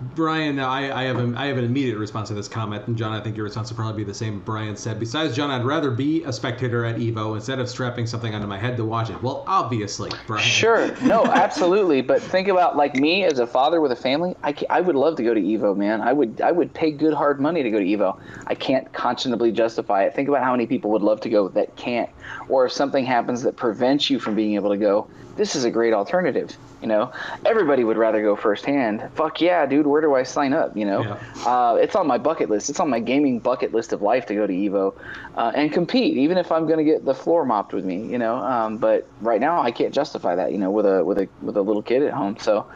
Brian, 0.00 0.58
I, 0.58 0.94
I 0.94 1.04
have 1.04 1.18
a, 1.18 1.38
I 1.38 1.46
have 1.46 1.56
an 1.56 1.64
immediate 1.64 1.96
response 1.96 2.28
to 2.28 2.34
this 2.34 2.48
comment, 2.48 2.86
and 2.86 2.98
John, 2.98 3.12
I 3.12 3.20
think 3.20 3.34
your 3.34 3.44
response 3.44 3.70
will 3.70 3.76
probably 3.76 4.04
be 4.04 4.04
the 4.04 4.14
same. 4.14 4.40
Brian 4.40 4.76
said, 4.76 5.00
"Besides, 5.00 5.34
John, 5.34 5.50
I'd 5.50 5.64
rather 5.64 5.90
be 5.90 6.22
a 6.24 6.32
spectator 6.32 6.84
at 6.84 6.96
Evo 6.96 7.34
instead 7.34 7.60
of 7.60 7.68
strapping 7.68 8.06
something 8.06 8.34
onto 8.34 8.46
my 8.46 8.58
head 8.58 8.76
to 8.76 8.84
watch 8.84 9.08
it." 9.08 9.22
Well, 9.22 9.42
obviously, 9.46 10.10
Brian. 10.26 10.42
Sure, 10.42 10.94
no, 11.02 11.24
absolutely. 11.26 12.02
But 12.02 12.20
think 12.20 12.48
about 12.48 12.76
like 12.76 12.94
me 12.96 13.24
as 13.24 13.38
a 13.38 13.46
father 13.46 13.80
with 13.80 13.90
a 13.90 13.96
family. 13.96 14.36
I, 14.44 14.54
I 14.68 14.82
would 14.82 14.96
love 14.96 15.16
to 15.16 15.22
go 15.22 15.32
to 15.32 15.40
Evo, 15.40 15.74
man. 15.74 16.02
I 16.02 16.12
would 16.12 16.42
I 16.42 16.52
would 16.52 16.74
pay 16.74 16.90
good 16.90 17.14
hard 17.14 17.40
money 17.40 17.62
to 17.62 17.70
go 17.70 17.78
to 17.78 17.84
Evo. 17.84 18.20
I 18.46 18.54
can't 18.54 18.92
conscionably 18.92 19.52
justify 19.52 20.04
it. 20.04 20.14
Think 20.14 20.28
about 20.28 20.44
how 20.44 20.52
many 20.52 20.66
people 20.66 20.90
would 20.90 21.02
love 21.02 21.22
to 21.22 21.30
go 21.30 21.48
that 21.48 21.74
can't, 21.76 22.10
or 22.48 22.66
if 22.66 22.72
something 22.72 23.06
happens 23.06 23.42
that 23.44 23.56
prevents 23.56 24.10
you 24.10 24.18
from 24.18 24.34
being 24.34 24.56
able 24.56 24.70
to 24.70 24.76
go. 24.76 25.08
This 25.36 25.54
is 25.54 25.64
a 25.64 25.70
great 25.70 25.92
alternative. 25.92 26.56
You 26.82 26.88
know, 26.88 27.12
everybody 27.44 27.84
would 27.84 27.96
rather 27.96 28.20
go 28.22 28.36
firsthand. 28.36 29.02
Fuck 29.14 29.40
yeah, 29.40 29.64
dude. 29.64 29.86
Where 29.86 30.02
do 30.02 30.14
I 30.14 30.24
sign 30.24 30.52
up? 30.52 30.76
You 30.76 30.84
know, 30.84 31.02
Yeah. 31.02 31.16
uh, 31.46 31.76
it's 31.76 31.96
on 31.96 32.06
my 32.06 32.18
bucket 32.18 32.50
list. 32.50 32.68
It's 32.68 32.80
on 32.80 32.90
my 32.90 33.00
gaming 33.00 33.38
bucket 33.38 33.72
list 33.72 33.92
of 33.94 34.02
life 34.02 34.26
to 34.26 34.34
go 34.34 34.46
to 34.46 34.52
Evo 34.52 34.94
uh, 35.36 35.52
and 35.54 35.72
compete, 35.72 36.18
even 36.18 36.36
if 36.36 36.52
I'm 36.52 36.66
going 36.66 36.78
to 36.78 36.84
get 36.84 37.04
the 37.04 37.14
floor 37.14 37.46
mopped 37.46 37.72
with 37.72 37.84
me. 37.84 38.04
You 38.06 38.18
know, 38.18 38.36
um, 38.36 38.76
but 38.76 39.06
right 39.22 39.40
now 39.40 39.62
I 39.62 39.70
can't 39.70 39.94
justify 39.94 40.34
that. 40.36 40.52
You 40.52 40.58
know, 40.58 40.70
with 40.70 40.84
a 40.86 41.02
with 41.02 41.18
a 41.18 41.28
with 41.40 41.56
a 41.56 41.62
little 41.62 41.82
kid 41.82 42.02
at 42.02 42.12
home. 42.12 42.36
So 42.38 42.66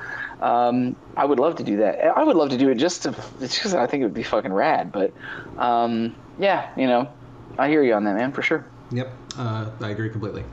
um, 0.41 0.97
I 1.17 1.27
would 1.27 1.39
love 1.39 1.57
to 1.57 1.65
do 1.65 1.77
that. 1.79 2.03
I 2.17 2.25
would 2.25 2.37
love 2.37 2.49
to 2.51 2.57
do 2.57 2.71
it 2.71 2.77
just 2.77 3.03
to 3.03 3.15
it's 3.41 3.63
just 3.63 3.75
I 3.75 3.87
think 3.87 4.01
it 4.01 4.05
would 4.07 4.15
be 4.15 4.23
fucking 4.23 4.53
rad. 4.53 4.93
But 4.93 5.13
um, 5.59 6.15
yeah, 6.39 6.71
you 6.77 6.87
know, 6.87 7.13
I 7.59 7.69
hear 7.69 7.83
you 7.83 7.93
on 7.93 8.05
that, 8.05 8.15
man, 8.15 8.33
for 8.33 8.41
sure. 8.43 8.65
Yep, 8.93 9.13
uh, 9.39 9.71
I 9.83 9.91
agree 9.91 10.09
completely. 10.11 10.45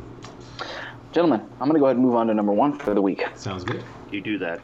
Gentlemen, 1.17 1.41
I'm 1.53 1.67
going 1.67 1.73
to 1.73 1.79
go 1.79 1.85
ahead 1.87 1.95
and 1.95 2.05
move 2.05 2.13
on 2.13 2.27
to 2.27 2.33
number 2.35 2.53
one 2.53 2.77
for 2.77 2.93
the 2.93 3.01
week. 3.01 3.25
Sounds 3.33 3.63
good. 3.63 3.83
You 4.11 4.21
do 4.21 4.37
that. 4.37 4.59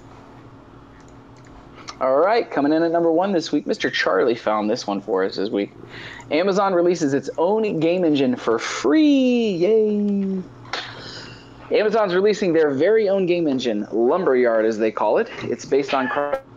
All 1.99 2.17
right, 2.17 2.47
coming 2.51 2.71
in 2.71 2.83
at 2.83 2.91
number 2.91 3.11
one 3.11 3.31
this 3.31 3.51
week, 3.51 3.65
Mr. 3.65 3.91
Charlie 3.91 4.35
found 4.35 4.69
this 4.69 4.85
one 4.85 5.01
for 5.01 5.23
us 5.23 5.35
this 5.35 5.49
week. 5.49 5.71
Amazon 6.29 6.75
releases 6.75 7.15
its 7.15 7.27
own 7.39 7.79
game 7.79 8.05
engine 8.05 8.35
for 8.35 8.59
free. 8.59 9.55
Yay! 9.55 10.43
Amazon's 11.71 12.13
releasing 12.13 12.53
their 12.53 12.69
very 12.69 13.09
own 13.09 13.25
game 13.25 13.47
engine, 13.47 13.87
Lumberyard 13.91 14.63
as 14.63 14.77
they 14.77 14.91
call 14.91 15.17
it. 15.17 15.31
It's 15.41 15.65
based 15.65 15.95
on 15.95 16.07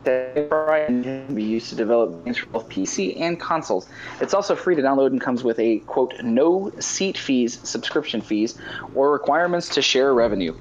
To 0.07 1.27
be 1.35 1.43
used 1.43 1.69
to 1.71 1.75
develop 1.75 2.25
games 2.25 2.39
for 2.39 2.47
both 2.47 2.69
PC 2.69 3.21
and 3.21 3.41
consoles. 3.41 3.89
It's 4.21 4.35
also 4.35 4.55
free 4.55 4.77
to 4.77 4.83
download 4.83 5.09
and 5.09 5.21
comes 5.21 5.43
with 5.43 5.59
a 5.59 5.79
quote 5.81 6.15
no 6.23 6.71
seat 6.79 7.19
fees, 7.19 7.59
subscription 7.69 8.21
fees, 8.21 8.57
or 8.95 9.11
requirements 9.11 9.69
to 9.71 9.83
share 9.83 10.15
revenue. 10.15 10.55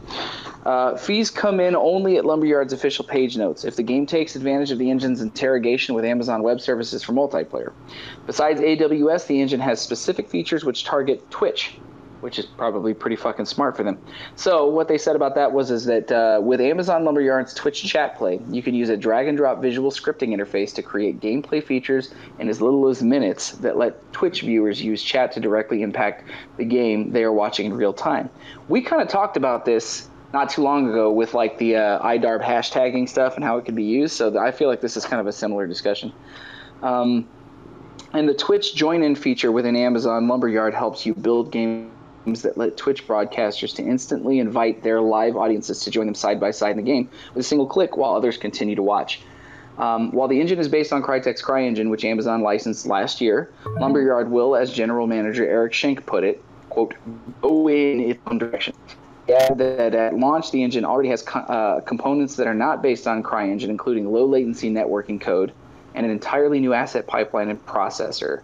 Uh, 0.65 0.97
fees 0.97 1.29
come 1.29 1.59
in 1.59 1.75
only 1.75 2.17
at 2.17 2.25
Lumberyard's 2.25 2.73
official 2.73 3.05
page 3.05 3.37
notes 3.37 3.63
if 3.63 3.75
the 3.75 3.83
game 3.83 4.07
takes 4.07 4.35
advantage 4.35 4.71
of 4.71 4.79
the 4.79 4.89
engine's 4.89 5.21
interrogation 5.21 5.93
with 5.93 6.05
Amazon 6.05 6.41
Web 6.41 6.59
Services 6.59 7.03
for 7.03 7.13
multiplayer. 7.13 7.71
Besides 8.25 8.59
AWS, 8.59 9.27
the 9.27 9.39
engine 9.39 9.59
has 9.59 9.79
specific 9.79 10.27
features 10.27 10.65
which 10.65 10.85
target 10.85 11.29
Twitch, 11.29 11.77
which 12.25 12.39
is 12.39 12.45
probably 12.47 12.91
pretty 12.91 13.15
fucking 13.15 13.45
smart 13.45 13.77
for 13.77 13.83
them. 13.83 13.99
So 14.35 14.67
what 14.67 14.87
they 14.87 14.97
said 14.97 15.15
about 15.15 15.35
that 15.35 15.51
was 15.51 15.69
is 15.69 15.85
that 15.85 16.11
uh, 16.11 16.41
with 16.41 16.59
Amazon 16.59 17.05
Lumberyard's 17.05 17.53
Twitch 17.53 17.83
chat 17.83 18.17
play, 18.17 18.41
you 18.49 18.63
can 18.63 18.73
use 18.73 18.89
a 18.89 18.97
drag 18.97 19.27
and 19.27 19.37
drop 19.37 19.61
visual 19.61 19.91
scripting 19.91 20.29
interface 20.29 20.73
to 20.73 20.81
create 20.81 21.19
gameplay 21.19 21.63
features 21.63 22.15
in 22.39 22.49
as 22.49 22.63
little 22.63 22.89
as 22.89 23.03
minutes 23.03 23.51
that 23.57 23.77
let 23.77 24.11
Twitch 24.11 24.41
viewers 24.41 24.81
use 24.81 25.03
chat 25.03 25.33
to 25.33 25.39
directly 25.39 25.83
impact 25.83 26.27
the 26.57 26.65
game 26.65 27.11
they 27.11 27.23
are 27.23 27.31
watching 27.31 27.67
in 27.67 27.73
real 27.75 27.93
time. 27.93 28.27
We 28.69 28.81
kind 28.81 29.03
of 29.03 29.07
talked 29.07 29.37
about 29.37 29.65
this 29.65 30.09
not 30.33 30.49
too 30.49 30.63
long 30.63 30.89
ago 30.89 31.11
with 31.11 31.35
like 31.35 31.59
the 31.59 31.75
uh, 31.75 32.07
iDarb 32.07 32.43
hashtagging 32.43 33.07
stuff 33.07 33.35
and 33.35 33.43
how 33.43 33.57
it 33.57 33.65
could 33.65 33.75
be 33.75 33.83
used. 33.83 34.15
So 34.15 34.35
I 34.39 34.49
feel 34.49 34.67
like 34.67 34.81
this 34.81 34.97
is 34.97 35.05
kind 35.05 35.21
of 35.21 35.27
a 35.27 35.31
similar 35.31 35.67
discussion. 35.67 36.11
Um, 36.81 37.27
and 38.13 38.27
the 38.27 38.33
Twitch 38.33 38.73
join-in 38.73 39.15
feature 39.15 39.51
within 39.51 39.75
Amazon 39.75 40.27
Lumberyard 40.27 40.73
helps 40.73 41.05
you 41.05 41.13
build 41.13 41.51
games 41.51 41.91
that 42.33 42.57
let 42.57 42.77
Twitch 42.77 43.07
broadcasters 43.07 43.75
to 43.75 43.83
instantly 43.83 44.39
invite 44.39 44.83
their 44.83 45.01
live 45.01 45.35
audiences 45.35 45.81
to 45.81 45.91
join 45.91 46.05
them 46.05 46.15
side 46.15 46.39
by 46.39 46.51
side 46.51 46.71
in 46.71 46.77
the 46.77 46.83
game 46.83 47.09
with 47.33 47.45
a 47.45 47.47
single 47.47 47.67
click 47.67 47.97
while 47.97 48.15
others 48.15 48.37
continue 48.37 48.75
to 48.75 48.83
watch. 48.83 49.21
Um, 49.77 50.11
while 50.11 50.27
the 50.27 50.39
engine 50.39 50.59
is 50.59 50.67
based 50.67 50.93
on 50.93 51.03
Crytek's 51.03 51.41
CryEngine, 51.41 51.89
which 51.89 52.05
Amazon 52.05 52.41
licensed 52.41 52.85
last 52.85 53.19
year, 53.19 53.51
Lumberyard 53.79 54.31
will, 54.31 54.55
as 54.55 54.71
general 54.71 55.05
manager 55.05 55.45
Eric 55.45 55.73
Schenk 55.73 56.05
put 56.05 56.23
it, 56.23 56.41
quote, 56.69 56.95
go 57.41 57.67
in 57.67 57.99
its 57.99 58.19
own 58.27 58.37
direction. 58.37 58.73
Yeah, 59.27 59.53
that 59.55 59.95
at 59.95 60.17
launch, 60.17 60.51
the 60.51 60.63
engine 60.63 60.85
already 60.85 61.09
has 61.09 61.23
co- 61.23 61.39
uh, 61.39 61.81
components 61.81 62.35
that 62.35 62.47
are 62.47 62.53
not 62.53 62.81
based 62.81 63.07
on 63.07 63.23
CryEngine, 63.23 63.69
including 63.69 64.11
low 64.11 64.25
latency 64.25 64.69
networking 64.69 65.19
code 65.19 65.51
and 65.95 66.05
an 66.05 66.11
entirely 66.11 66.59
new 66.59 66.73
asset 66.73 67.07
pipeline 67.07 67.49
and 67.49 67.65
processor. 67.65 68.41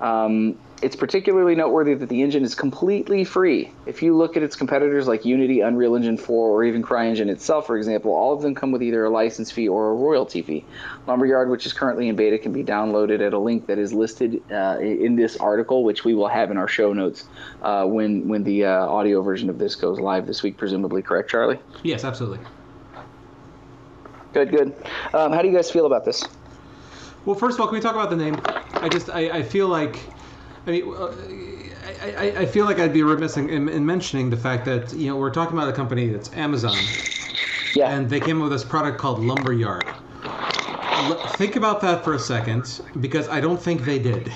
Um, 0.00 0.58
it's 0.82 0.96
particularly 0.96 1.54
noteworthy 1.54 1.94
that 1.94 2.08
the 2.08 2.22
engine 2.22 2.42
is 2.42 2.54
completely 2.54 3.22
free. 3.24 3.70
If 3.86 4.02
you 4.02 4.16
look 4.16 4.36
at 4.36 4.42
its 4.42 4.56
competitors 4.56 5.06
like 5.06 5.24
Unity, 5.24 5.60
Unreal 5.60 5.94
Engine 5.94 6.16
4, 6.16 6.48
or 6.48 6.64
even 6.64 6.82
CryEngine 6.82 7.28
itself, 7.28 7.66
for 7.66 7.76
example, 7.76 8.12
all 8.12 8.32
of 8.32 8.40
them 8.40 8.54
come 8.54 8.72
with 8.72 8.82
either 8.82 9.04
a 9.04 9.10
license 9.10 9.50
fee 9.50 9.68
or 9.68 9.90
a 9.90 9.94
royalty 9.94 10.40
fee. 10.40 10.64
Lumberyard, 11.06 11.50
which 11.50 11.66
is 11.66 11.72
currently 11.72 12.08
in 12.08 12.16
beta, 12.16 12.38
can 12.38 12.52
be 12.52 12.64
downloaded 12.64 13.20
at 13.24 13.34
a 13.34 13.38
link 13.38 13.66
that 13.66 13.78
is 13.78 13.92
listed 13.92 14.42
uh, 14.50 14.78
in 14.80 15.16
this 15.16 15.36
article, 15.36 15.84
which 15.84 16.04
we 16.04 16.14
will 16.14 16.28
have 16.28 16.50
in 16.50 16.56
our 16.56 16.68
show 16.68 16.92
notes 16.92 17.28
uh, 17.62 17.84
when 17.84 18.26
when 18.28 18.42
the 18.44 18.64
uh, 18.64 18.86
audio 18.86 19.22
version 19.22 19.50
of 19.50 19.58
this 19.58 19.74
goes 19.74 20.00
live 20.00 20.26
this 20.26 20.42
week, 20.42 20.56
presumably. 20.56 21.02
Correct, 21.02 21.28
Charlie? 21.28 21.58
Yes, 21.82 22.04
absolutely. 22.04 22.40
Good, 24.32 24.50
good. 24.50 24.74
Um, 25.12 25.32
how 25.32 25.42
do 25.42 25.48
you 25.48 25.54
guys 25.54 25.70
feel 25.70 25.86
about 25.86 26.04
this? 26.04 26.24
Well, 27.24 27.36
first 27.36 27.56
of 27.56 27.60
all, 27.60 27.66
can 27.66 27.74
we 27.74 27.80
talk 27.80 27.94
about 27.94 28.10
the 28.10 28.16
name? 28.16 28.40
I 28.74 28.88
just 28.88 29.10
I, 29.10 29.38
I 29.38 29.42
feel 29.42 29.68
like, 29.68 29.98
I 30.70 30.72
mean, 30.72 30.94
I, 32.02 32.10
I, 32.16 32.24
I 32.42 32.46
feel 32.46 32.64
like 32.64 32.78
I'd 32.78 32.92
be 32.92 33.02
remiss 33.02 33.36
in, 33.36 33.50
in, 33.50 33.68
in 33.68 33.84
mentioning 33.84 34.30
the 34.30 34.36
fact 34.36 34.64
that 34.66 34.92
you 34.92 35.08
know 35.08 35.16
we're 35.16 35.32
talking 35.32 35.56
about 35.58 35.68
a 35.68 35.72
company 35.72 36.08
that's 36.08 36.32
Amazon, 36.34 36.76
Yeah. 37.74 37.90
and 37.90 38.08
they 38.08 38.20
came 38.20 38.36
up 38.38 38.44
with 38.44 38.52
this 38.52 38.64
product 38.64 38.98
called 38.98 39.18
Lumberyard. 39.18 39.84
L- 40.24 41.26
think 41.38 41.56
about 41.56 41.80
that 41.80 42.04
for 42.04 42.14
a 42.14 42.18
second, 42.20 42.82
because 43.00 43.28
I 43.28 43.40
don't 43.40 43.60
think 43.60 43.82
they 43.84 43.98
did. 43.98 44.32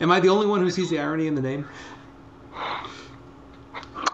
Am 0.00 0.10
I 0.10 0.18
the 0.18 0.28
only 0.30 0.46
one 0.46 0.60
who 0.60 0.70
sees 0.70 0.90
the 0.90 0.98
irony 0.98 1.28
in 1.28 1.36
the 1.36 1.42
name? 1.42 1.68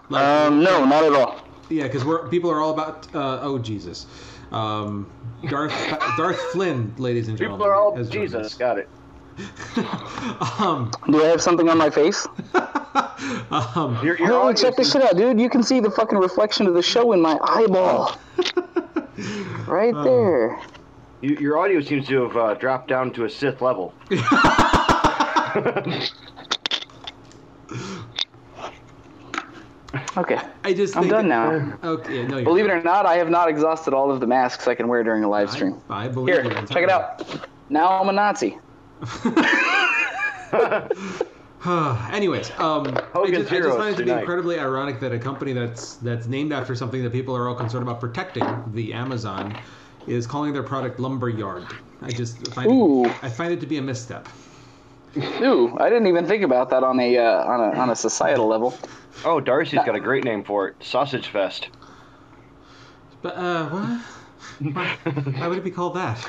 Like, 0.09 0.23
um, 0.23 0.61
no, 0.63 0.85
not 0.85 1.03
at 1.03 1.13
all. 1.13 1.41
yeah, 1.69 1.83
because 1.83 2.05
we're 2.05 2.27
people 2.27 2.51
are 2.51 2.59
all 2.59 2.71
about 2.73 3.07
uh, 3.15 3.39
oh 3.41 3.57
Jesus, 3.57 4.05
um, 4.51 5.09
Darth 5.49 5.73
Darth 6.15 6.39
Flynn, 6.51 6.93
ladies 6.97 7.27
and 7.27 7.37
gentlemen. 7.37 7.59
People 7.59 7.71
are 7.71 7.75
all 7.75 8.03
Jesus. 8.03 8.53
Got 8.53 8.77
it. 8.77 8.87
Us. 9.39 10.59
um, 10.59 10.91
Do 11.09 11.23
I 11.23 11.27
have 11.27 11.41
something 11.41 11.69
on 11.69 11.77
my 11.77 11.89
face? 11.89 12.27
um, 13.51 13.97
Your, 14.03 14.17
your 14.17 14.27
Holy, 14.27 14.31
audience 14.31 14.61
check 14.61 14.75
this 14.75 14.91
shit 14.91 15.01
out, 15.01 15.15
dude. 15.15 15.39
You 15.39 15.49
can 15.49 15.63
see 15.63 15.79
the 15.79 15.91
fucking 15.91 16.17
reflection 16.17 16.67
of 16.67 16.73
the 16.73 16.81
show 16.81 17.11
in 17.13 17.21
my 17.21 17.37
eyeball. 17.41 18.17
right 19.67 19.93
there. 20.03 20.59
you- 21.21 21.37
your 21.37 21.57
audio 21.57 21.81
seems 21.81 22.07
to 22.07 22.21
have 22.23 22.37
uh, 22.37 22.53
dropped 22.55 22.87
down 22.87 23.11
to 23.13 23.25
a 23.25 23.29
Sith 23.29 23.61
level. 23.61 23.93
Okay. 30.17 30.39
I 30.63 30.73
just 30.73 30.95
I'm 30.95 31.03
think, 31.03 31.11
done 31.11 31.27
now. 31.27 31.77
Okay, 31.83 32.23
no, 32.27 32.37
you're 32.37 32.45
Believe 32.45 32.65
it 32.65 32.71
or 32.71 32.81
not, 32.81 33.05
I 33.05 33.15
have 33.15 33.29
not 33.29 33.49
exhausted 33.49 33.93
all 33.93 34.11
of 34.11 34.19
the 34.19 34.27
masks 34.27 34.67
I 34.67 34.75
can 34.75 34.87
wear 34.87 35.03
during 35.03 35.23
a 35.23 35.29
live 35.29 35.51
stream. 35.51 35.81
I, 35.89 36.05
I 36.05 36.07
believe 36.07 36.35
Here, 36.35 36.53
check 36.65 36.83
it 36.83 36.89
out. 36.89 37.47
Now 37.69 37.99
I'm 37.99 38.09
a 38.09 38.13
Nazi. 38.13 38.57
Anyways, 42.11 42.51
um, 42.59 42.87
I 42.87 42.89
just, 42.89 43.15
I 43.15 43.31
just 43.31 43.49
Heroes 43.49 43.77
find 43.77 43.93
it 43.93 43.97
to 43.97 44.03
be 44.03 44.05
tonight. 44.05 44.19
incredibly 44.21 44.59
ironic 44.59 44.99
that 44.99 45.11
a 45.11 45.19
company 45.19 45.53
that's 45.53 45.95
that's 45.95 46.27
named 46.27 46.51
after 46.53 46.75
something 46.75 47.03
that 47.03 47.11
people 47.11 47.35
are 47.35 47.47
all 47.47 47.55
concerned 47.55 47.83
about 47.83 47.99
protecting, 47.99 48.45
the 48.73 48.93
Amazon, 48.93 49.55
is 50.07 50.27
calling 50.27 50.53
their 50.53 50.63
product 50.63 50.99
Lumberyard. 50.99 51.65
I 52.01 52.09
just 52.09 52.45
find 52.53 52.69
Ooh. 52.71 53.05
it, 53.05 53.15
I 53.23 53.29
find 53.29 53.53
it 53.53 53.59
to 53.61 53.67
be 53.67 53.77
a 53.77 53.81
misstep. 53.81 54.27
Ooh, 55.17 55.77
I 55.79 55.89
didn't 55.89 56.07
even 56.07 56.25
think 56.25 56.43
about 56.43 56.69
that 56.69 56.83
on 56.83 56.99
a 56.99 57.17
uh, 57.17 57.43
on 57.43 57.59
a 57.59 57.79
on 57.79 57.89
a 57.89 57.95
societal 57.95 58.47
level. 58.47 58.77
Oh, 59.25 59.39
Darcy's 59.39 59.79
got 59.85 59.95
a 59.95 59.99
great 59.99 60.23
name 60.23 60.43
for 60.43 60.69
it. 60.69 60.75
Sausage 60.81 61.27
Fest. 61.27 61.69
But 63.21 63.35
uh, 63.35 63.69
what? 63.69 64.01
Why, 64.73 64.97
why 65.37 65.47
would 65.47 65.57
it 65.57 65.63
be 65.63 65.71
called 65.71 65.95
that? 65.95 66.25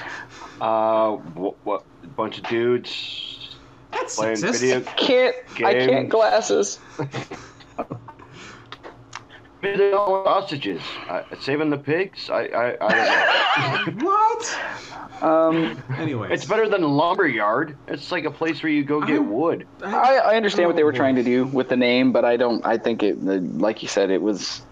Uh, 0.60 1.12
what, 1.12 1.54
what 1.64 1.84
bunch 2.16 2.38
of 2.38 2.44
dudes 2.44 3.56
That's 3.92 4.16
playing 4.16 4.36
sexist. 4.36 4.60
video 4.60 4.80
Can't 4.96 5.36
I 5.64 5.74
can't 5.74 6.08
glasses. 6.08 6.78
Maybe 9.62 9.76
they 9.78 9.92
all 9.92 10.10
want 10.10 10.24
sausages. 10.26 10.80
Uh, 11.08 11.22
saving 11.40 11.70
the 11.70 11.78
pigs? 11.78 12.28
I, 12.30 12.46
I, 12.46 12.76
I 12.80 13.84
don't 13.84 13.96
know. 13.98 14.06
What? 14.08 14.58
Um, 15.22 15.80
anyway. 15.98 16.30
it's 16.32 16.44
better 16.44 16.68
than 16.68 16.82
a 16.82 16.88
lumber 16.88 17.28
yard. 17.28 17.76
It's 17.86 18.10
like 18.10 18.24
a 18.24 18.30
place 18.30 18.60
where 18.64 18.72
you 18.72 18.82
go 18.82 19.00
get 19.00 19.10
I'm- 19.20 19.30
wood. 19.30 19.68
I, 19.84 20.16
I 20.18 20.34
understand 20.36 20.66
what 20.66 20.74
they 20.74 20.82
were 20.82 20.92
Oh. 20.92 20.96
trying 20.96 21.14
to 21.14 21.22
do 21.22 21.44
with 21.46 21.68
the 21.68 21.76
name, 21.76 22.10
but 22.10 22.24
I 22.24 22.36
don't. 22.36 22.64
I 22.66 22.76
think 22.76 23.04
it, 23.04 23.22
like 23.22 23.82
you 23.82 23.88
said, 23.88 24.10
it 24.10 24.20
was. 24.20 24.62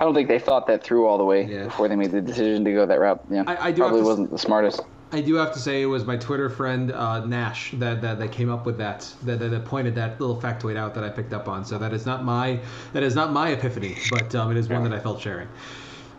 I 0.00 0.04
don't 0.04 0.14
think 0.14 0.28
they 0.28 0.38
thought 0.38 0.66
that 0.68 0.82
through 0.82 1.04
all 1.06 1.18
the 1.18 1.24
way 1.24 1.44
Yeah. 1.44 1.64
before 1.64 1.88
they 1.88 1.96
made 1.96 2.12
the 2.12 2.22
decision 2.22 2.64
to 2.64 2.72
go 2.72 2.86
that 2.86 2.98
route. 2.98 3.22
Yeah, 3.30 3.44
I- 3.46 3.66
I 3.68 3.72
do 3.72 3.82
probably 3.82 4.00
wasn't 4.00 4.30
the 4.30 4.38
smartest. 4.38 4.80
I 5.12 5.20
do 5.20 5.34
have 5.34 5.52
to 5.54 5.58
say 5.58 5.82
it 5.82 5.86
was 5.86 6.04
my 6.04 6.16
Twitter 6.16 6.48
friend 6.48 6.92
uh, 6.92 7.24
Nash 7.26 7.72
that, 7.72 8.00
that, 8.02 8.18
that 8.20 8.30
came 8.30 8.50
up 8.50 8.64
with 8.64 8.78
that, 8.78 9.12
that, 9.24 9.38
that 9.40 9.64
pointed 9.64 9.96
that 9.96 10.20
little 10.20 10.40
factoid 10.40 10.76
out 10.76 10.94
that 10.94 11.02
I 11.02 11.08
picked 11.08 11.32
up 11.32 11.48
on. 11.48 11.64
So 11.64 11.78
that 11.78 11.92
is 11.92 12.06
not 12.06 12.24
my 12.24 12.60
that 12.92 13.02
is 13.02 13.14
not 13.14 13.32
my 13.32 13.50
epiphany, 13.50 13.96
but 14.08 14.34
um, 14.34 14.50
it 14.52 14.56
is 14.56 14.68
one 14.68 14.84
that 14.84 14.92
I 14.92 15.00
felt 15.00 15.20
sharing. 15.20 15.48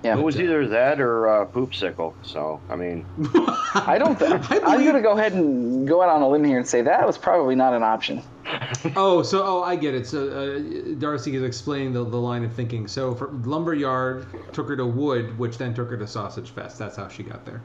Yeah, 0.04 0.18
It 0.18 0.24
was 0.24 0.36
uh, 0.36 0.42
either 0.42 0.68
that 0.68 1.00
or 1.00 1.28
uh, 1.28 1.46
poopsicle. 1.46 2.14
So 2.24 2.60
I 2.70 2.76
mean, 2.76 3.06
I 3.76 3.98
don't. 4.00 4.18
Th- 4.18 4.32
I 4.32 4.60
I'm 4.66 4.84
gonna 4.84 5.02
go 5.02 5.12
ahead 5.12 5.34
and 5.34 5.88
go 5.88 6.02
out 6.02 6.10
on 6.10 6.22
a 6.24 6.28
limb 6.28 6.44
here 6.44 6.58
and 6.58 6.68
say 6.68 6.82
that 6.82 7.06
was 7.06 7.18
probably 7.18 7.56
not 7.56 7.74
an 7.74 7.84
option. 7.84 8.24
Oh, 8.96 9.22
so 9.22 9.44
oh, 9.46 9.62
I 9.62 9.76
get 9.76 9.94
it. 9.94 10.08
So 10.08 10.28
uh, 10.28 10.96
Darcy 10.98 11.36
is 11.36 11.44
explaining 11.44 11.94
the, 11.94 12.04
the 12.04 12.18
line 12.18 12.44
of 12.44 12.52
thinking. 12.52 12.88
So 12.88 13.14
for 13.14 13.28
lumberyard 13.28 14.26
took 14.54 14.68
her 14.68 14.76
to 14.76 14.86
wood, 14.86 15.38
which 15.38 15.60
then 15.60 15.74
took 15.76 15.90
her 15.92 15.98
to 15.98 16.08
sausage 16.08 16.50
fest. 16.50 16.80
That's 16.80 16.98
how 16.98 17.08
she 17.08 17.22
got 17.22 17.46
there. 17.46 17.62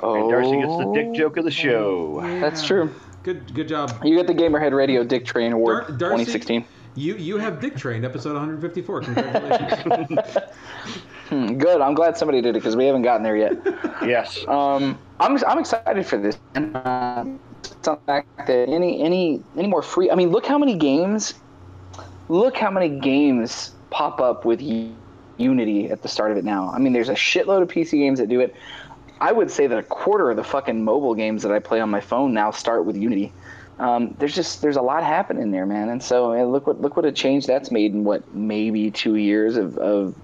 Oh, 0.00 0.14
and 0.14 0.30
Darcy 0.30 0.60
gets 0.60 0.76
the 0.76 0.92
dick 0.94 1.14
joke 1.14 1.36
of 1.36 1.44
the 1.44 1.50
show. 1.50 2.20
That's 2.40 2.66
true. 2.66 2.92
Good 3.22 3.54
good 3.54 3.68
job. 3.68 3.92
You 4.04 4.16
get 4.16 4.26
the 4.26 4.34
Gamerhead 4.34 4.72
Radio 4.72 5.02
Dick 5.02 5.24
Train 5.24 5.52
Award 5.52 5.98
Dar- 5.98 6.10
Darcy? 6.10 6.24
2016. 6.26 6.64
You 6.94 7.16
you 7.16 7.38
have 7.38 7.60
dick 7.60 7.76
trained 7.76 8.04
episode 8.04 8.34
154. 8.34 9.00
Congratulations. 9.02 10.36
Hmm, 11.28 11.58
good. 11.58 11.80
I'm 11.80 11.94
glad 11.94 12.16
somebody 12.16 12.40
did 12.40 12.50
it 12.50 12.60
because 12.60 12.76
we 12.76 12.86
haven't 12.86 13.02
gotten 13.02 13.22
there 13.22 13.36
yet. 13.36 13.56
Yes. 14.06 14.46
Um, 14.46 14.98
I'm 15.18 15.42
I'm 15.44 15.58
excited 15.58 16.06
for 16.06 16.18
this. 16.18 16.38
And 16.54 16.76
uh, 16.76 17.24
the 17.82 17.96
fact 18.06 18.46
that 18.46 18.68
any 18.68 19.02
any 19.02 19.42
any 19.56 19.66
more 19.66 19.82
free. 19.82 20.10
I 20.10 20.14
mean, 20.14 20.30
look 20.30 20.46
how 20.46 20.58
many 20.58 20.76
games. 20.76 21.34
Look 22.28 22.56
how 22.56 22.70
many 22.70 22.88
games 23.00 23.72
pop 23.90 24.20
up 24.20 24.44
with 24.44 24.60
Unity 25.38 25.90
at 25.90 26.02
the 26.02 26.08
start 26.08 26.30
of 26.30 26.36
it 26.36 26.44
now. 26.44 26.70
I 26.70 26.78
mean, 26.78 26.92
there's 26.92 27.08
a 27.08 27.14
shitload 27.14 27.62
of 27.62 27.68
PC 27.68 27.92
games 27.92 28.18
that 28.18 28.28
do 28.28 28.40
it. 28.40 28.54
I 29.20 29.32
would 29.32 29.50
say 29.50 29.66
that 29.66 29.78
a 29.78 29.82
quarter 29.82 30.30
of 30.30 30.36
the 30.36 30.44
fucking 30.44 30.84
mobile 30.84 31.14
games 31.14 31.42
that 31.42 31.52
I 31.52 31.58
play 31.58 31.80
on 31.80 31.90
my 31.90 32.00
phone 32.00 32.34
now 32.34 32.50
start 32.50 32.84
with 32.84 32.96
Unity. 32.96 33.32
Um, 33.78 34.14
there's 34.18 34.34
just 34.34 34.62
there's 34.62 34.76
a 34.76 34.82
lot 34.82 35.04
happening 35.04 35.50
there, 35.50 35.66
man. 35.66 35.90
And 35.90 36.02
so 36.02 36.32
uh, 36.32 36.44
look 36.44 36.66
what 36.66 36.80
look 36.80 36.96
what 36.96 37.04
a 37.04 37.12
change 37.12 37.46
that's 37.46 37.70
made 37.70 37.92
in 37.92 38.04
what 38.04 38.34
maybe 38.34 38.90
two 38.90 39.16
years 39.16 39.56
of, 39.56 39.76
of 39.78 40.14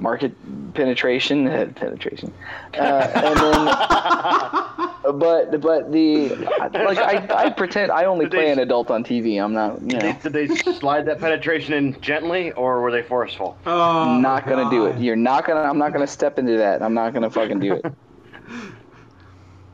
market 0.00 0.32
penetration 0.74 1.46
penetration, 1.74 2.32
uh, 2.74 3.10
and 3.14 3.36
then 3.36 3.64
but 5.20 5.60
but 5.60 5.92
the 5.92 6.30
like 6.72 6.98
I, 6.98 7.26
I 7.46 7.50
pretend 7.50 7.92
I 7.92 8.06
only 8.06 8.26
play 8.26 8.50
an 8.50 8.58
adult 8.58 8.90
on 8.90 9.04
TV. 9.04 9.40
I'm 9.42 9.52
not 9.52 9.80
you 9.82 9.98
know 9.98 10.16
Did 10.22 10.32
they 10.32 10.48
slide 10.48 11.06
that 11.06 11.20
penetration 11.20 11.74
in 11.74 12.00
gently, 12.00 12.50
or 12.52 12.80
were 12.80 12.90
they 12.90 13.02
forceful? 13.02 13.56
oh, 13.66 14.18
not 14.18 14.48
gonna 14.48 14.68
do 14.68 14.86
it. 14.86 14.98
You're 14.98 15.14
not 15.14 15.46
gonna. 15.46 15.60
I'm 15.60 15.78
not 15.78 15.92
gonna 15.92 16.08
step 16.08 16.40
into 16.40 16.56
that. 16.56 16.82
I'm 16.82 16.94
not 16.94 17.14
gonna 17.14 17.30
fucking 17.30 17.60
do 17.60 17.74
it. 17.74 17.84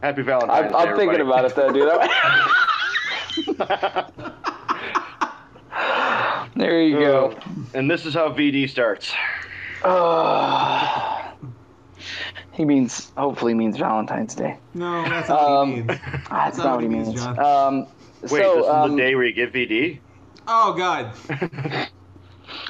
Happy 0.03 0.23
Valentine's 0.23 0.73
I'm, 0.75 0.85
Day, 0.85 0.91
I'm 0.91 0.97
thinking 0.97 1.21
about 1.21 1.45
it 1.45 1.55
though, 1.57 1.73
dude. 1.73 1.89
there 6.57 6.81
you 6.83 6.99
go. 6.99 7.37
and 7.75 7.91
this 7.91 8.07
is 8.07 8.15
how 8.15 8.31
VD 8.33 8.69
starts. 8.69 9.13
Oh. 9.85 11.23
He 12.53 12.65
means 12.65 13.13
hopefully 13.19 13.53
means 13.53 13.77
Valentine's 13.77 14.35
Day. 14.35 14.57
No, 14.73 15.03
that's 15.03 15.29
not 15.29 15.43
what 15.43 15.51
Um, 15.61 15.69
he 15.69 15.75
means. 15.83 15.87
That's 16.31 16.57
not 16.57 16.57
not 16.57 16.65
what 16.65 16.73
what 16.77 16.83
he 16.85 16.89
he 16.89 16.95
means, 16.95 17.09
means. 17.09 17.21
John. 17.21 17.39
Um, 17.39 17.87
Wait, 18.23 18.31
so 18.31 18.55
this 18.55 18.65
is 18.65 18.71
um, 18.71 18.91
the 18.93 18.97
day 18.97 19.15
where 19.15 19.25
you 19.27 19.35
get 19.35 19.53
VD? 19.53 19.99
Oh 20.49 20.73
God. 20.73 21.11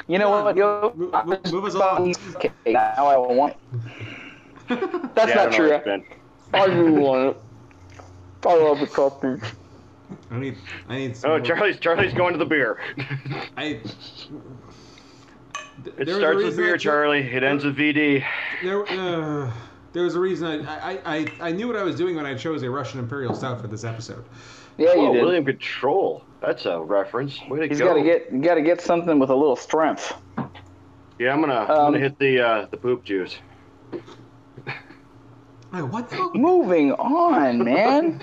you 0.08 0.18
know 0.18 0.30
what? 0.30 0.56
Yo, 0.56 0.92
Move- 0.96 1.12
move- 1.52 1.64
us 1.66 1.74
about 1.76 2.00
on. 2.00 2.12
Okay, 2.34 2.50
now 2.66 3.06
I 3.06 3.16
want. 3.16 3.54
That's 4.68 5.28
Yeah, 5.30 5.34
not 5.34 5.52
true. 5.52 5.68
where 5.70 5.82
it's. 5.98 6.06
I 6.54 6.66
do 6.68 6.92
want 6.94 7.36
it. 7.36 7.36
I 8.46 8.54
love 8.56 8.80
the 8.80 8.86
coffee. 8.86 9.40
I 10.30 10.38
need 10.38 10.56
I 10.88 10.96
need. 10.96 11.16
Some 11.16 11.30
Oh, 11.30 11.36
more- 11.38 11.46
Charlie's 11.46 11.78
Charlie's 11.78 12.14
going 12.14 12.32
to 12.32 12.38
the 12.38 12.46
beer. 12.46 12.78
I. 13.56 13.80
It 15.98 16.08
starts 16.08 16.42
with 16.42 16.56
beer, 16.56 16.76
Charlie. 16.78 17.20
It 17.20 17.42
ends 17.44 17.64
with 17.64 17.76
VD. 17.76 18.24
There, 18.62 18.86
uh, 18.88 19.52
there 19.92 20.02
was 20.02 20.14
a 20.16 20.20
reason 20.20 20.66
I, 20.66 20.92
I, 20.94 20.98
I, 21.16 21.26
I 21.40 21.52
knew 21.52 21.66
what 21.68 21.76
I 21.76 21.82
was 21.82 21.94
doing 21.96 22.16
when 22.16 22.26
I 22.26 22.34
chose 22.34 22.62
a 22.62 22.70
Russian 22.70 22.98
Imperial 22.98 23.34
Stout 23.34 23.60
for 23.60 23.66
this 23.68 23.84
episode. 23.84 24.24
Yeah, 24.78 24.94
you 24.94 25.00
Whoa, 25.00 25.12
did. 25.14 25.22
William 25.22 25.44
Control. 25.44 26.24
That's 26.40 26.66
a 26.66 26.80
reference. 26.80 27.40
Way 27.48 27.60
to 27.60 27.68
He's 27.68 27.78
go. 27.78 27.86
got 27.88 27.94
to 27.94 28.02
get 28.02 28.40
got 28.42 28.54
to 28.56 28.62
get 28.62 28.80
something 28.80 29.18
with 29.18 29.30
a 29.30 29.34
little 29.34 29.56
strength. 29.56 30.12
Yeah, 31.18 31.32
I'm 31.32 31.40
gonna 31.40 31.54
I'm 31.54 31.70
Um, 31.70 31.76
gonna 31.92 31.98
hit 32.00 32.18
the 32.18 32.40
uh, 32.40 32.66
the 32.70 32.76
poop 32.76 33.04
juice. 33.04 33.38
Like, 35.82 35.92
what 35.92 36.10
the? 36.10 36.30
Moving 36.34 36.92
on, 36.92 37.64
man. 37.64 38.22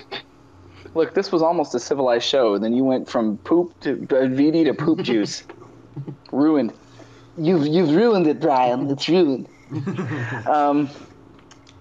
Look, 0.94 1.14
this 1.14 1.32
was 1.32 1.42
almost 1.42 1.74
a 1.74 1.80
civilized 1.80 2.24
show. 2.24 2.58
Then 2.58 2.72
you 2.72 2.84
went 2.84 3.08
from 3.08 3.38
poop 3.38 3.78
to 3.80 3.92
uh, 3.92 4.26
VD 4.28 4.64
to 4.66 4.74
poop 4.74 5.02
juice. 5.02 5.44
ruined. 6.32 6.72
You've 7.38 7.66
you've 7.66 7.90
ruined 7.90 8.26
it, 8.26 8.40
Brian. 8.40 8.90
It's 8.90 9.08
ruined. 9.08 9.48
um, 10.46 10.88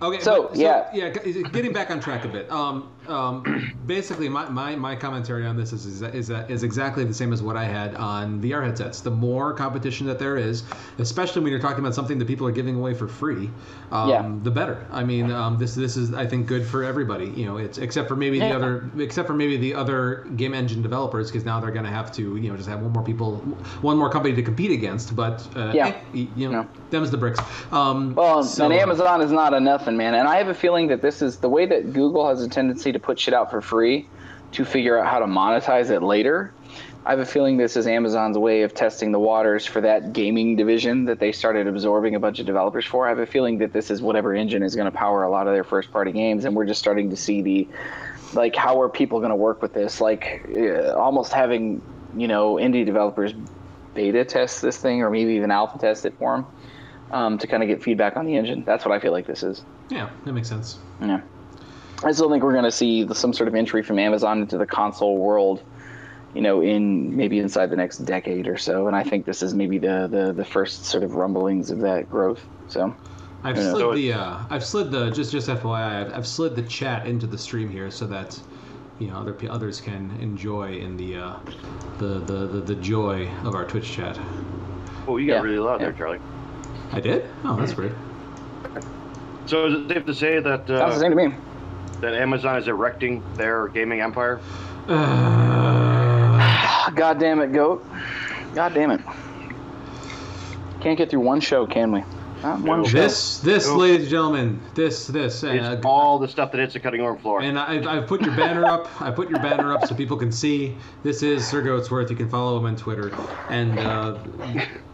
Okay, 0.01 0.19
So, 0.19 0.49
but- 0.49 0.57
yeah. 0.57 0.89
yeah. 0.93 1.09
Getting 1.09 1.71
back 1.71 1.89
on 1.89 1.99
track 2.01 2.25
a 2.25 2.27
bit. 2.27 2.51
Um, 2.51 2.91
um, 3.07 3.73
basically, 3.85 4.29
my, 4.29 4.49
my, 4.49 4.75
my 4.75 4.95
commentary 4.95 5.45
on 5.45 5.57
this 5.57 5.73
is 5.73 5.85
is, 5.85 6.01
is 6.01 6.29
is 6.29 6.63
exactly 6.63 7.03
the 7.03 7.13
same 7.13 7.33
as 7.33 7.41
what 7.41 7.57
I 7.57 7.65
had 7.65 7.95
on 7.95 8.41
VR 8.41 8.63
headsets. 8.65 9.01
The 9.01 9.11
more 9.11 9.53
competition 9.53 10.07
that 10.07 10.19
there 10.19 10.37
is, 10.37 10.63
especially 10.99 11.41
when 11.41 11.51
you're 11.51 11.61
talking 11.61 11.79
about 11.79 11.95
something 11.95 12.17
that 12.19 12.27
people 12.27 12.47
are 12.47 12.51
giving 12.51 12.75
away 12.75 12.93
for 12.93 13.07
free, 13.07 13.49
um, 13.91 14.09
Yeah. 14.09 14.31
the 14.43 14.51
better. 14.51 14.85
I 14.91 15.03
mean, 15.03 15.31
um, 15.31 15.57
this 15.57 15.75
this 15.75 15.97
is 15.97 16.13
I 16.13 16.25
think 16.25 16.47
good 16.47 16.65
for 16.65 16.83
everybody. 16.83 17.25
You 17.27 17.45
know, 17.45 17.57
it's 17.57 17.77
except 17.77 18.07
for 18.07 18.15
maybe 18.15 18.39
the 18.39 18.47
Yeah. 18.47 18.55
other 18.55 18.89
except 18.99 19.27
for 19.27 19.33
maybe 19.33 19.57
the 19.57 19.73
other 19.75 20.25
game 20.35 20.53
engine 20.53 20.81
developers 20.81 21.29
because 21.29 21.45
now 21.45 21.59
they're 21.59 21.71
going 21.71 21.85
to 21.85 21.91
have 21.91 22.11
to 22.13 22.37
you 22.37 22.49
know 22.49 22.55
just 22.55 22.69
have 22.69 22.81
one 22.81 22.93
more 22.93 23.03
people, 23.03 23.37
one 23.81 23.97
more 23.97 24.09
company 24.09 24.33
to 24.35 24.43
compete 24.43 24.71
against. 24.71 25.15
But 25.15 25.47
uh, 25.55 25.71
Yeah. 25.75 25.87
eh, 25.87 25.93
you 26.13 26.49
know, 26.49 26.61
No. 26.63 26.67
them's 26.89 27.11
the 27.11 27.17
bricks. 27.17 27.39
Um, 27.71 28.15
well, 28.15 28.43
so, 28.43 28.65
and 28.65 28.73
Amazon 28.73 29.21
is 29.21 29.31
not 29.31 29.53
a 29.53 29.59
nothing, 29.59 29.97
man. 29.97 30.13
And 30.13 30.27
I 30.27 30.37
have 30.37 30.47
a 30.47 30.53
feeling 30.53 30.87
that 30.87 31.01
this 31.01 31.21
is 31.21 31.39
the 31.39 31.49
way 31.49 31.65
that 31.65 31.91
Google 31.91 32.27
has 32.29 32.41
a 32.41 32.47
tendency 32.47 32.92
to 32.93 32.99
put 32.99 33.19
shit 33.19 33.33
out 33.33 33.51
for 33.51 33.61
free 33.61 34.07
to 34.53 34.65
figure 34.65 34.97
out 34.97 35.07
how 35.07 35.19
to 35.19 35.25
monetize 35.25 35.89
it 35.89 36.01
later. 36.01 36.53
I 37.05 37.09
have 37.09 37.19
a 37.19 37.25
feeling 37.25 37.57
this 37.57 37.75
is 37.75 37.85
Amazon's 37.85 38.37
way 38.37 38.61
of 38.61 38.73
testing 38.73 39.11
the 39.11 39.19
waters 39.19 39.65
for 39.65 39.81
that 39.81 40.13
gaming 40.13 40.55
division 40.55 41.05
that 41.05 41.19
they 41.19 41.33
started 41.33 41.67
absorbing 41.67 42.15
a 42.15 42.19
bunch 42.19 42.39
of 42.39 42.45
developers 42.45 42.85
for. 42.85 43.05
I 43.05 43.09
have 43.09 43.19
a 43.19 43.25
feeling 43.25 43.57
that 43.57 43.73
this 43.73 43.91
is 43.91 44.01
whatever 44.01 44.33
engine 44.33 44.63
is 44.63 44.75
going 44.75 44.89
to 44.89 44.97
power 44.97 45.23
a 45.23 45.29
lot 45.29 45.47
of 45.47 45.53
their 45.53 45.65
first 45.65 45.91
party 45.91 46.13
games, 46.13 46.45
and 46.45 46.55
we're 46.55 46.65
just 46.65 46.79
starting 46.79 47.09
to 47.09 47.17
see 47.17 47.41
the 47.41 47.67
like 48.33 48.55
how 48.55 48.81
are 48.81 48.89
people 48.89 49.19
going 49.19 49.31
to 49.31 49.35
work 49.35 49.61
with 49.61 49.73
this? 49.73 49.99
Like 49.99 50.49
uh, 50.55 50.93
almost 50.93 51.33
having 51.33 51.81
you 52.15 52.27
know 52.27 52.55
indie 52.55 52.85
developers 52.85 53.33
beta 53.93 54.23
test 54.23 54.61
this 54.61 54.77
thing 54.77 55.01
or 55.01 55.09
maybe 55.09 55.33
even 55.33 55.51
alpha 55.51 55.77
test 55.77 56.05
it 56.05 56.13
for 56.17 56.37
them 56.37 56.45
um, 57.11 57.37
to 57.37 57.47
kind 57.47 57.61
of 57.63 57.69
get 57.69 57.83
feedback 57.83 58.15
on 58.15 58.25
the 58.25 58.35
engine. 58.35 58.63
That's 58.65 58.85
what 58.85 58.93
I 58.93 58.99
feel 58.99 59.11
like 59.11 59.27
this 59.27 59.43
is. 59.43 59.63
yeah, 59.89 60.09
that 60.25 60.31
makes 60.33 60.47
sense. 60.47 60.79
Yeah. 61.01 61.21
I 62.05 62.11
still 62.11 62.29
think 62.29 62.43
we're 62.43 62.53
going 62.53 62.65
to 62.65 62.71
see 62.71 63.03
the, 63.03 63.15
some 63.15 63.33
sort 63.33 63.47
of 63.47 63.55
entry 63.55 63.83
from 63.83 63.99
Amazon 63.99 64.41
into 64.41 64.57
the 64.57 64.65
console 64.65 65.17
world, 65.17 65.63
you 66.33 66.41
know, 66.41 66.61
in 66.61 67.15
maybe 67.15 67.39
inside 67.39 67.69
the 67.69 67.75
next 67.75 67.99
decade 67.99 68.47
or 68.47 68.57
so. 68.57 68.87
And 68.87 68.95
I 68.95 69.03
think 69.03 69.25
this 69.25 69.41
is 69.41 69.53
maybe 69.53 69.77
the, 69.77 70.07
the, 70.09 70.33
the 70.33 70.45
first 70.45 70.85
sort 70.85 71.03
of 71.03 71.15
rumblings 71.15 71.71
of 71.71 71.79
that 71.79 72.09
growth. 72.09 72.45
So, 72.67 72.95
I've 73.43 73.57
slid 73.57 73.75
So 73.75 73.93
the 73.93 74.13
uh, 74.13 74.37
I've 74.49 74.65
slid 74.65 74.89
the 74.89 75.11
just 75.11 75.31
just 75.31 75.49
FYI 75.49 76.05
I've, 76.05 76.13
I've 76.13 76.27
slid 76.27 76.55
the 76.55 76.61
chat 76.63 77.05
into 77.05 77.27
the 77.27 77.37
stream 77.37 77.69
here 77.69 77.91
so 77.91 78.07
that 78.07 78.39
you 78.99 79.07
know 79.07 79.17
other 79.17 79.33
pe- 79.33 79.47
others 79.47 79.81
can 79.81 80.11
enjoy 80.21 80.77
in 80.77 80.95
the 80.95 81.17
uh, 81.17 81.35
the, 81.97 82.19
the 82.19 82.47
the 82.47 82.61
the 82.61 82.75
joy 82.75 83.27
of 83.43 83.53
our 83.53 83.65
Twitch 83.65 83.91
chat. 83.91 84.17
Oh, 85.07 85.17
you 85.17 85.27
got 85.27 85.33
Yeah, 85.33 85.41
really 85.41 85.59
loud 85.59 85.81
there. 85.81 85.91
Charlie. 85.91 86.19
I 86.93 87.01
did? 87.01 87.27
Oh, 87.43 87.57
that's 87.57 87.73
great. 87.73 87.91
So 89.45 89.65
is 89.67 89.73
it 89.73 89.89
safe 89.89 90.05
to 90.05 90.13
say 90.13 90.39
that 90.39 90.67
sounds 90.67 90.67
the 90.67 90.75
uh, 90.75 90.99
same 90.99 91.11
to 91.11 91.17
me. 91.17 91.35
That 92.03 92.13
Amazon 92.13 92.57
is 92.57 92.67
erecting 92.67 93.23
their 93.35 93.69
gaming 93.69 94.01
empire? 94.01 94.41
Uh, 94.89 96.91
God 96.95 97.17
damn 97.17 97.39
it, 97.39 97.53
goat. 97.53 97.85
God 98.53 98.73
damn 98.73 98.91
it. 98.91 98.99
Can't 100.81 100.97
get 100.97 101.09
through 101.09 101.21
one 101.21 101.39
show, 101.39 101.65
can 101.65 101.93
we? 101.93 102.03
Not 102.43 102.59
one 102.59 102.83
show. 102.83 102.97
this 102.97 103.37
this 103.39 103.69
ladies 103.69 104.01
and 104.01 104.09
gentlemen 104.09 104.61
this 104.75 105.07
this 105.07 105.43
It's 105.43 105.65
uh, 105.65 105.81
all 105.85 106.19
the 106.19 106.27
stuff 106.27 106.51
that 106.51 106.59
hits 106.59 106.73
the 106.73 106.79
cutting 106.81 107.01
room 107.01 107.17
floor. 107.17 107.41
and 107.41 107.57
I've, 107.57 107.87
I've 107.87 108.07
put 108.07 108.21
your 108.21 108.35
banner 108.35 108.65
up. 108.65 108.89
I 109.01 109.11
put 109.11 109.29
your 109.29 109.39
banner 109.39 109.73
up 109.73 109.85
so 109.85 109.95
people 109.95 110.17
can 110.17 110.31
see. 110.31 110.75
This 111.03 111.23
is 111.23 111.47
Sir 111.47 111.63
Goatsworth. 111.63 112.09
You 112.09 112.17
can 112.17 112.29
follow 112.29 112.57
him 112.57 112.65
on 112.65 112.75
Twitter. 112.75 113.15
And 113.49 113.79
uh, 113.79 114.17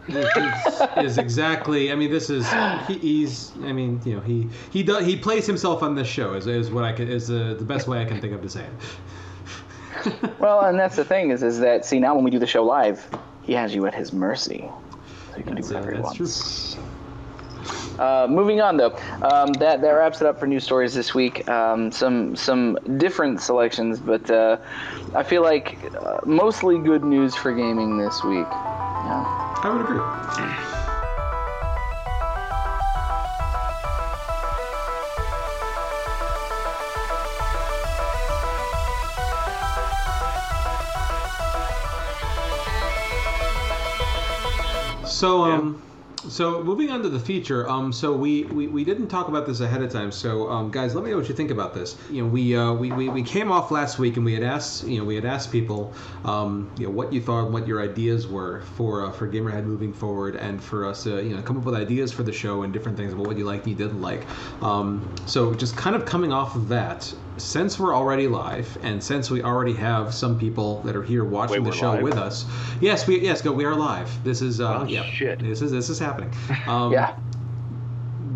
this 0.08 0.36
is, 0.36 0.80
is 1.04 1.18
exactly. 1.18 1.90
I 1.90 1.96
mean, 1.96 2.10
this 2.10 2.30
is. 2.30 2.48
He, 2.86 2.94
he's. 2.98 3.52
I 3.62 3.72
mean, 3.72 4.00
you 4.04 4.14
know, 4.14 4.20
he 4.20 4.48
he 4.70 4.82
does 4.84 5.04
he 5.04 5.16
plays 5.16 5.46
himself 5.46 5.82
on 5.82 5.96
this 5.96 6.06
show. 6.08 6.34
Is, 6.34 6.46
is 6.46 6.70
what 6.70 6.84
I 6.84 6.92
can 6.92 7.08
is 7.08 7.30
uh, 7.30 7.56
the 7.58 7.64
best 7.64 7.88
way 7.88 8.00
I 8.00 8.04
can 8.04 8.20
think 8.20 8.32
of 8.32 8.42
to 8.42 8.48
say 8.48 8.64
it. 8.64 8.70
Well, 10.38 10.60
and 10.62 10.78
that's 10.78 10.96
the 10.96 11.04
thing 11.04 11.30
is, 11.30 11.42
is 11.42 11.58
that 11.58 11.84
see 11.84 11.98
now 11.98 12.14
when 12.14 12.24
we 12.24 12.30
do 12.30 12.38
the 12.38 12.46
show 12.46 12.64
live, 12.64 13.06
he 13.42 13.52
has 13.52 13.74
you 13.74 13.84
at 13.86 13.94
his 13.94 14.12
mercy, 14.12 14.66
so 15.32 15.36
you 15.36 15.42
can 15.42 15.56
That's, 15.56 15.68
do 15.68 15.74
uh, 15.74 15.80
whatever 15.80 15.96
he 15.96 16.02
that's 16.02 16.18
wants. 16.18 16.76
Uh, 18.00 18.26
moving 18.30 18.62
on 18.62 18.78
though, 18.78 18.96
um, 19.20 19.52
that 19.54 19.82
that 19.82 19.90
wraps 19.90 20.22
it 20.22 20.26
up 20.26 20.40
for 20.40 20.46
news 20.46 20.64
stories 20.64 20.94
this 20.94 21.14
week. 21.14 21.46
Um, 21.50 21.92
some 21.92 22.34
some 22.34 22.78
different 22.96 23.42
selections, 23.42 24.00
but 24.00 24.30
uh, 24.30 24.56
I 25.14 25.22
feel 25.22 25.42
like 25.42 25.76
uh, 26.00 26.20
mostly 26.24 26.78
good 26.78 27.04
news 27.04 27.34
for 27.34 27.52
gaming 27.52 27.98
this 27.98 28.24
week. 28.24 28.46
Yeah. 28.50 29.24
I 29.62 29.68
would 29.70 29.82
agree. 29.82 30.00
So 45.04 45.44
um, 45.44 45.82
so 46.28 46.62
moving 46.62 46.90
on 46.90 47.02
to 47.02 47.08
the 47.08 47.18
feature. 47.18 47.68
Um, 47.68 47.92
so 47.92 48.12
we, 48.12 48.44
we, 48.44 48.66
we 48.66 48.84
didn't 48.84 49.08
talk 49.08 49.28
about 49.28 49.46
this 49.46 49.60
ahead 49.60 49.82
of 49.82 49.90
time. 49.90 50.12
So 50.12 50.50
um, 50.50 50.70
guys, 50.70 50.94
let 50.94 51.04
me 51.04 51.10
know 51.10 51.16
what 51.16 51.28
you 51.28 51.34
think 51.34 51.50
about 51.50 51.74
this. 51.74 51.96
You 52.10 52.22
know, 52.22 52.28
we 52.28 52.56
uh, 52.56 52.72
we, 52.72 52.92
we, 52.92 53.08
we 53.08 53.22
came 53.22 53.50
off 53.50 53.70
last 53.70 53.98
week 53.98 54.16
and 54.16 54.24
we 54.24 54.34
had 54.34 54.42
asked 54.42 54.86
you 54.86 54.98
know 54.98 55.04
we 55.04 55.14
had 55.14 55.24
asked 55.24 55.50
people 55.50 55.92
um, 56.24 56.70
you 56.76 56.86
know 56.86 56.92
what 56.92 57.12
you 57.12 57.20
thought, 57.20 57.44
and 57.44 57.54
what 57.54 57.66
your 57.66 57.80
ideas 57.82 58.26
were 58.26 58.62
for 58.76 59.06
uh, 59.06 59.12
for 59.12 59.28
Gamerhead 59.28 59.64
moving 59.64 59.92
forward, 59.92 60.36
and 60.36 60.62
for 60.62 60.86
us 60.86 61.04
to 61.04 61.22
you 61.22 61.34
know 61.34 61.42
come 61.42 61.56
up 61.56 61.64
with 61.64 61.74
ideas 61.74 62.12
for 62.12 62.22
the 62.22 62.32
show 62.32 62.62
and 62.62 62.72
different 62.72 62.98
things 62.98 63.12
about 63.12 63.26
what 63.26 63.38
you 63.38 63.44
liked 63.44 63.66
and 63.66 63.78
you 63.78 63.86
didn't 63.86 64.02
like. 64.02 64.26
Um, 64.62 65.14
so 65.26 65.54
just 65.54 65.76
kind 65.76 65.96
of 65.96 66.04
coming 66.04 66.32
off 66.32 66.54
of 66.54 66.68
that. 66.68 67.12
Since 67.40 67.78
we're 67.78 67.94
already 67.94 68.28
live, 68.28 68.76
and 68.82 69.02
since 69.02 69.30
we 69.30 69.42
already 69.42 69.72
have 69.74 70.12
some 70.12 70.38
people 70.38 70.82
that 70.82 70.94
are 70.94 71.02
here 71.02 71.24
watching 71.24 71.64
the 71.64 71.72
show 71.72 71.92
live? 71.92 72.02
with 72.02 72.16
us, 72.16 72.44
yes, 72.80 73.06
we 73.06 73.20
yes, 73.20 73.40
go. 73.42 73.52
We 73.52 73.64
are 73.64 73.74
live. 73.74 74.22
This 74.22 74.42
is 74.42 74.60
uh, 74.60 74.80
Oh, 74.80 74.84
yeah, 74.84 75.04
shit. 75.04 75.38
this 75.40 75.62
is 75.62 75.70
this 75.70 75.88
is 75.88 75.98
happening. 75.98 76.32
Um, 76.66 76.92
Yeah. 76.92 77.14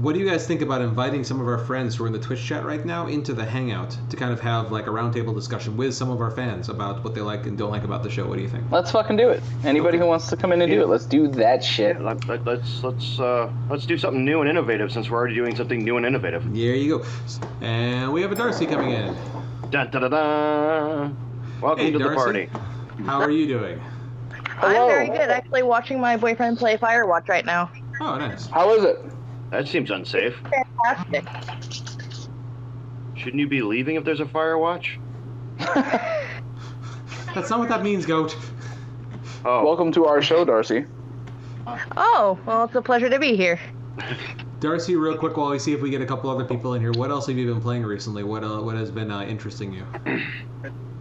What 0.05 0.13
do 0.13 0.21
you 0.21 0.29
guys 0.29 0.47
think 0.47 0.61
about 0.61 0.83
inviting 0.83 1.25
some 1.25 1.41
of 1.41 1.49
our 1.49 1.57
friends 1.57 1.97
who 1.97 2.05
are 2.05 2.07
in 2.09 2.13
the 2.13 2.19
Twitch 2.19 2.45
chat 2.45 2.63
right 2.67 2.85
now 2.85 3.07
into 3.07 3.33
the 3.33 3.43
Hangout 3.43 3.97
to 4.11 4.17
kind 4.19 4.35
of 4.35 4.41
have 4.41 4.71
like 4.71 4.87
a 4.87 4.91
roundtable 4.91 5.35
discussion 5.35 5.79
with 5.79 5.95
some 5.95 6.11
of 6.11 6.21
our 6.21 6.31
fans 6.31 6.69
about 6.69 7.03
what 7.03 7.15
they 7.15 7.23
like 7.23 7.47
and 7.47 7.57
don't 7.57 7.71
like 7.71 7.85
about 7.85 8.03
the 8.03 8.11
show? 8.11 8.29
What 8.29 8.37
do 8.37 8.43
you 8.43 8.51
think? 8.51 8.71
Let's 8.71 8.91
fucking 8.91 9.17
do 9.17 9.31
it. 9.31 9.43
Anybody 9.65 9.97
who 9.97 10.05
wants 10.05 10.29
to 10.29 10.37
come 10.37 10.53
in 10.53 10.61
and 10.61 10.71
do 10.71 10.83
it, 10.83 10.89
let's 10.89 11.07
do 11.07 11.27
that 11.29 11.65
shit. 11.65 11.97
Yeah, 11.97 12.03
let, 12.03 12.29
let, 12.29 12.45
let's 12.45 12.83
let's 12.83 13.19
uh, 13.19 13.51
let's 13.71 13.87
do 13.87 13.97
something 13.97 14.23
new 14.23 14.43
and 14.43 14.51
innovative 14.51 14.93
since 14.93 15.09
we're 15.09 15.17
already 15.17 15.37
doing 15.37 15.57
something 15.57 15.83
new 15.83 15.97
and 15.97 16.05
innovative. 16.05 16.53
There 16.53 16.75
you 16.75 16.99
go. 16.99 17.07
And 17.63 18.13
we 18.13 18.21
have 18.21 18.31
a 18.31 18.35
Darcy 18.35 18.67
coming 18.67 18.91
in. 18.91 19.17
Dun, 19.71 19.91
da, 19.91 20.01
da, 20.01 20.09
da. 20.09 21.11
Welcome 21.63 21.83
Hey, 21.83 21.93
to 21.93 21.99
the 21.99 22.05
Darcy. 22.05 22.15
party. 22.15 22.51
How 23.07 23.23
are 23.23 23.31
you 23.31 23.47
doing? 23.47 23.81
Hello. 24.59 24.83
I'm 24.83 24.91
very 24.91 25.07
good. 25.07 25.31
Actually, 25.31 25.63
watching 25.63 25.99
my 25.99 26.19
boyfriend 26.19 26.59
play 26.59 26.77
Firewatch 26.77 27.27
right 27.27 27.47
now. 27.47 27.71
Oh, 28.03 28.19
nice. 28.19 28.49
How 28.49 28.71
is 28.75 28.85
it? 28.85 28.99
That 29.51 29.69
seems 29.69 29.91
unsafe. 29.91 30.35
Fantastic. 30.85 31.25
Shouldn't 33.17 33.41
you 33.41 33.47
be 33.49 33.63
leaving 33.63 33.97
if 33.97 34.05
there's 34.05 34.21
a 34.21 34.27
fire 34.27 34.59
watch? 34.59 34.99
That's 35.59 37.51
not 37.51 37.59
what 37.59 37.69
that 37.69 37.83
means, 37.83 38.07
Goat. 38.07 38.37
Oh, 39.45 39.65
Welcome 39.65 39.93
to 39.93 40.07
our 40.07 40.23
show, 40.23 40.45
Darcy. 40.45 40.85
Oh, 41.97 42.39
well, 42.47 42.65
it's 42.65 42.75
a 42.75 42.83
pleasure 42.83 43.09
to 43.09 43.19
be 43.19 43.37
here. 43.37 43.59
Darcy, 44.61 44.97
real 44.97 45.17
quick, 45.17 45.37
while 45.37 45.51
we 45.51 45.59
see 45.59 45.73
if 45.73 45.81
we 45.83 45.91
get 45.91 46.01
a 46.01 46.07
couple 46.07 46.31
other 46.31 46.45
people 46.45 46.75
in 46.75 46.81
here, 46.81 46.93
what 46.93 47.11
else 47.11 47.27
have 47.27 47.37
you 47.37 47.47
been 47.53 47.61
playing 47.61 47.85
recently? 47.85 48.23
What 48.23 48.43
uh, 48.43 48.61
what 48.61 48.77
has 48.77 48.91
been 48.91 49.11
uh, 49.11 49.23
interesting 49.23 49.73
you? 49.73 49.87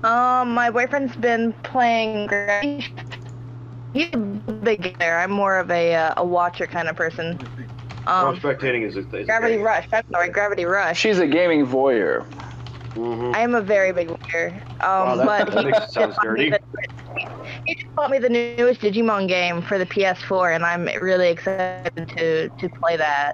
Um, 0.03 0.53
my 0.53 0.69
boyfriend's 0.69 1.15
been 1.15 1.53
playing. 1.63 2.27
Gra- 2.27 2.61
He's 3.93 4.09
a 4.11 4.17
big 4.17 4.97
player. 4.97 5.15
I'm 5.15 5.31
more 5.31 5.55
of 5.57 5.71
a 5.71 5.95
uh, 5.95 6.13
a 6.17 6.25
watcher 6.25 6.67
kind 6.67 6.89
of 6.89 6.97
person. 6.97 7.39
Um, 8.07 8.35
spectating 8.38 8.84
is 8.85 8.95
a, 8.97 8.99
is 9.17 9.25
Gravity 9.25 9.55
thing. 9.55 9.63
Rush. 9.63 9.88
I'm 9.93 10.03
sorry, 10.11 10.30
Gravity 10.30 10.65
Rush. 10.65 10.99
She's 10.99 11.19
a 11.19 11.27
gaming 11.27 11.65
voyeur. 11.65 12.25
Mhm. 12.95 13.34
I 13.34 13.39
am 13.39 13.55
a 13.55 13.61
very 13.61 13.91
big 13.91 14.07
player. 14.19 14.61
Um, 14.81 14.89
Wow, 14.89 15.15
that- 15.15 15.25
but 15.25 15.53
that 15.53 15.59
he 15.65 15.71
makes 15.71 15.77
it 15.77 15.93
just 15.93 15.95
bought 15.95 16.23
me 16.23 16.30
dirty. 16.30 16.49
the- 16.51 16.59
He 17.65 17.75
just 17.75 17.95
bought 17.95 18.11
me 18.11 18.19
the 18.19 18.30
newest 18.30 18.81
Digimon 18.81 19.27
game 19.27 19.61
for 19.61 19.77
the 19.77 19.85
PS4, 19.85 20.51
and 20.53 20.63
I'm 20.65 20.85
really 21.01 21.30
excited 21.30 22.07
to 22.17 22.49
to 22.49 22.69
play 22.69 22.97
that. 22.97 23.34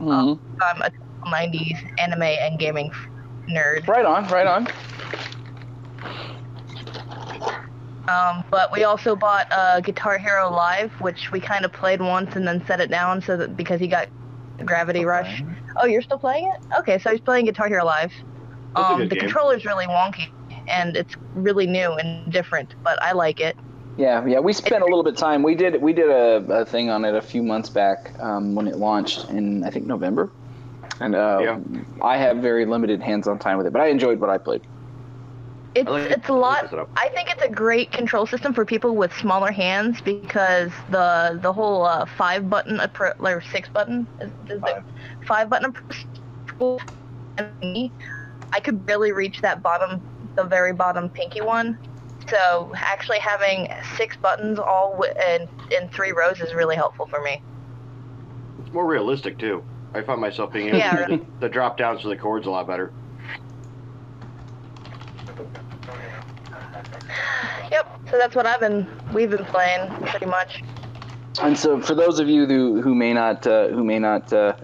Mhm. 0.00 0.38
I'm 0.62 0.82
a 0.82 0.90
90s 1.28 1.76
anime 1.98 2.22
and 2.22 2.58
gaming 2.58 2.90
nerd. 3.50 3.86
Right 3.88 4.06
on, 4.06 4.26
right 4.28 4.46
on. 4.46 4.66
Um, 8.10 8.44
but 8.50 8.72
we 8.72 8.84
also 8.84 9.14
bought 9.14 9.46
uh, 9.52 9.80
Guitar 9.80 10.18
Hero 10.18 10.50
Live, 10.50 10.92
which 11.00 11.30
we 11.30 11.38
kind 11.40 11.64
of 11.64 11.72
played 11.72 12.00
once 12.00 12.34
and 12.34 12.46
then 12.46 12.64
set 12.66 12.80
it 12.80 12.90
down 12.90 13.22
so 13.22 13.36
that 13.36 13.56
because 13.56 13.80
he 13.80 13.86
got 13.86 14.08
Gravity 14.64 15.04
Rush. 15.04 15.42
Oh, 15.76 15.86
you're 15.86 16.02
still 16.02 16.18
playing 16.18 16.52
it? 16.54 16.78
Okay, 16.80 16.98
so 16.98 17.10
he's 17.10 17.20
playing 17.20 17.44
Guitar 17.46 17.68
Hero 17.68 17.84
Live. 17.84 18.12
Um, 18.74 19.08
the 19.08 19.14
game. 19.16 19.20
controller's 19.20 19.64
really 19.64 19.86
wonky 19.86 20.28
and 20.68 20.96
it's 20.96 21.14
really 21.34 21.66
new 21.66 21.92
and 21.92 22.32
different, 22.32 22.74
but 22.82 23.02
I 23.02 23.12
like 23.12 23.40
it. 23.40 23.56
Yeah, 23.96 24.24
yeah. 24.24 24.38
We 24.38 24.52
spent 24.52 24.82
a 24.82 24.86
little 24.86 25.02
bit 25.02 25.14
of 25.14 25.18
time. 25.18 25.42
We 25.42 25.54
did 25.54 25.82
we 25.82 25.92
did 25.92 26.08
a, 26.08 26.60
a 26.60 26.64
thing 26.64 26.90
on 26.90 27.04
it 27.04 27.14
a 27.14 27.20
few 27.20 27.42
months 27.42 27.68
back 27.68 28.12
um, 28.20 28.54
when 28.54 28.66
it 28.66 28.76
launched 28.76 29.28
in 29.28 29.64
I 29.64 29.70
think 29.70 29.86
November, 29.86 30.30
and 31.00 31.14
uh, 31.14 31.38
Yeah. 31.42 31.58
I 32.02 32.16
have 32.16 32.38
very 32.38 32.64
limited 32.64 33.02
hands-on 33.02 33.38
time 33.38 33.58
with 33.58 33.66
it, 33.66 33.72
but 33.72 33.82
I 33.82 33.88
enjoyed 33.88 34.20
what 34.20 34.30
I 34.30 34.38
played. 34.38 34.62
It's 35.74 35.90
like 35.90 36.10
it's 36.10 36.28
a 36.28 36.32
lot. 36.32 36.64
I 36.96 37.08
think 37.14 37.30
it's 37.30 37.42
a 37.42 37.48
great 37.48 37.92
control 37.92 38.26
system 38.26 38.52
for 38.54 38.64
people 38.66 38.96
with 38.96 39.12
smaller 39.14 39.52
hands 39.52 40.00
because 40.02 40.72
the 40.88 41.38
the 41.42 41.52
whole 41.52 41.84
uh, 41.86 42.06
five 42.06 42.48
button 42.50 42.78
appro- 42.78 43.14
or 43.20 43.40
six 43.40 43.68
button 43.68 44.08
is, 44.20 44.32
is 44.48 44.62
Five. 44.62 44.84
five 45.26 45.48
button 45.48 45.70
approach. 45.70 46.06
I 48.52 48.60
could 48.60 48.84
barely 48.86 49.12
reach 49.12 49.40
that 49.42 49.62
bottom, 49.62 50.02
the 50.36 50.44
very 50.44 50.72
bottom 50.72 51.10
pinky 51.10 51.40
one. 51.40 51.78
So 52.28 52.72
actually 52.76 53.18
having 53.20 53.68
six 53.96 54.16
buttons 54.16 54.58
all 54.58 54.92
wi- 54.92 55.14
in 55.36 55.48
in 55.70 55.88
three 55.90 56.12
rows 56.12 56.40
is 56.40 56.54
really 56.54 56.76
helpful 56.76 57.06
for 57.08 57.20
me. 57.22 57.42
It's 58.58 58.72
more 58.72 58.86
realistic 58.86 59.38
too. 59.38 59.66
I 59.92 60.02
find 60.02 60.20
myself 60.20 60.52
being 60.52 60.68
able 60.68 60.82
Yeah, 60.82 60.90
to 60.90 61.04
do 61.04 61.04
the, 61.04 61.20
the 61.40 61.48
drop 61.48 61.76
downs 61.76 62.02
for 62.02 62.08
the 62.08 62.16
chords 62.16 62.46
a 62.46 62.50
lot 62.50 62.66
better. 62.68 62.94
Yep. 67.70 68.00
So 68.10 68.18
that's 68.18 68.34
what 68.34 68.46
I've 68.46 68.58
been 68.58 68.84
we've 69.14 69.30
been 69.30 69.44
playing 69.44 69.88
pretty 70.06 70.26
much. 70.26 70.64
And 71.40 71.56
so, 71.56 71.80
for 71.80 71.94
those 71.94 72.18
of 72.18 72.28
you 72.28 72.44
who, 72.44 72.82
who 72.82 72.94
may 72.96 73.12
not 73.12 73.46
uh, 73.46 73.68
who 73.68 73.84
may 73.84 74.00
not 74.00 74.32
uh, 74.32 74.54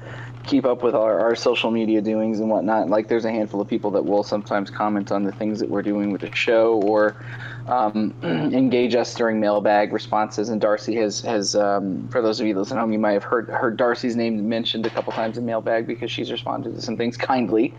keep 0.45 0.65
up 0.65 0.83
with 0.83 0.95
our, 0.95 1.21
our 1.21 1.37
social 1.37 1.71
media 1.71 2.01
doings 2.01 2.41
and 2.41 2.51
whatnot, 2.51 2.89
like 2.89 3.07
there's 3.09 3.25
a 3.25 3.31
handful 3.31 3.61
of 3.61 3.69
people 3.69 3.93
that 3.93 4.05
will 4.05 4.25
sometimes 4.25 4.71
comment 4.71 5.13
on 5.13 5.23
the 5.23 5.33
things 5.33 5.61
that 5.61 5.71
we're 5.71 5.83
doing 5.83 6.11
with 6.11 6.23
the 6.23 6.35
show 6.35 6.81
or 6.83 7.25
um, 7.67 8.15
engage 8.23 8.95
us 8.95 9.15
during 9.15 9.41
mailbag 9.41 9.93
responses. 9.93 10.49
And 10.49 10.61
Darcy 10.61 10.97
has 10.97 11.21
has 11.23 11.55
um, 11.55 12.09
for 12.09 12.23
those 12.23 12.41
of 12.41 12.47
you 12.47 12.59
listening 12.59 12.81
home, 12.81 12.93
you 12.93 12.99
might 12.99 13.13
have 13.13 13.25
heard 13.25 13.49
heard 13.49 13.77
Darcy's 13.77 14.17
name 14.17 14.49
mentioned 14.49 14.87
a 14.87 14.91
couple 14.91 15.13
times 15.13 15.39
in 15.39 15.45
mailbag 15.45 15.87
because 15.87 16.11
she's 16.11 16.31
responded 16.31 16.75
to 16.75 16.83
some 16.83 16.97
things 16.97 17.17
kindly. 17.17 17.75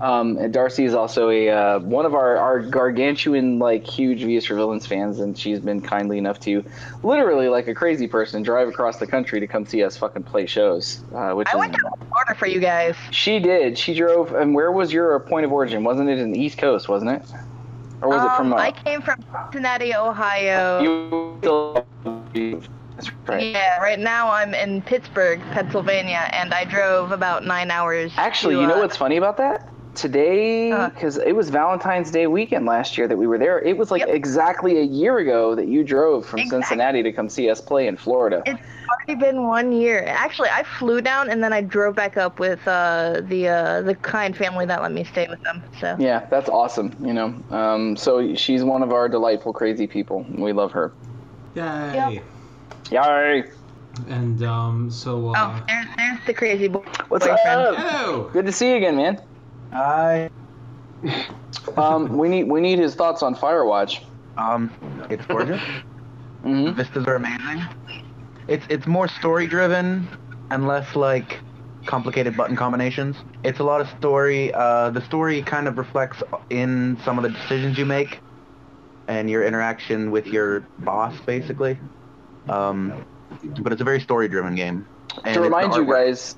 Um, 0.00 0.36
and 0.38 0.52
Darcy 0.52 0.84
is 0.84 0.94
also 0.94 1.30
a 1.30 1.48
uh, 1.48 1.78
one 1.80 2.06
of 2.06 2.14
our, 2.14 2.36
our 2.36 2.60
gargantuan 2.60 3.58
like 3.58 3.86
huge 3.86 4.22
Vs 4.22 4.46
for 4.46 4.54
Villains 4.54 4.86
fans, 4.86 5.18
and 5.18 5.36
she's 5.36 5.60
been 5.60 5.80
kindly 5.80 6.18
enough 6.18 6.38
to 6.40 6.64
literally 7.02 7.48
like 7.48 7.66
a 7.68 7.74
crazy 7.74 8.06
person 8.06 8.42
drive 8.42 8.68
across 8.68 8.98
the 8.98 9.06
country 9.06 9.40
to 9.40 9.46
come 9.46 9.66
see 9.66 9.82
us 9.82 9.96
fucking 9.96 10.22
play 10.22 10.46
shows. 10.46 11.02
Uh, 11.14 11.32
which 11.32 11.48
I 11.48 11.52
is 11.52 11.58
went 11.58 11.72
to 11.72 11.80
Florida 12.08 12.34
for 12.36 12.46
you 12.46 12.60
guys. 12.60 12.96
she 13.10 13.38
did. 13.38 13.76
She 13.76 13.94
drove. 13.94 14.32
And 14.32 14.54
where 14.54 14.70
was 14.70 14.92
your 14.92 15.18
point 15.20 15.44
of 15.44 15.52
origin? 15.52 15.82
Wasn't 15.84 16.08
it 16.08 16.18
in 16.18 16.30
the 16.32 16.40
East 16.40 16.58
Coast? 16.58 16.88
Wasn't 16.88 17.10
it? 17.10 17.22
Or 18.02 18.08
was 18.08 18.24
it 18.24 18.36
from? 18.36 18.52
Um, 18.52 18.58
Uh, 18.58 18.62
I 18.62 18.72
came 18.72 19.02
from 19.02 19.24
Cincinnati, 19.50 19.94
Ohio. 19.94 20.80
you 20.80 21.36
still. 21.38 21.86
Right. 23.26 23.52
Yeah, 23.52 23.78
right 23.80 23.98
now 23.98 24.30
I'm 24.30 24.54
in 24.54 24.82
Pittsburgh, 24.82 25.40
Pennsylvania, 25.52 26.28
and 26.32 26.52
I 26.52 26.64
drove 26.64 27.12
about 27.12 27.44
nine 27.44 27.70
hours. 27.70 28.12
Actually, 28.16 28.56
to, 28.56 28.62
you 28.62 28.66
know 28.66 28.74
uh, 28.74 28.80
what's 28.80 28.96
funny 28.96 29.16
about 29.16 29.36
that? 29.36 29.68
Today, 29.98 30.70
Uh. 30.70 30.90
because 30.90 31.18
it 31.18 31.32
was 31.34 31.50
Valentine's 31.50 32.12
Day 32.12 32.28
weekend 32.28 32.66
last 32.66 32.96
year 32.96 33.08
that 33.08 33.16
we 33.18 33.26
were 33.26 33.36
there. 33.36 33.58
It 33.58 33.76
was 33.76 33.90
like 33.90 34.00
Yep. 34.00 34.10
exactly 34.14 34.78
a 34.78 34.82
year 34.82 35.18
ago 35.18 35.56
that 35.56 35.66
you 35.66 35.82
drove 35.82 36.24
from 36.24 36.38
Exactly. 36.38 36.62
Cincinnati 36.66 37.02
to 37.02 37.12
come 37.12 37.28
see 37.28 37.50
us 37.50 37.60
play 37.60 37.88
in 37.88 37.96
Florida. 37.96 38.42
It's 38.46 38.60
already 38.88 39.20
been 39.20 39.48
one 39.48 39.72
year. 39.72 40.04
Actually, 40.06 40.50
I 40.50 40.62
flew 40.62 41.00
down 41.00 41.30
and 41.30 41.42
then 41.42 41.52
I 41.52 41.62
drove 41.62 41.96
back 41.96 42.16
up 42.16 42.38
with 42.38 42.60
uh, 42.68 43.22
the 43.24 43.48
uh, 43.48 43.82
the 43.82 43.96
kind 43.96 44.36
family 44.36 44.66
that 44.66 44.82
let 44.82 44.92
me 44.92 45.02
stay 45.02 45.26
with 45.28 45.42
them. 45.42 45.64
So 45.80 45.96
Yeah, 45.98 46.24
that's 46.30 46.48
awesome. 46.48 46.94
You 47.04 47.12
know, 47.14 47.34
um, 47.50 47.96
so 47.96 48.36
she's 48.36 48.62
one 48.62 48.84
of 48.84 48.92
our 48.92 49.08
delightful, 49.08 49.52
crazy 49.52 49.88
people. 49.88 50.24
We 50.30 50.52
love 50.52 50.70
her. 50.72 50.92
Yay! 51.56 51.92
Yep. 52.14 52.22
Yay! 52.92 53.44
And 54.08 54.40
um, 54.44 54.90
so. 54.92 55.30
Uh, 55.30 55.34
oh, 55.58 55.64
there's 55.66 55.86
there's 55.96 56.18
the 56.24 56.34
crazy 56.34 56.68
boy. 56.68 56.84
What's 57.08 57.26
boyfriend. 57.26 57.60
up? 57.60 57.74
Hello. 57.76 58.30
Good 58.32 58.46
to 58.46 58.52
see 58.52 58.70
you 58.70 58.76
again, 58.76 58.94
man. 58.94 59.20
I 59.72 60.30
Um, 61.76 62.16
we 62.16 62.28
need 62.28 62.44
we 62.44 62.60
need 62.60 62.78
his 62.78 62.94
thoughts 62.94 63.22
on 63.22 63.34
Firewatch. 63.34 64.04
um, 64.36 64.70
it's 65.10 65.24
gorgeous. 65.26 65.60
hmm 66.42 66.70
Vistas 66.72 67.06
are 67.06 67.16
amazing. 67.16 67.64
It's 68.48 68.66
it's 68.68 68.86
more 68.86 69.08
story 69.08 69.46
driven 69.46 70.08
and 70.50 70.66
less 70.66 70.96
like 70.96 71.38
complicated 71.86 72.36
button 72.36 72.56
combinations. 72.56 73.16
It's 73.44 73.60
a 73.60 73.64
lot 73.64 73.80
of 73.80 73.88
story. 73.98 74.52
Uh, 74.54 74.90
the 74.90 75.00
story 75.02 75.42
kind 75.42 75.68
of 75.68 75.78
reflects 75.78 76.22
in 76.50 76.98
some 77.04 77.18
of 77.18 77.22
the 77.22 77.30
decisions 77.30 77.78
you 77.78 77.86
make 77.86 78.20
and 79.08 79.30
your 79.30 79.44
interaction 79.44 80.10
with 80.10 80.26
your 80.26 80.60
boss, 80.80 81.18
basically. 81.24 81.78
Um, 82.48 83.04
but 83.60 83.72
it's 83.72 83.80
a 83.80 83.84
very 83.84 84.00
story 84.00 84.28
driven 84.28 84.54
game. 84.54 84.86
And 85.24 85.34
to 85.34 85.40
remind 85.40 85.74
you 85.74 85.86
guys, 85.86 86.36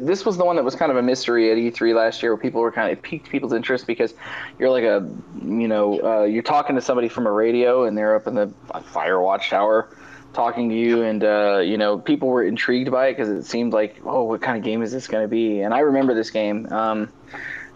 this 0.00 0.24
was 0.24 0.36
the 0.36 0.44
one 0.44 0.56
that 0.56 0.64
was 0.64 0.74
kind 0.74 0.90
of 0.90 0.96
a 0.96 1.02
mystery 1.02 1.50
at 1.50 1.56
E3 1.56 1.94
last 1.94 2.22
year, 2.22 2.32
where 2.32 2.42
people 2.42 2.60
were 2.60 2.72
kind 2.72 2.90
of 2.90 2.98
it 2.98 3.02
piqued 3.02 3.28
people's 3.28 3.52
interest 3.52 3.86
because 3.86 4.14
you're 4.58 4.70
like 4.70 4.84
a, 4.84 5.08
you 5.42 5.68
know, 5.68 6.00
uh, 6.02 6.24
you're 6.24 6.42
talking 6.42 6.76
to 6.76 6.82
somebody 6.82 7.08
from 7.08 7.26
a 7.26 7.32
radio 7.32 7.84
and 7.84 7.96
they're 7.96 8.16
up 8.16 8.26
in 8.26 8.34
the 8.34 8.52
Firewatch 8.72 9.48
tower 9.48 9.88
talking 10.32 10.68
to 10.68 10.74
you, 10.74 11.02
and 11.02 11.24
uh, 11.24 11.58
you 11.58 11.78
know, 11.78 11.98
people 11.98 12.28
were 12.28 12.44
intrigued 12.44 12.90
by 12.90 13.08
it 13.08 13.12
because 13.12 13.28
it 13.28 13.44
seemed 13.44 13.72
like, 13.72 14.00
oh, 14.04 14.24
what 14.24 14.42
kind 14.42 14.58
of 14.58 14.62
game 14.62 14.82
is 14.82 14.92
this 14.92 15.08
going 15.08 15.24
to 15.24 15.28
be? 15.28 15.60
And 15.60 15.72
I 15.72 15.80
remember 15.80 16.14
this 16.14 16.30
game. 16.30 16.70
Um, 16.72 17.08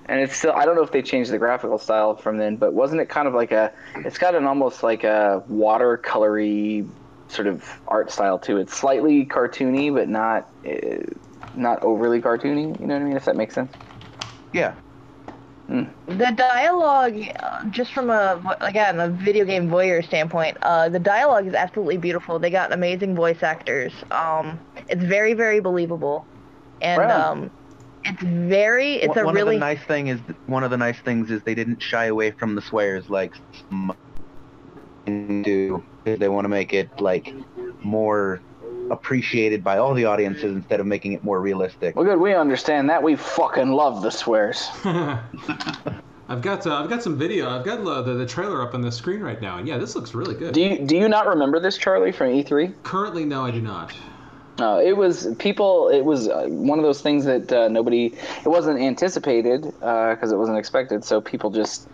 and 0.07 0.20
it's 0.20 0.37
still 0.37 0.53
I 0.53 0.65
don't 0.65 0.74
know 0.74 0.82
if 0.82 0.91
they 0.91 1.03
changed 1.03 1.31
the 1.31 1.39
graphical 1.39 1.78
style 1.78 2.16
from 2.16 2.37
then, 2.37 2.57
but 2.57 2.73
wasn't 2.73 3.01
it 3.01 3.09
kind 3.09 3.28
of 3.28 3.35
like 3.35 3.53
a 3.53 3.73
it's 3.97 4.19
got 4.19 4.35
an 4.35 4.45
almost 4.45 4.82
like 4.82 5.05
a 5.05 5.43
watercolory 5.51 6.89
sort 7.28 7.47
of 7.47 7.65
art 7.87 8.11
style 8.11 8.39
to 8.41 8.57
it. 8.59 8.62
It's 8.62 8.77
slightly 8.77 9.24
cartoony, 9.24 9.95
but 9.95 10.09
not 10.09 10.49
uh, 10.66 11.05
not 11.55 11.83
overly 11.83 12.21
cartoony. 12.21 12.79
You 12.81 12.87
know 12.87 12.95
what 12.95 13.03
I 13.03 13.05
mean? 13.05 13.17
If 13.17 13.25
that 13.25 13.37
makes 13.37 13.55
sense. 13.55 13.73
Yeah. 14.53 14.75
The 15.69 16.33
dialogue, 16.37 17.17
uh, 17.39 17.65
just 17.67 17.93
from 17.93 18.11
a 18.11 18.57
again 18.61 18.99
a 18.99 19.09
video 19.09 19.45
game 19.45 19.69
voyeur 19.69 20.05
standpoint, 20.05 20.57
uh, 20.63 20.89
the 20.89 20.99
dialogue 20.99 21.47
is 21.47 21.55
absolutely 21.55 21.97
beautiful. 21.97 22.41
They 22.41 22.51
got 22.51 22.73
amazing 22.73 23.15
voice 23.15 23.45
actors. 23.45 23.93
Um, 24.11 24.59
it's 24.89 25.05
very 25.05 25.33
very 25.33 25.61
believable, 25.61 26.27
and 26.81 27.03
Right 27.03 27.11
um, 27.13 27.53
it's 28.05 28.21
very 28.21 28.95
it's 28.95 29.09
one, 29.09 29.19
a 29.19 29.25
one 29.27 29.35
really 29.35 29.57
of 29.57 29.61
the 29.61 29.67
nice 29.67 29.85
thing 29.85 30.09
is 30.09 30.19
one 30.47 30.65
of 30.65 30.73
the 30.73 30.77
nice 30.77 30.99
things 31.01 31.31
is 31.31 31.41
they 31.45 31.55
didn't 31.55 31.81
shy 31.81 32.07
away 32.07 32.33
from 32.33 32.57
the 32.57 32.63
swears 32.63 33.09
like 33.09 33.35
some 33.69 33.95
do. 35.07 35.85
They 36.05 36.29
want 36.29 36.47
to 36.47 36.49
make 36.49 36.73
it 36.73 37.01
like 37.01 37.33
more 37.83 38.41
appreciated 38.91 39.62
by 39.65 39.79
all 39.79 39.95
the 39.95 40.05
audiences 40.05 40.55
instead 40.55 40.81
of 40.81 40.87
making 40.87 41.12
it 41.12 41.23
more 41.25 41.41
realistic. 41.41 41.97
Well, 41.97 42.05
good. 42.05 42.19
We 42.19 42.35
understand 42.35 42.91
that. 42.91 43.03
We 43.03 43.17
fucking 43.17 43.71
love 43.71 44.03
the 44.03 44.11
swears. 44.11 44.69
I've 46.29 46.43
got 46.43 46.65
uh, 46.67 46.77
I've 46.83 46.89
got 46.89 47.03
some 47.03 47.19
video. 47.19 47.51
I've 47.51 47.65
got 47.65 47.81
uh, 47.81 48.03
the, 48.03 48.15
the 48.15 48.27
trailer 48.27 48.62
up 48.62 48.75
on 48.75 48.83
the 48.83 48.93
screen 48.93 49.21
right 49.21 49.41
now, 49.41 49.59
and 49.59 49.67
yeah, 49.67 49.79
this 49.79 49.97
looks 49.97 50.15
really 50.15 50.35
good. 50.37 50.55
Do 50.55 50.61
you 50.61 50.79
do 50.79 50.97
you 50.97 51.09
not 51.09 51.27
remember 51.27 51.59
this, 51.59 51.77
Charlie, 51.77 52.12
from 52.12 52.31
E 52.31 52.45
E3? 52.45 52.73
Currently, 52.85 53.25
no, 53.25 53.45
I 53.45 53.51
do 53.51 53.61
not. 53.61 53.93
Uh, 54.61 54.81
it 54.85 54.97
was 54.97 55.35
people. 55.39 55.89
It 55.89 56.05
was 56.05 56.29
uh, 56.29 56.47
one 56.49 56.79
of 56.79 56.85
those 56.85 57.01
things 57.01 57.25
that 57.25 57.53
uh, 57.53 57.67
nobody. 57.69 58.15
It 58.45 58.49
wasn't 58.49 58.79
anticipated 58.81 59.62
because 59.62 60.31
it 60.31 60.37
wasn't 60.37 60.59
expected. 60.59 61.05
So 61.05 61.21
people 61.21 61.51
just 61.51 61.89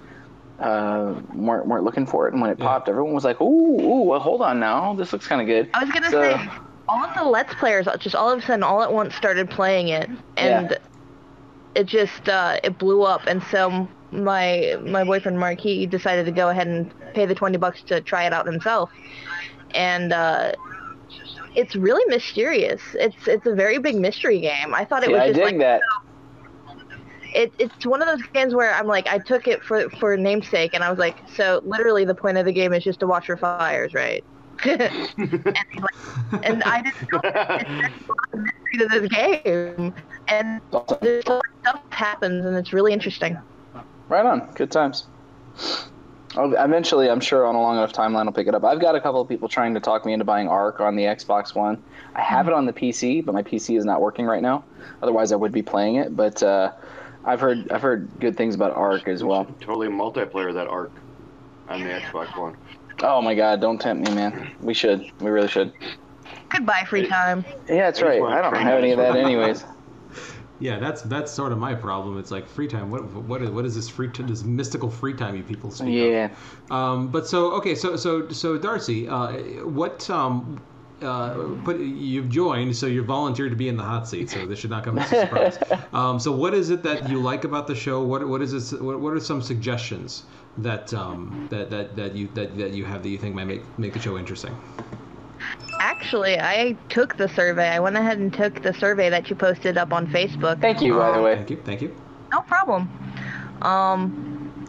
uh, 0.59 1.15
weren't 1.33 1.67
weren't 1.67 1.85
looking 1.85 2.05
for 2.05 2.29
it. 2.29 2.33
And 2.35 2.43
when 2.43 2.51
it 2.51 2.59
Yeah. 2.59 2.67
popped, 2.67 2.91
everyone 2.91 3.15
was 3.15 3.25
like, 3.25 3.41
"Ooh, 3.41 3.81
ooh, 3.81 4.03
well, 4.03 4.21
hold 4.21 4.43
on 4.43 4.61
now. 4.61 4.93
This 4.95 5.15
looks 5.15 5.27
kind 5.27 5.41
of 5.41 5.47
good." 5.47 5.71
I 5.73 5.85
was 5.85 5.93
gonna 5.93 6.11
So- 6.11 6.21
say, 6.37 6.51
all 6.89 7.05
of 7.05 7.15
the 7.15 7.25
Let's 7.25 7.55
Players 7.55 7.87
just 7.99 8.15
all 8.15 8.31
of 8.31 8.39
a 8.39 8.43
sudden, 8.43 8.63
all 8.63 8.83
at 8.83 8.93
once, 8.93 9.15
started 9.15 9.51
playing 9.51 9.89
it, 9.89 10.09
and 10.37 10.73
Yeah. 10.73 10.79
it 11.75 11.85
just 11.87 12.29
uh, 12.29 12.59
it 12.63 12.79
blew 12.79 13.03
up. 13.03 13.23
And 13.27 13.43
so 13.43 13.89
my 14.11 14.77
my 14.83 15.05
boyfriend 15.05 15.39
Mark 15.39 15.61
he 15.61 15.87
decided 15.87 16.27
to 16.27 16.33
go 16.33 16.49
ahead 16.49 16.67
and 16.67 16.93
pay 17.15 17.27
the 17.27 17.35
twenty 17.35 17.59
bucks 17.59 17.83
to 17.85 18.01
try 18.01 18.25
it 18.25 18.33
out 18.33 18.47
himself, 18.47 18.91
and 19.75 20.13
uh, 20.13 20.53
it's 21.55 21.75
really 21.77 22.05
mysterious. 22.09 22.83
It's 22.95 23.27
it's 23.27 23.47
a 23.47 23.55
very 23.55 23.79
big 23.79 23.97
mystery 23.97 24.41
game. 24.41 24.75
I 24.75 24.85
thought 24.85 25.05
it 25.05 25.11
See, 25.11 25.13
was 25.13 25.25
I 25.25 25.29
just 25.29 25.41
dig 25.41 25.43
like 25.43 25.59
that. 25.59 25.83
it, 27.35 27.53
it's 27.59 27.85
one 27.87 28.03
of 28.03 28.09
those 28.09 28.23
games 28.33 28.55
where 28.55 28.73
I'm 28.75 28.87
like 28.87 29.07
I 29.09 29.19
took 29.19 29.47
it 29.49 29.63
for 29.63 29.89
for 29.91 30.17
namesake, 30.17 30.75
and 30.75 30.83
I 30.85 30.91
was 30.91 30.99
like, 30.99 31.19
so 31.29 31.61
literally 31.65 32.05
the 32.05 32.15
point 32.15 32.39
of 32.39 32.47
the 32.47 32.53
game 32.53 32.73
is 32.73 32.85
just 32.85 33.01
to 33.01 33.07
watch 33.07 33.27
for 33.27 33.37
fires, 33.37 33.83
right? 33.83 34.13
And, 34.65 34.81
like, 35.77 36.45
and 36.45 36.63
I 36.65 36.83
didn't 36.83 37.13
know 37.13 37.21
that 37.23 37.67
there's 37.67 37.93
a 38.05 38.13
lot 38.13 38.29
of 38.33 38.41
mystery 38.41 38.79
to 38.79 38.87
this 38.89 39.09
game, 39.11 39.95
and 40.29 40.61
Awesome. 40.73 40.99
there's 41.03 41.25
so 41.27 41.35
much 41.37 41.45
stuff 41.63 41.81
happens, 41.91 42.45
and 42.45 42.57
it's 42.57 42.73
really 42.73 42.93
interesting. 42.93 43.39
Right 44.09 44.25
on. 44.25 44.49
Good 44.55 44.71
times. 44.71 45.07
I'll, 46.37 46.53
eventually, 46.55 47.09
I'm 47.11 47.21
sure 47.21 47.47
on 47.47 47.55
a 47.55 47.61
long 47.61 47.77
enough 47.77 47.93
timeline, 47.93 48.27
I'll 48.27 48.33
pick 48.33 48.47
it 48.47 48.55
up. 48.55 48.63
I've 48.63 48.81
got 48.81 48.95
a 48.95 49.01
couple 49.01 49.21
of 49.21 49.29
people 49.29 49.49
trying 49.49 49.73
to 49.75 49.81
talk 49.81 50.05
me 50.05 50.13
into 50.13 50.25
buying 50.25 50.49
Ark 50.49 50.81
on 50.81 50.95
the 50.95 51.05
Xbox 51.05 51.55
One. 51.55 51.83
I 52.15 52.21
have 52.21 52.47
it 52.47 52.53
on 52.55 52.67
the 52.67 52.73
PC, 52.73 53.25
but 53.25 53.35
my 53.35 53.43
PC 53.43 53.79
is 53.79 53.85
not 53.85 54.01
working 54.01 54.27
right 54.27 54.43
now. 54.43 54.65
Otherwise, 55.03 55.33
I 55.33 55.37
would 55.37 55.53
be 55.53 55.63
playing 55.63 55.97
it. 55.97 56.15
But 56.15 56.43
uh, 56.43 56.73
I've 57.25 57.41
heard 57.41 57.71
I've 57.73 57.83
heard 57.83 58.09
good 58.21 58.37
things 58.37 58.55
about 58.55 58.73
Ark 58.77 59.09
as 59.09 59.25
well. 59.25 59.47
Totally 59.61 59.89
multiplayer 59.89 60.53
that 60.53 60.67
arc 60.69 60.93
on 61.69 61.81
the 61.83 61.89
Xbox 61.89 62.37
One. 62.39 62.57
Oh 63.03 63.21
my 63.21 63.35
God! 63.35 63.61
Don't 63.61 63.81
tempt 63.81 64.09
me, 64.09 64.15
man. 64.15 64.55
We 64.61 64.75
should. 64.75 65.11
We 65.21 65.31
really 65.31 65.49
should. 65.49 65.73
Goodbye, 66.49 66.85
free 66.89 67.07
time. 67.07 67.45
Yeah, 67.69 67.87
that's 67.87 68.03
right. 68.03 68.23
I 68.23 68.41
don't 68.41 68.55
have 68.55 68.79
any 68.79 68.93
of 68.93 68.99
that, 68.99 69.17
anyways. 69.17 69.65
Yeah, 70.59 70.79
that's 70.79 71.03
that's 71.03 71.31
sort 71.31 71.53
of 71.53 71.59
my 71.59 71.75
problem. 71.75 72.19
It's 72.19 72.31
like 72.31 72.49
free 72.49 72.67
time. 72.67 72.91
What 72.91 73.05
what 73.13 73.43
is, 73.43 73.51
what 73.51 73.67
is 73.67 73.75
this 73.75 73.91
free 73.91 74.09
time? 74.09 74.27
This 74.27 74.43
mystical 74.43 74.91
free 74.91 75.13
time 75.13 75.37
you 75.37 75.43
people 75.43 75.71
speak 75.71 75.89
of? 75.89 75.95
Yeah. 75.95 76.35
Um, 76.71 77.09
but 77.09 77.27
so 77.27 77.53
okay, 77.57 77.75
so 77.75 77.97
so 77.97 78.31
so 78.31 78.57
Darcy, 78.57 79.07
uh, 79.07 79.33
what 79.67 80.09
um, 80.09 80.59
uh, 81.03 81.35
put 81.63 81.79
you've 81.79 82.31
joined, 82.31 82.75
so 82.75 82.87
you're 82.87 83.05
volunteered 83.05 83.51
to 83.51 83.57
be 83.57 83.69
in 83.69 83.77
the 83.77 83.83
hot 83.83 84.09
seat. 84.09 84.31
So 84.31 84.47
this 84.47 84.59
should 84.59 84.71
not 84.71 84.83
come 84.83 84.99
as 84.99 85.13
a 85.13 85.21
surprise. 85.27 85.59
um, 85.93 86.19
so 86.19 86.33
what 86.33 86.55
is 86.55 86.71
it 86.71 86.83
that 86.85 87.11
you 87.11 87.21
like 87.21 87.45
about 87.45 87.67
the 87.67 87.75
show? 87.75 88.03
What 88.03 88.27
what 88.27 88.41
is 88.41 88.53
this? 88.53 88.73
What, 88.73 88.99
what 88.99 89.13
are 89.13 89.21
some 89.21 89.43
suggestions 89.43 90.25
that 90.59 90.93
um, 90.95 91.49
that, 91.51 91.71
that 91.71 91.97
that 91.97 92.15
you 92.15 92.29
that, 92.35 92.57
that 92.57 92.73
you 92.73 92.85
have 92.85 93.03
that 93.03 93.09
you 93.09 93.19
think 93.19 93.35
might 93.35 93.47
make 93.47 93.79
make 93.79 93.93
the 93.93 94.01
show 94.01 94.19
interesting? 94.19 94.57
Actually, 95.81 96.39
I 96.39 96.77
took 96.89 97.17
the 97.17 97.29
survey. 97.29 97.69
I 97.69 97.81
went 97.81 97.97
ahead 97.97 98.19
and 98.19 98.33
took 98.33 98.63
the 98.63 98.73
survey 98.75 99.11
that 99.11 99.29
you 99.29 99.37
posted 99.37 99.77
up 99.77 99.93
on 99.93 100.07
Facebook. 100.07 100.61
Thank 100.61 100.81
you, 100.81 100.97
by 100.97 101.13
the 101.17 101.23
way. 101.23 101.37
Thank 101.37 101.51
you, 101.51 101.61
thank 101.65 101.83
you. 101.83 101.95
No 102.33 102.41
problem. 102.43 102.89
Um, 103.63 104.69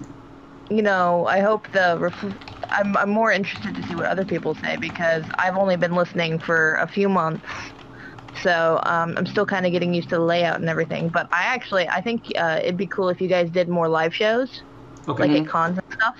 you 0.69 0.81
know, 0.81 1.25
I 1.27 1.39
hope 1.39 1.71
the. 1.71 1.97
Ref- 1.99 2.35
I'm 2.69 2.97
I'm 2.97 3.09
more 3.09 3.31
interested 3.31 3.75
to 3.75 3.87
see 3.87 3.95
what 3.95 4.05
other 4.05 4.25
people 4.25 4.55
say 4.55 4.75
because 4.75 5.23
I've 5.37 5.55
only 5.55 5.77
been 5.77 5.95
listening 5.95 6.37
for 6.39 6.75
a 6.75 6.87
few 6.87 7.07
months, 7.07 7.45
so 8.43 8.81
um, 8.83 9.15
I'm 9.17 9.25
still 9.25 9.45
kind 9.45 9.65
of 9.65 9.71
getting 9.71 9.93
used 9.93 10.09
to 10.09 10.15
the 10.15 10.21
layout 10.21 10.59
and 10.59 10.69
everything. 10.69 11.07
But 11.07 11.29
I 11.31 11.43
actually 11.43 11.87
I 11.87 12.01
think 12.01 12.31
uh, 12.37 12.59
it'd 12.61 12.75
be 12.75 12.87
cool 12.87 13.07
if 13.07 13.21
you 13.21 13.29
guys 13.29 13.49
did 13.49 13.69
more 13.69 13.87
live 13.87 14.13
shows, 14.13 14.61
Okay. 15.07 15.27
like 15.27 15.41
at 15.41 15.47
cons 15.47 15.77
and 15.77 15.93
stuff, 15.93 16.17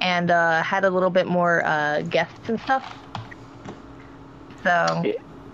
and 0.00 0.30
uh, 0.30 0.62
had 0.62 0.84
a 0.84 0.90
little 0.90 1.10
bit 1.10 1.26
more 1.26 1.64
uh, 1.64 2.02
guests 2.02 2.48
and 2.48 2.60
stuff. 2.60 2.96
So. 4.62 5.02
Yeah. 5.04 5.12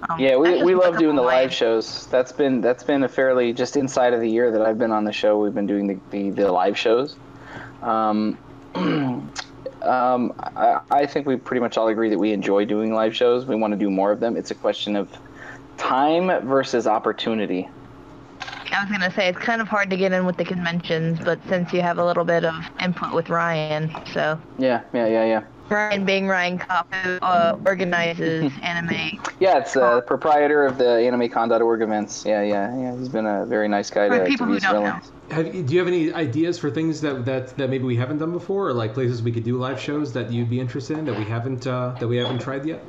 um, 0.09 0.21
Yeah, 0.21 0.37
we, 0.37 0.63
we 0.63 0.75
love 0.75 0.99
doing 0.99 1.17
the 1.17 1.23
live 1.23 1.53
shows. 1.53 2.07
That's 2.07 2.33
been 2.33 2.61
that's 2.61 2.83
been 2.83 3.03
a 3.03 3.09
fairly 3.09 3.53
just 3.53 3.77
inside 3.77 4.13
of 4.13 4.21
the 4.21 4.29
year 4.29 4.51
that 4.51 4.63
I've 4.63 4.79
been 4.79 4.93
on 4.93 5.05
the 5.05 5.13
show. 5.13 5.39
We've 5.39 5.55
been 5.55 5.67
doing 5.67 5.87
the 5.87 5.99
the, 6.11 6.31
the 6.31 6.53
live 6.53 6.79
shows. 6.79 7.17
Um, 7.83 8.39
um, 8.75 10.35
I, 10.39 10.81
I 10.91 11.07
think 11.07 11.27
we 11.27 11.37
pretty 11.37 11.61
much 11.61 11.77
all 11.77 11.89
agree 11.89 12.11
that 12.11 12.19
we 12.19 12.33
enjoy 12.33 12.65
doing 12.65 12.93
live 12.93 13.15
shows. 13.15 13.47
We 13.47 13.57
want 13.57 13.73
to 13.73 13.79
do 13.79 13.91
more 13.91 14.11
of 14.11 14.21
them. 14.21 14.37
It's 14.37 14.51
a 14.51 14.55
question 14.55 14.97
of 14.97 15.11
time 15.77 16.47
versus 16.47 16.87
opportunity. 16.87 17.69
I 18.75 18.83
was 18.83 18.91
gonna 18.91 19.13
say 19.13 19.29
it's 19.29 19.39
kind 19.39 19.61
of 19.61 19.69
hard 19.69 19.89
to 19.91 19.97
get 19.97 20.13
in 20.13 20.27
with 20.27 20.37
the 20.37 20.45
conventions, 20.45 21.21
but 21.21 21.39
since 21.49 21.73
you 21.73 21.81
have 21.81 21.99
a 21.99 22.05
little 22.05 22.25
bit 22.25 22.45
of 22.45 22.55
input 22.83 23.15
with 23.15 23.31
Ryan, 23.31 23.91
so 24.13 24.39
Yeah, 24.59 24.83
yeah, 24.93 25.07
yeah, 25.07 25.25
yeah. 25.25 25.43
Ryan 25.71 26.05
being 26.05 26.27
Ryan 26.27 26.59
Kopp, 26.59 26.93
who 26.93 27.19
uh, 27.23 27.57
organizes 27.65 28.53
anime. 28.63 29.19
Yeah, 29.41 29.59
it's 29.59 29.77
uh, 29.77 29.97
the 29.97 30.03
proprietor 30.03 30.67
of 30.67 30.77
the 30.77 30.85
AnimeCon.org 30.85 31.81
events. 31.81 32.25
Yeah, 32.27 32.43
yeah, 32.43 32.77
yeah. 32.79 32.97
He's 32.99 33.09
been 33.09 33.27
a 33.27 33.47
very 33.47 33.67
nice 33.69 33.89
guy 33.91 34.09
For 34.09 34.19
to, 34.19 34.25
people 34.27 34.47
to 34.47 34.53
who 34.53 34.61
don't 34.61 34.83
villains. 34.85 35.13
Have, 35.31 35.55
you- 35.55 35.63
do 35.63 35.73
you 35.73 35.79
have 35.79 35.89
any 35.89 36.13
ideas 36.13 36.59
for 36.59 36.71
things 36.71 37.01
that, 37.01 37.25
that, 37.25 37.57
that 37.57 37.71
maybe 37.71 37.85
we 37.85 37.97
haven't 37.97 38.19
done 38.19 38.33
before, 38.33 38.69
or 38.69 38.73
like 38.75 38.93
places 38.93 39.23
we 39.23 39.33
could 39.33 39.45
do 39.45 39.57
live 39.57 39.81
shows 39.81 40.13
that 40.13 40.31
you'd 40.31 40.51
be 40.51 40.61
interested 40.61 40.99
in 40.99 41.07
that 41.07 41.17
we 41.17 41.25
haven't 41.25 41.67
uh, 41.67 41.97
that 41.99 42.09
we 42.09 42.19
haven't 42.19 42.41
tried 42.41 42.67
yet? 42.67 42.85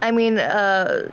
I 0.00 0.10
mean, 0.10 0.38
uh, 0.38 1.10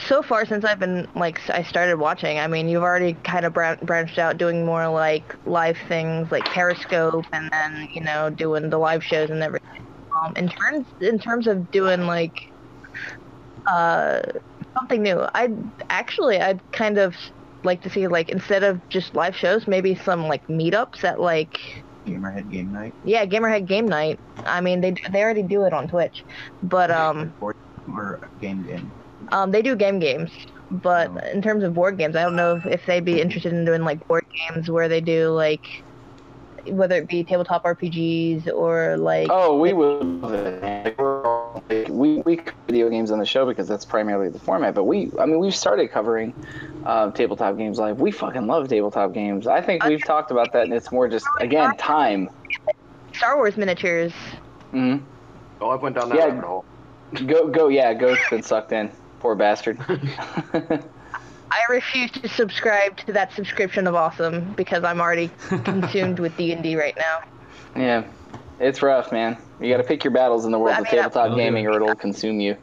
so 0.00 0.22
far 0.22 0.44
since 0.46 0.64
I've 0.64 0.78
been 0.78 1.08
like 1.14 1.40
I 1.50 1.62
started 1.62 1.98
watching, 1.98 2.38
I 2.38 2.46
mean, 2.46 2.68
you've 2.68 2.82
already 2.82 3.14
kind 3.24 3.44
of 3.44 3.52
bran- 3.52 3.78
branched 3.82 4.18
out 4.18 4.38
doing 4.38 4.64
more 4.64 4.88
like 4.88 5.34
live 5.46 5.76
things 5.88 6.30
like 6.30 6.44
Periscope, 6.44 7.24
and 7.32 7.50
then 7.50 7.88
you 7.92 8.00
know 8.00 8.30
doing 8.30 8.70
the 8.70 8.78
live 8.78 9.02
shows 9.02 9.30
and 9.30 9.42
everything. 9.42 9.86
Um, 10.20 10.34
in 10.36 10.48
terms 10.48 10.86
in 11.00 11.18
terms 11.18 11.46
of 11.46 11.70
doing 11.70 12.06
like 12.06 12.50
uh, 13.66 14.20
something 14.74 15.02
new, 15.02 15.26
I'd 15.34 15.56
actually 15.90 16.40
I'd 16.40 16.60
kind 16.72 16.98
of 16.98 17.14
like 17.64 17.82
to 17.82 17.90
see 17.90 18.06
like 18.06 18.28
instead 18.28 18.62
of 18.62 18.86
just 18.88 19.14
live 19.14 19.36
shows, 19.36 19.66
maybe 19.66 19.94
some 19.94 20.28
like 20.28 20.46
meetups 20.48 21.04
at 21.04 21.20
like 21.20 21.82
Gamerhead 22.06 22.50
game 22.52 22.72
night. 22.72 22.94
yeah 23.04 23.26
Gamerhead 23.26 23.66
Game 23.66 23.88
Night. 23.88 24.20
I 24.44 24.60
mean, 24.60 24.80
they 24.80 24.94
they 25.10 25.22
already 25.22 25.42
do 25.42 25.64
it 25.64 25.72
on 25.72 25.88
Twitch, 25.88 26.24
but 26.62 26.90
um. 26.90 27.34
Or, 27.40 27.56
or 27.92 28.28
game 28.40 28.62
game. 28.62 28.90
Um, 29.32 29.50
they 29.50 29.62
do 29.62 29.76
game 29.76 29.98
games, 29.98 30.30
but 30.70 31.10
in 31.32 31.42
terms 31.42 31.64
of 31.64 31.74
board 31.74 31.98
games, 31.98 32.16
I 32.16 32.22
don't 32.22 32.36
know 32.36 32.56
if, 32.56 32.66
if 32.66 32.86
they'd 32.86 33.04
be 33.04 33.20
interested 33.20 33.52
in 33.52 33.64
doing 33.64 33.82
like 33.82 34.06
board 34.08 34.24
games 34.48 34.70
where 34.70 34.88
they 34.88 35.00
do 35.00 35.30
like 35.30 35.64
whether 36.68 36.96
it 36.96 37.08
be 37.08 37.24
tabletop 37.24 37.64
RPGs 37.64 38.48
or 38.48 38.96
like 38.96 39.28
Oh, 39.30 39.58
we 39.58 39.72
would. 39.72 40.02
love 40.02 40.34
it, 40.34 40.60
man. 40.62 40.84
Like, 40.84 40.98
we're 40.98 41.54
like, 41.68 41.88
We 41.88 42.22
we 42.24 42.36
cover 42.36 42.56
video 42.66 42.88
games 42.90 43.10
on 43.10 43.18
the 43.18 43.24
show 43.26 43.46
because 43.46 43.68
that's 43.68 43.84
primarily 43.84 44.28
the 44.28 44.38
format. 44.38 44.74
But 44.74 44.84
we, 44.84 45.10
I 45.18 45.26
mean, 45.26 45.38
we've 45.38 45.54
started 45.54 45.90
covering 45.90 46.34
uh, 46.84 47.10
tabletop 47.12 47.56
games 47.56 47.78
live. 47.78 48.00
We 48.00 48.10
fucking 48.10 48.46
love 48.46 48.68
tabletop 48.68 49.12
games. 49.12 49.46
I 49.46 49.60
think 49.60 49.84
we've 49.84 50.04
talked 50.04 50.30
about 50.30 50.52
that, 50.52 50.64
and 50.64 50.72
it's 50.74 50.90
more 50.92 51.08
just 51.08 51.26
again 51.40 51.76
time. 51.76 52.28
Star 53.14 53.36
Wars 53.36 53.56
miniatures. 53.56 54.12
hmm 54.72 54.96
Oh, 55.60 55.70
I 55.70 55.76
went 55.76 55.94
down 55.94 56.08
that 56.10 56.18
Yeah. 56.18 56.26
rabbit 56.26 56.44
hole. 56.44 56.64
Go 57.26 57.48
go 57.48 57.68
yeah, 57.68 57.94
Goat's 57.94 58.20
been 58.30 58.42
sucked 58.42 58.72
in. 58.72 58.90
Poor 59.26 59.34
bastard. 59.34 59.76
I 59.88 61.60
refuse 61.68 62.12
to 62.12 62.28
subscribe 62.28 62.96
to 62.98 63.12
that 63.14 63.32
subscription 63.32 63.88
of 63.88 63.96
Awesome 63.96 64.52
because 64.52 64.84
I'm 64.84 65.00
already 65.00 65.32
consumed 65.64 66.20
with 66.20 66.36
D 66.36 66.52
and 66.52 66.62
D 66.62 66.76
right 66.76 66.96
now. 66.96 67.18
yeah, 67.74 68.04
it's 68.60 68.82
rough, 68.82 69.10
man. 69.10 69.36
You 69.58 69.68
got 69.68 69.78
to 69.78 69.82
pick 69.82 70.04
your 70.04 70.12
battles 70.12 70.44
in 70.44 70.52
the 70.52 70.60
world 70.60 70.76
I 70.76 70.78
of 70.78 70.84
mean, 70.84 70.92
I- 70.92 71.02
tabletop 71.02 71.30
Will 71.30 71.36
gaming, 71.38 71.66
or 71.66 71.74
it'll 71.74 71.96
consume 71.96 72.38
you. 72.38 72.56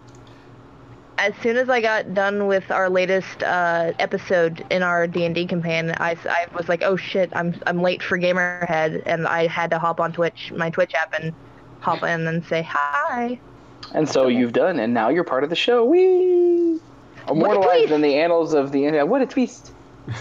As 1.18 1.34
soon 1.44 1.58
as 1.58 1.68
I 1.70 1.82
got 1.82 2.14
done 2.14 2.48
with 2.48 2.72
our 2.72 2.90
latest 2.90 3.44
uh, 3.44 3.92
episode 4.00 4.66
in 4.72 4.84
our 4.84 5.06
D 5.06 5.26
and 5.26 5.36
D 5.36 5.46
campaign, 5.46 5.94
I, 5.98 6.16
I 6.30 6.46
was 6.56 6.70
like, 6.70 6.82
oh 6.82 6.96
shit, 6.96 7.30
I'm 7.36 7.54
I'm 7.68 7.82
late 7.82 8.02
for 8.02 8.18
Gamerhead, 8.18 9.04
and 9.06 9.28
I 9.28 9.48
had 9.48 9.70
to 9.72 9.80
hop 9.80 10.00
on 10.00 10.14
Twitch, 10.14 10.54
my 10.56 10.70
Twitch 10.70 10.94
app, 10.96 11.14
and 11.22 11.34
hop 11.82 12.04
in 12.04 12.26
and 12.26 12.46
say 12.46 12.66
hi. 12.66 13.38
And 13.94 14.10
so 14.10 14.28
you've 14.28 14.54
done, 14.54 14.80
and 14.80 14.94
now 14.94 15.10
you're 15.10 15.24
part 15.24 15.44
of 15.44 15.50
the 15.50 15.56
show. 15.56 15.86
Whee! 15.86 16.80
Immortalized 17.30 17.92
in 17.92 18.02
the 18.02 18.16
annals 18.16 18.54
of 18.54 18.72
the 18.72 18.86
internet. 18.86 19.08
What 19.08 19.22
a 19.22 19.26
twist! 19.26 19.72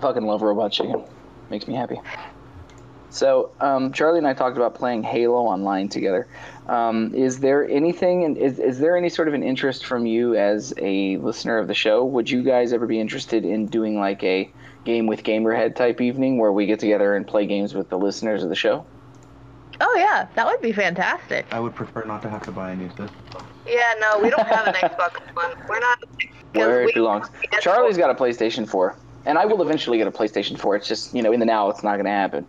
Fucking 0.00 0.24
love 0.24 0.42
Robot 0.42 0.72
Chicken. 0.72 1.04
Makes 1.50 1.66
me 1.68 1.74
happy. 1.74 2.00
So, 3.10 3.52
um, 3.60 3.92
Charlie 3.92 4.18
and 4.18 4.26
I 4.26 4.34
talked 4.34 4.56
about 4.56 4.74
playing 4.74 5.04
Halo 5.04 5.42
online 5.42 5.88
together. 5.88 6.26
Um, 6.68 7.14
is 7.14 7.38
there 7.38 7.68
anything, 7.68 8.24
and 8.24 8.36
is, 8.36 8.58
is 8.58 8.78
there 8.78 8.96
any 8.96 9.08
sort 9.08 9.28
of 9.28 9.34
an 9.34 9.42
interest 9.42 9.86
from 9.86 10.04
you 10.04 10.34
as 10.34 10.74
a 10.78 11.18
listener 11.18 11.58
of 11.58 11.68
the 11.68 11.74
show? 11.74 12.04
Would 12.04 12.28
you 12.28 12.42
guys 12.42 12.72
ever 12.72 12.86
be 12.86 12.98
interested 12.98 13.44
in 13.44 13.66
doing 13.66 14.00
like 14.00 14.24
a 14.24 14.50
game 14.84 15.06
with 15.06 15.22
Gamerhead 15.22 15.76
type 15.76 16.00
evening 16.00 16.38
where 16.38 16.50
we 16.50 16.66
get 16.66 16.80
together 16.80 17.14
and 17.14 17.26
play 17.26 17.46
games 17.46 17.72
with 17.72 17.88
the 17.88 17.98
listeners 17.98 18.42
of 18.42 18.48
the 18.48 18.56
show? 18.56 18.84
Oh 19.80 19.94
yeah, 19.96 20.26
that 20.34 20.46
would 20.46 20.60
be 20.60 20.72
fantastic. 20.72 21.46
I 21.50 21.60
would 21.60 21.74
prefer 21.74 22.04
not 22.04 22.22
to 22.22 22.30
have 22.30 22.42
to 22.44 22.52
buy 22.52 22.72
a 22.72 22.76
new 22.76 22.88
system. 22.88 23.10
Yeah, 23.66 23.94
no, 24.00 24.20
we 24.20 24.30
don't 24.30 24.46
have 24.46 24.66
an 24.66 24.74
Xbox 24.74 25.18
One. 25.34 25.52
We're 25.68 25.80
not. 25.80 25.98
Where 26.52 26.82
it 26.82 26.94
belongs. 26.94 27.28
Charlie's 27.60 27.96
got 27.96 28.10
a 28.10 28.14
PlayStation 28.14 28.68
4, 28.68 28.96
and 29.26 29.38
I 29.38 29.44
will 29.44 29.60
eventually 29.62 29.98
get 29.98 30.06
a 30.06 30.12
PlayStation 30.12 30.56
4. 30.56 30.76
It's 30.76 30.86
just, 30.86 31.12
you 31.12 31.20
know, 31.20 31.32
in 31.32 31.40
the 31.40 31.46
now, 31.46 31.68
it's 31.68 31.82
not 31.82 31.94
going 31.94 32.04
to 32.04 32.10
happen. 32.10 32.46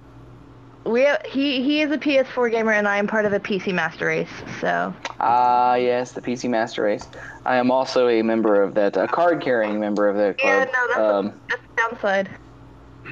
We 0.86 1.02
have, 1.02 1.24
he 1.26 1.64
he 1.64 1.82
is 1.82 1.92
a 1.92 1.98
PS4 1.98 2.52
gamer, 2.52 2.74
and 2.74 2.88
I 2.88 2.98
am 2.98 3.08
part 3.08 3.26
of 3.26 3.34
a 3.34 3.40
PC 3.40 3.74
Master 3.74 4.06
Race. 4.06 4.30
So 4.62 4.94
Ah, 5.20 5.74
yes, 5.76 6.12
the 6.12 6.22
PC 6.22 6.48
Master 6.48 6.84
Race. 6.84 7.08
I 7.44 7.56
am 7.56 7.72
also 7.72 8.08
a 8.08 8.22
member 8.22 8.62
of 8.62 8.76
that, 8.76 8.96
a 8.96 9.08
card-carrying 9.08 9.80
member 9.80 10.08
of 10.08 10.16
that 10.18 10.38
club. 10.38 10.54
yeah, 10.54 10.66
club. 10.66 10.74
no, 10.74 10.88
that's 10.88 11.00
um, 11.00 11.26
a, 11.26 11.34
that's 11.50 11.62
the 11.62 11.82
downside. 11.82 12.30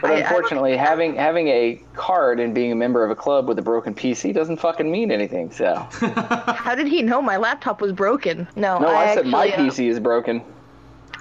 But 0.01 0.11
I- 0.11 0.15
I 0.15 0.17
unfortunately, 0.19 0.71
don't- 0.71 0.79
having 0.85 1.15
having 1.15 1.47
a 1.47 1.81
card 1.95 2.39
and 2.39 2.53
being 2.53 2.71
a 2.71 2.75
member 2.75 3.03
of 3.03 3.11
a 3.11 3.15
club 3.15 3.47
with 3.47 3.57
a 3.59 3.61
broken 3.61 3.93
PC 3.93 4.33
doesn't 4.33 4.57
fucking 4.57 4.89
mean 4.91 5.11
anything. 5.11 5.51
So, 5.51 5.75
How 5.91 6.75
did 6.75 6.87
he 6.87 7.01
know 7.01 7.21
my 7.21 7.37
laptop 7.37 7.81
was 7.81 7.91
broken? 7.91 8.47
No, 8.55 8.79
no, 8.79 8.87
I, 8.87 9.13
said 9.15 9.25
my 9.27 9.47
actually, 9.47 9.67
uh, 9.67 9.71
PC 9.71 9.89
is 9.89 9.99
broken. 9.99 10.41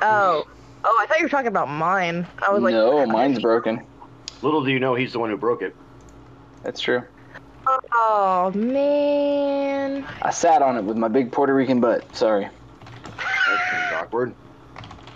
Oh, 0.01 0.45
oh, 0.85 0.99
I 1.01 1.07
thought 1.07 1.19
you 1.19 1.25
were 1.25 1.29
talking 1.31 1.47
about 1.49 1.69
mine. 1.69 2.27
I 2.47 2.51
was 2.53 2.63
like, 2.63 2.73
no, 2.75 3.07
mine's 3.07 3.39
broken. 3.41 3.83
Little 4.43 4.65
do 4.65 4.71
you 4.73 4.81
know, 4.81 4.95
he's 4.95 5.13
the 5.13 5.19
one 5.21 5.31
who 5.31 5.37
broke 5.37 5.63
it. 5.63 5.75
That's 6.65 6.81
true. 6.81 7.03
Oh 7.95 8.51
man. 8.55 10.05
I 10.23 10.31
sat 10.31 10.63
on 10.63 10.77
it 10.77 10.83
with 10.83 10.97
my 10.97 11.09
big 11.09 11.31
Puerto 11.31 11.55
Rican 11.55 11.81
butt. 11.81 12.17
Sorry. 12.17 12.49
That 13.05 13.71
seems 13.71 13.93
awkward. 14.03 14.35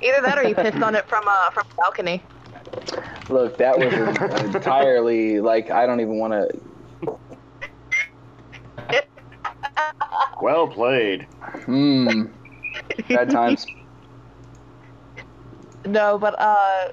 Either 0.03 0.21
that 0.23 0.39
or 0.39 0.45
you 0.45 0.55
pissed 0.55 0.81
on 0.83 0.95
it 0.95 1.09
from 1.09 1.25
uh 1.27 1.51
from 1.51 1.67
the 1.69 1.75
balcony. 1.75 2.23
Look, 3.29 3.59
that 3.59 3.79
was 3.79 3.93
entirely 4.55 5.41
like 5.41 5.71
I 5.71 5.87
don't 5.87 6.01
even 6.01 6.19
want 6.19 6.33
to. 6.33 6.61
Well 10.41 10.69
played. 10.69 11.23
Hmm. 11.65 12.27
Bad 13.09 13.31
times. 13.31 13.67
No, 15.87 16.19
but 16.19 16.39
uh, 16.39 16.93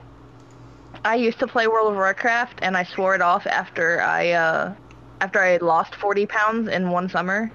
I 1.04 1.16
used 1.16 1.40
to 1.40 1.48
play 1.48 1.68
World 1.68 1.92
of 1.92 1.96
Warcraft, 1.96 2.60
and 2.62 2.78
I 2.78 2.84
swore 2.84 3.16
it 3.16 3.22
off 3.22 3.46
after 3.48 4.02
I 4.02 4.32
uh, 4.32 4.74
after 5.22 5.42
I 5.42 5.50
had 5.50 5.62
lost 5.62 5.96
40 5.96 6.26
pounds 6.26 6.70
in 6.70 6.90
one 6.90 7.10
summer. 7.10 7.52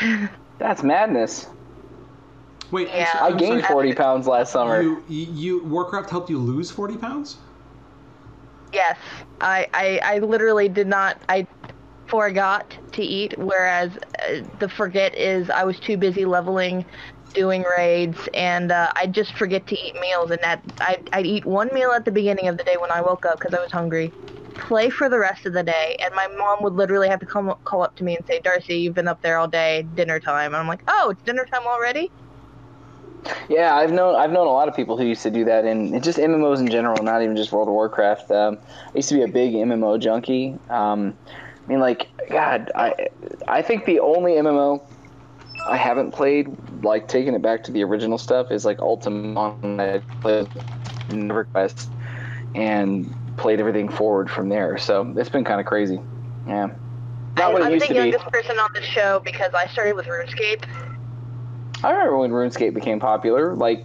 That's 0.58 0.82
madness. 0.82 1.46
Wait, 2.70 2.88
Yeah. 2.88 3.12
so- 3.12 3.18
I 3.24 3.28
I'm 3.28 3.36
gained 3.36 3.62
sorry. 3.62 3.72
40 3.72 3.94
pounds 3.94 4.26
last 4.26 4.52
summer. 4.52 4.82
You, 4.82 5.02
you, 5.08 5.26
you 5.32 5.64
Warcraft 5.64 6.10
helped 6.10 6.30
you 6.30 6.38
lose 6.38 6.70
40 6.70 6.96
pounds? 6.96 7.36
Yes, 8.72 8.98
I, 9.40 9.66
I 9.72 10.00
I 10.04 10.18
literally 10.18 10.68
did 10.68 10.86
not. 10.86 11.16
I 11.28 11.46
forgot 12.06 12.76
to 12.92 13.02
eat, 13.02 13.38
whereas 13.38 13.96
uh, 14.28 14.40
the 14.58 14.68
forget 14.68 15.14
is 15.16 15.48
I 15.48 15.64
was 15.64 15.78
too 15.80 15.96
busy 15.96 16.26
leveling, 16.26 16.84
doing 17.32 17.64
raids, 17.78 18.18
and 18.34 18.70
uh, 18.70 18.92
I'd 18.96 19.14
just 19.14 19.32
forget 19.34 19.66
to 19.68 19.74
eat 19.74 19.94
meals, 20.00 20.30
and 20.30 20.40
that 20.42 20.62
I'd, 20.80 21.08
I'd 21.14 21.26
eat 21.26 21.46
one 21.46 21.72
meal 21.72 21.92
at 21.92 22.04
the 22.04 22.10
beginning 22.10 22.48
of 22.48 22.58
the 22.58 22.64
day 22.64 22.76
when 22.78 22.90
I 22.90 23.00
woke 23.00 23.24
up 23.24 23.38
because 23.38 23.54
I 23.54 23.62
was 23.62 23.72
hungry. 23.72 24.12
Play 24.58 24.90
for 24.90 25.08
the 25.08 25.18
rest 25.18 25.46
of 25.46 25.54
the 25.54 25.62
day, 25.62 25.96
and 26.04 26.14
my 26.14 26.26
mom 26.36 26.58
would 26.62 26.74
literally 26.74 27.08
have 27.08 27.20
to 27.20 27.26
come 27.26 27.54
call 27.64 27.82
up 27.82 27.96
to 27.96 28.04
me 28.04 28.16
and 28.16 28.26
say, 28.26 28.40
"Darcy, 28.44 28.74
you've 28.74 28.94
been 28.94 29.08
up 29.08 29.22
there 29.22 29.38
all 29.38 29.48
day. 29.48 29.86
Dinner 29.94 30.20
time." 30.20 30.52
And 30.52 30.56
I'm 30.56 30.68
like, 30.68 30.82
"Oh, 30.88 31.10
it's 31.10 31.22
dinner 31.22 31.46
time 31.50 31.62
already." 31.66 32.10
Yeah, 33.48 33.74
I've 33.74 33.92
known 33.92 34.14
I've 34.14 34.30
known 34.32 34.46
a 34.46 34.50
lot 34.52 34.68
of 34.68 34.76
people 34.76 34.96
who 34.96 35.04
used 35.04 35.22
to 35.22 35.30
do 35.30 35.44
that, 35.46 35.64
and 35.64 36.02
just 36.02 36.18
MMOs 36.18 36.60
in 36.60 36.68
general, 36.68 37.02
not 37.02 37.22
even 37.22 37.36
just 37.36 37.52
World 37.52 37.68
of 37.68 37.74
Warcraft. 37.74 38.30
Um, 38.30 38.58
I 38.86 38.96
used 38.96 39.08
to 39.10 39.14
be 39.14 39.22
a 39.22 39.28
big 39.28 39.54
MMO 39.54 39.98
junkie. 39.98 40.58
Um, 40.70 41.16
I 41.28 41.68
mean, 41.68 41.80
like, 41.80 42.08
God, 42.30 42.70
I 42.74 43.08
I 43.46 43.62
think 43.62 43.84
the 43.84 44.00
only 44.00 44.32
MMO 44.32 44.82
I 45.66 45.76
haven't 45.76 46.12
played, 46.12 46.48
like 46.82 47.08
taking 47.08 47.34
it 47.34 47.42
back 47.42 47.64
to 47.64 47.72
the 47.72 47.82
original 47.84 48.18
stuff, 48.18 48.50
is 48.50 48.64
like 48.64 48.78
Ultima. 48.80 49.56
I 49.62 50.00
played 50.20 50.46
EverQuest 51.08 51.88
and 52.54 53.14
played 53.36 53.60
everything 53.60 53.88
forward 53.88 54.30
from 54.30 54.48
there. 54.48 54.78
So 54.78 55.12
it's 55.16 55.28
been 55.28 55.44
kind 55.44 55.60
of 55.60 55.66
crazy. 55.66 56.00
Yeah, 56.46 56.68
not 57.36 57.50
I, 57.50 57.52
what 57.52 57.62
it 57.62 57.64
I'm 57.66 57.72
used 57.72 57.84
the 57.84 57.88
to 57.88 57.94
be. 57.94 57.98
youngest 57.98 58.26
person 58.26 58.58
on 58.58 58.70
the 58.74 58.82
show 58.82 59.20
because 59.24 59.52
I 59.54 59.66
started 59.68 59.94
with 59.96 60.06
RuneScape. 60.06 60.64
I 61.84 61.90
remember 61.92 62.18
when 62.18 62.30
RuneScape 62.30 62.74
became 62.74 62.98
popular. 63.00 63.54
Like, 63.54 63.84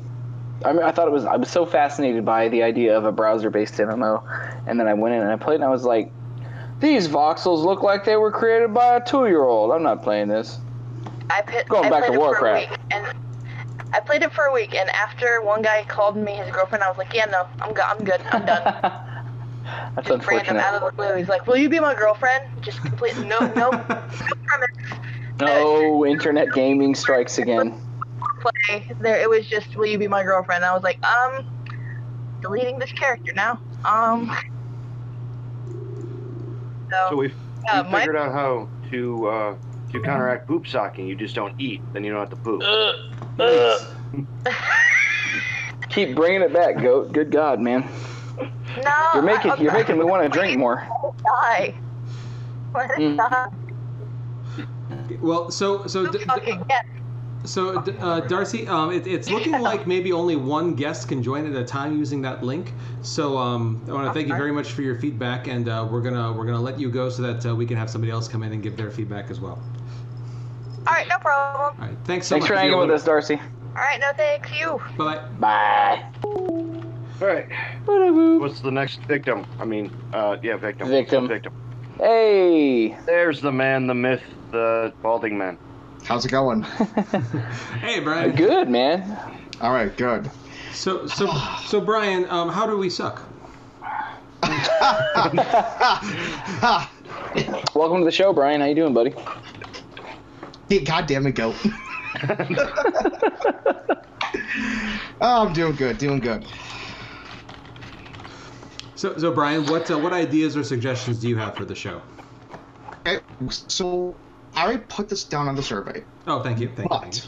I 0.66 0.74
mean, 0.74 0.84
I 0.84 0.92
thought 0.92 1.08
it 1.08 1.12
was. 1.12 1.26
I 1.26 1.36
was 1.36 1.50
so 1.50 1.66
fascinated 1.66 2.26
by 2.26 2.48
the 2.50 2.64
idea 2.64 2.98
of 2.98 3.06
a 3.06 3.12
browser-based 3.12 3.76
MMO, 3.76 4.24
and 4.68 4.80
then 4.80 4.88
I 4.88 4.94
went 4.94 5.14
in 5.16 5.22
and 5.22 5.30
I 5.32 5.36
played, 5.36 5.56
and 5.56 5.64
I 5.64 5.70
was 5.70 5.84
like, 5.84 6.12
"These 6.80 7.08
voxels 7.08 7.64
look 7.64 7.84
like 7.84 8.06
they 8.06 8.16
were 8.16 8.32
created 8.32 8.74
by 8.74 8.96
a 8.96 9.02
two-year-old. 9.02 9.72
I'm 9.72 9.84
not 9.84 10.02
playing 10.04 10.30
this." 10.30 10.60
I 11.30 11.42
pit, 11.42 11.68
Going 11.68 11.86
I 11.86 11.90
back 11.90 12.06
to 12.12 12.18
Warcraft. 12.18 12.68
For 12.68 12.68
a 12.68 12.72
week, 12.72 12.80
and 12.92 13.06
I 13.94 14.00
played 14.00 14.22
it 14.24 14.32
for 14.32 14.46
a 14.46 14.54
week, 14.54 14.74
and 14.76 14.90
after 14.92 15.42
one 15.42 15.62
guy 15.62 15.84
called 15.88 16.16
me 16.16 16.34
his 16.34 16.50
girlfriend, 16.52 16.84
I 16.84 16.90
was 16.90 16.98
like, 16.98 17.14
"Yeah, 17.14 17.26
no, 17.26 17.46
I'm 17.62 17.74
good. 17.74 17.86
I'm 17.86 18.04
good. 18.04 18.22
I'm 18.32 18.46
done." 18.46 18.64
That's 19.96 20.08
Just 20.08 20.28
random 20.28 20.58
unfortunate. 20.58 20.60
out 20.62 20.76
of 20.76 20.82
the 20.92 20.96
blue. 20.96 21.16
He's 21.16 21.30
like, 21.30 21.46
"Will 21.48 21.58
you 21.58 21.70
be 21.70 21.80
my 21.80 21.94
girlfriend?" 21.94 22.44
Just 22.62 22.80
complete 22.82 23.18
no, 23.18 23.40
no, 23.40 23.70
no 23.70 23.72
premise. 24.46 25.00
No 25.40 26.06
internet 26.06 26.54
gaming 26.54 26.96
strikes 26.96 27.38
again. 27.38 27.80
Play 28.42 28.88
there. 29.00 29.20
It 29.22 29.30
was 29.30 29.48
just, 29.48 29.76
"Will 29.76 29.86
you 29.88 29.98
be 29.98 30.08
my 30.08 30.24
girlfriend?" 30.24 30.64
I 30.66 30.74
was 30.74 30.84
like, 30.84 31.00
um, 31.06 31.46
deleting 32.42 32.78
this 32.80 32.92
character 32.92 33.32
now. 33.34 33.60
Um. 33.86 34.32
So, 36.92 37.08
So 37.10 37.16
we've, 37.18 37.36
Uh, 37.72 37.84
we 37.86 37.92
my- 37.92 38.00
figured 38.02 38.18
out 38.18 38.32
how 38.34 38.68
to 38.92 39.28
uh, 39.28 39.56
to 39.92 40.00
counteract 40.02 40.48
poop 40.48 40.68
socking. 40.68 41.08
You 41.08 41.16
just 41.16 41.36
don't 41.36 41.54
eat, 41.58 41.82
then 41.94 42.04
you 42.04 42.12
don't 42.12 42.20
have 42.20 42.30
to 42.30 42.36
poop. 42.36 42.62
Keep 45.90 46.16
bringing 46.16 46.42
it 46.42 46.54
back, 46.54 46.82
goat. 46.82 47.12
Good 47.14 47.32
God, 47.32 47.60
man. 47.60 47.88
no, 48.84 48.92
You're 49.14 49.24
making 49.24 49.52
I, 49.52 49.56
you're 49.58 49.74
making 49.74 49.98
me 49.98 50.04
want 50.06 50.24
to 50.24 50.30
drink 50.30 50.58
more. 50.58 50.88
Die. 51.26 51.76
Let 52.76 52.92
it 52.92 52.98
Mm. 53.00 53.14
stop. 53.16 53.54
Well, 55.22 55.52
so 55.52 55.88
so 55.88 56.06
d- 56.10 56.20
d- 56.20 56.26
Fucking 56.26 56.66
yes. 56.70 56.86
so 57.46 57.80
uh, 57.80 58.22
Darcy, 58.22 58.68
um, 58.68 58.92
it, 58.92 59.06
it's 59.08 59.30
looking 59.30 59.60
like 59.62 59.86
maybe 59.88 60.12
only 60.12 60.36
one 60.36 60.76
guest 60.76 61.08
can 61.08 61.22
join 61.22 61.46
at 61.46 61.56
a 61.60 61.66
time 61.66 61.98
using 61.98 62.22
that 62.24 62.44
link. 62.44 62.74
So 63.02 63.38
um, 63.38 63.84
I 63.88 63.92
want 63.92 64.08
to 64.08 64.14
thank 64.14 64.28
you 64.28 64.36
very 64.36 64.52
much 64.52 64.72
for 64.72 64.82
your 64.82 64.98
feedback, 65.00 65.48
and 65.48 65.68
uh, 65.68 65.88
we're 65.90 66.02
gonna 66.02 66.32
we're 66.32 66.46
gonna 66.46 66.62
let 66.62 66.80
you 66.80 66.90
go 66.90 67.10
so 67.10 67.22
that 67.24 67.46
uh, 67.46 67.56
we 67.56 67.66
can 67.66 67.78
have 67.78 67.90
somebody 67.90 68.12
else 68.12 68.28
come 68.28 68.44
in 68.44 68.54
and 68.54 68.64
give 68.64 68.78
their 68.78 68.92
feedback 68.92 69.30
as 69.30 69.40
well. 69.40 69.62
All 70.86 70.94
right, 70.94 71.08
no 71.08 71.18
problem. 71.18 71.82
All 71.82 71.88
right, 71.88 71.98
thanks 72.06 72.28
so 72.28 72.36
Thanks 72.36 72.44
much. 72.44 72.48
for 72.50 72.56
hanging 72.56 72.78
with 72.78 72.92
us, 72.92 73.06
Darcy. 73.06 73.36
All 73.36 73.82
right, 73.82 74.00
no 74.00 74.12
thanks. 74.16 74.52
You. 74.52 74.82
Bye. 74.98 75.26
Bye. 75.40 76.04
All 77.22 77.28
right. 77.28 77.48
What's 78.40 78.60
the 78.60 78.72
next 78.72 79.00
victim? 79.04 79.46
I 79.60 79.66
mean, 79.66 79.92
uh, 80.12 80.38
yeah, 80.44 80.58
victim. 80.58 80.90
Victim. 80.90 81.28
Victim. 81.28 81.54
Hey. 81.98 82.98
There's 83.06 83.42
the 83.42 83.52
man, 83.52 83.88
the 83.88 83.94
myth, 83.94 84.24
the 84.52 84.94
balding 85.02 85.38
man. 85.38 85.58
How's 86.04 86.26
it 86.26 86.30
going? 86.30 86.64
Hey, 87.80 88.00
Brian. 88.00 88.36
Good 88.36 88.70
man. 88.70 89.20
All 89.60 89.72
right, 89.74 89.96
good. 89.96 90.32
So 90.72 91.06
so 91.06 91.28
so 91.66 91.82
Brian, 91.82 92.26
um, 92.30 92.50
how 92.50 92.66
do 92.66 92.78
we 92.78 92.90
suck? 92.90 93.22
Welcome 97.76 98.00
to 98.00 98.06
the 98.06 98.12
show, 98.12 98.32
Brian. 98.34 98.62
How 98.62 98.68
you 98.68 98.76
doing, 98.76 98.94
buddy? 98.94 99.14
Yeah, 100.70 100.80
God 100.82 101.08
damn 101.08 101.28
it, 101.28 101.36
goat. 101.36 101.56
oh, 105.22 105.46
I'm 105.48 105.54
doing 105.54 105.76
good, 105.76 105.98
doing 105.98 106.20
good. 106.20 106.46
So 108.96 109.18
so 109.18 109.32
Brian, 109.32 109.66
what 109.68 109.90
uh, 109.90 109.98
what 110.00 110.14
ideas 110.14 110.56
or 110.56 110.64
suggestions 110.64 111.20
do 111.20 111.28
you 111.30 111.38
have 111.38 111.56
for 111.56 111.66
the 111.66 111.76
show? 111.76 112.02
Okay, 113.08 113.20
so 113.50 114.16
I 114.56 114.64
already 114.66 114.84
put 114.88 115.10
this 115.10 115.24
down 115.26 115.48
on 115.48 115.56
the 115.56 115.64
survey, 115.64 116.04
Oh, 116.28 116.42
thank 116.44 116.60
you. 116.60 116.70
Thank 116.76 116.92
you. 116.92 117.00
Thank 117.00 117.16
you. 117.18 117.22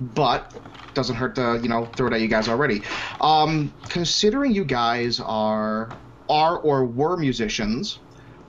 but 0.00 0.52
but 0.52 0.62
doesn't 0.94 1.16
hurt 1.16 1.34
to 1.36 1.58
you 1.62 1.68
know 1.68 1.86
throw 1.96 2.08
it 2.08 2.12
at 2.12 2.20
you 2.20 2.28
guys 2.28 2.48
already. 2.48 2.82
Um, 3.20 3.72
considering 3.88 4.52
you 4.52 4.64
guys 4.64 5.20
are 5.20 5.96
are 6.28 6.58
or 6.58 6.84
were 6.84 7.16
musicians, 7.16 7.98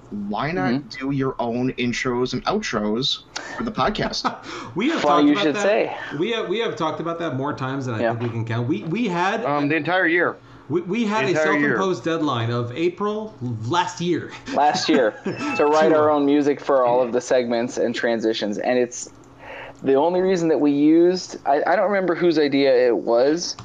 why 0.10 0.52
not 0.52 0.74
Mhm. 0.74 0.98
do 1.00 1.12
your 1.12 1.36
own 1.40 1.72
intros 1.74 2.34
and 2.34 2.44
outros 2.46 3.18
for 3.58 3.64
the 3.64 3.72
podcast? 3.72 4.24
We 4.76 4.90
have 4.90 5.02
Funny 5.02 5.08
talked 5.12 5.26
you 5.28 5.32
about 5.34 5.44
should 5.44 5.56
that. 5.56 5.62
say. 5.64 5.98
We 6.20 6.32
have 6.32 6.50
we 6.50 6.60
have 6.60 6.76
talked 6.76 7.00
about 7.00 7.20
that 7.20 7.36
more 7.36 7.54
times 7.54 7.86
than 7.86 7.96
I 7.96 8.02
Yeah. 8.02 8.10
think 8.10 8.22
we 8.22 8.30
can 8.32 8.46
count. 8.46 8.68
We 8.68 8.84
we 8.86 9.08
had 9.08 9.46
Um, 9.46 9.68
the 9.70 9.76
entire 9.76 10.08
year. 10.08 10.38
We, 10.70 10.82
we 10.82 11.06
had 11.06 11.26
a 11.26 11.36
self-imposed 11.36 12.04
deadline 12.04 12.52
of 12.52 12.72
April 12.76 13.36
last 13.42 14.02
year. 14.02 14.32
last 14.54 14.90
year 14.90 15.12
to 15.58 15.66
write 15.66 15.92
our 15.94 16.10
own 16.10 16.26
music 16.26 16.60
for 16.60 16.84
all 16.86 17.02
of 17.02 17.12
the 17.14 17.22
segments 17.22 17.78
and 17.78 17.94
transitions 17.94 18.58
and 18.58 18.78
it's 18.80 19.10
the 19.84 19.94
only 19.94 20.22
reason 20.22 20.48
that 20.48 20.60
we 20.60 20.72
used 20.72 21.38
I, 21.46 21.62
I 21.68 21.76
don't 21.76 21.88
remember 21.88 22.16
whose 22.16 22.40
idea 22.40 22.88
it 22.88 22.98
was 22.98 23.56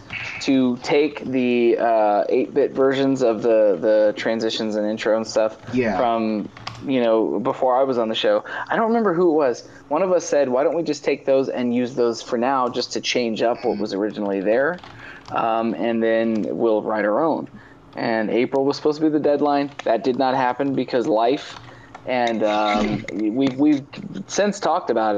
to 0.41 0.77
take 0.79 1.25
the 1.25 1.79
uh, 1.79 2.25
8-bit 2.31 2.73
versions 2.73 3.23
of 3.23 3.43
the 3.43 3.79
the 3.81 4.13
transitions 4.17 4.75
and 4.77 4.87
intro 4.89 5.17
and 5.17 5.27
stuff 5.27 5.57
Yeah. 5.73 5.97
from 5.97 6.49
you 6.87 7.01
know 7.03 7.39
before 7.41 7.77
I 7.77 7.85
was 7.85 7.99
on 7.99 8.09
the 8.09 8.15
show 8.15 8.45
I 8.69 8.77
don't 8.77 8.89
remember 8.89 9.15
who 9.15 9.31
it 9.31 9.35
was 9.35 9.69
one 9.89 10.03
of 10.03 10.13
us 10.13 10.27
said 10.27 10.49
why 10.49 10.65
don't 10.65 10.75
we 10.75 10.83
just 10.83 11.05
take 11.05 11.27
those 11.27 11.49
and 11.49 11.75
use 11.75 11.95
those 11.95 12.23
for 12.23 12.39
now 12.39 12.69
just 12.69 12.93
to 12.95 13.01
change 13.01 13.43
up 13.43 13.65
what 13.65 13.79
was 13.79 13.93
originally 13.95 14.41
there 14.41 14.83
um, 15.31 15.75
and 15.75 16.03
then 16.03 16.47
we'll 16.57 16.83
write 16.83 17.05
our 17.05 17.23
own 17.23 17.49
and 17.95 18.31
April 18.31 18.65
was 18.65 18.77
supposed 18.77 19.01
to 19.01 19.07
be 19.07 19.11
the 19.11 19.21
deadline. 19.21 19.71
That 19.85 20.05
did 20.05 20.19
not 20.19 20.35
happen 20.35 20.75
because 20.75 21.07
life, 21.07 21.59
and 22.07 22.43
um, 22.43 23.05
we've 23.13 23.59
we've 23.59 23.87
since 24.27 24.61
talked 24.61 24.91
about 24.91 25.17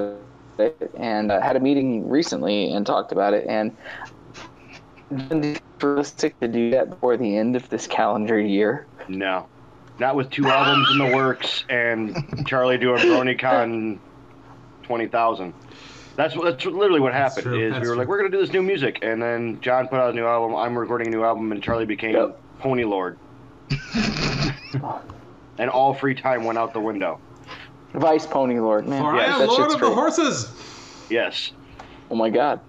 it 0.58 0.90
and 0.96 1.30
uh, 1.30 1.40
had 1.40 1.56
a 1.56 1.60
meeting 1.60 2.08
recently 2.08 2.72
and 2.72 2.86
talked 2.86 3.12
about 3.12 3.34
it 3.34 3.46
and 3.48 3.76
realistic 5.82 6.38
to 6.40 6.48
do 6.48 6.70
that 6.70 6.90
before 6.90 7.16
the 7.16 7.36
end 7.36 7.56
of 7.56 7.68
this 7.68 7.86
calendar 7.86 8.38
year. 8.38 8.86
No. 9.08 9.46
Not 9.98 10.16
with 10.16 10.30
two 10.30 10.46
albums 10.46 10.90
in 10.90 10.98
the 10.98 11.06
works 11.14 11.64
and 11.68 12.46
Charlie 12.46 12.78
doing 12.78 12.98
BronyCon 12.98 13.98
20,000. 14.84 15.54
That's 16.16 16.36
what, 16.36 16.44
that's 16.44 16.64
literally 16.64 17.00
what 17.00 17.12
happened. 17.12 17.44
true, 17.44 17.58
Is 17.58 17.72
that's 17.72 17.82
we 17.82 17.88
were 17.88 17.96
like, 17.96 18.08
we're 18.08 18.18
gonna 18.18 18.30
do 18.30 18.38
this 18.40 18.52
new 18.52 18.62
music, 18.62 18.98
and 19.02 19.22
then 19.22 19.60
John 19.60 19.88
put 19.88 19.98
out 19.98 20.10
a 20.10 20.12
new 20.12 20.26
album. 20.26 20.54
I'm 20.54 20.76
recording 20.76 21.08
a 21.08 21.10
new 21.10 21.24
album, 21.24 21.52
and 21.52 21.62
Charlie 21.62 21.86
became 21.86 22.14
Yep. 22.14 22.38
Pony 22.58 22.84
Lord. 22.84 23.18
and 25.58 25.70
all 25.70 25.94
free 25.94 26.14
time 26.14 26.44
went 26.44 26.58
out 26.58 26.72
the 26.74 26.80
window. 26.80 27.18
Vice 27.94 28.26
Pony 28.26 28.58
Lord, 28.58 28.86
man. 28.86 29.02
For 29.02 29.16
Yeah, 29.16 29.22
I 29.22 29.24
am 29.26 29.38
that 29.40 29.48
Lord 29.48 29.62
shit's 29.62 29.74
of 29.74 29.80
the 29.80 29.86
great. 29.86 29.94
Horses. 29.94 30.50
Yes. 31.10 31.52
Oh 32.10 32.14
my 32.14 32.30
god. 32.30 32.60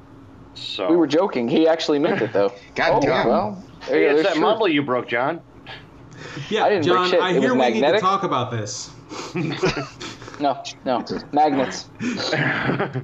So 0.56 0.90
We 0.90 0.96
were 0.96 1.08
joking. 1.08 1.48
He 1.48 1.68
actually 1.68 2.00
meant 2.00 2.22
it 2.22 2.34
though. 2.34 2.54
God 2.76 2.92
oh, 2.94 3.02
damn. 3.02 3.28
well. 3.28 3.64
Hey, 3.82 4.06
it's 4.06 4.24
that 4.24 4.34
truth. 4.34 4.42
mumble 4.42 4.68
you 4.68 4.82
broke, 4.82 5.08
John. 5.08 5.42
Yeah, 6.50 6.66
I 6.66 6.70
didn't 6.70 6.86
break 6.86 6.96
John, 6.96 7.10
shit. 7.10 7.22
I 7.22 7.32
It 7.32 7.36
was 7.36 7.44
hear 7.44 7.54
we 7.56 7.70
need 7.70 7.82
to 7.82 8.00
talk 8.00 8.24
about 8.24 8.52
this. 8.52 8.92
No, 10.40 10.62
no. 10.84 11.06
Magnets. 11.32 11.90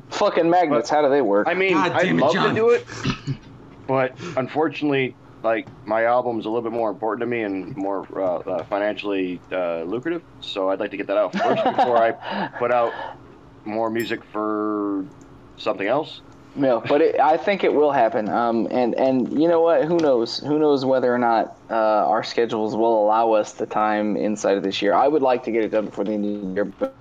Fucking 0.10 0.50
magnets. 0.50 0.90
How 0.90 1.02
do 1.02 1.10
they 1.10 1.22
work? 1.22 1.48
I 1.48 1.54
mean, 1.54 1.78
I'd 1.78 2.12
love 2.16 2.34
John. 2.34 2.50
to 2.50 2.56
do 2.56 2.70
it, 2.72 2.86
but 3.88 4.14
unfortunately, 4.36 5.16
like 5.44 5.68
my 5.86 6.06
album's 6.06 6.46
a 6.46 6.50
little 6.50 6.64
bit 6.64 6.76
more 6.76 6.90
important 6.90 7.22
to 7.22 7.28
me 7.28 7.44
and 7.44 7.76
more 7.78 8.08
uh, 8.20 8.38
uh, 8.40 8.64
financially 8.66 9.40
uh, 9.52 9.84
lucrative. 9.84 10.24
So 10.42 10.70
I'd 10.70 10.80
like 10.80 10.92
to 10.92 10.98
get 10.98 11.08
that 11.08 11.18
out 11.18 11.34
first 11.34 11.64
before 11.64 11.98
I 11.98 12.50
put 12.58 12.72
out 12.72 12.94
more 13.64 13.90
music 13.90 14.24
for 14.34 15.06
something 15.58 15.88
else. 15.88 16.22
No, 16.56 16.82
but 16.88 17.02
it, 17.02 17.20
I 17.20 17.38
think 17.38 17.64
it 17.64 17.74
will 17.74 17.92
happen. 17.92 18.28
Um, 18.28 18.68
and 18.72 18.96
and 18.96 19.40
you 19.40 19.48
know 19.48 19.62
what? 19.62 19.86
Who 19.86 19.98
knows? 19.98 20.40
Who 20.40 20.60
knows 20.60 20.84
whether 20.84 21.14
or 21.14 21.20
not 21.20 21.56
uh, 21.70 21.74
our 21.74 22.24
schedules 22.24 22.76
will 22.76 23.06
allow 23.06 23.32
us 23.34 23.54
the 23.54 23.66
time 23.66 24.18
inside 24.18 24.58
of 24.58 24.64
this 24.64 24.82
year? 24.82 24.94
I 24.94 25.08
would 25.08 25.22
like 25.22 25.44
to 25.44 25.52
get 25.52 25.64
it 25.64 25.70
done 25.70 25.86
before 25.86 26.04
the 26.06 26.14
end 26.14 26.26
of 26.26 26.42
the 26.42 26.54
year, 26.54 26.66
but 26.66 26.96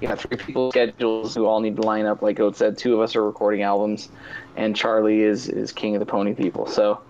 you 0.00 0.08
know, 0.08 0.14
three 0.16 0.36
people 0.36 0.70
schedules 0.70 1.34
who 1.34 1.46
all 1.46 1.60
need 1.60 1.76
to 1.76 1.82
line 1.82 2.06
up. 2.06 2.22
Like 2.22 2.36
Goat 2.36 2.56
said, 2.56 2.78
two 2.78 2.94
of 2.94 3.00
us 3.00 3.16
are 3.16 3.24
recording 3.24 3.62
albums, 3.62 4.08
and 4.56 4.74
Charlie 4.76 5.22
is 5.22 5.48
is 5.48 5.72
king 5.72 5.96
of 5.96 6.00
the 6.00 6.06
pony 6.06 6.32
people. 6.34 6.66
So, 6.66 7.00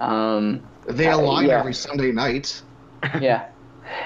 um, 0.00 0.60
They 0.86 1.08
Uh, 1.08 1.18
align 1.18 1.46
yeah. 1.48 1.60
every 1.60 1.74
Sunday 1.74 2.12
night. 2.12 2.62
yeah. 3.20 3.46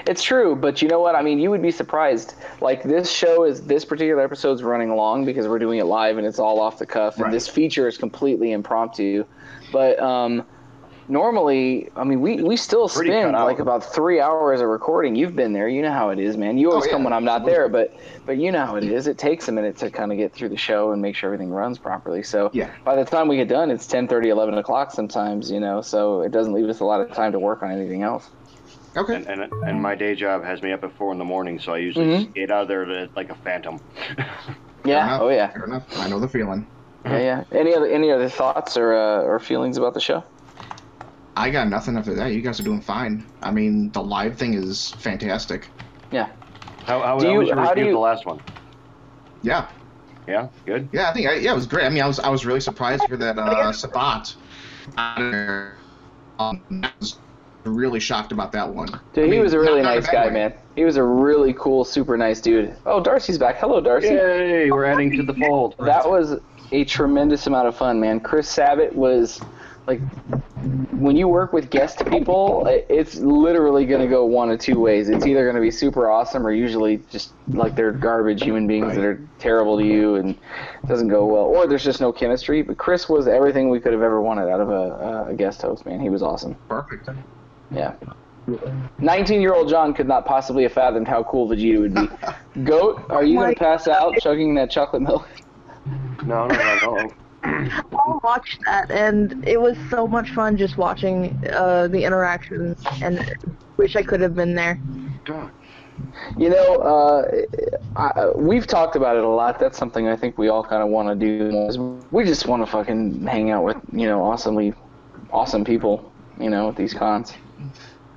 It's 0.07 0.23
true, 0.23 0.55
but 0.55 0.81
you 0.81 0.87
know 0.87 0.99
what? 0.99 1.15
I 1.15 1.21
mean, 1.21 1.39
you 1.39 1.49
would 1.49 1.61
be 1.61 1.71
surprised. 1.71 2.35
Like 2.61 2.83
this 2.83 3.11
show 3.11 3.43
is 3.43 3.61
this 3.65 3.85
particular 3.85 4.21
episode's 4.21 4.63
running 4.63 4.95
long 4.95 5.25
because 5.25 5.47
we're 5.47 5.59
doing 5.59 5.79
it 5.79 5.85
live 5.85 6.17
and 6.17 6.25
it's 6.25 6.39
all 6.39 6.59
off 6.59 6.79
the 6.79 6.85
cuff. 6.85 7.17
Right. 7.17 7.25
And 7.25 7.33
this 7.33 7.47
feature 7.47 7.87
is 7.87 7.97
completely 7.97 8.51
impromptu. 8.51 9.25
But 9.71 9.99
um, 9.99 10.45
normally, 11.07 11.89
I 11.95 12.03
mean, 12.03 12.21
we, 12.21 12.41
we 12.41 12.57
still 12.57 12.87
Pretty 12.89 13.11
spend 13.11 13.33
like 13.33 13.59
about 13.59 13.83
three 13.83 14.19
hours 14.19 14.61
of 14.61 14.67
recording. 14.67 15.15
You've 15.15 15.35
been 15.35 15.53
there. 15.53 15.67
You 15.67 15.81
know 15.81 15.91
how 15.91 16.09
it 16.09 16.19
is, 16.19 16.37
man. 16.37 16.57
You 16.57 16.71
always 16.71 16.85
Oh, 16.85 16.87
yeah, 16.87 16.93
come 16.93 17.03
when 17.03 17.13
I'm 17.13 17.25
not 17.25 17.45
there, 17.45 17.69
but 17.69 17.95
but 18.25 18.37
you 18.37 18.51
know 18.51 18.65
how 18.65 18.75
it 18.75 18.83
is. 18.83 19.07
It 19.07 19.17
takes 19.17 19.47
a 19.47 19.51
minute 19.51 19.77
to 19.77 19.89
kind 19.91 20.11
of 20.11 20.17
get 20.17 20.33
through 20.33 20.49
the 20.49 20.57
show 20.57 20.91
and 20.91 21.01
make 21.01 21.15
sure 21.15 21.33
everything 21.33 21.51
runs 21.51 21.77
properly. 21.77 22.23
So 22.23 22.49
Yeah. 22.53 22.69
by 22.83 22.95
the 22.95 23.05
time 23.05 23.27
we 23.27 23.37
get 23.37 23.47
done, 23.47 23.69
it's 23.71 23.85
10:30, 23.87 24.27
11 24.29 24.57
o'clock 24.57 24.91
sometimes. 24.91 25.51
You 25.51 25.59
know, 25.59 25.81
so 25.81 26.21
it 26.21 26.31
doesn't 26.31 26.53
leave 26.53 26.69
us 26.69 26.79
a 26.79 26.85
lot 26.85 27.01
of 27.01 27.11
time 27.13 27.31
to 27.33 27.39
work 27.39 27.61
on 27.63 27.71
anything 27.71 28.03
else. 28.03 28.29
Okay. 28.97 29.15
And, 29.15 29.27
and 29.27 29.51
and 29.65 29.81
my 29.81 29.93
day 29.95 30.15
job 30.15 30.43
has 30.43 30.61
me 30.61 30.71
up 30.71 30.83
at 30.83 30.91
four 30.97 31.11
in 31.11 31.17
the 31.17 31.25
morning, 31.25 31.59
so 31.59 31.73
I 31.73 31.77
usually 31.79 32.05
Mhm. 32.05 32.31
skate 32.31 32.51
out 32.51 32.63
of 32.63 32.67
there 32.67 32.85
to- 32.85 33.09
like 33.15 33.29
a 33.29 33.35
phantom. 33.35 33.79
Yeah. 34.85 35.05
enough. 35.05 35.21
Oh 35.21 35.29
yeah. 35.29 35.47
Fair 35.51 35.65
enough. 35.65 35.83
I 35.97 36.07
know 36.09 36.19
the 36.19 36.27
feeling. 36.29 36.65
Yeah, 37.05 37.17
yeah. 37.19 37.43
Any 37.51 37.75
other 37.75 37.87
any 37.87 38.11
other 38.11 38.29
thoughts 38.29 38.77
or 38.77 38.93
uh, 38.93 39.21
or 39.21 39.39
feelings 39.39 39.77
about 39.77 39.93
the 39.93 39.99
show? 39.99 40.23
I 41.37 41.49
got 41.49 41.67
nothing 41.67 41.97
after 41.97 42.13
that. 42.15 42.27
You 42.31 42.41
guys 42.41 42.59
are 42.59 42.63
doing 42.63 42.81
fine. 42.81 43.25
I 43.43 43.51
mean, 43.51 43.91
the 43.91 44.01
live 44.01 44.37
thing 44.37 44.53
is 44.53 44.91
fantastic. 44.99 45.67
Yeah. 46.11 46.29
How, 46.85 47.01
how, 47.01 47.19
Do 47.19 47.25
how 47.25 47.31
you- 47.33 47.39
was 47.39 47.47
your 47.49 47.57
how 47.57 47.69
review 47.69 47.83
of 47.83 47.87
you- 47.89 47.93
the 47.95 47.99
last 47.99 48.25
one? 48.25 48.39
Yeah. 49.41 49.65
Yeah, 50.27 50.47
good. 50.65 50.87
Yeah, 50.91 51.09
I 51.09 51.13
think 51.13 51.27
I, 51.27 51.33
yeah, 51.35 51.51
it 51.51 51.55
was 51.55 51.67
great. 51.67 51.85
I 51.85 51.89
mean, 51.89 52.01
I 52.01 52.07
was 52.07 52.19
I 52.19 52.29
was 52.29 52.45
really 52.47 52.61
surprised 52.61 53.03
for 53.09 53.17
that 53.17 53.37
uh, 53.37 53.71
Sabat. 53.81 54.33
Um, 56.37 56.61
I 56.83 56.91
was 56.99 57.17
really 57.65 57.99
shocked 57.99 58.31
about 58.31 58.51
that 58.53 58.69
one. 58.69 58.87
Dude, 59.13 59.29
I 59.29 59.33
he 59.33 59.39
was 59.39 59.53
a 59.53 59.59
really 59.59 59.81
not- 59.81 59.89
not 59.89 59.95
nice 59.95 60.05
bad 60.05 60.11
guy, 60.13 60.27
way. 60.27 60.33
man. 60.33 60.53
He 60.75 60.83
was 60.85 60.97
a 60.97 61.03
really 61.03 61.53
cool, 61.53 61.83
super 61.83 62.17
nice 62.17 62.41
dude. 62.41 62.75
Oh, 62.85 63.01
Darcy's 63.01 63.37
back. 63.37 63.57
Hello, 63.57 63.81
Darcy. 63.81 64.09
Yay, 64.09 64.69
we're 64.71 64.85
adding 64.85 65.15
to 65.17 65.23
the 65.23 65.33
fold. 65.33 65.75
That 65.79 66.07
was 66.09 66.39
a 66.71 66.83
tremendous 66.85 67.47
amount 67.47 67.67
of 67.67 67.75
fun, 67.77 67.99
man. 67.99 68.19
Chris 68.19 68.49
Sabat 68.49 68.95
was 68.95 69.39
like 69.87 70.01
when 70.93 71.15
you 71.15 71.27
work 71.27 71.53
with 71.53 71.69
guest 71.69 72.03
people, 72.07 72.65
it's 72.89 73.15
literally 73.17 73.85
going 73.85 74.01
to 74.01 74.07
go 74.07 74.25
one 74.25 74.49
of 74.49 74.59
two 74.59 74.79
ways. 74.79 75.09
It's 75.09 75.25
either 75.27 75.43
going 75.43 75.55
to 75.55 75.61
be 75.61 75.69
super 75.69 76.09
awesome 76.09 76.45
or 76.45 76.51
usually 76.51 76.97
just 77.11 77.33
like 77.49 77.75
they're 77.75 77.91
garbage 77.91 78.41
human 78.43 78.65
beings 78.65 78.95
that 78.95 79.03
are 79.05 79.21
terrible 79.37 79.77
to 79.77 79.85
you 79.85 80.15
and 80.15 80.31
it 80.31 80.87
doesn't 80.87 81.07
go 81.09 81.25
well, 81.27 81.43
or 81.45 81.67
there's 81.67 81.83
just 81.83 82.01
no 82.01 82.11
chemistry. 82.11 82.63
But 82.63 82.77
Chris 82.77 83.07
was 83.07 83.27
everything 83.27 83.69
we 83.69 83.79
could 83.79 83.93
have 83.93 84.01
ever 84.01 84.21
wanted 84.21 84.49
out 84.49 84.59
of 84.59 84.69
a, 84.71 85.27
a 85.29 85.33
guest 85.35 85.61
host, 85.61 85.85
man. 85.85 85.99
He 85.99 86.09
was 86.09 86.23
awesome. 86.23 86.55
Perfect. 86.67 87.07
Yeah. 87.71 87.93
19 88.99 89.41
year 89.41 89.53
old 89.53 89.69
John 89.69 89.93
could 89.93 90.07
not 90.07 90.25
possibly 90.25 90.63
have 90.63 90.73
fathomed 90.73 91.07
how 91.07 91.23
cool 91.23 91.49
Vegeta 91.49 91.79
would 91.79 91.95
be. 91.95 92.63
Goat, 92.63 93.03
are 93.09 93.23
you 93.23 93.39
going 93.39 93.53
to 93.53 93.59
pass 93.59 93.87
out 93.87 94.15
chugging 94.19 94.53
that 94.55 94.69
chocolate 94.69 95.01
milk? 95.01 95.27
No, 96.25 96.47
no, 96.47 96.55
no, 96.55 96.95
no. 96.95 97.09
I 97.43 98.19
watched 98.23 98.59
that, 98.65 98.89
and 98.89 99.47
it 99.47 99.61
was 99.61 99.77
so 99.89 100.07
much 100.07 100.31
fun 100.31 100.57
just 100.57 100.77
watching 100.77 101.39
uh, 101.51 101.87
the 101.87 102.03
interactions, 102.03 102.83
and 103.01 103.35
wish 103.77 103.95
I 103.95 104.01
could 104.01 104.21
have 104.21 104.35
been 104.35 104.55
there. 104.55 104.79
God. 105.25 105.51
You 106.37 106.49
know, 106.49 106.75
uh, 106.75 107.45
I, 107.95 108.29
we've 108.35 108.67
talked 108.67 108.95
about 108.95 109.15
it 109.15 109.23
a 109.23 109.29
lot. 109.29 109.59
That's 109.59 109.77
something 109.77 110.07
I 110.07 110.15
think 110.15 110.37
we 110.37 110.49
all 110.49 110.63
kind 110.63 110.81
of 110.81 110.89
want 110.89 111.07
to 111.07 111.15
do. 111.15 111.65
is 111.67 111.77
We 112.11 112.25
just 112.25 112.47
want 112.47 112.65
to 112.65 112.71
fucking 112.71 113.25
hang 113.25 113.51
out 113.51 113.63
with, 113.63 113.77
you 113.93 114.07
know, 114.07 114.23
awesomely 114.23 114.73
awesome 115.31 115.63
people, 115.63 116.11
you 116.39 116.49
know, 116.49 116.69
at 116.69 116.75
these 116.75 116.93
cons. 116.93 117.33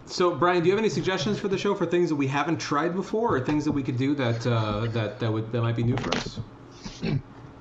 So, 0.07 0.35
Brian, 0.35 0.63
do 0.63 0.67
you 0.67 0.73
have 0.73 0.79
any 0.79 0.89
suggestions 0.89 1.39
for 1.39 1.49
the 1.49 1.59
show 1.59 1.75
for 1.75 1.85
things 1.85 2.09
that 2.09 2.17
we 2.17 2.27
haven't 2.27 2.59
tried 2.59 2.95
before, 2.95 3.37
or 3.37 3.41
things 3.41 3.65
that 3.65 3.73
we 3.73 3.83
could 3.83 3.99
do 3.99 4.15
that 4.15 4.47
uh, 4.47 4.87
that 4.87 5.21
that 5.21 5.31
would 5.31 5.53
that 5.53 5.61
might 5.61 5.77
be 5.77 5.83
new 5.83 5.97
for 5.97 6.17
us? 6.17 6.41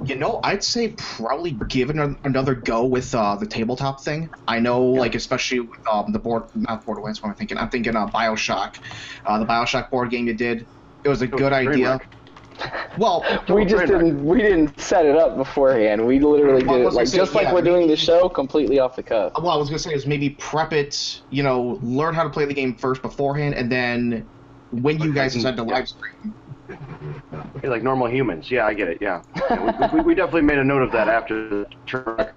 You 0.06 0.16
know, 0.16 0.40
I'd 0.44 0.64
say 0.64 0.94
probably 0.98 1.52
give 1.68 1.90
it 1.90 1.98
another 2.24 2.56
go 2.56 2.86
with 2.86 3.14
uh, 3.14 3.36
the 3.36 3.48
tabletop 3.48 4.02
thing. 4.02 4.30
I 4.48 4.60
know, 4.60 4.86
like 4.86 5.16
especially 5.16 5.62
with 5.62 5.80
um, 5.91 6.12
the 6.14 6.20
board, 6.20 6.44
not 6.56 6.86
Borderlands. 6.86 7.22
What 7.22 7.30
I'm 7.30 7.36
thinking? 7.36 7.58
I'm 7.58 7.70
thinking 7.70 7.95
uh, 7.95 8.08
Bioshock, 8.08 8.76
uh, 9.26 9.40
the 9.40 9.45
Bioshock 9.45 9.90
board 9.90 10.12
game 10.12 10.28
you 10.28 10.34
did. 10.34 10.66
It 11.04 11.10
was 11.10 11.22
a 11.22 11.28
good 11.28 11.49
train 11.49 11.70
idea. 11.70 11.90
wreck. 11.91 12.10
Well, 12.97 13.23
We 13.49 13.65
just 13.65 13.85
didn't 13.88 14.25
we 14.25 14.41
didn't 14.41 14.79
set 14.79 15.05
it 15.05 15.15
up 15.15 15.38
beforehand. 15.38 16.05
We 16.05 16.19
literally 16.19 16.63
Well, 16.63 16.75
did 16.77 16.81
it 16.81 16.85
was 16.85 16.93
gonna 16.93 16.95
like 16.95 17.07
say, 17.07 17.17
just 17.17 17.35
like 17.35 17.43
yeah, 17.45 17.53
we're 17.53 17.61
doing 17.61 17.88
the 17.88 17.95
show 17.95 18.29
completely 18.29 18.79
off 18.79 18.95
the 18.95 19.03
cuff. 19.03 19.34
what 19.35 19.53
I 19.53 19.57
was 19.57 19.69
gonna 19.69 19.79
say 19.79 19.93
is 19.93 20.05
maybe 20.07 20.31
prep 20.31 20.73
it. 20.73 21.21
You 21.29 21.43
know, 21.43 21.79
learn 21.81 22.13
how 22.13 22.23
to 22.23 22.29
play 22.29 22.45
the 22.45 22.53
game 22.53 22.75
first 22.75 23.01
beforehand, 23.01 23.55
and 23.55 23.71
then 23.71 24.27
when 24.71 24.99
you 24.99 25.13
guys 25.13 25.34
decide 25.34 25.55
to 25.57 25.63
live 25.63 25.88
stream, 25.88 26.35
You're 27.61 27.71
like 27.71 27.84
normal 27.84 28.09
humans. 28.09 28.49
Yeah, 28.51 28.65
I 28.65 28.73
get 28.73 28.88
it. 28.88 28.97
Yeah. 29.01 29.21
Yeah, 29.49 29.89
we, 29.91 29.99
we, 29.99 30.05
we 30.07 30.15
definitely 30.15 30.41
made 30.41 30.57
a 30.57 30.63
note 30.63 30.81
of 30.81 30.91
that 30.91 31.07
after 31.07 31.47
the 31.49 31.65
turn. 31.85 32.31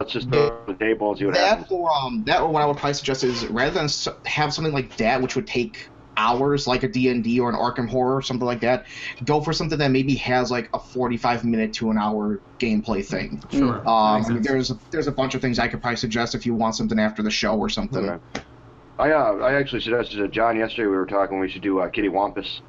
Let's 0.00 0.12
just 0.12 0.30
throw 0.30 0.46
it 0.46 0.66
the 0.66 0.74
table 0.74 1.10
and 1.10 1.18
see 1.18 1.26
what 1.26 1.34
that 1.34 1.46
happens. 1.46 1.68
or 1.70 1.88
um 1.94 2.24
that 2.26 2.40
or 2.40 2.48
what 2.48 2.62
I 2.62 2.66
would 2.66 2.76
probably 2.76 2.94
suggest 2.94 3.22
is 3.22 3.46
rather 3.46 3.70
than 3.70 3.88
have 4.26 4.52
something 4.52 4.72
like 4.72 4.96
that 4.96 5.22
which 5.22 5.36
would 5.36 5.46
take 5.46 5.88
hours 6.16 6.66
like 6.66 6.82
a 6.82 6.88
D&D 6.88 7.40
or 7.40 7.48
an 7.48 7.54
Arkham 7.56 7.88
Horror 7.88 8.16
or 8.16 8.22
something 8.22 8.46
like 8.46 8.60
that 8.60 8.86
go 9.24 9.40
for 9.40 9.52
something 9.52 9.78
that 9.78 9.90
maybe 9.90 10.14
has 10.16 10.50
like 10.50 10.68
a 10.74 10.78
45 10.78 11.44
minute 11.44 11.72
to 11.74 11.90
an 11.90 11.98
hour 11.98 12.40
gameplay 12.58 13.04
thing 13.04 13.42
Sure. 13.50 13.76
um 13.88 14.24
I 14.24 14.28
mean, 14.28 14.42
there's 14.42 14.70
a, 14.70 14.78
there's 14.90 15.06
a 15.06 15.12
bunch 15.12 15.34
of 15.34 15.40
things 15.40 15.58
I 15.58 15.68
could 15.68 15.80
probably 15.80 15.96
suggest 15.96 16.34
if 16.34 16.44
you 16.46 16.54
want 16.54 16.74
something 16.74 16.98
after 16.98 17.22
the 17.22 17.30
show 17.30 17.58
or 17.58 17.68
something 17.68 18.08
Okay. 18.10 18.40
I 18.98 19.10
uh, 19.10 19.32
I 19.36 19.54
actually 19.54 19.80
suggested 19.80 20.18
to 20.18 20.28
John 20.28 20.56
yesterday 20.58 20.86
we 20.86 20.96
were 20.96 21.06
talking 21.06 21.38
we 21.40 21.48
should 21.48 21.62
do 21.62 21.80
uh, 21.80 21.88
Kitty 21.88 22.08
Wampus. 22.10 22.60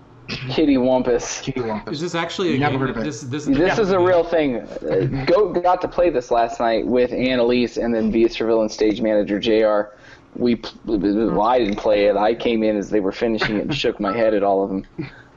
Kitty 0.49 0.77
Wampus. 0.77 1.41
Kitty 1.41 1.59
Wampus. 1.59 1.95
Is 1.95 1.99
this 2.01 2.15
actually 2.15 2.55
a 2.55 2.57
Never 2.57 2.71
game? 2.71 2.79
heard 2.79 2.89
of 2.91 2.97
it. 2.97 3.03
This, 3.03 3.21
this, 3.23 3.45
This 3.45 3.77
is 3.77 3.91
a 3.91 3.99
real 3.99 4.23
thing. 4.23 4.61
Uh, 4.61 5.25
Goat 5.25 5.61
got 5.61 5.81
to 5.81 5.87
play 5.89 6.09
this 6.09 6.31
last 6.31 6.61
night 6.61 6.87
with 6.87 7.11
Annalise 7.11 7.75
and 7.75 7.93
then 7.93 8.09
Vs 8.09 8.37
for 8.37 8.45
Villains 8.47 8.73
stage 8.73 9.01
manager 9.01 9.37
JR. 9.37 9.93
We, 10.35 10.61
well, 10.85 11.41
I 11.41 11.59
didn't 11.59 11.77
play 11.77 12.05
it. 12.05 12.15
I 12.15 12.33
came 12.35 12.63
in 12.63 12.75
as 12.77 12.89
they 12.89 12.99
were 12.99 13.11
finishing 13.11 13.57
it 13.57 13.61
and 13.63 13.75
shook 13.75 13.99
my 13.99 14.15
head 14.15 14.33
at 14.33 14.43
all 14.43 14.63
of 14.63 14.69
them. 14.69 14.85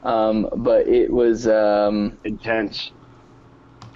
Um, 0.03 0.49
but 0.57 0.87
it 0.87 1.11
was, 1.11 1.47
um, 1.47 2.17
Intense. 2.23 2.91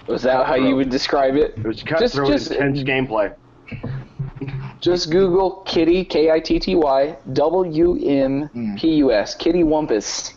was 0.06 0.22
that 0.22 0.46
how 0.46 0.54
you 0.56 0.76
would 0.76 0.90
describe 0.90 1.36
it? 1.36 1.54
It 1.56 1.64
was 1.66 1.76
Just, 1.82 1.86
cutthroat, 1.86 2.28
just, 2.28 2.50
intense 2.50 2.80
gameplay. 2.80 3.34
just 4.80 5.10
Google 5.10 5.62
Kitty 5.66 6.04
K 6.04 6.30
I 6.30 6.40
T 6.40 6.58
T 6.58 6.74
Y 6.74 7.16
W 7.32 7.98
M 8.06 8.76
P 8.76 8.94
U 8.96 9.12
S 9.12 9.34
Kitty 9.34 9.62
Wumpus. 9.62 10.34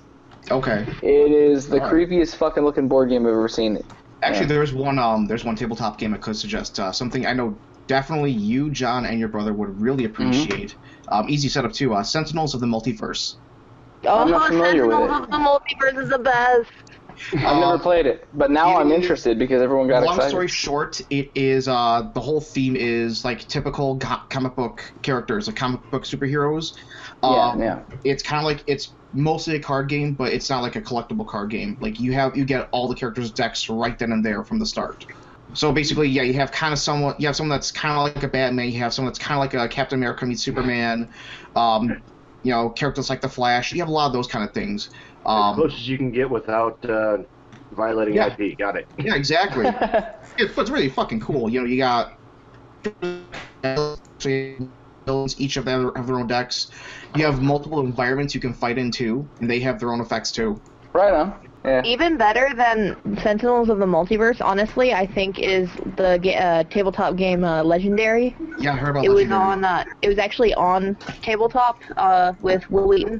okay 0.51 0.85
It 1.01 1.31
is 1.31 1.67
the 1.67 1.81
Alright. 1.81 2.09
creepiest 2.09 2.35
fucking 2.35 2.63
looking 2.63 2.87
board 2.87 3.09
game 3.09 3.23
I've 3.25 3.33
ever 3.33 3.47
seen. 3.47 3.79
actually 4.21 4.41
Yeah. 4.41 4.47
there's 4.47 4.73
one 4.73 4.99
um 4.99 5.25
there's 5.25 5.43
one 5.43 5.55
tabletop 5.55 5.97
game 5.97 6.13
I 6.13 6.17
could 6.17 6.35
suggest 6.35 6.79
uh, 6.79 6.91
something 6.91 7.25
I 7.25 7.33
know 7.33 7.55
definitely 7.87 8.31
you 8.31 8.71
John 8.71 9.05
and 9.05 9.19
your 9.19 9.29
brother 9.29 9.53
would 9.53 9.79
really 9.81 10.05
appreciate 10.05 10.75
um 11.11 11.29
easy 11.29 11.49
setup 11.49 11.73
too 11.73 11.93
uh, 11.93 12.03
Sentinels 12.03 12.53
of 12.53 12.61
the 12.61 12.67
Multiverse 12.67 13.35
I'm 14.07 14.29
not 14.29 14.43
oh, 14.43 14.47
familiar 14.47 14.85
with 14.87 14.95
Sentinels 14.97 15.19
it. 15.19 15.23
of 15.23 15.31
the 15.31 15.37
Multiverse 15.37 16.03
is 16.03 16.09
the 16.09 16.19
best. 16.19 16.71
I've 17.33 17.57
never 17.57 17.73
Um, 17.75 17.79
played 17.79 18.05
it, 18.05 18.27
but 18.33 18.51
now 18.51 18.77
it 18.77 18.81
I'm 18.81 18.91
is- 18.91 19.01
interested 19.01 19.39
because 19.39 19.61
everyone 19.61 19.87
got 19.87 20.03
Long 20.03 20.15
excited. 20.15 20.21
Long 20.21 20.29
story 20.29 20.47
short, 20.47 20.99
it 21.09 21.31
is 21.35 21.67
uh, 21.67 22.11
the 22.13 22.21
whole 22.21 22.41
theme 22.41 22.75
is 22.75 23.23
like 23.23 23.47
typical 23.47 23.97
co- 23.99 24.17
comic 24.29 24.55
book 24.55 24.83
characters, 25.01 25.47
like 25.47 25.55
comic 25.55 25.81
book 25.91 26.03
superheroes. 26.03 26.67
Yeah, 27.23 27.29
Um, 27.29 27.61
yeah. 27.61 27.83
It's 28.03 28.21
kind 28.21 28.39
of 28.39 28.45
like 28.45 28.63
it's 28.67 28.95
mostly 29.13 29.55
a 29.55 29.59
card 29.59 29.89
game, 29.89 30.13
but 30.15 30.33
it's 30.33 30.49
not 30.49 30.61
like 30.61 30.75
a 30.75 30.81
collectible 30.81 31.25
card 31.27 31.49
game. 31.49 31.77
Like 31.79 31.99
you 31.99 32.13
have 32.13 32.35
you 32.35 32.45
get 32.45 32.69
all 32.71 32.87
the 32.87 32.95
characters' 32.95 33.31
decks 33.31 33.69
right 33.69 33.97
then 33.97 34.11
and 34.11 34.23
there 34.23 34.43
from 34.43 34.59
the 34.59 34.65
start. 34.65 35.03
So 35.55 35.71
basically, 35.71 36.09
yeah, 36.09 36.23
you 36.23 36.33
have 36.35 36.51
kind 36.51 36.73
of 36.73 36.79
someone 36.79 37.15
you 37.19 37.27
have 37.27 37.35
someone 37.35 37.57
that's 37.57 37.71
kind 37.71 37.97
of 37.97 38.03
like 38.03 38.23
a 38.23 38.27
Batman. 38.27 38.69
You 38.71 38.79
have 38.79 38.93
someone 38.93 39.11
that's 39.11 39.19
kind 39.19 39.37
of 39.37 39.39
like 39.41 39.53
a 39.53 39.67
Captain 39.73 39.97
America 39.99 40.25
meets 40.25 40.43
Superman. 40.43 41.09
Um, 41.55 42.03
you 42.43 42.51
know, 42.51 42.69
characters 42.69 43.09
like 43.09 43.21
the 43.21 43.29
Flash. 43.29 43.73
You 43.73 43.79
have 43.79 43.87
a 43.87 43.91
lot 43.91 44.07
of 44.07 44.13
those 44.13 44.27
kind 44.27 44.47
of 44.47 44.53
things. 44.53 44.89
as 45.25 45.25
Um, 45.25 45.55
close 45.55 45.73
as 45.73 45.87
you 45.87 45.97
can 45.97 46.11
get 46.11 46.29
without 46.29 46.83
uh, 46.85 47.17
violating 47.71 48.15
Yeah. 48.15 48.27
IP. 48.27 48.55
Got 48.55 48.77
it. 48.77 48.89
yeah, 48.97 49.15
exactly. 49.15 49.65
it's, 50.37 50.57
it's 50.57 50.69
really 50.69 50.89
fucking 50.89 51.21
cool. 51.21 51.49
You 51.49 51.61
know, 51.61 51.67
you 51.67 51.77
got 51.77 52.11
each 55.37 55.57
of 55.57 55.65
them 55.65 55.91
have 55.95 56.07
their 56.07 56.19
own 56.19 56.27
decks. 56.27 56.69
You 57.13 57.25
have 57.25 57.41
multiple 57.41 57.79
environments 57.79 58.35
you 58.35 58.41
can 58.41 58.53
fight 58.53 58.77
in 58.77 58.91
too, 58.91 59.29
and 59.39 59.49
they 59.49 59.59
have 59.61 59.79
their 59.79 59.91
own 59.93 60.01
effects 60.01 60.31
too. 60.31 60.61
right 60.93 61.13
on. 61.13 61.39
Yeah. 61.65 61.81
Even 61.83 62.15
better 62.15 62.49
than 62.55 62.95
Sentinels 63.23 63.69
of 63.69 63.79
the 63.79 63.85
Multiverse, 63.85 64.39
honestly, 64.39 64.93
I 64.93 65.07
think 65.07 65.39
is 65.39 65.67
the 65.97 66.35
uh, 66.35 66.63
tabletop 66.65 67.15
game 67.15 67.43
uh, 67.43 67.63
Legendary. 67.63 68.35
Yeah, 68.59 68.73
I 68.73 68.75
heard 68.75 68.91
about 68.91 69.05
It 69.05 69.09
was 69.09 69.31
on. 69.31 69.65
Uh, 69.65 69.83
it 70.03 70.07
was 70.07 70.19
actually 70.19 70.53
on 70.53 70.95
tabletop 71.23 71.79
uh, 71.97 72.33
with 72.41 72.69
Wil 72.69 72.87
Wheaton. 72.87 73.19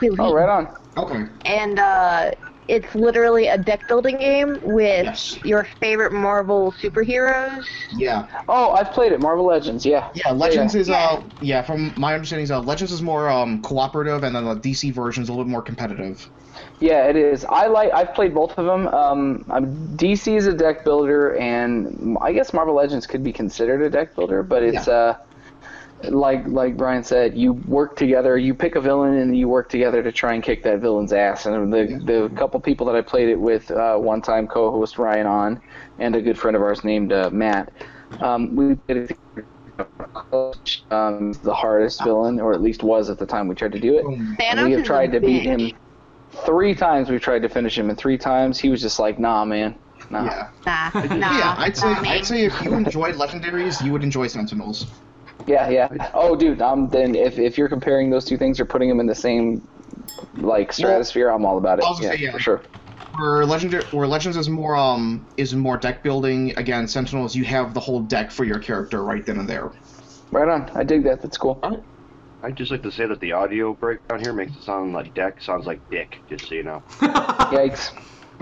Will 0.00 0.16
Oh, 0.20 0.32
right 0.32 0.48
on. 0.48 0.68
Okay. 0.96 1.24
And 1.44 1.80
uh, 1.80 2.30
it's 2.72 2.94
literally 2.94 3.48
a 3.48 3.58
deck 3.58 3.86
building 3.86 4.16
game 4.16 4.58
with 4.62 5.04
Yes. 5.04 5.38
your 5.44 5.64
favorite 5.78 6.12
Marvel 6.12 6.72
superheroes. 6.72 7.64
Yeah. 7.94 8.26
Oh, 8.48 8.70
I've 8.72 8.90
played 8.92 9.12
it. 9.12 9.20
Marvel 9.20 9.44
Legends. 9.44 9.84
Yeah. 9.84 10.08
Yeah, 10.14 10.32
Legends 10.32 10.74
is 10.74 10.88
Yeah. 10.88 10.96
uh 10.96 11.22
yeah, 11.40 11.60
from 11.62 11.92
my 11.98 12.14
understanding 12.14 12.44
is 12.44 12.50
uh 12.50 12.60
Legends 12.60 12.90
is 12.92 13.02
more 13.02 13.28
um 13.28 13.60
cooperative 13.60 14.24
and 14.24 14.34
then 14.34 14.44
the 14.46 14.56
DC 14.56 14.92
version 14.92 15.22
is 15.22 15.28
a 15.28 15.32
little 15.32 15.44
bit 15.44 15.50
more 15.50 15.62
competitive. 15.62 16.28
Yeah, 16.80 17.08
it 17.08 17.16
is. 17.16 17.44
I 17.44 17.66
like. 17.66 17.92
I've 17.92 18.12
played 18.14 18.34
both 18.34 18.58
of 18.58 18.66
them. 18.66 18.88
Um, 18.88 19.44
I'm, 19.50 19.66
DC 19.96 20.36
is 20.36 20.46
a 20.46 20.52
deck 20.52 20.84
builder, 20.84 21.36
and 21.36 22.16
I 22.20 22.32
guess 22.32 22.52
Marvel 22.52 22.74
Legends 22.74 23.06
could 23.06 23.22
be 23.22 23.32
considered 23.32 23.82
a 23.82 23.90
deck 23.90 24.14
builder, 24.16 24.42
but 24.42 24.62
it's 24.62 24.88
uh, 24.88 25.16
like 26.10 26.46
like 26.46 26.76
Brian 26.76 27.02
said, 27.04 27.36
you 27.36 27.52
work 27.52 27.96
together. 27.96 28.36
You 28.36 28.54
pick 28.54 28.76
a 28.76 28.80
villain, 28.80 29.14
and 29.18 29.36
you 29.36 29.48
work 29.48 29.68
together 29.68 30.02
to 30.02 30.12
try 30.12 30.34
and 30.34 30.42
kick 30.42 30.62
that 30.64 30.80
villain's 30.80 31.12
ass. 31.12 31.46
And 31.46 31.72
the 31.72 32.00
the 32.04 32.34
couple 32.36 32.60
people 32.60 32.86
that 32.86 32.96
I 32.96 33.02
played 33.02 33.28
it 33.28 33.40
with, 33.40 33.70
uh, 33.70 33.96
one 33.96 34.22
time 34.22 34.46
co-host 34.46 34.98
Ryan 34.98 35.26
on, 35.26 35.60
and 35.98 36.14
a 36.16 36.22
good 36.22 36.38
friend 36.38 36.56
of 36.56 36.62
ours 36.62 36.84
named 36.84 37.12
uh, 37.12 37.30
Matt. 37.30 37.72
Um, 38.20 38.54
we 38.54 38.76
did 38.88 39.10
it. 39.10 39.18
Um, 40.90 41.32
the 41.42 41.54
hardest 41.54 42.04
villain, 42.04 42.38
or 42.40 42.52
at 42.52 42.60
least 42.60 42.82
was 42.82 43.08
at 43.10 43.18
the 43.18 43.26
time 43.26 43.48
we 43.48 43.54
tried 43.54 43.72
to 43.72 43.80
do 43.80 43.96
it. 43.98 44.04
And 44.04 44.66
we 44.66 44.72
have 44.72 44.84
tried 44.84 45.14
a 45.14 45.20
to 45.20 45.26
beat 45.26 45.42
him 45.42 45.72
three 46.44 46.74
times. 46.74 47.08
We've 47.08 47.20
tried 47.20 47.42
to 47.42 47.48
finish 47.48 47.78
him, 47.78 47.88
and 47.88 47.98
three 47.98 48.18
times 48.18 48.58
he 48.58 48.68
was 48.68 48.80
just 48.80 48.98
like, 48.98 49.18
"Nah, 49.18 49.44
man, 49.44 49.74
nah." 50.10 50.24
Yeah. 50.24 50.48
Nah, 50.66 50.90
nah. 51.04 51.38
yeah, 51.38 51.54
I'd 51.58 51.76
say 51.76 51.92
nah, 51.92 52.10
I'd 52.10 52.26
say 52.26 52.44
if 52.44 52.62
you 52.62 52.74
enjoyed 52.74 53.14
legendaries, 53.16 53.84
you 53.84 53.92
would 53.92 54.02
enjoy 54.04 54.26
Sentinels. 54.26 54.86
Yeah, 55.46 55.68
yeah. 55.68 55.88
Oh, 56.14 56.36
dude. 56.36 56.60
Um, 56.62 56.88
then 56.88 57.14
if 57.14 57.38
if 57.38 57.58
you're 57.58 57.68
comparing 57.68 58.10
those 58.10 58.24
two 58.24 58.36
things 58.36 58.60
or 58.60 58.64
putting 58.64 58.88
them 58.88 59.00
in 59.00 59.06
the 59.06 59.14
same 59.14 59.66
like 60.34 60.72
stratosphere, 60.72 61.28
I'm 61.28 61.44
all 61.44 61.58
about 61.58 61.78
it. 61.78 61.84
I 61.84 61.90
was 61.90 62.00
Yeah, 62.00 62.12
say, 62.12 62.18
yeah. 62.18 62.32
for 62.32 62.38
sure. 62.38 62.62
Where 63.18 63.44
legendary 63.44 63.84
where 63.90 64.06
Legends 64.06 64.36
is 64.36 64.48
more 64.48 64.74
um 64.74 65.26
is 65.36 65.54
more 65.54 65.76
deck 65.76 66.02
building, 66.02 66.54
again, 66.56 66.88
Sentinels 66.88 67.34
you 67.34 67.44
have 67.44 67.74
the 67.74 67.80
whole 67.80 68.00
deck 68.00 68.30
for 68.30 68.44
your 68.44 68.58
character 68.58 69.02
right 69.02 69.24
then 69.26 69.38
and 69.38 69.48
there. 69.48 69.72
Right 70.30 70.48
on. 70.48 70.70
I 70.74 70.84
dig 70.84 71.04
that. 71.04 71.22
That's 71.22 71.36
cool. 71.36 71.60
I'd 72.42 72.56
just 72.56 72.70
like 72.70 72.82
to 72.82 72.90
say 72.90 73.06
that 73.06 73.20
the 73.20 73.32
audio 73.32 73.74
breakdown 73.74 74.20
here 74.20 74.32
makes 74.32 74.56
it 74.56 74.62
sound 74.62 74.94
like 74.94 75.14
deck 75.14 75.40
sounds 75.40 75.66
like 75.66 75.82
dick. 75.90 76.22
Just 76.28 76.48
so 76.48 76.54
you 76.54 76.64
know. 76.64 76.82
Yikes. 77.02 77.90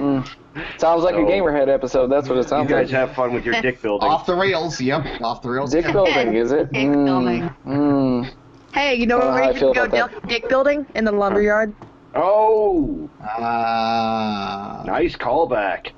Mm. 0.00 0.28
Sounds 0.80 1.04
like 1.04 1.14
a 1.14 1.18
Gamerhead 1.18 1.68
episode. 1.68 2.08
That's 2.08 2.28
what 2.28 2.36
it 2.38 2.48
sounds 2.48 2.68
like. 2.68 2.70
You 2.70 2.76
guys 2.86 2.92
like. 2.92 3.08
have 3.08 3.14
fun 3.14 3.32
with 3.32 3.44
your 3.44 3.60
dick 3.60 3.80
building. 3.80 4.08
Off 4.08 4.26
the 4.26 4.34
rails, 4.34 4.80
yep, 4.80 5.04
off 5.22 5.42
the 5.42 5.48
rails. 5.50 5.70
Dick 5.70 5.84
yeah. 5.84 5.92
building, 5.92 6.34
is 6.34 6.50
it? 6.50 6.72
Dick 6.72 6.90
building. 6.92 7.42
Mm. 7.42 7.54
Mm. 7.66 8.32
Hey, 8.74 8.94
you 8.96 9.06
know 9.06 9.18
Uh, 9.18 9.26
how 9.26 9.34
where 9.34 9.42
I 9.44 9.50
you 9.50 9.58
feel 9.60 9.72
can 9.74 9.90
go 9.90 10.08
dick, 10.08 10.22
dick 10.28 10.48
building? 10.48 10.86
In 10.96 11.04
the 11.04 11.12
lumberyard. 11.12 11.72
Oh, 12.16 13.08
Ah, 13.22 14.82
nice 14.86 15.14
callback. 15.16 15.92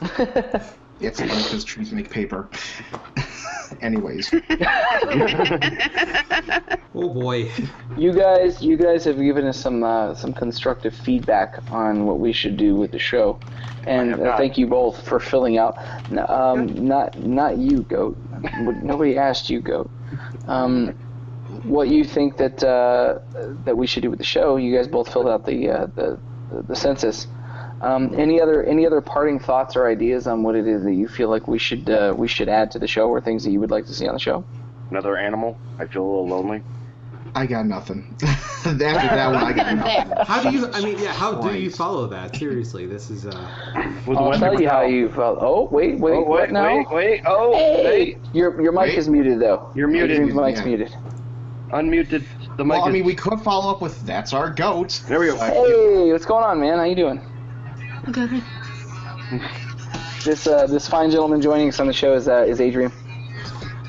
it's 1.06 1.20
funny 1.20 1.42
because 1.42 1.64
trees 1.64 1.92
make 1.92 2.10
paper. 2.10 2.48
Anyways, 3.80 4.32
Oh 6.96 7.12
boy. 7.12 7.50
You 7.96 8.12
guys, 8.12 8.62
you 8.62 8.76
guys 8.76 9.04
have 9.04 9.18
given 9.18 9.46
us 9.46 9.58
some 9.58 9.82
uh, 9.82 10.14
some 10.14 10.32
constructive 10.32 10.94
feedback 10.94 11.58
on 11.72 12.06
what 12.06 12.20
we 12.20 12.32
should 12.32 12.56
do 12.56 12.76
with 12.76 12.92
the 12.92 13.00
show, 13.00 13.40
and 13.84 14.14
uh, 14.14 14.36
thank 14.36 14.56
you 14.56 14.68
both 14.68 15.04
for 15.06 15.18
filling 15.18 15.58
out. 15.58 15.76
Um, 16.30 16.86
not 16.86 17.18
not 17.18 17.58
you, 17.58 17.82
goat. 17.82 18.16
Nobody 18.82 19.18
asked 19.18 19.50
you, 19.50 19.60
goat. 19.60 19.90
Um, 20.46 20.90
what 21.64 21.88
you 21.88 22.04
think 22.04 22.36
that 22.36 22.62
uh, 22.62 23.18
that 23.64 23.76
we 23.76 23.88
should 23.88 24.04
do 24.04 24.10
with 24.10 24.20
the 24.20 24.24
show? 24.24 24.56
You 24.56 24.76
guys 24.76 24.86
both 24.86 25.12
filled 25.12 25.26
out 25.26 25.44
the 25.44 25.70
uh, 25.70 25.86
the, 25.96 26.18
the 26.68 26.76
census. 26.76 27.26
Um, 27.80 28.14
any 28.16 28.40
other 28.40 28.62
any 28.62 28.86
other 28.86 29.00
parting 29.00 29.38
thoughts 29.38 29.76
or 29.76 29.86
ideas 29.86 30.26
on 30.26 30.42
what 30.42 30.54
it 30.56 30.66
is 30.66 30.84
that 30.84 30.94
you 30.94 31.06
feel 31.08 31.28
like 31.28 31.46
we 31.48 31.58
should 31.58 31.88
uh, 31.90 32.14
we 32.16 32.28
should 32.28 32.48
add 32.48 32.70
to 32.72 32.78
the 32.78 32.86
show, 32.88 33.08
or 33.08 33.20
things 33.20 33.44
that 33.44 33.50
you 33.50 33.60
would 33.60 33.70
like 33.70 33.86
to 33.86 33.94
see 33.94 34.06
on 34.06 34.14
the 34.14 34.20
show? 34.20 34.44
Another 34.90 35.16
animal. 35.16 35.58
I 35.78 35.86
feel 35.86 36.02
a 36.02 36.06
little 36.06 36.28
lonely. 36.28 36.62
I 37.34 37.46
got 37.46 37.66
nothing. 37.66 38.16
After 38.22 38.78
that 38.80 39.32
one, 39.32 39.42
I 39.42 39.52
got 39.52 39.74
nothing. 39.76 40.12
How 40.24 40.42
do 40.42 40.50
you? 40.56 40.70
I 40.72 40.80
mean, 40.82 40.98
yeah. 40.98 41.12
How 41.12 41.34
do 41.40 41.58
you 41.58 41.68
follow 41.70 42.06
that? 42.06 42.36
Seriously, 42.36 42.86
this 42.86 43.10
is. 43.10 43.26
uh 43.26 43.50
With 44.06 44.18
I'll 44.18 44.38
tell 44.38 44.58
you 44.60 44.68
how 44.68 44.82
you 44.82 45.08
felt. 45.10 45.38
Oh 45.40 45.68
wait, 45.70 45.98
wait, 45.98 46.12
Oh, 46.14 46.20
what 46.22 46.42
wait, 46.42 46.52
now? 46.52 46.76
wait, 46.76 46.86
wait. 46.92 47.20
Oh, 47.26 47.52
Hey, 47.54 47.82
hey. 47.82 48.18
your 48.32 48.60
your 48.62 48.72
mic 48.72 48.82
Wait. 48.88 48.98
is 48.98 49.08
muted 49.08 49.40
though. 49.40 49.68
You're 49.74 49.88
muted. 49.88 50.12
Adrian's 50.12 50.34
mic's 50.34 50.60
Yeah. 50.60 50.64
muted. 50.64 50.94
Unmuted 51.72 52.24
the 52.56 52.64
mic. 52.64 52.76
Well, 52.76 52.84
I 52.84 52.90
mean, 52.92 53.04
we 53.04 53.14
could 53.16 53.40
follow 53.40 53.70
up 53.70 53.82
with 53.82 54.00
"That's 54.06 54.32
our 54.32 54.50
goat." 54.50 55.02
There 55.08 55.18
we 55.18 55.26
go. 55.26 55.36
Hey, 55.36 56.12
what's 56.12 56.26
going 56.26 56.44
on, 56.44 56.60
man? 56.60 56.78
How 56.78 56.84
you 56.84 56.94
doing? 56.94 57.20
Okay. 58.08 58.42
This 60.24 60.46
uh, 60.46 60.66
this 60.66 60.88
fine 60.88 61.10
gentleman 61.10 61.42
joining 61.42 61.68
us 61.68 61.78
on 61.80 61.86
the 61.86 61.92
show 61.92 62.14
is 62.14 62.28
uh, 62.28 62.46
is 62.48 62.58
Adrian. 62.58 62.90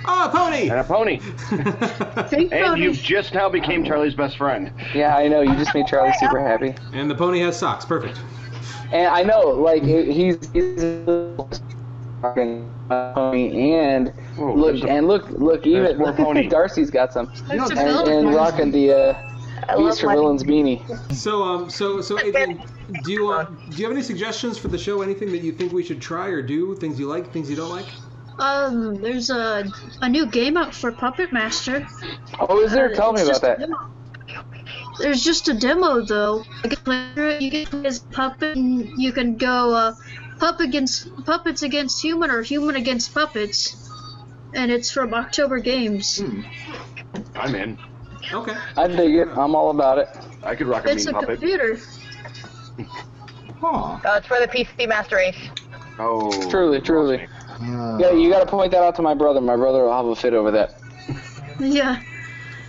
Oh, 0.06 0.26
a 0.26 0.30
pony. 0.30 0.70
And 0.70 0.80
a 0.80 0.84
pony. 0.84 1.22
And 2.52 2.78
you 2.78 2.90
you. 2.90 2.94
just 2.94 3.34
now 3.34 3.48
became 3.48 3.86
Charlie's 3.86 4.16
best 4.16 4.38
friend. 4.38 4.70
Yeah, 4.94 5.16
I 5.16 5.30
know. 5.30 5.40
You 5.42 5.56
just 5.56 5.74
made 5.74 5.88
Charlie 5.88 6.12
super 6.20 6.40
happy, 6.40 6.76
and 6.92 7.10
the 7.10 7.16
pony 7.16 7.40
has 7.40 7.58
socks. 7.58 7.86
Perfect. 7.86 8.20
and 8.92 9.08
I 9.08 9.24
know 9.24 9.48
like 9.52 9.82
he- 9.84 10.12
he's 10.12 10.50
he's 10.52 10.84
fucking 12.22 12.70
pony 12.90 13.74
and 13.74 14.10
Whoa, 14.36 14.54
look 14.56 14.84
a- 14.84 14.90
and 14.90 15.08
look 15.08 15.30
look 15.30 15.66
even 15.66 15.98
more 15.98 16.12
pony. 16.12 16.50
Darcy's 16.50 16.92
got 16.92 17.14
some 17.14 17.28
That's 17.48 17.70
and, 17.70 17.70
developed. 17.70 18.10
and 18.10 18.36
rocking 18.36 18.72
the 18.72 18.92
uh, 18.92 19.35
I 19.68 19.78
Beast 19.78 20.04
love 20.04 20.16
Villains 20.16 20.44
beanie. 20.44 21.14
So, 21.14 21.44
um, 21.44 21.70
so, 21.70 22.02
so, 22.02 22.20
Adrian, 22.20 22.62
do 23.04 23.12
you 23.12 23.32
uh, 23.32 23.46
do 23.46 23.78
you 23.78 23.84
have 23.84 23.92
any 23.92 24.04
suggestions 24.04 24.58
for 24.58 24.68
the 24.68 24.78
show? 24.78 25.02
Anything 25.02 25.32
that 25.32 25.42
you 25.42 25.52
think 25.52 25.72
we 25.72 25.84
should 25.84 26.02
try 26.02 26.28
or 26.28 26.42
do? 26.42 26.76
Things 26.76 27.00
you 27.00 27.08
like, 27.08 27.32
things 27.32 27.50
you 27.50 27.56
don't 27.56 27.72
like? 27.72 27.88
Um, 28.40 29.02
there's 29.02 29.30
a 29.30 29.66
a 30.02 30.10
new 30.10 30.26
game 30.26 30.58
out 30.58 30.76
for 30.76 30.92
Puppet 30.92 31.32
Master. 31.32 31.88
Oh, 32.40 32.62
is 32.62 32.72
there? 32.72 32.92
Uh, 32.92 32.96
Tell 32.96 33.14
me 33.14 33.22
about 33.22 33.42
that. 33.42 33.60
demo. 33.60 33.92
There's 35.00 35.24
just 35.24 35.48
a 35.48 35.54
demo 35.54 36.02
though. 36.02 36.44
You 36.64 36.70
can 36.70 36.84
play 36.84 37.10
through 37.14 37.30
it. 37.32 37.42
You 37.42 37.52
can 37.52 37.66
play 37.66 37.86
as 37.86 38.00
puppet. 38.00 38.56
And 38.56 38.90
you 38.98 39.12
can 39.12 39.38
go 39.38 39.74
uh, 39.74 39.94
puppet 40.40 40.68
against 40.68 41.10
puppets 41.26 41.64
against 41.64 42.02
human 42.02 42.30
or 42.30 42.42
human 42.42 42.76
against 42.76 43.14
puppets. 43.14 43.90
And 44.54 44.72
it's 44.72 44.92
from 44.92 45.14
October 45.14 45.60
Games. 45.60 46.20
Hmm. 46.20 46.44
I'm 47.36 47.56
in. 47.56 47.78
Okay. 48.34 48.56
I 48.78 48.88
dig 48.88 49.16
it. 49.16 49.28
I'm 49.30 49.56
all 49.56 49.70
about 49.72 49.98
it. 49.98 50.10
I 50.44 50.56
could 50.56 50.68
rock 50.68 50.86
a 50.86 50.92
It's 50.92 51.06
mean 51.06 51.16
a 51.16 51.20
puppet. 51.20 51.40
computer. 51.40 51.78
Huh. 53.62 53.68
Uh, 53.68 54.00
it's 54.18 54.28
for 54.28 54.40
the 54.40 54.48
PC 54.48 54.88
Master 54.88 55.16
Race. 55.18 55.38
Oh. 55.98 56.30
Truly, 56.50 56.82
truly. 56.82 57.18
me. 57.18 57.28
Uh, 57.62 57.98
Yeah, 58.00 58.12
you 58.12 58.30
got 58.30 58.40
to 58.40 58.46
point 58.46 58.72
that 58.72 58.84
out 58.84 58.96
to 58.98 59.02
my 59.02 59.14
brother. 59.14 59.40
My 59.42 59.56
brother 59.56 59.84
will 59.84 59.94
have 59.96 60.06
a 60.06 60.16
fit 60.16 60.34
over 60.34 60.52
that. 60.52 60.76
Yeah, 61.60 62.02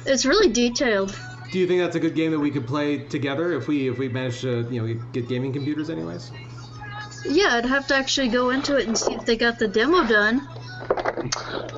it's 0.04 0.24
really 0.24 0.48
detailed. 0.52 1.18
Do 1.50 1.58
you 1.58 1.66
think 1.66 1.80
that's 1.80 1.96
a 1.96 2.00
good 2.00 2.14
game 2.14 2.30
that 2.30 2.38
we 2.38 2.50
could 2.50 2.66
play 2.66 2.98
together 2.98 3.52
if 3.52 3.66
we 3.66 3.88
if 3.88 3.98
we 3.98 4.08
manage 4.08 4.40
to 4.42 4.66
you 4.70 4.80
know 4.86 5.00
get 5.12 5.28
gaming 5.28 5.52
computers 5.52 5.90
anyways? 5.90 6.30
Yeah, 7.24 7.48
I'd 7.56 7.64
have 7.66 7.86
to 7.88 7.96
actually 7.96 8.28
go 8.28 8.50
into 8.50 8.76
it 8.76 8.86
and 8.86 8.96
see 8.96 9.14
if 9.14 9.24
they 9.26 9.36
got 9.36 9.58
the 9.58 9.66
demo 9.66 10.06
done. 10.06 10.46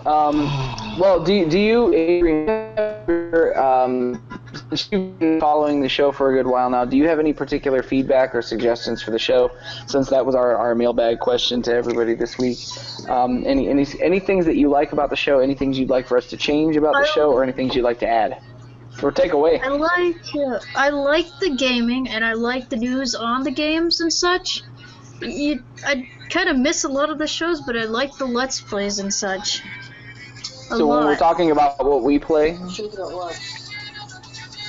Um, 0.07 0.99
well, 0.99 1.23
do, 1.23 1.49
do 1.49 1.59
you, 1.59 1.95
Adrian, 1.95 3.57
um, 3.57 4.23
since 4.71 4.89
you've 4.91 5.19
been 5.19 5.41
following 5.41 5.81
the 5.81 5.89
show 5.89 6.13
for 6.13 6.31
a 6.31 6.35
good 6.35 6.47
while 6.47 6.71
now, 6.71 6.85
do 6.85 6.97
you 6.97 7.07
have 7.07 7.19
any 7.19 7.33
particular 7.33 7.83
feedback 7.83 8.35
or 8.35 8.43
suggestions 8.43 9.03
for 9.03 9.11
the 9.11 9.19
show? 9.19 9.51
Since 9.87 10.09
that 10.11 10.25
was 10.25 10.35
our, 10.35 10.57
our 10.57 10.75
mailbag 10.75 11.21
question 11.21 11.63
to 11.63 11.75
everybody 11.75 12.15
this 12.15 12.39
week. 12.39 12.59
Um, 13.09 13.45
any, 13.47 13.69
any, 13.69 13.87
any 14.01 14.21
things 14.21 14.47
that 14.47 14.57
you 14.57 14.69
like 14.69 14.93
about 14.93 15.11
the 15.11 15.17
show, 15.17 15.41
any 15.41 15.55
things 15.55 15.79
you'd 15.79 15.91
like 15.91 16.07
for 16.07 16.17
us 16.17 16.27
to 16.29 16.37
change 16.37 16.77
about 16.77 16.95
the 16.95 17.07
show, 17.07 17.31
or 17.31 17.43
any 17.43 17.53
things 17.53 17.75
you'd 17.75 17.85
like 17.85 18.01
to 18.01 18.09
add? 18.09 18.41
Or 19.03 19.13
take 19.13 19.33
away. 19.33 19.61
I 19.61 19.69
like 19.69 20.17
uh, 20.35 20.59
I 20.75 20.89
like 20.89 21.27
the 21.39 21.55
gaming 21.55 22.09
and 22.09 22.25
I 22.25 22.33
like 22.33 22.69
the 22.69 22.77
news 22.77 23.15
on 23.15 23.45
the 23.45 23.53
games 23.53 24.01
and 24.01 24.13
such. 24.13 24.63
You, 25.21 25.63
I 25.87 26.09
kind 26.31 26.49
of 26.49 26.57
miss 26.59 26.85
a 26.85 26.89
lot 26.89 27.11
of 27.11 27.19
the 27.19 27.27
shows, 27.27 27.61
but 27.61 27.77
I 27.77 27.85
like 27.85 28.17
the 28.17 28.27
let's 28.27 28.61
plays 28.61 28.99
and 28.99 29.13
such. 29.13 29.63
A 30.71 30.77
So 30.77 30.87
when 30.87 30.99
lot. 30.99 31.07
we're 31.07 31.17
talking 31.17 31.51
about 31.51 31.85
what 31.85 32.03
we 32.03 32.19
play, 32.19 32.59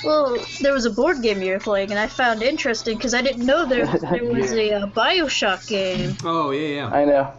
well, 0.02 0.38
there 0.62 0.72
was 0.72 0.86
a 0.86 0.90
board 0.90 1.20
game 1.22 1.42
you 1.42 1.52
were 1.52 1.58
playing, 1.58 1.90
and 1.90 1.98
I 1.98 2.06
found 2.06 2.42
interesting 2.42 2.96
because 2.96 3.12
I 3.12 3.20
didn't 3.20 3.44
know 3.44 3.66
there 3.66 3.86
there 3.98 4.24
was 4.24 4.52
a 4.52 4.72
uh, 4.72 4.86
Bioshock 4.88 5.66
game. 5.68 6.16
Oh 6.24 6.50
yeah, 6.52 6.68
yeah. 6.76 6.86
I 6.88 7.04
know. 7.04 7.32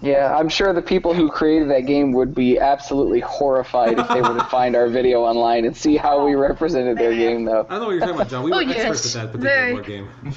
Yeah, 0.00 0.36
I'm 0.36 0.48
sure 0.48 0.72
the 0.72 0.82
people 0.82 1.12
who 1.12 1.28
created 1.28 1.70
that 1.70 1.80
game 1.86 2.12
would 2.12 2.32
be 2.32 2.56
absolutely 2.58 3.18
horrified 3.18 3.98
if 3.98 4.06
they 4.08 4.20
were 4.20 4.34
to 4.38 4.44
find 4.50 4.76
our 4.76 4.88
video 4.88 5.22
online 5.22 5.64
and 5.64 5.76
see 5.76 5.96
how 5.96 6.24
we 6.24 6.34
represented 6.36 6.98
their 6.98 7.12
game, 7.12 7.44
though. 7.44 7.66
I 7.68 7.72
don't 7.72 7.80
know 7.80 7.86
what 7.86 7.90
you're 7.92 8.00
talking 8.00 8.14
about, 8.14 8.28
John. 8.28 8.44
We 8.44 8.52
Oh, 8.52 8.56
were 8.56 8.62
yes, 8.62 9.16
at 9.16 9.22
that 9.22 9.32
particular 9.32 9.50
very. 9.56 9.72
board 9.72 9.86
game. 9.86 10.08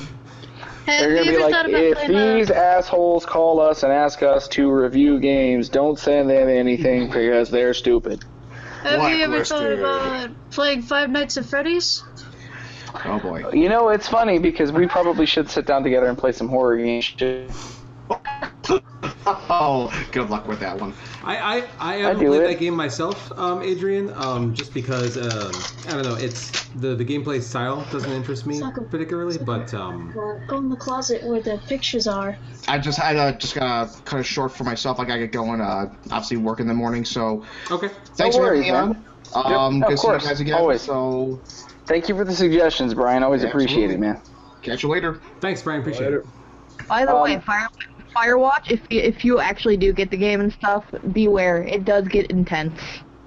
Have 0.85 0.99
They're 0.99 1.15
gonna 1.15 1.31
be 1.31 1.37
ever 1.37 1.49
like, 1.51 1.65
if 1.69 1.97
playing 1.97 2.15
uh, 2.15 2.33
these 2.35 2.51
assholes 2.51 3.25
call 3.25 3.59
us 3.59 3.83
and 3.83 3.91
ask 3.91 4.23
us 4.23 4.47
to 4.49 4.71
review 4.71 5.19
games, 5.19 5.69
don't 5.69 5.99
send 5.99 6.29
them 6.29 6.49
anything 6.49 7.07
because 7.11 7.51
they're 7.51 7.73
stupid. 7.73 8.23
Have 8.83 9.11
you 9.11 9.23
ever 9.23 9.45
thought 9.45 9.71
about 9.71 10.31
playing 10.49 10.81
Five 10.81 11.11
Nights 11.11 11.37
at 11.37 11.45
Freddy's? 11.45 12.03
Oh 13.05 13.19
boy. 13.19 13.51
You 13.51 13.69
know, 13.69 13.89
it's 13.89 14.07
funny 14.07 14.39
because 14.39 14.71
we 14.71 14.87
probably 14.87 15.25
should 15.25 15.49
sit 15.49 15.65
down 15.65 15.83
together 15.83 16.07
and 16.07 16.17
play 16.17 16.31
some 16.31 16.49
horror 16.49 16.77
games. 16.77 17.13
Oh, 19.53 19.91
good 20.11 20.29
luck 20.29 20.47
with 20.47 20.59
that 20.59 20.79
one. 20.79 20.93
I, 21.23 21.37
I, 21.37 21.67
I 21.79 21.95
haven't 21.97 22.19
do 22.19 22.27
played 22.29 22.41
it. 22.41 22.47
that 22.47 22.59
game 22.59 22.75
myself, 22.75 23.31
um, 23.37 23.61
Adrian, 23.61 24.11
um, 24.15 24.53
just 24.53 24.73
because 24.73 25.17
um, 25.17 25.51
I 25.87 25.91
don't 25.93 26.03
know. 26.03 26.15
It's 26.15 26.49
the 26.75 26.95
the 26.95 27.05
gameplay 27.05 27.41
style 27.41 27.85
doesn't 27.91 28.11
interest 28.11 28.45
me 28.47 28.59
Soccer. 28.59 28.81
particularly, 28.81 29.37
but 29.37 29.73
um, 29.73 30.13
Well, 30.15 30.39
go 30.47 30.57
in 30.57 30.69
the 30.69 30.75
closet 30.75 31.23
where 31.23 31.41
the 31.41 31.59
pictures 31.67 32.07
are. 32.07 32.37
I 32.67 32.77
just 32.79 32.99
I 32.99 33.15
uh, 33.15 33.31
just 33.33 33.55
gotta 33.55 33.91
cut 34.03 34.19
it 34.21 34.23
short 34.23 34.51
for 34.51 34.63
myself. 34.63 34.99
I 34.99 35.05
gotta 35.05 35.19
get 35.19 35.31
going. 35.31 35.61
Uh, 35.61 35.93
obviously 36.11 36.37
work 36.37 36.59
in 36.59 36.67
the 36.67 36.73
morning, 36.73 37.05
so 37.05 37.45
okay. 37.69 37.89
thanks 38.15 38.35
No 38.35 38.43
for 38.43 38.49
worries, 38.49 38.65
having 38.65 38.89
me 38.93 38.95
on. 39.35 39.55
Um, 39.55 39.79
Yep, 39.79 39.87
good 39.89 39.93
of 39.93 39.99
course, 39.99 40.25
guys 40.25 40.39
again. 40.39 40.55
always. 40.55 40.81
So 40.81 41.39
Thank 41.85 42.07
you 42.09 42.15
for 42.15 42.23
the 42.23 42.33
suggestions, 42.35 42.93
Brian. 42.93 43.23
Always 43.23 43.43
appreciate 43.43 43.91
it, 43.91 43.99
man. 43.99 44.21
catch 44.61 44.83
you 44.83 44.89
later. 44.89 45.21
Thanks, 45.39 45.61
Brian. 45.61 45.81
Appreciate 45.81 46.13
it. 46.13 46.25
By 46.87 47.05
the 47.05 47.15
Um, 47.15 47.21
way, 47.23 47.39
Fire, 47.39 47.67
Firewatch, 48.15 48.69
if 48.69 48.81
you, 48.89 48.99
if 49.01 49.25
you 49.25 49.39
actually 49.39 49.77
do 49.77 49.93
get 49.93 50.11
the 50.11 50.17
game 50.17 50.41
and 50.41 50.51
stuff, 50.51 50.85
beware. 51.11 51.63
It 51.63 51.85
does 51.85 52.07
get 52.07 52.29
intense. 52.31 52.79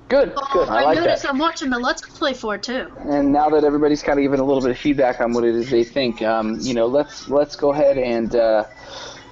Good, 0.08 0.32
Oh, 0.36 0.48
good. 0.52 0.68
I, 0.68 0.80
I, 0.80 0.84
like 0.84 0.98
noticed 0.98 1.22
that. 1.22 1.30
I'm 1.30 1.38
watching 1.38 1.70
the 1.70 1.78
Let's 1.78 2.02
Play 2.02 2.34
for 2.34 2.56
it 2.56 2.62
too. 2.62 2.86
And 3.08 3.32
now 3.32 3.48
that 3.50 3.64
everybody's 3.64 4.02
kind 4.02 4.18
of 4.18 4.22
given 4.22 4.38
a 4.38 4.44
little 4.44 4.60
bit 4.62 4.70
of 4.70 4.78
feedback 4.78 5.20
on 5.20 5.32
what 5.32 5.44
it 5.44 5.54
is 5.54 5.70
they 5.70 5.82
think, 5.82 6.20
um, 6.22 6.58
you 6.60 6.74
know, 6.74 6.86
let's 6.86 7.28
let's 7.28 7.56
go 7.56 7.72
ahead 7.72 7.96
and 7.96 8.36
uh, 8.36 8.64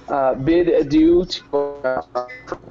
uh, 0.09 0.35
bid 0.35 0.67
adieu 0.67 1.25
to 1.25 1.57
uh, 1.83 2.01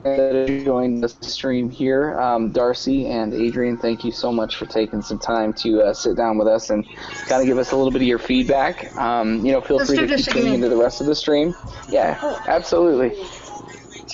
that 0.03 0.63
joined 0.65 1.03
the 1.03 1.09
stream 1.09 1.71
here. 1.71 2.19
Um, 2.21 2.51
Darcy 2.51 3.07
and 3.07 3.33
Adrian, 3.33 3.77
thank 3.79 4.05
you 4.05 4.13
so 4.13 4.33
much 4.33 4.57
for 4.57 4.67
taking 4.67 5.03
some 5.03 5.19
time 5.19 5.53
to 5.55 5.83
uh, 5.83 5.95
sit 5.95 6.17
down 6.17 6.39
with 6.39 6.49
us 6.49 6.71
and 6.71 6.87
kind 7.29 7.41
of 7.41 7.47
give 7.47 7.59
us 7.59 7.73
a 7.73 7.77
little 7.77 7.91
bit 7.93 8.03
of 8.03 8.09
your 8.09 8.19
feedback. 8.19 8.95
Um, 8.97 9.45
you 9.45 9.53
know, 9.53 9.61
feel 9.61 9.77
Let's 9.79 9.91
free 9.91 9.99
to 9.99 10.07
this 10.07 10.25
keep 10.27 10.35
tuning 10.35 10.55
into 10.55 10.69
the 10.69 10.77
rest 10.77 11.01
of 11.01 11.07
the 11.07 11.15
stream. 11.15 11.55
Yeah, 11.89 12.41
absolutely. 12.47 13.19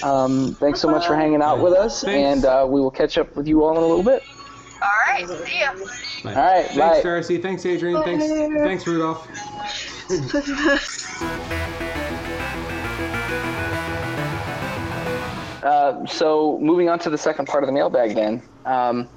Um, 0.02 0.54
thanks 0.60 0.80
so 0.80 0.88
much 0.88 1.06
for 1.06 1.16
hanging 1.16 1.42
out 1.42 1.60
with 1.60 1.72
us, 1.72 2.02
Thanks. 2.02 2.36
and 2.36 2.44
uh, 2.44 2.66
we 2.68 2.80
will 2.80 2.90
catch 2.90 3.18
up 3.18 3.34
with 3.34 3.48
you 3.48 3.64
all 3.64 3.72
in 3.72 3.78
a 3.78 3.86
little 3.86 4.04
bit. 4.04 4.22
All 4.80 4.88
right, 5.08 5.26
see 5.44 5.60
ya. 5.60 5.72
Bye. 6.22 6.34
All 6.34 6.42
right, 6.42 6.66
Thanks, 6.66 6.76
bye. 6.76 7.02
Darcy. 7.02 7.38
Thanks, 7.38 7.66
Adrian. 7.66 8.02
Thanks, 8.04 8.24
thanks, 8.62 8.86
Rudolph. 8.86 9.26
Uh, 15.62 16.06
so 16.06 16.58
moving 16.60 16.88
on 16.88 16.98
to 17.00 17.10
the 17.10 17.18
second 17.18 17.46
part 17.46 17.62
of 17.62 17.68
the 17.68 17.72
mailbag, 17.72 18.14
then 18.14 18.42
um, 18.64 19.08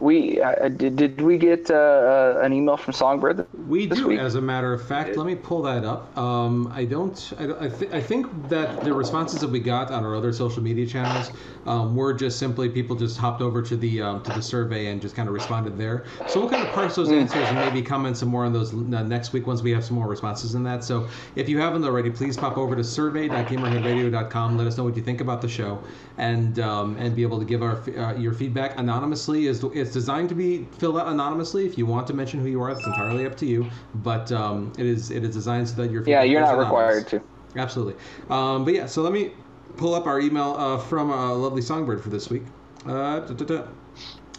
we 0.00 0.40
uh, 0.40 0.68
did, 0.68 0.96
did 0.96 1.20
we 1.20 1.38
get 1.38 1.70
uh, 1.70 1.74
uh, 1.74 2.40
an 2.42 2.52
email 2.52 2.76
from 2.76 2.92
Songbird? 2.92 3.46
We 3.68 3.86
do, 3.86 4.08
week? 4.08 4.20
as 4.20 4.34
a 4.34 4.40
matter 4.40 4.72
of 4.72 4.86
fact. 4.86 5.16
Let 5.16 5.26
me 5.26 5.34
pull 5.34 5.62
that 5.62 5.84
up. 5.84 6.16
Um, 6.16 6.70
I 6.74 6.84
don't. 6.84 7.32
I, 7.38 7.66
I, 7.66 7.68
th- 7.68 7.92
I 7.92 8.00
think 8.00 8.26
that 8.48 8.82
the 8.82 8.92
responses 8.92 9.40
that 9.40 9.50
we 9.50 9.60
got 9.60 9.90
on 9.90 10.04
our 10.04 10.14
other 10.16 10.32
social 10.32 10.62
media 10.62 10.86
channels 10.86 11.32
um, 11.66 11.94
were 11.94 12.12
just 12.14 12.38
simply 12.38 12.68
people 12.68 12.96
just 12.96 13.18
hopped 13.18 13.42
over 13.42 13.62
to 13.62 13.76
the 13.76 14.00
um, 14.02 14.22
to 14.24 14.30
the 14.30 14.42
survey 14.42 14.86
and 14.86 15.00
just 15.00 15.14
kind 15.14 15.28
of 15.28 15.34
responded 15.34 15.76
there. 15.78 16.04
So 16.26 16.40
we'll 16.40 16.50
kind 16.50 16.62
of 16.62 16.70
parse 16.72 16.94
those 16.96 17.10
Hmm. 17.10 17.14
answers 17.14 17.50
and 17.50 17.58
maybe 17.58 17.82
comment 17.82 18.16
some 18.16 18.28
more 18.28 18.44
on 18.44 18.52
those 18.52 18.72
uh, 18.74 19.02
next 19.02 19.32
week 19.32 19.46
once 19.46 19.62
we 19.62 19.70
have 19.72 19.84
some 19.84 19.96
more 19.96 20.08
responses 20.08 20.54
in 20.54 20.62
that. 20.64 20.84
So 20.84 21.08
if 21.34 21.48
you 21.48 21.58
haven't 21.58 21.84
already, 21.84 22.10
please 22.10 22.36
pop 22.36 22.56
over 22.56 22.74
to 22.76 22.84
survey.gamerheadradio.com. 22.84 24.56
Let 24.56 24.66
us 24.66 24.76
know 24.78 24.84
what 24.84 24.96
you 24.96 25.02
think 25.02 25.20
about 25.20 25.42
the 25.42 25.48
show 25.48 25.82
and 26.16 26.58
um, 26.60 26.96
and 26.98 27.14
be 27.14 27.22
able 27.22 27.38
to 27.38 27.44
give 27.44 27.62
our 27.62 27.76
uh, 27.98 28.14
your 28.14 28.32
feedback 28.32 28.78
anonymously. 28.78 29.46
is 29.46 29.60
It's 29.90 29.94
designed 29.96 30.28
to 30.28 30.36
be 30.36 30.68
filled 30.78 30.98
out 30.98 31.08
anonymously. 31.08 31.66
If 31.66 31.76
you 31.76 31.84
want 31.84 32.06
to 32.06 32.14
mention 32.14 32.38
who 32.38 32.46
you 32.48 32.62
are, 32.62 32.70
it's 32.70 32.86
entirely 32.86 33.26
up 33.26 33.36
to 33.38 33.44
you. 33.44 33.68
But 33.96 34.30
um, 34.30 34.72
it 34.78 34.86
is 34.86 35.10
it 35.10 35.24
is 35.24 35.34
designed 35.34 35.68
so 35.68 35.82
that 35.82 35.90
your 35.90 36.04
Yeah, 36.08 36.22
you're 36.22 36.40
not 36.40 36.54
anonymous. 36.54 36.66
required 36.70 37.08
to. 37.08 37.22
Absolutely. 37.58 37.94
Um, 38.28 38.64
but 38.64 38.72
yeah, 38.72 38.86
so 38.86 39.02
let 39.02 39.12
me 39.12 39.32
pull 39.76 39.96
up 39.96 40.06
our 40.06 40.20
email 40.20 40.54
uh, 40.56 40.78
from 40.78 41.10
a 41.10 41.34
lovely 41.34 41.60
songbird 41.60 42.00
for 42.04 42.08
this 42.08 42.30
week. 42.30 42.44
Uh, 42.86 43.18
da, 43.18 43.34
da, 43.34 43.44
da. 43.44 43.62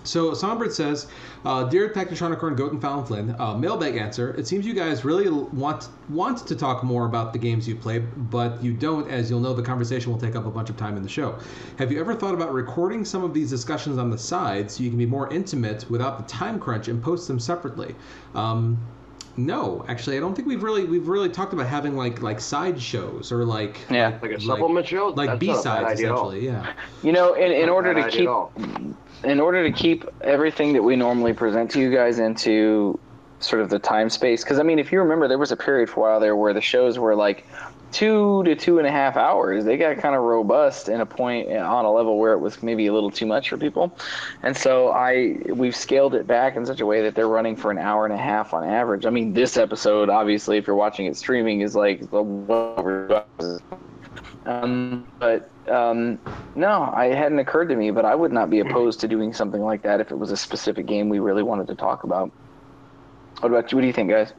So 0.03 0.33
Songbird 0.33 0.73
says, 0.73 1.07
uh, 1.45 1.65
"Dear 1.65 1.89
Technotronic 1.89 2.41
and 2.41 2.57
Goat 2.57 2.71
and 2.71 2.81
Fallon 2.81 3.05
Flynn, 3.05 3.35
uh, 3.39 3.55
mailbag 3.55 3.97
answer. 3.97 4.33
It 4.35 4.47
seems 4.47 4.65
you 4.65 4.73
guys 4.73 5.05
really 5.05 5.29
want 5.29 5.89
want 6.09 6.45
to 6.47 6.55
talk 6.55 6.83
more 6.83 7.05
about 7.05 7.33
the 7.33 7.39
games 7.39 7.67
you 7.67 7.75
play, 7.75 7.99
but 7.99 8.61
you 8.63 8.73
don't, 8.73 9.09
as 9.09 9.29
you'll 9.29 9.39
know 9.39 9.53
the 9.53 9.61
conversation 9.61 10.11
will 10.11 10.19
take 10.19 10.35
up 10.35 10.45
a 10.45 10.51
bunch 10.51 10.69
of 10.69 10.77
time 10.77 10.97
in 10.97 11.03
the 11.03 11.09
show. 11.09 11.37
Have 11.77 11.91
you 11.91 11.99
ever 11.99 12.15
thought 12.15 12.33
about 12.33 12.53
recording 12.53 13.05
some 13.05 13.23
of 13.23 13.33
these 13.33 13.49
discussions 13.49 13.97
on 13.97 14.09
the 14.09 14.17
side 14.17 14.71
so 14.71 14.83
you 14.83 14.89
can 14.89 14.97
be 14.97 15.05
more 15.05 15.31
intimate 15.31 15.89
without 15.89 16.17
the 16.17 16.31
time 16.31 16.59
crunch 16.59 16.87
and 16.87 17.01
post 17.01 17.27
them 17.27 17.39
separately?" 17.39 17.95
Um, 18.33 18.77
no, 19.37 19.85
actually, 19.87 20.17
I 20.17 20.19
don't 20.19 20.35
think 20.35 20.47
we've 20.47 20.63
really 20.63 20.85
we've 20.85 21.07
really 21.07 21.29
talked 21.29 21.53
about 21.53 21.67
having 21.67 21.95
like 21.95 22.21
like 22.21 22.39
side 22.39 22.81
shows 22.81 23.31
or 23.31 23.45
like 23.45 23.77
Yeah. 23.89 24.17
Like 24.21 24.31
a 24.31 24.41
supplement 24.41 24.87
show? 24.87 25.07
like 25.15 25.39
B 25.39 25.47
not 25.47 25.53
a 25.53 25.55
bad 25.55 25.63
sides 25.63 25.91
idea 25.91 26.13
essentially. 26.13 26.45
Yeah. 26.45 26.73
You 27.03 27.11
know, 27.11 27.33
in, 27.35 27.51
in 27.51 27.69
order 27.69 27.93
to 27.93 28.01
idea 28.01 28.19
keep 28.19 28.29
all. 28.29 28.51
In 29.23 29.39
order 29.39 29.63
to 29.63 29.71
keep 29.71 30.05
everything 30.21 30.73
that 30.73 30.83
we 30.83 30.95
normally 30.95 31.33
present 31.33 31.71
to 31.71 31.79
you 31.79 31.93
guys 31.93 32.19
into 32.19 32.99
sort 33.39 33.61
of 33.61 33.69
the 33.69 33.79
time 33.79 34.09
space, 34.09 34.43
because 34.43 34.59
I 34.59 34.63
mean, 34.63 34.79
if 34.79 34.91
you 34.91 34.99
remember, 34.99 35.27
there 35.27 35.37
was 35.37 35.51
a 35.51 35.57
period 35.57 35.89
for 35.89 36.07
a 36.07 36.11
while 36.11 36.19
there 36.19 36.35
where 36.35 36.53
the 36.53 36.61
shows 36.61 36.99
were 36.99 37.15
like 37.15 37.45
two 37.91 38.43
to 38.43 38.55
two 38.55 38.77
and 38.77 38.87
a 38.87 38.91
half 38.91 39.17
hours. 39.17 39.65
They 39.65 39.77
got 39.77 39.97
kind 39.97 40.15
of 40.15 40.21
robust 40.21 40.89
in 40.89 41.01
a 41.01 41.05
point 41.05 41.51
on 41.51 41.85
a 41.85 41.91
level 41.91 42.17
where 42.17 42.33
it 42.33 42.39
was 42.39 42.63
maybe 42.63 42.87
a 42.87 42.93
little 42.93 43.11
too 43.11 43.25
much 43.25 43.49
for 43.49 43.57
people, 43.57 43.95
and 44.43 44.55
so 44.55 44.89
I 44.89 45.37
we've 45.47 45.75
scaled 45.75 46.15
it 46.15 46.25
back 46.25 46.55
in 46.55 46.65
such 46.65 46.81
a 46.81 46.85
way 46.85 47.01
that 47.01 47.15
they're 47.15 47.27
running 47.27 47.55
for 47.55 47.69
an 47.69 47.77
hour 47.77 48.05
and 48.05 48.13
a 48.13 48.17
half 48.17 48.53
on 48.53 48.63
average. 48.63 49.05
I 49.05 49.09
mean, 49.09 49.33
this 49.33 49.57
episode, 49.57 50.09
obviously, 50.09 50.57
if 50.57 50.65
you're 50.65 50.75
watching 50.75 51.05
it 51.05 51.17
streaming, 51.17 51.61
is 51.61 51.75
like 51.75 52.01
over 52.13 53.25
um, 54.45 55.05
but 55.19 55.50
um, 55.71 56.19
no, 56.55 56.93
it 56.97 57.15
hadn't 57.15 57.39
occurred 57.39 57.69
to 57.69 57.75
me. 57.75 57.91
But 57.91 58.05
I 58.05 58.15
would 58.15 58.31
not 58.31 58.49
be 58.49 58.59
opposed 58.59 58.99
to 59.01 59.07
doing 59.07 59.33
something 59.33 59.61
like 59.61 59.81
that 59.83 59.99
if 59.99 60.11
it 60.11 60.15
was 60.17 60.31
a 60.31 60.37
specific 60.37 60.85
game 60.85 61.09
we 61.09 61.19
really 61.19 61.43
wanted 61.43 61.67
to 61.67 61.75
talk 61.75 62.03
about. 62.03 62.31
What 63.39 63.49
about 63.49 63.71
you? 63.71 63.77
What 63.77 63.81
do 63.81 63.87
you 63.87 63.93
think, 63.93 64.09
guys? 64.09 64.33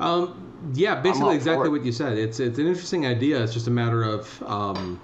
Um, 0.00 0.52
yeah, 0.74 1.00
basically 1.00 1.36
exactly 1.36 1.68
what 1.68 1.84
you 1.84 1.92
said. 1.92 2.18
It's 2.18 2.40
it's 2.40 2.58
an 2.58 2.66
interesting 2.66 3.06
idea. 3.06 3.42
It's 3.42 3.52
just 3.52 3.68
a 3.68 3.70
matter 3.70 4.02
of 4.02 4.42
um, 4.44 5.00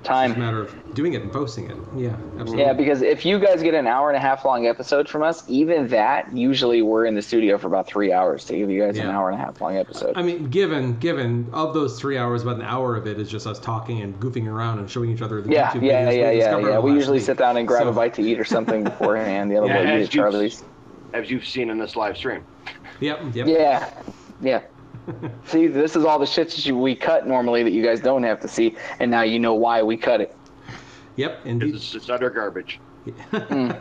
it's 0.00 0.08
a 0.08 0.12
Time. 0.12 0.38
matter 0.38 0.62
of 0.62 0.94
doing 0.94 1.12
it 1.12 1.20
and 1.22 1.30
posting 1.30 1.70
it. 1.70 1.76
Yeah, 1.94 2.16
absolutely. 2.38 2.60
Yeah, 2.60 2.72
because 2.72 3.02
if 3.02 3.26
you 3.26 3.38
guys 3.38 3.62
get 3.62 3.74
an 3.74 3.86
hour 3.86 4.08
and 4.08 4.16
a 4.16 4.20
half 4.20 4.46
long 4.46 4.66
episode 4.66 5.08
from 5.08 5.22
us, 5.22 5.44
even 5.46 5.88
that, 5.88 6.34
usually 6.34 6.80
we're 6.80 7.04
in 7.04 7.14
the 7.14 7.20
studio 7.20 7.58
for 7.58 7.66
about 7.66 7.86
three 7.86 8.10
hours 8.10 8.46
to 8.46 8.56
give 8.56 8.70
you 8.70 8.80
guys 8.80 8.96
an 8.98 9.08
hour 9.08 9.30
and 9.30 9.38
a 9.38 9.44
half 9.44 9.60
long 9.60 9.76
episode. 9.76 10.14
I 10.16 10.22
mean, 10.22 10.48
given 10.48 10.98
given 10.98 11.48
of 11.52 11.74
those 11.74 12.00
three 12.00 12.16
hours, 12.16 12.42
about 12.42 12.56
an 12.56 12.62
hour 12.62 12.96
of 12.96 13.06
it 13.06 13.18
is 13.20 13.30
just 13.30 13.46
us 13.46 13.58
talking 13.58 14.00
and 14.00 14.18
goofing 14.18 14.46
around 14.46 14.78
and 14.78 14.90
showing 14.90 15.10
each 15.10 15.20
other 15.22 15.42
the 15.42 15.50
yeah, 15.50 15.70
YouTube 15.70 15.82
yeah, 15.82 15.92
videos 15.92 16.04
yeah, 16.04 16.10
we 16.10 16.16
yeah, 16.16 16.32
discovered 16.32 16.68
yeah. 16.70 16.78
We 16.78 16.92
usually 16.94 17.18
week. 17.18 17.26
sit 17.26 17.36
down 17.36 17.56
and 17.58 17.68
grab 17.68 17.82
So- 17.82 17.88
a 17.90 17.92
bite 17.92 18.14
to 18.14 18.22
eat 18.22 18.40
or 18.40 18.44
something 18.44 18.82
beforehand. 18.84 19.50
The 19.50 19.58
other 19.58 19.66
Yeah, 19.66 19.74
way, 19.84 19.92
as 19.92 20.00
you've- 20.06 20.16
Charlie's. 20.16 20.62
As 21.12 21.28
you've 21.30 21.44
seen 21.46 21.68
in 21.70 21.78
this 21.78 21.94
live 21.96 22.16
stream. 22.16 22.42
Yep, 23.00 23.20
yep. 23.34 23.46
Yeah, 23.48 23.90
yeah. 24.40 24.60
see, 25.46 25.66
this 25.66 25.96
is 25.96 26.04
all 26.04 26.18
the 26.18 26.26
shit 26.26 26.48
that 26.50 26.64
you, 26.66 26.76
we 26.76 26.94
cut 26.94 27.26
normally 27.26 27.62
that 27.62 27.72
you 27.72 27.82
guys 27.82 28.00
don't 28.00 28.22
have 28.22 28.40
to 28.40 28.48
see, 28.48 28.76
and 28.98 29.10
now 29.10 29.22
you 29.22 29.38
know 29.38 29.54
why 29.54 29.82
we 29.82 29.96
cut 29.96 30.20
it. 30.20 30.36
Yep, 31.16 31.40
indeed. 31.44 31.74
It's, 31.74 31.94
it's 31.94 32.08
utter 32.08 32.30
garbage. 32.30 32.80
uh, 33.32 33.72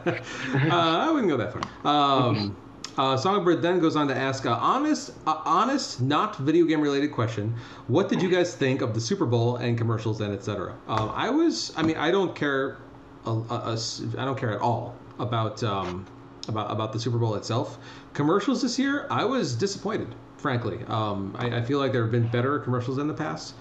I 0.72 1.12
wouldn't 1.12 1.30
go 1.30 1.38
that 1.38 1.54
far. 1.54 1.62
Um, 1.86 2.56
uh, 2.98 3.16
Songbird 3.16 3.62
then 3.62 3.80
goes 3.80 3.96
on 3.96 4.08
to 4.10 4.16
ask, 4.16 4.46
uh, 4.46 4.58
honest, 4.60 5.12
uh, 5.28 5.42
honest, 5.46 6.02
not 6.02 6.38
video 6.38 6.66
game 6.66 6.82
related 6.82 7.12
question. 7.12 7.54
What 7.88 8.10
did 8.10 8.22
you 8.22 8.30
guys 8.30 8.56
think 8.56 8.82
of 8.82 8.94
the 8.94 9.00
Super 9.02 9.26
Bowl 9.26 9.58
and 9.58 9.78
commercials 9.78 10.20
and 10.22 10.34
etc.? 10.34 10.76
Um, 10.88 11.12
I 11.16 11.30
was, 11.30 11.72
I 11.78 11.84
mean, 11.84 11.98
I 11.98 12.12
don't 12.12 12.36
care, 12.36 12.78
a, 13.26 13.30
a- 13.32 13.64
a 13.68 13.74
s- 13.74 14.02
I 14.18 14.26
don't 14.26 14.38
care 14.38 14.52
at 14.54 14.60
all 14.62 14.96
about 15.20 15.64
um, 15.64 16.06
about 16.48 16.72
about 16.72 16.92
the 16.94 17.00
Super 17.00 17.18
Bowl 17.18 17.36
itself. 17.36 17.78
Commercials 18.14 18.62
this 18.62 18.78
year, 18.80 19.06
I 19.10 19.24
was 19.24 19.56
disappointed. 19.56 20.14
Frankly, 20.40 20.80
um, 20.88 21.36
I, 21.38 21.57
I 21.57 21.61
feel 21.61 21.80
like 21.80 21.91
there 21.91 22.02
have 22.02 22.11
been 22.11 22.28
better 22.30 22.60
commercials 22.60 22.98
in 22.98 23.07
the 23.07 23.14
past. 23.14 23.56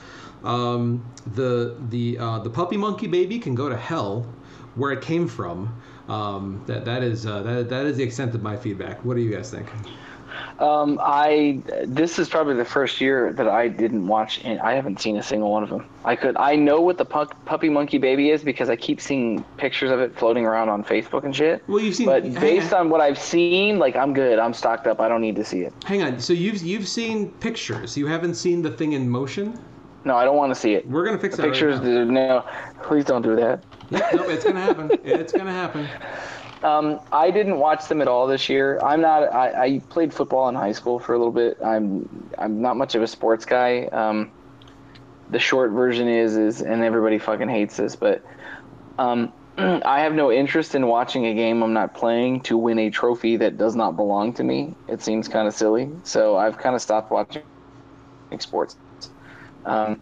Um, 0.45 1.05
the 1.35 1.77
the 1.89 2.19
uh, 2.19 2.39
the 2.39 2.51
puppy 2.51 2.77
monkey 2.77 3.09
baby 3.09 3.41
can 3.41 3.57
go 3.57 3.69
to 3.69 3.77
hell, 3.77 4.27
where 4.77 4.93
it 4.93 5.01
came 5.03 5.27
from. 5.27 5.75
Um, 6.09 6.63
that 6.67 6.85
that 6.85 7.03
is 7.03 7.27
uh, 7.27 7.43
that 7.43 7.69
that 7.69 7.87
is 7.87 7.97
the 7.97 8.05
extent 8.05 8.35
of 8.35 8.43
my 8.43 8.57
feedback. 8.57 9.05
What 9.05 9.17
do 9.17 9.23
you 9.23 9.31
guys 9.31 9.51
think? 9.51 9.67
Um, 10.59 10.99
I 11.03 11.61
this 11.85 12.19
is 12.19 12.29
probably 12.29 12.55
the 12.55 12.65
first 12.65 13.01
year 13.01 13.33
that 13.35 13.49
I 13.49 13.69
didn't 13.69 14.07
watch. 14.07 14.41
And 14.45 14.61
I 14.61 14.75
haven't 14.75 15.01
seen 15.01 15.17
a 15.17 15.23
single 15.23 15.51
one 15.51 15.63
of 15.63 15.69
them. 15.71 15.87
I 16.05 16.17
could 16.17 16.37
I 16.37 16.57
know 16.57 16.81
what 16.81 16.99
the 16.99 17.05
pup, 17.05 17.35
puppy 17.45 17.69
monkey 17.69 17.99
baby 17.99 18.31
is 18.31 18.43
because 18.43 18.69
I 18.71 18.77
keep 18.77 19.01
seeing 19.01 19.43
pictures 19.57 19.91
of 19.91 20.01
it 20.01 20.17
floating 20.17 20.45
around 20.47 20.69
on 20.69 20.83
Facebook 20.85 21.25
and 21.25 21.35
shit. 21.35 21.63
Well, 21.69 21.81
you've 21.81 21.95
seen. 21.95 22.07
But 22.07 22.35
based 22.35 22.73
on, 22.73 22.91
what 22.91 23.01
I've 23.01 23.19
seen, 23.19 23.79
like 23.79 23.97
I'm 23.97 24.15
good. 24.15 24.39
I'm 24.39 24.55
stocked 24.55 24.87
up. 24.87 25.01
I 25.01 25.09
don't 25.09 25.21
need 25.21 25.37
to 25.37 25.45
see 25.45 25.61
it. 25.61 25.73
hang 25.85 26.03
on. 26.03 26.19
So 26.21 26.33
you've 26.33 26.63
you've 26.63 26.89
seen 26.89 27.31
pictures. 27.33 27.97
You 27.97 28.07
haven't 28.07 28.35
seen 28.35 28.63
the 28.63 28.71
thing 28.71 28.93
in 28.93 29.09
motion. 29.09 29.59
No, 30.05 30.17
I 30.17 30.25
don't 30.25 30.37
want 30.37 30.55
to 30.55 30.59
see 30.59 30.75
it. 30.75 30.89
We're 30.89 31.05
gonna 31.05 31.19
fix 31.19 31.37
The 31.37 31.43
pictures, 31.43 31.81
Right 31.81 32.07
now. 32.07 32.07
no, 32.07 32.45
please 32.83 33.05
don't 33.05 33.23
do 33.23 33.37
that. 33.37 33.63
It's 33.91 34.45
gonna 34.45 34.61
happen. 34.61 34.91
It's 35.05 35.33
gonna 35.33 35.53
happen. 35.53 35.89
Um, 36.63 37.01
I 37.13 37.31
didn't 37.31 37.59
watch 37.59 37.87
them 37.87 38.01
at 38.01 38.09
all 38.09 38.27
this 38.27 38.49
year. 38.49 38.81
I'm 38.81 39.01
not. 39.01 39.33
I, 39.33 39.65
I 39.65 39.79
played 39.91 40.13
football 40.13 40.49
in 40.49 40.55
high 40.55 40.73
school 40.73 40.99
for 40.99 41.15
a 41.15 41.19
little 41.19 41.33
bit. 41.33 41.59
I'm. 41.65 42.31
I'm 42.37 42.61
not 42.61 42.77
much 42.77 42.95
of 42.95 43.03
a 43.03 43.07
sports 43.07 43.45
guy. 43.45 43.85
Um, 43.87 44.33
the 45.31 45.39
short 45.39 45.71
version 45.71 46.09
is 46.09 46.37
is, 46.37 46.63
and 46.63 46.83
everybody 46.83 47.19
fucking 47.19 47.49
hates 47.49 47.77
this, 47.77 47.95
but 47.95 48.23
um, 48.99 49.33
I 49.59 50.01
have 50.01 50.15
no 50.15 50.33
interest 50.33 50.75
in 50.75 50.87
watching 50.87 51.27
a 51.27 51.35
game 51.35 51.63
I'm 51.63 51.73
not 51.73 51.95
playing 51.95 52.41
to 52.43 52.57
win 52.57 52.79
a 52.79 52.91
trophy 52.91 53.37
that 53.37 53.57
does 53.59 53.77
not 53.77 53.97
belong 53.97 54.33
to 54.35 54.43
me. 54.43 54.75
It 54.89 55.03
seems 55.03 55.29
kind 55.29 55.47
of 55.47 55.55
silly, 55.55 55.91
so 56.03 56.37
I've 56.37 56.59
kind 56.59 56.75
of 56.75 56.83
stopped 56.83 57.11
watching 57.11 57.43
sports. 58.39 58.77
Um. 59.65 60.01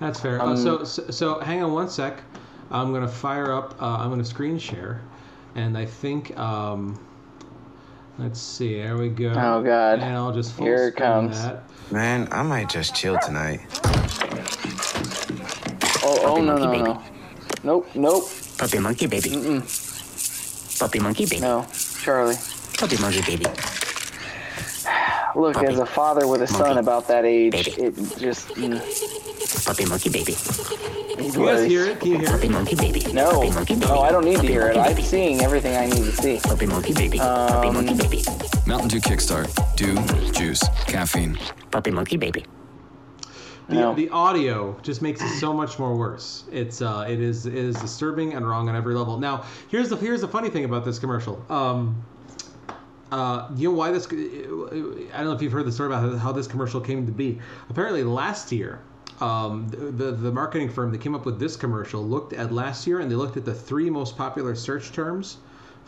That's 0.00 0.20
fair. 0.20 0.40
Uh, 0.40 0.56
so, 0.56 0.84
so 0.84 1.10
so 1.10 1.40
hang 1.40 1.62
on 1.62 1.72
one 1.72 1.88
sec. 1.88 2.22
I'm 2.70 2.92
gonna 2.92 3.08
fire 3.08 3.52
up. 3.52 3.80
Uh, 3.80 3.96
I'm 3.96 4.10
gonna 4.10 4.24
screen 4.24 4.58
share, 4.58 5.00
and 5.54 5.76
I 5.76 5.84
think. 5.84 6.36
Um, 6.38 6.98
let's 8.18 8.40
see. 8.40 8.76
There 8.80 8.96
we 8.96 9.08
go. 9.08 9.30
Oh, 9.30 9.62
God. 9.62 10.00
And 10.00 10.14
I'll 10.16 10.32
just 10.32 10.54
full 10.54 10.66
Here 10.66 10.88
it 10.88 10.96
comes. 10.96 11.40
That. 11.42 11.62
Man, 11.90 12.28
I 12.30 12.42
might 12.42 12.68
just 12.68 12.94
chill 12.94 13.18
tonight. 13.20 13.60
Oh, 16.04 16.18
oh 16.22 16.34
Puppy 16.34 16.42
no, 16.42 16.46
monkey 16.46 16.64
no, 16.66 16.70
baby. 16.72 16.84
no. 16.84 17.02
Nope, 17.64 17.88
nope, 17.96 18.24
Puppy 18.56 18.78
monkey 18.78 19.06
baby. 19.06 19.30
Mm-mm. 19.30 20.78
Puppy 20.78 21.00
monkey 21.00 21.26
baby. 21.26 21.40
no, 21.40 21.66
Charlie. 22.02 22.36
Puppy 22.78 22.96
monkey 22.98 23.22
baby. 23.22 23.46
Look, 25.36 25.54
Puppy. 25.54 25.66
as 25.68 25.78
a 25.78 25.86
father 25.86 26.26
with 26.26 26.42
a 26.42 26.46
son 26.46 26.78
about 26.78 27.08
that 27.08 27.24
age, 27.24 27.52
Baby. 27.52 27.70
it 27.72 27.94
just 28.18 28.48
mm, 28.50 28.78
Puppy 29.66 29.84
monkey 29.86 30.08
baby. 30.10 30.32
it 30.32 31.16
Can 31.18 31.24
you 31.40 31.46
guys 31.46 31.64
hear 31.66 31.84
it? 31.86 32.00
Can 32.00 32.10
you 32.12 32.18
hear 32.18 32.28
Puppy 32.30 32.48
monkey 32.48 32.76
baby. 32.76 33.12
No, 33.12 33.30
Puppy 33.32 33.50
monkey 33.50 33.74
baby. 33.74 33.86
no, 33.86 34.00
I 34.00 34.10
don't 34.12 34.24
need 34.24 34.32
to 34.32 34.36
Puppy 34.38 34.48
hear 34.52 34.68
it. 34.68 34.76
monkey 34.76 34.94
I'm 35.02 35.02
seeing 35.02 35.40
everything 35.42 35.76
I 35.76 35.86
need 35.86 36.04
to 36.04 36.12
see. 36.12 36.40
Puppy 36.42 36.66
monkey 36.66 36.92
baby. 36.94 37.18
Puppy 37.18 37.68
Um, 37.68 37.74
monkey 37.74 37.94
baby. 37.94 38.22
Mountain 38.66 38.88
Dew 38.88 39.00
Kickstart. 39.00 39.48
Dew, 39.76 40.32
juice, 40.32 40.62
caffeine. 40.86 41.38
Puppy 41.70 41.90
monkey 41.90 42.16
baby. 42.16 42.44
The, 43.68 43.74
No. 43.74 43.94
the 43.94 44.08
audio 44.10 44.78
just 44.82 45.02
makes 45.02 45.20
it 45.20 45.28
so 45.38 45.52
much 45.52 45.78
more 45.78 45.94
worse. 45.94 46.44
It's 46.50 46.80
uh, 46.80 47.06
it 47.08 47.20
is 47.20 47.44
it 47.46 47.54
is 47.54 47.76
disturbing 47.76 48.32
and 48.34 48.48
wrong 48.48 48.68
on 48.68 48.74
every 48.76 48.94
level. 48.94 49.18
Now, 49.18 49.44
here's 49.68 49.90
the 49.90 49.96
here's 49.96 50.22
the 50.22 50.28
funny 50.28 50.48
thing 50.48 50.64
about 50.64 50.84
this 50.86 50.98
commercial. 50.98 51.44
Um, 51.50 52.02
uh, 53.10 53.48
you 53.56 53.70
know 53.70 53.74
why 53.74 53.90
this? 53.90 54.06
I 54.06 54.16
don't 54.16 55.24
know 55.24 55.32
if 55.32 55.42
you've 55.42 55.52
heard 55.52 55.66
the 55.66 55.72
story 55.72 55.88
about 55.88 56.18
how 56.18 56.32
this 56.32 56.46
commercial 56.46 56.80
came 56.80 57.06
to 57.06 57.12
be. 57.12 57.38
Apparently, 57.70 58.04
last 58.04 58.52
year, 58.52 58.80
um, 59.20 59.68
the, 59.68 59.76
the 59.76 60.12
the 60.12 60.32
marketing 60.32 60.68
firm 60.68 60.92
that 60.92 61.00
came 61.00 61.14
up 61.14 61.24
with 61.24 61.38
this 61.38 61.56
commercial 61.56 62.02
looked 62.04 62.32
at 62.32 62.52
last 62.52 62.86
year 62.86 63.00
and 63.00 63.10
they 63.10 63.16
looked 63.16 63.36
at 63.36 63.44
the 63.44 63.54
three 63.54 63.90
most 63.90 64.16
popular 64.16 64.54
search 64.54 64.92
terms 64.92 65.38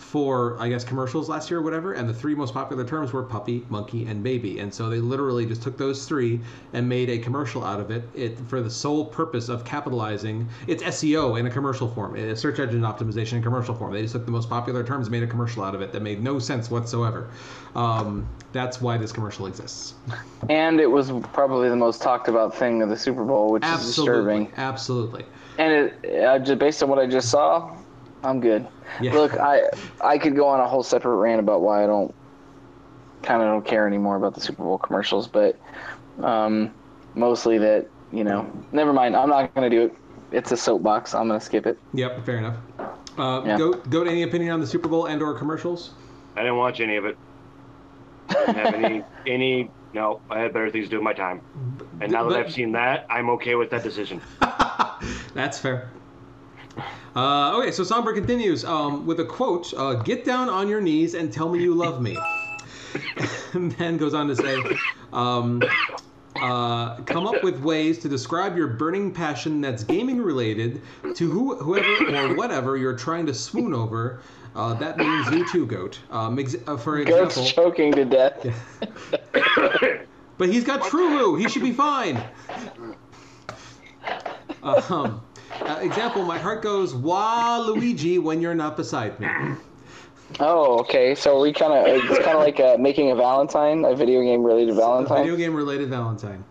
for 0.01 0.57
I 0.59 0.69
guess 0.69 0.83
commercials 0.83 1.29
last 1.29 1.51
year 1.51 1.61
or 1.61 1.63
whatever, 1.63 1.93
and 1.93 2.09
the 2.09 2.15
three 2.15 2.35
most 2.35 2.55
popular 2.55 2.85
terms 2.85 3.13
were 3.13 3.23
puppy, 3.23 3.65
monkey, 3.69 4.07
and 4.07 4.23
baby. 4.25 4.59
And 4.59 4.73
so 4.73 4.89
they 4.89 4.99
literally 4.99 5.45
just 5.47 5.63
took 5.63 5.77
those 5.77 6.07
three 6.07 6.41
and 6.73 6.89
made 6.89 7.11
a 7.11 7.19
commercial 7.19 7.63
out 7.63 7.81
of 7.81 7.91
it, 7.91 8.03
it 8.15 8.39
for 8.49 8.63
the 8.63 8.71
sole 8.71 9.05
purpose 9.05 9.49
of 9.49 9.65
capitalizing. 9.65 10.49
It's 10.67 10.83
SEO 10.83 11.39
in 11.39 11.47
a 11.47 11.51
commercial 11.51 11.87
form, 11.89 12.17
it's 12.17 12.41
search 12.41 12.59
engine 12.59 12.81
optimization 12.81 13.35
in 13.35 13.43
commercial 13.43 13.75
form. 13.75 13.93
They 13.93 14.03
just 14.03 14.15
took 14.15 14.25
the 14.25 14.33
most 14.33 14.49
popular 14.49 14.83
terms, 14.83 15.07
and 15.07 15.13
made 15.13 15.23
a 15.23 15.27
commercial 15.27 15.63
out 15.63 15.75
of 15.75 15.83
it 15.83 15.93
that 15.93 16.01
made 16.03 16.23
no 16.23 16.39
sense 16.39 16.71
whatsoever. 16.71 17.29
Um, 17.77 18.27
that's 18.53 18.81
why 18.81 18.97
this 18.97 19.13
commercial 19.13 19.47
exists. 19.47 19.95
And 20.49 20.81
it 20.81 20.91
was 20.91 21.13
probably 21.33 21.69
the 21.69 21.77
most 21.77 22.03
talked 22.03 22.27
about 22.27 22.57
thing 22.57 22.83
of 22.83 22.89
the 22.89 22.97
Super 22.97 23.23
Bowl, 23.25 23.53
which 23.53 23.63
is 23.63 23.71
Absolutely, 23.71 24.47
disturbing. 24.47 24.53
absolutely. 24.57 25.25
And 25.59 25.73
it, 25.73 26.25
uh, 26.25 26.39
just 26.41 26.59
based 26.59 26.83
on 26.83 26.89
what 26.89 26.99
I 26.99 27.07
just 27.07 27.29
saw, 27.29 27.77
I'm 28.23 28.41
good. 28.41 28.67
Yeah. 29.01 29.13
Look, 29.15 29.39
I 29.39 29.63
I 30.01 30.19
could 30.19 30.37
go 30.37 30.47
on 30.49 30.61
a 30.61 30.69
whole 30.69 30.83
separate 30.83 31.17
rant 31.17 31.41
about 31.41 31.63
why 31.63 31.85
I 31.85 31.87
don't 31.87 32.15
kind 33.23 33.43
of 33.43 33.49
don't 33.49 33.65
care 33.65 33.87
anymore 33.87 34.17
about 34.17 34.35
the 34.35 34.41
Super 34.41 34.63
Bowl 34.63 34.79
commercials, 34.79 35.27
but 35.29 35.59
um, 36.23 36.73
mostly 37.15 37.59
that 37.59 37.87
you 38.13 38.25
know, 38.25 38.51
never 38.73 38.93
mind. 38.93 39.17
I'm 39.17 39.29
not 39.29 39.55
gonna 39.55 39.71
do 39.71 39.85
it. 39.87 39.95
It's 40.33 40.53
a 40.53 40.57
soapbox. 40.57 41.15
I'm 41.15 41.29
gonna 41.29 41.41
skip 41.41 41.67
it. 41.67 41.79
Yep, 41.95 42.25
fair 42.27 42.39
enough. 42.39 42.57
Uh, 43.19 43.43
Yeah. 43.47 43.59
Go 43.59 43.73
go 43.75 44.05
to 44.05 44.11
any 44.11 44.23
opinion 44.23 44.53
on 44.53 44.61
the 44.61 44.67
Super 44.67 44.89
Bowl 44.89 45.07
and 45.07 45.23
or 45.23 45.35
commercials? 45.35 45.91
I 46.37 46.41
didn't 46.41 46.57
watch 46.57 46.81
any 46.81 46.97
of 46.97 47.05
it. 47.05 47.17
Didn't 48.29 48.55
have 48.57 48.75
any 48.75 49.05
any 49.27 49.71
no, 49.93 50.21
I 50.31 50.39
had 50.39 50.53
better 50.53 50.71
things 50.71 50.87
to 50.87 50.91
do 50.91 50.97
with 50.99 51.05
my 51.05 51.13
time. 51.13 51.41
And 52.01 52.13
now 52.13 52.23
that 52.25 52.31
But- 52.31 52.47
I've 52.47 52.53
seen 52.53 52.73
that, 52.73 53.07
I'm 53.11 53.29
okay 53.31 53.55
with 53.57 53.71
that 53.71 53.83
decision. 53.83 54.21
That's 55.35 55.59
fair. 55.59 55.91
Uh, 57.17 57.59
okay, 57.59 57.73
so 57.73 57.83
Songbird 57.83 58.15
continues 58.15 58.65
um, 58.65 59.05
with 59.05 59.19
a 59.21 59.25
quote 59.25 59.73
uh, 59.75 59.95
Get 59.95 60.25
down 60.25 60.49
on 60.49 60.69
your 60.69 60.81
knees 60.81 61.15
and 61.15 61.33
tell 61.33 61.49
me 61.49 61.61
you 61.61 61.75
love 61.75 62.01
me. 62.01 62.17
and 63.53 63.73
then 63.73 63.97
goes 63.97 64.15
on 64.15 64.29
to 64.29 64.37
say, 64.37 64.63
um, 65.13 65.63
uh, 66.37 66.97
Come 67.03 67.27
up 67.27 67.43
with 67.43 67.61
ways 67.61 67.99
to 67.99 68.09
describe 68.09 68.57
your 68.57 68.69
burning 68.69 69.13
passion 69.13 69.61
that's 69.61 69.83
gaming 69.83 70.23
related 70.23 70.83
to 71.17 71.31
who, 71.31 71.57
whoever 71.57 72.17
or 72.17 72.37
whatever 72.37 72.77
you're 72.77 72.97
trying 72.97 73.27
to 73.27 73.35
swoon 73.35 73.75
over. 73.75 74.21
Uh, 74.55 74.75
that 74.75 74.97
means 74.97 75.31
you 75.31 75.49
too, 75.49 75.67
Goat. 75.67 75.99
Um, 76.11 76.39
ex- 76.39 76.57
uh, 76.67 76.77
for 76.77 77.03
Goat's 77.05 77.53
choking 77.53 77.93
to 77.93 78.05
death. 78.05 78.47
but 80.39 80.49
he's 80.49 80.65
got 80.65 80.81
Trulu. 80.83 81.39
He 81.41 81.49
should 81.49 81.63
be 81.63 81.73
fine. 81.73 82.23
Um, 84.63 85.23
uh, 85.77 85.81
example, 85.81 86.23
my 86.25 86.39
heart 86.39 86.63
goes 86.63 86.95
wah 86.95 87.59
Luigi 87.59 88.19
when 88.19 88.41
you're 88.41 88.55
not 88.55 88.77
beside 88.77 89.19
me. 89.21 89.29
Oh, 90.39 90.79
okay. 90.81 91.15
So 91.15 91.41
we 91.41 91.53
kind 91.53 91.73
of 91.73 91.87
it's 91.87 92.19
kind 92.19 92.37
of 92.37 92.41
like 92.41 92.61
uh, 92.61 92.77
making 92.79 93.11
a 93.11 93.17
Valentine, 93.17 93.85
a 93.85 93.95
video 93.97 94.23
game 94.23 94.43
related 94.45 94.71
A 94.71 94.75
Valentine. 94.77 95.19
video 95.19 95.37
game 95.37 95.55
related 95.55 95.89
Valentine. 95.89 96.45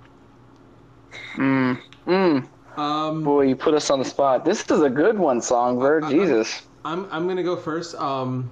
Mm. 1.35 1.79
Mm. 2.05 2.47
Um, 2.77 3.23
Boy, 3.23 3.43
you 3.47 3.55
put 3.55 3.73
us 3.73 3.89
on 3.89 3.99
the 3.99 4.05
spot. 4.05 4.45
This 4.45 4.69
is 4.69 4.81
a 4.81 4.89
good 4.89 5.17
one, 5.17 5.41
Songbird. 5.41 6.03
I- 6.03 6.11
Jesus. 6.11 6.63
I'm 6.85 7.07
I'm 7.11 7.27
gonna 7.27 7.43
go 7.43 7.55
first. 7.57 7.95
Um, 7.95 8.49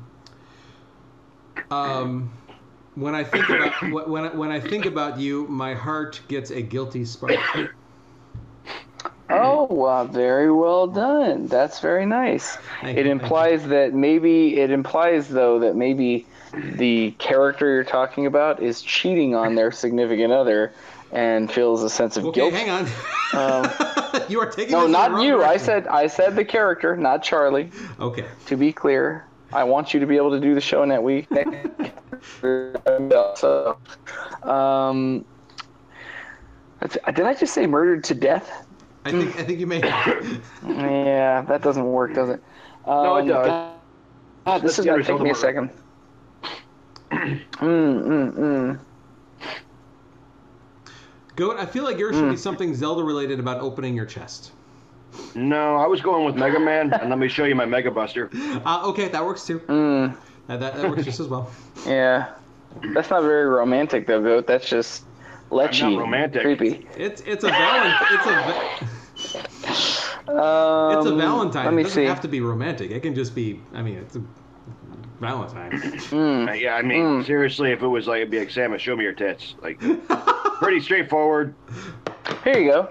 um, 1.72 2.30
when 2.96 3.16
I 3.16 3.24
think 3.24 3.48
about 3.50 3.74
wh- 3.74 4.10
when 4.10 4.26
I, 4.26 4.30
when 4.36 4.52
I 4.52 4.60
think 4.60 4.86
about 4.86 5.20
you, 5.20 5.48
my 5.48 5.74
heart 5.74 6.20
gets 6.28 6.52
a 6.52 6.62
guilty 6.62 7.06
spark. 7.06 7.36
Oh, 9.30 9.86
uh, 9.86 10.06
very 10.06 10.52
well 10.52 10.88
done. 10.88 11.48
That's 11.48 11.80
very 11.80 12.06
nice. 12.06 12.58
Thank 12.82 12.98
It 12.98 13.06
you, 13.06 13.12
implies 13.12 13.66
that 13.68 13.94
maybe 13.94 14.58
it 14.60 14.72
implies 14.72 15.28
though 15.28 15.60
that 15.60 15.76
maybe 15.76 16.26
the 16.54 17.12
character 17.20 17.74
you're 17.74 17.84
talking 17.84 18.26
about 18.26 18.62
is 18.62 18.82
cheating 18.82 19.36
on 19.36 19.56
their 19.56 19.72
significant 19.72 20.32
other 20.32 20.74
and 21.12 21.52
feels 21.52 21.84
a 21.84 21.90
sense 21.90 22.18
of 22.18 22.26
Okay, 22.26 22.50
guilt. 22.50 22.54
hang 22.54 22.70
on. 22.70 22.86
Um, 23.34 23.72
you 24.30 24.40
are 24.40 24.50
taking 24.50 24.72
no, 24.72 24.88
not 24.88 25.22
you. 25.22 25.44
I 25.44 25.58
said 25.58 25.88
I 25.88 26.08
said 26.08 26.36
the 26.36 26.46
character, 26.46 26.96
not 26.96 27.24
Charlie. 27.24 27.70
Okay. 28.00 28.26
To 28.48 28.56
be 28.58 28.72
clear, 28.72 29.26
I 29.54 29.64
want 29.66 29.94
you 29.94 30.00
to 30.00 30.06
be 30.06 30.18
able 30.18 30.32
to 30.32 30.40
do 30.40 30.54
the 30.56 30.62
show 30.62 30.84
next 30.86 31.04
week. 31.04 31.28
so, 33.36 33.78
um, 34.44 35.26
did 36.82 37.26
I 37.26 37.34
just 37.34 37.54
say 37.54 37.68
murdered 37.68 38.04
to 38.06 38.16
death? 38.16 38.67
I 39.08 39.12
think 39.12 39.40
I 39.40 39.44
think 39.44 39.60
you 39.60 39.68
may. 39.68 39.80
Have. 39.88 40.42
Yeah, 40.68 41.42
that 41.42 41.62
doesn't 41.62 41.86
work, 41.86 42.14
does 42.14 42.30
it? 42.30 42.42
Um, 42.86 43.04
No, 43.04 43.16
it 43.18 43.26
does. 43.28 43.48
God, 43.48 43.74
God, 44.46 44.62
this 44.62 44.80
is 44.80 44.86
gonna 44.86 45.04
take 45.04 45.20
me 45.22 45.30
a 45.30 45.34
a 45.34 45.36
second. 45.36 45.70
mm, 47.12 47.42
mm, 47.60 48.34
mm. 48.34 48.80
Goat, 51.36 51.58
I 51.60 51.66
feel 51.66 51.84
like 51.84 51.98
yours 51.98 52.16
should 52.16 52.30
be 52.32 52.38
something 52.38 52.74
Zelda 52.74 53.04
related 53.04 53.40
about 53.40 53.62
opening 53.62 53.96
your 53.96 54.06
chest. 54.06 54.52
No, 55.36 55.76
I 55.76 55.86
was 55.88 56.02
going 56.02 56.26
with 56.26 56.36
Mega 56.36 56.60
Man, 56.60 56.92
and 56.94 57.10
let 57.10 57.20
me 57.20 57.28
show 57.28 57.46
you 57.46 57.56
my 57.56 57.66
Mega 57.66 57.92
Buster. 57.92 58.30
Uh, 58.66 58.88
okay, 58.90 59.08
that 59.10 59.24
works 59.24 59.46
too. 59.46 59.60
Mm, 59.60 60.16
Uh, 60.50 60.58
that, 60.58 60.76
that 60.76 60.90
works 60.90 61.04
just 61.04 61.20
as 61.20 61.28
well. 61.28 61.50
yeah. 61.86 62.34
That's 62.94 63.10
not 63.10 63.22
very 63.22 63.46
romantic 63.48 64.08
though, 64.08 64.22
goat. 64.22 64.48
That's 64.48 64.68
just 64.68 65.04
lechy. 65.50 65.98
romantic. 65.98 66.42
Creepy. 66.42 66.88
It's 66.98 67.22
it's 67.22 67.44
a 67.44 67.48
valent 67.48 67.96
it's 68.12 68.26
a 68.26 68.30
va- 68.30 68.88
Um, 70.28 70.98
it's 70.98 71.08
a 71.08 71.16
Valentine. 71.16 71.66
Let 71.66 71.74
it 71.74 71.84
doesn't 71.84 72.04
see. 72.04 72.06
have 72.06 72.22
to 72.22 72.28
be 72.28 72.42
romantic. 72.42 72.92
It 72.92 73.02
can 73.02 73.16
just 73.16 73.34
be. 73.34 73.62
I 73.74 73.82
mean, 73.82 73.96
it's 73.96 74.16
a 74.16 74.24
Valentine. 75.20 75.72
Mm. 75.72 76.60
Yeah, 76.60 76.76
I 76.76 76.82
mean, 76.82 77.24
seriously, 77.24 77.72
if 77.72 77.82
it 77.82 77.88
was 77.88 78.08
like, 78.08 78.18
it'd 78.18 78.32
be 78.32 78.40
like, 78.40 78.50
Samus, 78.50 78.80
show 78.80 78.96
me 78.96 79.04
your 79.04 79.14
tits. 79.14 79.56
Like, 79.62 79.80
pretty 80.60 80.82
straightforward. 80.82 81.56
Here 82.44 82.60
you 82.60 82.72
go. 82.72 82.82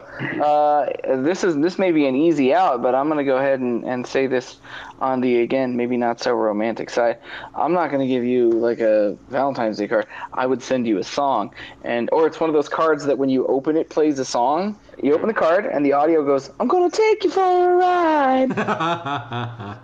Uh, 0.43 1.23
this 1.23 1.45
is 1.45 1.57
this 1.57 1.79
may 1.79 1.93
be 1.93 2.07
an 2.07 2.15
easy 2.15 2.55
out, 2.55 2.83
but 2.83 2.95
I'm 2.95 3.09
gonna 3.09 3.25
go 3.25 3.37
ahead 3.37 3.61
and, 3.61 3.85
and 3.85 4.07
say 4.07 4.27
this 4.27 4.59
on 5.01 5.21
the 5.21 5.43
again 5.43 5.77
maybe 5.77 5.97
not 5.97 6.21
so 6.21 6.35
romantic 6.35 6.91
side. 6.91 7.19
I'm 7.55 7.73
not 7.73 7.91
gonna 7.91 8.07
give 8.07 8.25
you 8.25 8.51
like 8.51 8.81
a 8.81 9.17
Valentine's 9.29 9.79
Day 9.79 9.89
card. 9.89 10.07
I 10.33 10.47
would 10.47 10.63
send 10.63 10.87
you 10.87 10.99
a 10.99 11.05
song, 11.05 11.55
and 11.85 12.09
or 12.13 12.27
it's 12.27 12.41
one 12.41 12.49
of 12.49 12.55
those 12.55 12.69
cards 12.69 13.05
that 13.07 13.19
when 13.19 13.29
you 13.29 13.47
open 13.47 13.77
it 13.77 13.91
plays 13.91 14.19
a 14.19 14.25
song. 14.25 14.79
You 15.03 15.15
open 15.15 15.29
the 15.29 15.35
card 15.35 15.67
and 15.67 15.85
the 15.85 15.93
audio 15.93 16.25
goes, 16.25 16.51
"I'm 16.59 16.69
gonna 16.69 16.91
take 16.91 17.25
you 17.25 17.31
for 17.31 17.43
a 17.43 17.77
ride." 17.77 18.51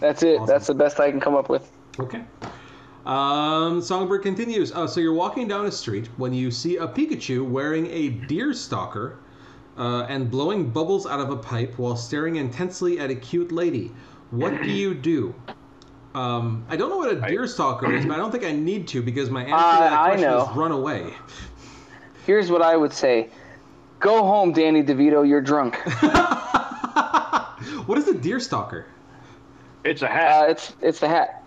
That's 0.00 0.22
it. 0.22 0.40
Awesome. 0.40 0.46
That's 0.46 0.66
the 0.66 0.74
best 0.74 0.98
I 0.98 1.10
can 1.10 1.20
come 1.20 1.34
up 1.34 1.48
with. 1.48 1.70
Okay. 2.00 2.24
Um, 3.06 3.82
Songbird 3.82 4.22
continues. 4.22 4.72
Oh, 4.74 4.86
so 4.86 5.00
you're 5.00 5.14
walking 5.14 5.46
down 5.46 5.66
a 5.66 5.72
street 5.72 6.08
when 6.16 6.32
you 6.32 6.50
see 6.50 6.76
a 6.76 6.86
Pikachu 6.86 7.46
wearing 7.46 7.86
a 7.86 8.08
deer 8.08 8.54
stalker 8.54 9.18
uh, 9.76 10.06
and 10.08 10.30
blowing 10.30 10.70
bubbles 10.70 11.06
out 11.06 11.20
of 11.20 11.30
a 11.30 11.36
pipe 11.36 11.78
while 11.78 11.96
staring 11.96 12.36
intensely 12.36 12.98
at 12.98 13.10
a 13.10 13.14
cute 13.14 13.52
lady. 13.52 13.92
What 14.30 14.62
do 14.62 14.70
you 14.70 14.94
do? 14.94 15.34
Um, 16.14 16.64
I 16.68 16.76
don't 16.76 16.90
know 16.90 16.96
what 16.96 17.12
a 17.12 17.20
deer 17.20 17.46
stalker 17.46 17.92
is, 17.92 18.06
but 18.06 18.14
I 18.14 18.16
don't 18.16 18.30
think 18.30 18.44
I 18.44 18.52
need 18.52 18.88
to 18.88 19.02
because 19.02 19.30
my 19.30 19.42
answer 19.42 19.54
to 19.54 19.80
that 19.80 20.04
question 20.06 20.32
is 20.32 20.48
run 20.56 20.72
away. 20.72 21.12
Here's 22.24 22.50
what 22.50 22.62
I 22.62 22.76
would 22.76 22.92
say: 22.92 23.28
Go 24.00 24.22
home, 24.22 24.52
Danny 24.52 24.82
DeVito. 24.82 25.28
You're 25.28 25.40
drunk. 25.40 25.76
what 27.86 27.98
is 27.98 28.08
a 28.08 28.14
deer 28.14 28.40
stalker? 28.40 28.86
It's 29.84 30.02
a 30.02 30.08
hat. 30.08 30.42
Uh, 30.42 30.50
it's 30.50 30.74
it's 30.80 31.00
the 31.00 31.08
hat. 31.08 31.43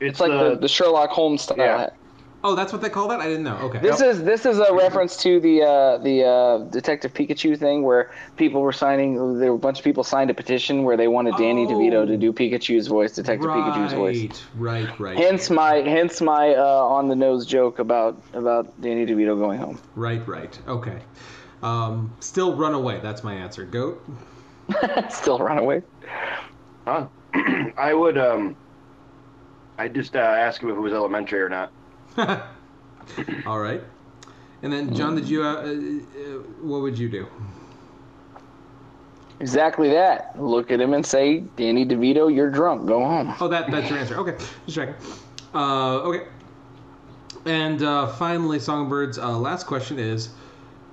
It's 0.00 0.10
It's 0.12 0.20
like 0.20 0.30
the, 0.30 0.56
the 0.60 0.68
Sherlock 0.68 1.10
Holmes 1.10 1.42
style 1.42 1.58
Yeah. 1.58 1.78
hat. 1.78 1.96
Oh, 2.44 2.54
that's 2.54 2.72
what 2.72 2.80
they 2.80 2.90
call 2.90 3.08
that? 3.08 3.18
I 3.18 3.26
didn't 3.26 3.42
know. 3.42 3.56
Okay. 3.56 3.78
This 3.80 4.00
is 4.00 4.22
this 4.22 4.46
is 4.46 4.58
a 4.60 4.72
reference 4.72 5.16
to 5.22 5.40
the 5.40 5.62
uh, 5.62 5.98
the 5.98 6.22
uh, 6.24 6.58
Detective 6.70 7.12
Pikachu 7.12 7.58
thing 7.58 7.82
where 7.82 8.12
people 8.36 8.60
were 8.60 8.74
signing. 8.74 9.40
There 9.40 9.50
were 9.50 9.56
a 9.56 9.58
bunch 9.58 9.78
of 9.78 9.84
people 9.84 10.04
signed 10.04 10.30
a 10.30 10.34
petition 10.34 10.84
where 10.84 10.96
they 10.96 11.08
wanted 11.08 11.34
Danny 11.38 11.64
Oh. 11.64 11.70
DeVito 11.70 12.06
to 12.06 12.16
do 12.16 12.32
Pikachu's 12.32 12.86
voice, 12.86 13.16
Detective 13.16 13.50
Pikachu's 13.50 13.94
voice. 13.94 14.44
Right, 14.54 14.86
right, 14.86 15.00
right. 15.00 15.16
Hence 15.18 15.50
my 15.50 15.76
hence 15.76 16.20
my 16.20 16.54
uh, 16.54 16.62
on 16.62 17.08
the 17.08 17.16
nose 17.16 17.46
joke 17.46 17.80
about 17.80 18.22
about 18.32 18.80
Danny 18.80 19.06
DeVito 19.06 19.36
going 19.36 19.58
home. 19.58 19.80
Right, 19.96 20.24
right. 20.28 20.56
Okay. 20.68 20.98
Um, 21.64 22.12
still 22.20 22.54
run 22.54 22.74
away. 22.74 23.00
That's 23.02 23.24
my 23.24 23.34
answer. 23.34 23.64
Goat. 23.64 24.04
Still 25.10 25.38
run 25.38 25.58
away. 25.58 25.82
Huh? 26.86 27.06
I 27.76 27.94
would, 27.94 28.18
um, 28.18 28.56
I 29.78 29.88
just 29.88 30.16
uh, 30.16 30.20
ask 30.20 30.62
him 30.62 30.70
if 30.70 30.76
it 30.76 30.80
was 30.80 30.92
elementary 30.92 31.40
or 31.40 31.48
not. 31.48 31.72
All 33.46 33.58
right. 33.58 33.82
And 34.62 34.72
then, 34.72 34.94
John, 34.94 35.14
did 35.14 35.28
you? 35.28 35.44
Uh, 35.44 35.52
uh, 35.52 35.68
uh, 35.68 36.38
what 36.62 36.80
would 36.80 36.98
you 36.98 37.08
do? 37.08 37.26
Exactly 39.38 39.90
that. 39.90 40.40
Look 40.40 40.70
at 40.70 40.80
him 40.80 40.94
and 40.94 41.04
say, 41.04 41.40
Danny 41.56 41.84
DeVito, 41.84 42.34
you're 42.34 42.50
drunk. 42.50 42.86
Go 42.86 43.00
home. 43.04 43.34
Oh, 43.38 43.48
that 43.48 43.70
that's 43.70 43.90
your 43.90 43.98
answer. 43.98 44.16
Okay, 44.16 44.36
just 44.64 44.76
checking. 44.76 44.94
Uh, 45.54 45.98
okay. 46.00 46.26
And 47.44 47.82
uh, 47.82 48.08
finally, 48.08 48.58
Songbird's 48.58 49.18
uh, 49.18 49.36
last 49.38 49.66
question 49.66 49.98
is. 49.98 50.30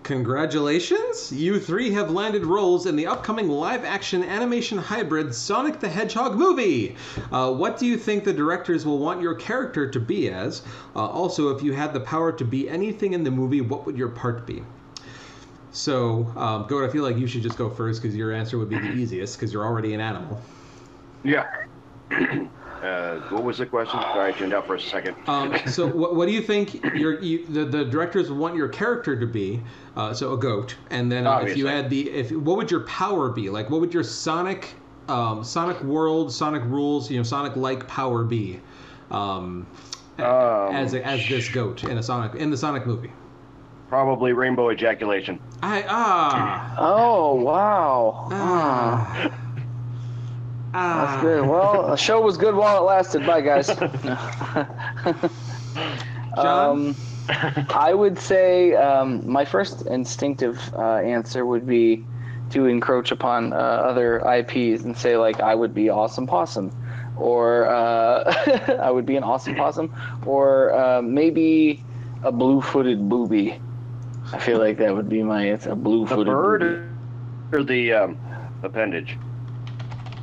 Congratulations! 0.03 1.31
You 1.31 1.61
three 1.61 1.91
have 1.91 2.11
landed 2.11 2.45
roles 2.45 2.85
in 2.87 2.97
the 2.97 3.07
upcoming 3.07 3.47
live 3.47 3.85
action 3.85 4.21
animation 4.21 4.77
hybrid 4.77 5.33
Sonic 5.33 5.79
the 5.79 5.87
Hedgehog 5.87 6.35
movie. 6.35 6.97
Uh, 7.31 7.53
what 7.53 7.79
do 7.79 7.85
you 7.85 7.97
think 7.97 8.25
the 8.25 8.33
directors 8.33 8.85
will 8.85 8.99
want 8.99 9.21
your 9.21 9.33
character 9.33 9.89
to 9.89 9.99
be 10.01 10.29
as? 10.29 10.61
Uh, 10.93 11.07
also, 11.07 11.55
if 11.55 11.63
you 11.63 11.71
had 11.71 11.93
the 11.93 12.01
power 12.01 12.33
to 12.33 12.43
be 12.43 12.69
anything 12.69 13.13
in 13.13 13.23
the 13.23 13.31
movie, 13.31 13.61
what 13.61 13.85
would 13.85 13.97
your 13.97 14.09
part 14.09 14.45
be? 14.45 14.61
So, 15.71 16.27
um, 16.35 16.67
Goat, 16.67 16.87
I 16.87 16.91
feel 16.91 17.03
like 17.03 17.17
you 17.17 17.25
should 17.25 17.41
just 17.41 17.57
go 17.57 17.69
first 17.69 18.01
because 18.01 18.13
your 18.13 18.33
answer 18.33 18.57
would 18.57 18.69
be 18.69 18.77
the 18.77 18.91
easiest 18.91 19.37
because 19.37 19.53
you're 19.53 19.65
already 19.65 19.93
an 19.93 20.01
animal. 20.01 20.41
Yeah. 21.23 21.45
uh, 22.83 23.19
what 23.29 23.43
was 23.43 23.57
the 23.57 23.65
question? 23.65 23.99
Sorry, 23.99 24.33
I 24.33 24.37
tuned 24.37 24.53
out 24.53 24.67
for 24.67 24.75
a 24.75 24.79
second. 24.79 25.15
Um, 25.27 25.55
so, 25.67 25.87
what, 26.01 26.15
what 26.15 26.27
do 26.27 26.33
you 26.33 26.41
think 26.41 26.83
your 26.95 27.19
you, 27.21 27.45
the, 27.47 27.65
the 27.65 27.85
directors 27.85 28.31
want 28.31 28.55
your 28.55 28.67
character 28.67 29.19
to 29.19 29.25
be? 29.25 29.61
Uh, 29.95 30.13
so, 30.13 30.33
a 30.33 30.37
goat, 30.37 30.75
and 30.89 31.11
then 31.11 31.25
uh, 31.25 31.39
if 31.39 31.55
you 31.57 31.65
had 31.67 31.89
the 31.89 32.09
if 32.09 32.31
what 32.31 32.57
would 32.57 32.69
your 32.69 32.81
power 32.81 33.29
be? 33.29 33.49
Like, 33.49 33.69
what 33.69 33.79
would 33.81 33.93
your 33.93 34.03
Sonic 34.03 34.73
um, 35.07 35.43
Sonic 35.43 35.81
World, 35.83 36.31
Sonic 36.31 36.63
Rules, 36.65 37.09
you 37.09 37.17
know, 37.17 37.23
Sonic 37.23 37.55
like 37.55 37.87
power 37.87 38.23
be? 38.23 38.59
Um, 39.11 39.65
Um, 40.19 40.75
as 40.75 40.93
a, 40.93 41.03
as 41.05 41.27
this 41.27 41.49
goat 41.49 41.83
in 41.83 41.97
a 41.97 42.03
Sonic 42.03 42.35
in 42.35 42.51
the 42.51 42.57
Sonic 42.57 42.85
movie. 42.85 43.11
Probably 43.89 44.33
rainbow 44.33 44.69
ejaculation. 44.71 45.39
I 45.61 45.83
ah 45.87 46.75
Oh, 46.79 47.35
wow. 47.35 48.27
ah. 48.31 49.39
Ah, 50.73 51.05
That's 51.05 51.21
good. 51.21 51.47
Well, 51.47 51.87
the 51.89 51.95
show 51.95 52.21
was 52.21 52.37
good 52.37 52.55
while 52.55 52.77
it 52.77 52.81
lasted. 52.85 53.25
Bye, 53.25 53.41
guys. 53.41 53.67
John? 56.35 56.35
Um, 56.35 56.95
I 57.69 57.93
would 57.93 58.19
say 58.19 58.75
um, 58.75 59.27
my 59.29 59.45
first 59.45 59.85
instinctive 59.85 60.59
uh, 60.73 60.97
answer 60.97 61.45
would 61.45 61.65
be 61.65 62.05
to 62.49 62.65
encroach 62.65 63.11
upon 63.11 63.53
uh, 63.53 63.55
other 63.55 64.19
IPs 64.19 64.83
and 64.83 64.97
say 64.97 65.17
like 65.17 65.39
I 65.39 65.55
would 65.55 65.73
be 65.73 65.89
Awesome 65.89 66.27
Possum, 66.27 66.73
or 67.15 67.67
uh, 67.69 68.77
I 68.81 68.91
would 68.91 69.05
be 69.05 69.15
an 69.15 69.23
Awesome 69.23 69.55
Possum, 69.55 69.93
or 70.25 70.73
uh, 70.73 71.01
maybe 71.01 71.83
a 72.23 72.31
blue-footed 72.31 73.07
booby. 73.09 73.59
I 74.31 74.39
feel 74.39 74.59
like 74.59 74.77
that 74.77 74.95
would 74.95 75.09
be 75.09 75.23
my 75.23 75.47
it's 75.49 75.65
a 75.65 75.75
blue-footed 75.75 76.25
bird 76.25 76.61
booby. 76.61 76.81
or 77.51 77.63
the 77.63 77.93
um, 77.93 78.17
appendage? 78.63 79.17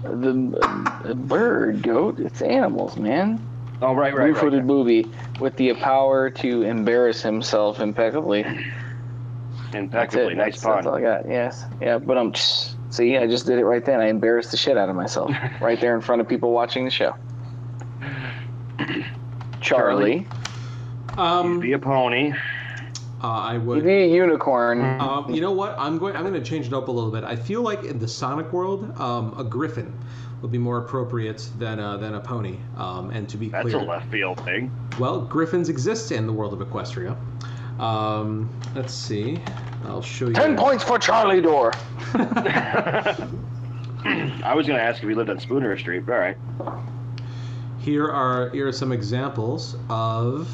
The, 0.02 1.00
the 1.04 1.14
bird, 1.14 1.82
goat, 1.82 2.18
it's 2.20 2.42
animals, 2.42 2.96
man. 2.96 3.46
Oh, 3.82 3.94
right, 3.94 4.14
right, 4.14 4.32
Blue-footed 4.32 4.60
right. 4.60 4.66
booby 4.66 5.06
with 5.40 5.56
the 5.56 5.72
power 5.74 6.28
to 6.30 6.62
embarrass 6.62 7.22
himself 7.22 7.80
impeccably. 7.80 8.42
That's 8.42 9.74
Impeccably. 9.74 10.32
it. 10.32 10.36
Nice 10.36 10.54
That's, 10.54 10.64
pun. 10.64 10.74
that's 10.76 10.86
all 10.88 10.94
I 10.96 11.00
got. 11.00 11.28
Yes. 11.28 11.64
Yeah, 11.80 11.98
but 11.98 12.18
I'm. 12.18 12.32
Just, 12.32 12.76
See, 12.90 13.16
I 13.16 13.28
just 13.28 13.46
did 13.46 13.60
it 13.60 13.64
right 13.64 13.84
then. 13.84 14.00
I 14.00 14.08
embarrassed 14.08 14.50
the 14.50 14.56
shit 14.56 14.76
out 14.76 14.88
of 14.88 14.96
myself 14.96 15.30
right 15.60 15.80
there 15.80 15.94
in 15.94 16.00
front 16.00 16.20
of 16.20 16.28
people 16.28 16.50
watching 16.50 16.84
the 16.84 16.90
show. 16.90 17.14
Charlie, 19.60 20.26
um, 21.16 21.60
Be 21.60 21.72
a 21.72 21.78
pony. 21.78 22.32
Uh, 23.22 23.26
I 23.26 23.54
you'd 23.54 23.66
would. 23.66 23.84
be 23.84 23.90
a 23.92 24.06
unicorn. 24.14 24.82
Um, 25.00 25.30
you 25.32 25.40
know 25.40 25.52
what? 25.52 25.78
I'm 25.78 25.98
going. 25.98 26.16
I'm 26.16 26.22
going 26.22 26.34
to 26.34 26.42
change 26.42 26.66
it 26.66 26.72
up 26.72 26.88
a 26.88 26.90
little 26.90 27.10
bit. 27.10 27.24
I 27.24 27.36
feel 27.36 27.62
like 27.62 27.84
in 27.84 27.98
the 27.98 28.08
Sonic 28.08 28.52
world, 28.52 28.98
um, 29.00 29.34
a 29.38 29.44
griffin 29.44 29.92
would 30.42 30.50
be 30.50 30.58
more 30.58 30.78
appropriate 30.78 31.48
than 31.58 31.78
a, 31.78 31.98
than 31.98 32.14
a 32.14 32.20
pony. 32.20 32.56
Um, 32.78 33.10
and 33.10 33.28
to 33.28 33.36
be 33.36 33.48
That's 33.50 33.68
clear, 33.68 33.76
a 33.76 33.84
left 33.84 34.10
field 34.10 34.42
thing. 34.44 34.70
well, 34.98 35.20
griffins 35.20 35.68
exist 35.68 36.12
in 36.12 36.26
the 36.26 36.32
world 36.32 36.52
of 36.58 36.66
Equestria. 36.66 37.16
Um, 37.78 38.48
let's 38.74 38.94
see. 38.94 39.38
I'll 39.84 40.02
show 40.02 40.28
you. 40.28 40.32
Ten 40.34 40.56
points 40.56 40.82
for 40.84 40.98
Charlie 40.98 41.40
Door. 41.42 41.72
I 44.04 44.54
was 44.54 44.66
gonna 44.66 44.78
ask 44.78 45.02
if 45.02 45.08
he 45.08 45.14
lived 45.14 45.30
on 45.30 45.38
Spooner 45.38 45.76
Street, 45.78 46.06
but 46.06 46.12
all 46.12 46.18
right. 46.18 46.36
Here 47.80 48.08
are 48.08 48.50
here 48.50 48.68
are 48.68 48.72
some 48.72 48.92
examples 48.92 49.76
of 49.88 50.48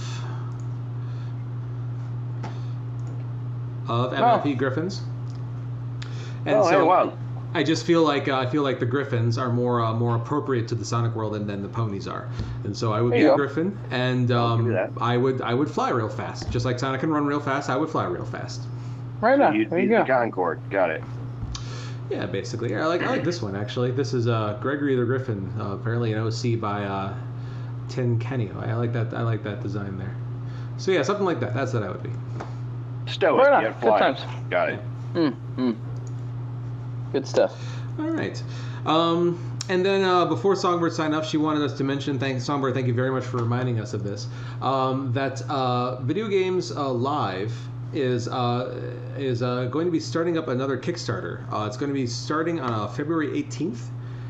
of 3.88 4.12
MLP 4.12 4.56
griffins. 4.56 5.02
And 6.44 6.56
oh, 6.56 6.64
so 6.64 6.80
hey, 6.80 6.86
wow. 6.86 7.16
I 7.54 7.62
just 7.62 7.86
feel 7.86 8.02
like 8.02 8.28
uh, 8.28 8.38
I 8.38 8.46
feel 8.46 8.62
like 8.62 8.78
the 8.80 8.86
griffins 8.86 9.38
are 9.38 9.50
more 9.50 9.82
uh, 9.82 9.92
more 9.94 10.16
appropriate 10.16 10.68
to 10.68 10.74
the 10.74 10.84
Sonic 10.84 11.14
world 11.14 11.34
than, 11.34 11.46
than 11.46 11.62
the 11.62 11.68
ponies 11.68 12.06
are, 12.06 12.28
and 12.64 12.76
so 12.76 12.92
I 12.92 13.00
would 13.00 13.12
There 13.12 13.20
be 13.20 13.24
a 13.24 13.28
go. 13.30 13.36
griffin, 13.36 13.76
and 13.90 14.30
um. 14.30 14.76
I 15.00 15.16
would 15.16 15.40
I 15.42 15.54
would 15.54 15.70
fly 15.70 15.90
real 15.90 16.08
fast, 16.08 16.50
just 16.50 16.64
like 16.66 16.78
Sonic 16.78 17.00
can 17.00 17.10
run 17.10 17.26
real 17.26 17.40
fast. 17.40 17.70
I 17.70 17.76
would 17.76 17.88
fly 17.88 18.04
real 18.04 18.24
fast. 18.26 18.62
Right 19.20 19.40
on. 19.40 19.56
You'd 19.56 19.70
There 19.70 19.78
be 19.78 19.84
you 19.84 19.88
the 19.88 20.04
go. 20.04 20.04
Concorde. 20.04 20.60
Got 20.70 20.90
it. 20.90 21.02
Yeah, 22.10 22.26
basically. 22.26 22.76
I 22.76 22.86
like 22.86 23.02
I 23.02 23.08
like 23.08 23.24
this 23.24 23.40
one 23.42 23.56
actually. 23.56 23.90
This 23.90 24.12
is 24.14 24.28
uh, 24.28 24.58
Gregory 24.60 24.94
the 24.94 25.04
Griffin, 25.04 25.52
uh, 25.58 25.72
apparently 25.72 26.12
an 26.12 26.18
OC 26.18 26.60
by 26.60 26.84
uh, 26.84 27.14
Tin 27.88 28.18
Kenio. 28.18 28.54
I 28.56 28.74
like 28.74 28.92
that. 28.92 29.14
I 29.14 29.22
like 29.22 29.42
that 29.44 29.62
design 29.62 29.98
there. 29.98 30.14
So 30.76 30.90
yeah, 30.92 31.02
something 31.02 31.24
like 31.24 31.40
that. 31.40 31.54
That's 31.54 31.72
what 31.72 31.82
I 31.82 31.88
would 31.88 32.02
be. 32.02 32.10
Stoic. 33.06 33.46
Right 33.46 33.52
on. 33.52 33.62
yet 33.62 33.80
Good 33.80 33.98
times. 33.98 34.20
Got 34.50 34.70
it. 34.70 34.80
Mm, 35.14 35.36
mm. 35.56 35.76
Good 37.12 37.26
stuff. 37.26 37.54
All 37.98 38.10
right. 38.10 38.42
Um, 38.84 39.56
and 39.68 39.84
then 39.84 40.04
uh, 40.04 40.26
before 40.26 40.54
Songbird 40.54 40.92
signed 40.92 41.14
off, 41.14 41.26
she 41.26 41.38
wanted 41.38 41.62
us 41.62 41.76
to 41.78 41.84
mention, 41.84 42.18
thank 42.18 42.40
Songbird, 42.40 42.74
thank 42.74 42.86
you 42.86 42.94
very 42.94 43.10
much 43.10 43.24
for 43.24 43.38
reminding 43.38 43.80
us 43.80 43.94
of 43.94 44.04
this, 44.04 44.28
um, 44.62 45.12
that 45.12 45.42
uh, 45.50 46.00
Video 46.02 46.28
Games 46.28 46.70
uh, 46.70 46.88
Live 46.90 47.52
is 47.92 48.28
uh, 48.28 48.92
is 49.16 49.42
uh, 49.42 49.64
going 49.66 49.86
to 49.86 49.92
be 49.92 50.00
starting 50.00 50.36
up 50.36 50.48
another 50.48 50.76
Kickstarter. 50.76 51.50
Uh, 51.52 51.66
it's 51.66 51.76
going 51.76 51.88
to 51.88 51.94
be 51.94 52.06
starting 52.06 52.60
on 52.60 52.72
uh, 52.72 52.86
February 52.88 53.42
18th. 53.42 53.78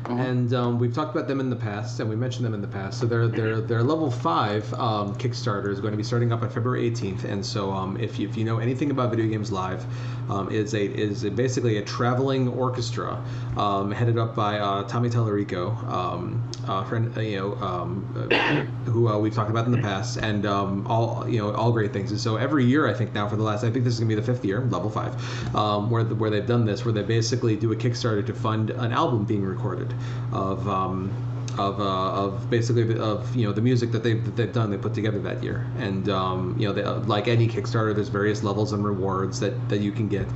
And 0.09 0.53
um, 0.53 0.79
we've 0.79 0.93
talked 0.93 1.15
about 1.15 1.27
them 1.27 1.39
in 1.39 1.49
the 1.49 1.55
past, 1.55 1.99
and 1.99 2.09
we 2.09 2.15
mentioned 2.15 2.45
them 2.45 2.53
in 2.53 2.61
the 2.61 2.67
past. 2.67 2.99
So 2.99 3.05
their 3.05 3.27
their 3.27 3.61
their 3.61 3.83
level 3.83 4.09
five 4.09 4.71
um, 4.75 5.15
Kickstarter 5.15 5.69
is 5.69 5.79
going 5.79 5.91
to 5.91 5.97
be 5.97 6.03
starting 6.03 6.31
up 6.31 6.41
on 6.41 6.49
February 6.49 6.89
18th. 6.89 7.25
And 7.25 7.45
so 7.45 7.71
um, 7.71 7.97
if 7.97 8.17
you, 8.17 8.27
if 8.29 8.37
you 8.37 8.45
know 8.45 8.59
anything 8.59 8.91
about 8.91 9.09
Video 9.09 9.27
Games 9.27 9.51
Live, 9.51 9.85
um, 10.29 10.49
is 10.51 10.73
a 10.73 10.85
is 10.85 11.23
a, 11.23 11.31
basically 11.31 11.77
a 11.77 11.83
traveling 11.83 12.47
orchestra 12.47 13.21
um, 13.57 13.91
headed 13.91 14.17
up 14.17 14.35
by 14.35 14.59
uh, 14.59 14.83
Tommy 14.83 15.09
Tallarico, 15.09 15.75
um, 15.87 16.49
uh, 16.67 16.83
friend 16.83 17.15
uh, 17.17 17.21
you 17.21 17.37
know 17.37 17.55
um, 17.55 18.29
uh, 18.31 18.35
who 18.91 19.07
uh, 19.07 19.17
we've 19.17 19.33
talked 19.33 19.49
about 19.49 19.65
in 19.65 19.71
the 19.71 19.81
past, 19.81 20.17
and 20.17 20.45
um, 20.45 20.85
all 20.87 21.27
you 21.27 21.39
know 21.39 21.53
all 21.53 21.71
great 21.71 21.93
things. 21.93 22.11
And 22.11 22.19
so 22.19 22.37
every 22.37 22.65
year, 22.65 22.87
I 22.87 22.93
think 22.93 23.13
now 23.13 23.27
for 23.27 23.35
the 23.35 23.43
last, 23.43 23.63
I 23.63 23.71
think 23.71 23.85
this 23.85 23.93
is 23.93 23.99
gonna 23.99 24.09
be 24.09 24.15
the 24.15 24.21
fifth 24.21 24.45
year, 24.45 24.61
level 24.61 24.89
five, 24.89 25.15
um, 25.55 25.89
where 25.89 26.03
the, 26.03 26.15
where 26.15 26.29
they've 26.29 26.45
done 26.45 26.65
this, 26.65 26.85
where 26.85 26.93
they 26.93 27.03
basically 27.03 27.55
do 27.55 27.71
a 27.71 27.75
Kickstarter 27.75 28.25
to 28.25 28.33
fund 28.33 28.69
an 28.71 28.91
album 28.91 29.25
being 29.25 29.43
recorded 29.43 29.93
of. 30.31 30.67
Um, 30.67 31.26
of, 31.57 31.79
uh, 31.79 31.83
of 31.83 32.49
basically 32.49 32.83
the- 32.83 33.01
of 33.01 33.35
you 33.35 33.45
know 33.45 33.51
the 33.53 33.61
music 33.61 33.91
that 33.91 34.03
they've 34.03 34.23
that 34.25 34.35
they've 34.35 34.53
done 34.53 34.69
they 34.69 34.77
put 34.77 34.93
together 34.93 35.19
that 35.19 35.43
year 35.43 35.65
and 35.77 36.09
um, 36.09 36.55
you 36.59 36.67
know 36.67 36.73
they, 36.73 36.83
like 37.07 37.27
any 37.27 37.47
Kickstarter 37.47 37.95
there's 37.95 38.09
various 38.09 38.43
levels 38.43 38.73
and 38.73 38.83
rewards 38.83 39.39
that, 39.39 39.69
that 39.69 39.79
you 39.79 39.91
can 39.91 40.07
get 40.07 40.27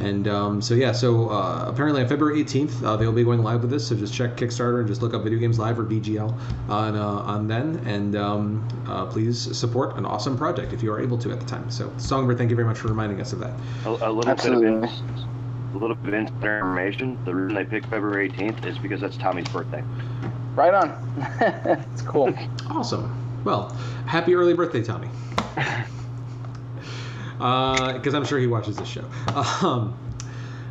and 0.00 0.28
um, 0.28 0.62
so 0.62 0.74
yeah 0.74 0.92
so 0.92 1.28
uh, 1.30 1.64
apparently 1.66 2.02
on 2.02 2.08
February 2.08 2.42
18th 2.42 2.82
uh, 2.84 2.96
they'll 2.96 3.12
be 3.12 3.24
going 3.24 3.42
live 3.42 3.60
with 3.62 3.70
this 3.70 3.86
so 3.86 3.94
just 3.94 4.14
check 4.14 4.36
Kickstarter 4.36 4.78
and 4.80 4.88
just 4.88 5.02
look 5.02 5.12
up 5.14 5.22
Video 5.22 5.38
Games 5.38 5.58
Live 5.58 5.78
or 5.78 5.84
VGL 5.84 6.32
on 6.68 6.96
uh, 6.96 7.04
on 7.04 7.46
then 7.48 7.76
and 7.84 8.16
um, 8.16 8.66
uh, 8.86 9.06
please 9.06 9.56
support 9.56 9.96
an 9.96 10.06
awesome 10.06 10.36
project 10.36 10.72
if 10.72 10.82
you 10.82 10.92
are 10.92 11.00
able 11.00 11.18
to 11.18 11.30
at 11.32 11.40
the 11.40 11.46
time 11.46 11.70
so 11.70 11.92
Songbird 11.98 12.38
thank 12.38 12.50
you 12.50 12.56
very 12.56 12.66
much 12.68 12.78
for 12.78 12.88
reminding 12.88 13.20
us 13.20 13.32
of 13.32 13.40
that 13.40 13.52
A, 13.84 13.88
a 13.88 14.10
little 14.10 14.28
Absolutely. 14.28 14.66
bit 14.66 14.74
of 14.76 14.84
ins- 14.84 15.24
a 15.72 15.78
little 15.78 15.94
bit 15.94 16.14
of 16.14 16.14
insider 16.14 16.58
information. 16.58 17.16
The 17.24 17.32
reason 17.32 17.54
they 17.54 17.64
picked 17.64 17.86
February 17.86 18.28
18th 18.28 18.66
is 18.66 18.76
because 18.78 19.00
that's 19.00 19.16
Tommy's 19.16 19.46
birthday. 19.48 19.84
Right 20.54 20.74
on. 20.74 20.90
it's 21.90 22.02
cool. 22.02 22.34
Awesome. 22.70 23.42
Well, 23.44 23.70
happy 24.06 24.34
early 24.34 24.54
birthday, 24.54 24.82
Tommy. 24.82 25.08
Because 27.38 28.14
I'm 28.14 28.26
sure 28.26 28.38
he 28.38 28.46
watches 28.46 28.76
this 28.76 28.86
show. 28.86 29.04
Um, 29.62 29.96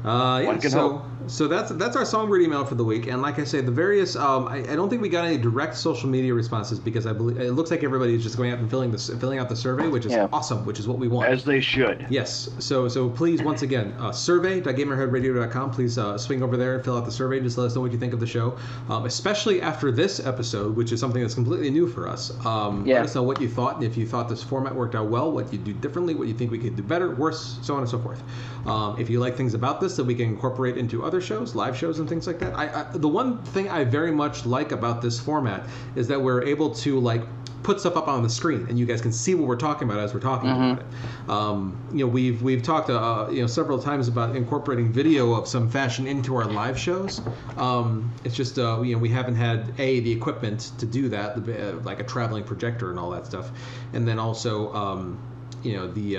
uh, 0.05 0.39
yeah, 0.39 0.59
so 0.59 0.79
hope. 0.79 1.05
So 1.29 1.47
that's 1.47 1.71
that's 1.71 1.95
our 1.95 2.05
songbird 2.05 2.41
email 2.41 2.65
for 2.65 2.75
the 2.75 2.83
week. 2.83 3.07
And 3.07 3.21
like 3.21 3.39
I 3.39 3.43
say, 3.43 3.61
the 3.61 3.71
various 3.71 4.15
um, 4.15 4.47
I, 4.47 4.57
I 4.57 4.75
don't 4.75 4.89
think 4.89 5.01
we 5.01 5.09
got 5.09 5.25
any 5.25 5.37
direct 5.37 5.75
social 5.77 6.09
media 6.09 6.33
responses 6.33 6.79
because 6.79 7.05
I 7.05 7.13
believe 7.13 7.39
it 7.39 7.51
looks 7.53 7.71
like 7.71 7.83
everybody 7.83 8.15
is 8.15 8.23
just 8.23 8.35
going 8.37 8.51
out 8.51 8.59
and 8.59 8.69
filling 8.69 8.91
this 8.91 9.09
filling 9.19 9.39
out 9.39 9.47
the 9.49 9.55
survey, 9.55 9.87
which 9.87 10.05
is 10.05 10.11
Yeah. 10.11 10.27
awesome, 10.33 10.65
which 10.65 10.79
is 10.79 10.87
what 10.87 10.97
we 10.97 11.07
want. 11.07 11.27
As 11.29 11.43
they 11.43 11.61
should. 11.61 12.05
Yes. 12.09 12.49
So 12.59 12.87
so 12.87 13.09
please 13.09 13.41
once 13.41 13.61
again, 13.61 13.93
uh, 13.99 14.11
survey.gamerheadradio.com. 14.11 15.71
Please 15.71 15.97
uh, 15.97 16.17
swing 16.17 16.43
over 16.43 16.57
there 16.57 16.75
and 16.75 16.83
fill 16.83 16.97
out 16.97 17.05
the 17.05 17.11
survey. 17.11 17.39
Just 17.39 17.57
let 17.57 17.65
us 17.65 17.75
know 17.75 17.81
what 17.81 17.91
you 17.91 17.97
think 17.99 18.13
of 18.13 18.19
the 18.19 18.27
show, 18.27 18.57
um, 18.89 19.05
especially 19.05 19.61
after 19.61 19.91
this 19.91 20.19
episode, 20.25 20.75
which 20.75 20.91
is 20.91 20.99
something 20.99 21.21
that's 21.21 21.35
completely 21.35 21.69
new 21.69 21.87
for 21.87 22.07
us. 22.07 22.31
Um, 22.45 22.85
Yeah. 22.85 22.95
Let 22.95 23.05
us 23.05 23.15
know 23.15 23.23
what 23.23 23.41
you 23.41 23.49
thought 23.49 23.75
and 23.75 23.83
if 23.83 23.97
you 23.97 24.05
thought 24.07 24.29
this 24.29 24.43
format 24.43 24.73
worked 24.75 24.95
out 24.95 25.07
well, 25.07 25.31
what 25.31 25.51
you 25.53 25.59
do 25.59 25.73
differently, 25.73 26.15
what 26.15 26.27
you 26.27 26.33
think 26.33 26.51
we 26.51 26.57
could 26.59 26.75
do 26.75 26.83
better, 26.83 27.13
worse, 27.15 27.59
so 27.61 27.75
on 27.75 27.81
and 27.81 27.89
so 27.89 27.99
forth. 27.99 28.21
Um, 28.65 28.95
if 28.99 29.09
you 29.09 29.19
like 29.19 29.35
things 29.35 29.53
about 29.53 29.79
this 29.79 29.95
that 29.97 30.03
we 30.03 30.15
can 30.15 30.25
incorporate 30.25 30.77
into 30.77 31.03
other 31.05 31.18
shows, 31.21 31.55
live 31.55 31.77
shows, 31.77 31.99
and 31.99 32.07
things 32.07 32.27
like 32.27 32.39
that. 32.39 32.53
I, 32.53 32.81
I 32.81 32.97
the 32.97 33.07
one 33.07 33.41
thing 33.43 33.69
I 33.69 33.83
very 33.83 34.11
much 34.11 34.45
like 34.45 34.71
about 34.71 35.01
this 35.01 35.19
format 35.19 35.65
is 35.95 36.07
that 36.07 36.21
we're 36.21 36.43
able 36.43 36.73
to 36.75 36.99
like 36.99 37.21
put 37.63 37.79
stuff 37.79 37.97
up 37.97 38.07
on 38.07 38.23
the 38.23 38.29
screen 38.29 38.65
and 38.69 38.79
you 38.79 38.85
guys 38.85 39.01
can 39.01 39.11
see 39.11 39.35
what 39.35 39.47
we're 39.47 39.55
talking 39.55 39.87
about 39.87 39.99
as 39.99 40.13
we're 40.13 40.19
talking 40.19 40.49
about 40.49 40.79
it. 40.79 41.29
Um, 41.29 41.77
you 41.91 41.99
know, 41.99 42.07
we've 42.07 42.41
we've 42.41 42.63
talked 42.63 42.89
uh, 42.89 43.27
you 43.31 43.41
know 43.41 43.47
several 43.47 43.79
times 43.79 44.07
about 44.07 44.35
incorporating 44.35 44.91
video 44.91 45.33
of 45.33 45.47
some 45.47 45.69
fashion 45.69 46.07
into 46.07 46.35
our 46.35 46.45
live 46.45 46.79
shows. 46.79 47.21
Um, 47.57 48.11
it's 48.23 48.35
just 48.35 48.57
uh, 48.57 48.81
you 48.81 48.93
know 48.95 48.99
we 48.99 49.09
haven't 49.09 49.35
had 49.35 49.73
a 49.77 49.99
the 49.99 50.11
equipment 50.11 50.71
to 50.79 50.85
do 50.85 51.09
that, 51.09 51.45
the, 51.45 51.69
uh, 51.69 51.79
like 51.81 51.99
a 51.99 52.03
traveling 52.03 52.43
projector 52.43 52.89
and 52.89 52.99
all 52.99 53.11
that 53.11 53.25
stuff, 53.25 53.51
and 53.93 54.07
then 54.07 54.19
also 54.19 54.73
um, 54.73 55.19
you 55.63 55.75
know 55.75 55.87
the. 55.87 56.17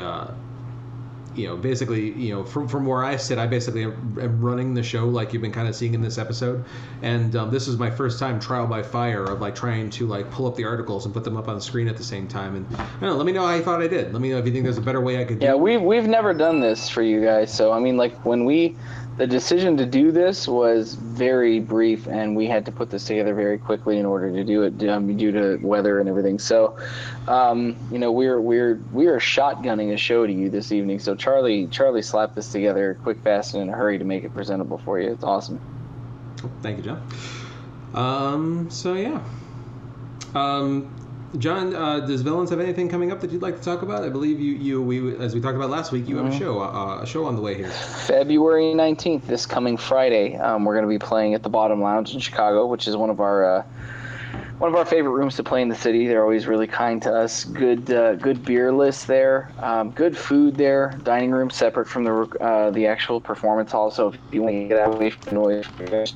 You 1.41 1.49
know, 1.49 1.57
basically, 1.57 2.13
you 2.13 2.35
know, 2.35 2.45
from, 2.45 2.69
from 2.69 2.87
where 2.87 3.03
I 3.03 3.17
sit, 3.17 3.39
I 3.39 3.47
basically 3.47 3.85
am, 3.85 4.41
running 4.41 4.75
the 4.75 4.83
show 4.83 5.07
like 5.07 5.33
you've 5.33 5.43
been 5.43 5.53
kind 5.53 5.69
of 5.69 5.75
seeing 5.75 5.95
in 5.95 6.03
this 6.03 6.19
episode, 6.19 6.65
and 7.03 7.35
um, 7.37 7.51
this 7.51 7.67
is 7.67 7.79
my 7.79 7.91
first 7.91 8.19
time 8.19 8.39
trial 8.39 8.67
by 8.67 8.83
fire 8.83 9.25
of 9.25 9.41
like 9.41 9.55
trying 9.55 9.91
to 9.91 10.07
like 10.07 10.31
pull 10.31 10.47
up 10.47 10.57
the 10.57 10.65
articles 10.65 11.05
and 11.05 11.15
put 11.15 11.25
them 11.25 11.37
up 11.37 11.49
on 11.49 11.55
the 11.55 11.61
screen 11.61 11.89
at 11.89 11.97
the 11.97 12.05
same 12.05 12.29
time. 12.29 12.57
And 12.57 12.71
know, 13.01 13.17
let 13.17 13.27
me 13.27 13.33
know 13.33 13.47
how 13.47 13.55
you 13.55 13.63
thought 13.63 13.81
I 13.81 13.89
did. 13.89 14.13
Let 14.13 14.21
me 14.21 14.31
know 14.31 14.39
if 14.39 14.47
you 14.47 14.53
think 14.53 14.65
there's 14.65 14.79
a 14.79 14.83
better 14.83 15.01
way 15.01 15.21
I 15.21 15.25
could 15.25 15.39
do. 15.39 15.47
Yeah, 15.47 15.55
we've 15.55 15.83
we've 15.83 16.07
never 16.07 16.35
done 16.35 16.61
this 16.61 16.89
for 16.89 17.03
you 17.03 17.23
guys, 17.23 17.53
so 17.53 17.73
I 17.73 17.81
mean, 17.81 17.97
like 17.97 18.15
when 18.25 18.45
we, 18.45 18.77
the 19.17 19.27
decision 19.27 19.77
to 19.77 19.87
do 19.87 20.13
this 20.13 20.49
was 20.49 20.95
very 20.95 21.61
brief, 21.61 22.07
and 22.07 22.37
we 22.37 22.47
had 22.47 22.65
to 22.67 22.73
put 22.73 22.91
this 22.91 23.05
together 23.05 23.35
very 23.35 23.59
quickly 23.59 23.99
in 23.99 24.07
order 24.07 24.33
to 24.33 24.45
do 24.45 24.63
it 24.63 24.89
um, 24.89 25.17
due 25.17 25.33
to 25.33 25.59
weather 25.63 26.01
and 26.01 26.09
everything. 26.09 26.39
So, 26.39 26.79
um, 27.29 27.77
you 27.91 27.99
know, 27.99 28.13
we're 28.13 28.41
we're 28.41 28.81
we 28.93 29.09
are 29.09 29.19
shotgunning 29.19 29.93
a 29.93 29.97
show 29.97 30.27
to 30.27 30.33
you 30.33 30.49
this 30.49 30.73
evening. 30.73 31.01
So 31.01 31.15
Charlie 31.15 31.67
Charlie 31.67 32.03
slapped 32.03 32.35
this 32.35 32.51
together 32.51 32.99
quick, 33.03 33.21
fast, 33.21 33.55
and 33.55 33.63
in 33.65 33.69
a 33.69 33.73
hurry 33.77 33.99
to 33.99 34.05
make 34.05 34.25
it 34.25 34.33
presentable 34.33 34.79
for 34.79 34.99
you. 34.99 35.13
It's 35.13 35.25
awesome. 35.25 35.61
Thank 36.63 36.79
you, 36.79 36.85
John. 36.85 37.03
Um, 37.93 38.71
so 38.71 38.95
yeah. 38.95 39.23
Um, 40.35 40.95
John, 41.39 41.75
uh, 41.77 42.01
does 42.01 42.23
Villains 42.23 42.51
have 42.51 42.59
anything 42.59 42.89
coming 42.89 43.13
up 43.13 43.21
that 43.21 43.31
you'd 43.31 43.43
like 43.43 43.57
to 43.57 43.63
talk 43.63 43.83
about? 43.83 44.03
I 44.03 44.09
believe 44.09 44.41
you, 44.41 44.55
you, 44.55 44.83
we, 44.83 45.17
as 45.19 45.33
we 45.33 45.41
talked 45.41 45.55
about 45.55 45.71
last 45.71 45.93
week, 45.93 46.09
you 46.09 46.17
have 46.17 46.27
a 46.27 46.37
show, 46.37 46.61
uh, 46.61 47.01
a 47.03 47.07
show 47.07 47.25
on 47.25 47.37
the 47.37 47.43
way 47.43 47.55
here. 47.55 47.71
February 47.71 48.75
19th, 48.75 49.27
this 49.27 49.47
coming 49.47 49.77
Friday, 49.77 50.37
um, 50.37 50.65
we're 50.65 50.75
going 50.75 50.85
to 50.85 50.89
be 50.89 50.99
playing 50.99 51.35
at 51.35 51.45
the 51.45 51.49
Bottom 51.49 51.81
Lounge 51.81 52.15
in 52.15 52.21
Chicago, 52.21 52.67
which 52.67 52.89
is 52.89 52.97
one 52.97 53.11
of 53.11 53.21
our 53.21 53.45
uh, 53.45 53.65
one 54.59 54.69
of 54.69 54.77
our 54.77 54.85
favorite 54.85 55.13
rooms 55.13 55.37
to 55.37 55.45
play 55.45 55.63
in 55.63 55.69
the 55.69 55.75
city. 55.75 56.07
They're 56.07 56.23
always 56.23 56.47
really 56.47 56.67
kind 56.67 57.01
to 57.03 57.15
us. 57.15 57.45
Good 57.45 57.91
uh, 57.93 58.17
good 58.17 58.45
beer 58.45 58.73
list 58.73 59.07
there, 59.07 59.53
um, 59.61 59.93
good 59.93 60.19
food 60.19 60.57
there. 60.57 60.99
Dining 61.05 61.31
room 61.31 61.49
separate 61.49 61.87
from 61.89 62.05
the 62.05 62.13
uh, 62.41 62.71
the 62.71 62.87
actual 62.87 63.21
performance 63.21 63.73
hall. 63.73 63.91
So 63.91 64.09
if 64.09 64.19
you 64.33 64.43
want 64.43 64.55
to 64.55 64.69
get 64.69 64.87
away 64.87 65.11
from 65.11 65.23
the 65.25 65.35
noise, 65.35 65.67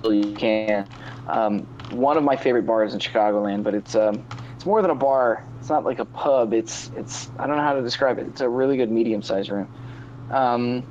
you 0.04 0.34
can. 0.34 0.86
Um, 1.28 1.60
one 1.90 2.16
of 2.16 2.24
my 2.24 2.36
favorite 2.36 2.66
bars 2.66 2.92
in 2.92 3.00
Chicagoland, 3.00 3.62
but 3.62 3.74
it's 3.74 3.94
um, 3.94 4.26
it's 4.64 4.66
more 4.66 4.80
than 4.80 4.90
a 4.90 4.94
bar. 4.94 5.44
It's 5.60 5.68
not 5.68 5.84
like 5.84 5.98
a 5.98 6.06
pub. 6.06 6.54
It's 6.54 6.90
it's 6.96 7.28
I 7.38 7.46
don't 7.46 7.58
know 7.58 7.62
how 7.62 7.74
to 7.74 7.82
describe 7.82 8.18
it. 8.18 8.26
It's 8.28 8.40
a 8.40 8.48
really 8.48 8.78
good 8.78 8.90
medium 8.90 9.20
sized 9.20 9.50
room. 9.50 9.68
Um, 10.30 10.82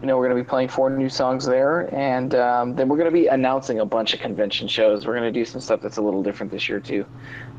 you 0.00 0.06
know, 0.06 0.16
we're 0.16 0.28
going 0.28 0.38
to 0.38 0.44
be 0.44 0.48
playing 0.48 0.68
four 0.68 0.88
new 0.88 1.08
songs 1.08 1.44
there, 1.44 1.92
and 1.92 2.32
um, 2.36 2.76
then 2.76 2.88
we're 2.88 2.96
going 2.96 3.10
to 3.10 3.20
be 3.20 3.26
announcing 3.26 3.80
a 3.80 3.84
bunch 3.84 4.14
of 4.14 4.20
convention 4.20 4.68
shows. 4.68 5.04
We're 5.04 5.16
going 5.16 5.32
to 5.32 5.36
do 5.36 5.44
some 5.44 5.60
stuff 5.60 5.80
that's 5.80 5.96
a 5.96 6.00
little 6.00 6.22
different 6.22 6.52
this 6.52 6.68
year 6.68 6.78
too. 6.78 7.06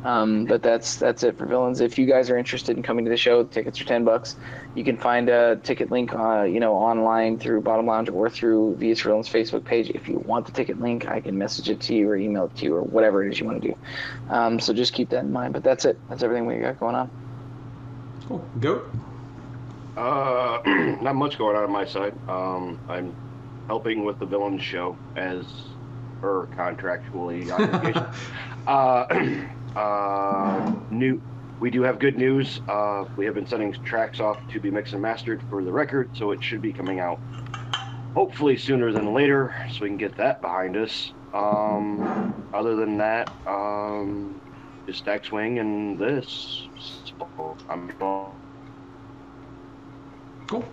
Um, 0.04 0.46
but 0.46 0.64
that's 0.64 0.96
that's 0.96 1.24
it 1.24 1.38
for 1.38 1.46
villains. 1.46 1.82
If 1.82 1.98
you 1.98 2.06
guys 2.06 2.30
are 2.30 2.38
interested 2.38 2.78
in 2.78 2.84
coming 2.84 3.04
to 3.04 3.12
the 3.12 3.18
show, 3.18 3.44
the 3.44 3.50
tickets 3.50 3.82
are 3.82 3.86
ten 3.86 4.06
bucks. 4.06 4.38
You 4.74 4.84
can 4.84 4.96
find 4.96 5.28
a 5.28 5.58
ticket 5.58 5.92
link, 5.92 6.14
uh, 6.14 6.44
you 6.44 6.62
know, 6.62 6.74
online 6.74 7.38
through 7.38 7.62
Bottom 7.62 7.86
Lounge 7.86 8.10
or 8.10 8.30
through 8.30 8.76
VS 8.76 9.02
Villains 9.02 9.28
Facebook 9.28 9.66
page. 9.66 9.90
If 9.90 10.08
you 10.08 10.20
want 10.20 10.46
the 10.46 10.54
ticket 10.54 10.80
link, 10.80 11.08
I 11.08 11.20
can 11.20 11.38
message 11.38 11.70
it 11.70 11.82
to 11.82 11.96
you 11.96 12.10
or 12.10 12.16
email 12.16 12.46
it 12.46 12.56
to 12.58 12.66
you 12.66 12.76
or 12.76 12.82
whatever 12.82 13.26
it 13.26 13.34
is 13.34 13.40
you 13.40 13.46
want 13.46 13.62
to 13.62 13.68
do. 13.70 13.76
Um, 14.30 14.60
so 14.60 14.74
just 14.74 14.94
keep 14.94 15.10
that 15.10 15.24
in 15.24 15.34
mind. 15.34 15.54
But 15.54 15.64
that's 15.64 15.84
it. 15.84 16.00
That's 16.08 16.24
everything 16.24 16.46
we 16.46 16.56
got 16.60 16.80
going 16.80 16.96
on. 16.96 17.10
Cool. 18.28 18.46
Goat. 18.62 18.90
Uh, 19.98 20.62
not 21.02 21.16
much 21.16 21.38
going 21.38 21.58
on 21.58 21.64
on 21.64 21.72
my 21.72 21.86
side. 21.86 22.14
Um, 22.30 22.80
I'm 22.88 23.14
helping 23.68 24.06
with 24.06 24.18
the 24.20 24.26
villains 24.26 24.64
show 24.64 24.98
as 25.18 25.44
per 26.22 26.46
contractually 26.48 27.52
obligation. 27.52 28.06
uh, 28.66 29.46
uh, 29.80 30.74
new. 30.92 31.22
We 31.60 31.70
do 31.70 31.82
have 31.82 32.00
good 32.00 32.18
news. 32.18 32.62
Uh, 32.68 33.06
we 33.18 33.26
have 33.26 33.36
been 33.36 33.48
sending 33.48 33.74
tracks 33.84 34.20
off 34.20 34.38
to 34.52 34.60
be 34.60 34.72
mixed 34.72 34.94
and 34.94 35.02
mastered 35.02 35.42
for 35.50 35.64
the 35.64 35.72
record, 35.72 36.10
so 36.16 36.32
it 36.32 36.44
should 36.44 36.62
be 36.62 36.72
coming 36.72 37.00
out 37.00 37.20
hopefully 38.14 38.58
sooner 38.58 38.92
than 38.92 39.14
later, 39.14 39.54
so 39.72 39.82
we 39.82 39.88
can 39.88 39.98
get 39.98 40.16
that 40.18 40.42
behind 40.42 40.76
us. 40.76 41.14
Um, 41.34 42.50
other 42.54 42.76
than 42.76 42.98
that, 42.98 43.32
um, 43.46 44.42
just 44.88 45.08
X 45.08 45.32
Wing 45.32 45.60
and 45.60 45.98
this. 45.98 46.68
So 47.06 47.58
I'm 47.70 47.92
Cool. 50.48 50.66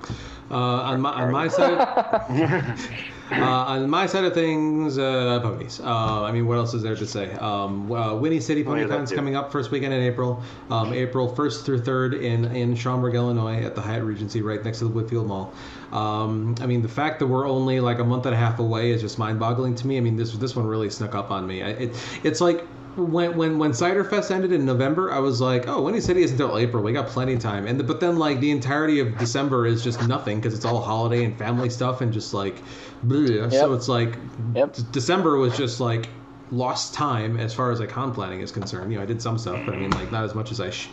Uh, 0.51 0.55
on 0.55 1.01
my 1.01 1.11
on 1.11 1.33
my 1.33 1.49
side, 1.49 1.77
uh, 3.33 3.35
on 3.35 3.91
my 3.91 4.07
side 4.07 4.23
of 4.25 4.33
things, 4.33 4.97
uh, 4.97 5.41
ponies. 5.43 5.81
Uh, 5.81 6.23
I 6.23 6.31
mean, 6.31 6.47
what 6.47 6.57
else 6.57 6.73
is 6.73 6.83
there 6.85 6.95
to 6.95 7.07
say? 7.07 7.33
Um, 7.33 7.91
uh, 7.91 8.15
Windy 8.15 8.39
City 8.41 8.65
Oh, 8.65 8.75
yeah, 8.77 9.05
too. 9.05 9.17
coming 9.17 9.35
up 9.35 9.51
first 9.51 9.73
weekend 9.73 9.93
in 9.93 10.03
April. 10.03 10.41
Um, 10.71 10.93
April 10.93 11.29
1st 11.35 11.65
through 11.65 11.81
3rd 11.81 12.23
in 12.23 12.45
in 12.55 12.77
Schaumburg, 12.77 13.17
Illinois, 13.17 13.63
at 13.65 13.75
the 13.75 13.81
Hyatt 13.81 14.05
Regency, 14.05 14.41
right 14.43 14.63
next 14.65 14.79
to 14.79 14.85
the 14.89 14.91
Woodfield 15.03 15.27
Mall. 15.27 15.53
Um, 15.93 16.55
I 16.61 16.67
mean, 16.67 16.83
the 16.83 16.89
fact 16.89 17.19
that 17.19 17.27
we're 17.27 17.49
only 17.49 17.81
like 17.81 17.99
a 17.99 18.05
month 18.05 18.27
and 18.27 18.35
a 18.35 18.39
half 18.39 18.61
away 18.61 18.91
is 18.93 19.01
just 19.01 19.19
mind-boggling 19.19 19.75
to 19.77 19.87
me. 19.87 19.97
I 19.97 20.01
mean, 20.01 20.17
this 20.17 20.33
this 20.35 20.55
one 20.55 20.67
really 20.67 20.91
snuck 20.91 21.15
up 21.17 21.33
on 21.33 21.45
me. 21.47 21.63
I, 21.65 21.71
it, 21.71 22.21
it's 22.23 22.41
like 22.41 22.65
when 22.97 23.37
when 23.37 23.59
when 23.59 23.75
Cider 23.75 24.05
Fest 24.05 24.31
ended 24.31 24.53
in 24.53 24.65
November, 24.65 25.13
I 25.13 25.19
was 25.19 25.41
like, 25.41 25.69
oh, 25.69 25.83
Windy 25.83 26.01
City 26.01 26.23
isn't 26.23 26.41
until 26.41 26.57
April. 26.59 26.83
We 26.83 26.93
got 26.93 27.09
plenty 27.09 27.35
of 27.35 27.41
time. 27.41 27.67
And 27.67 27.79
the, 27.79 27.85
but 27.85 28.01
then 28.01 28.17
like 28.17 28.41
the 28.41 28.51
entirety 28.51 29.01
of 29.01 29.19
December 29.19 29.67
is 29.67 29.83
just 29.85 30.01
nothing 30.01 30.39
because 30.39 30.55
it's 30.55 30.65
all 30.65 30.81
holiday 30.83 31.25
and 31.25 31.39
family 31.39 31.71
stuff 31.71 32.01
and 32.01 32.13
just 32.13 32.33
like, 32.35 32.65
bleh. 33.05 33.53
so 33.53 33.73
it's 33.75 33.89
like 33.89 34.17
Yep. 34.55 34.75
D- 34.75 34.83
December 34.91 35.37
was 35.37 35.57
just 35.57 35.81
like 35.81 36.09
lost 36.51 36.95
time 36.95 37.37
as 37.39 37.53
far 37.53 37.73
as 37.73 37.81
like 37.81 37.89
con 37.91 38.15
planning 38.15 38.41
is 38.41 38.53
concerned. 38.53 38.91
You 38.93 38.99
know, 38.99 39.03
I 39.03 39.07
did 39.07 39.21
some 39.21 39.39
stuff, 39.39 39.65
but 39.67 39.75
I 39.75 39.79
mean 39.79 39.91
like 39.91 40.11
not 40.11 40.25
as 40.25 40.35
much 40.35 40.51
as 40.53 40.61
I 40.61 40.71
sh- 40.71 40.91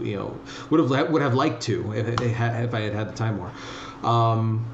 you 0.00 0.16
know 0.16 0.40
would 0.70 0.80
have 0.80 1.10
would 1.10 1.22
have 1.22 1.34
liked 1.34 1.62
to 1.64 1.92
if 1.92 2.06
if 2.20 2.74
I 2.74 2.80
had 2.80 2.92
had 2.94 3.08
the 3.08 3.12
time 3.12 3.36
more. 3.36 3.52
Um, 4.02 4.73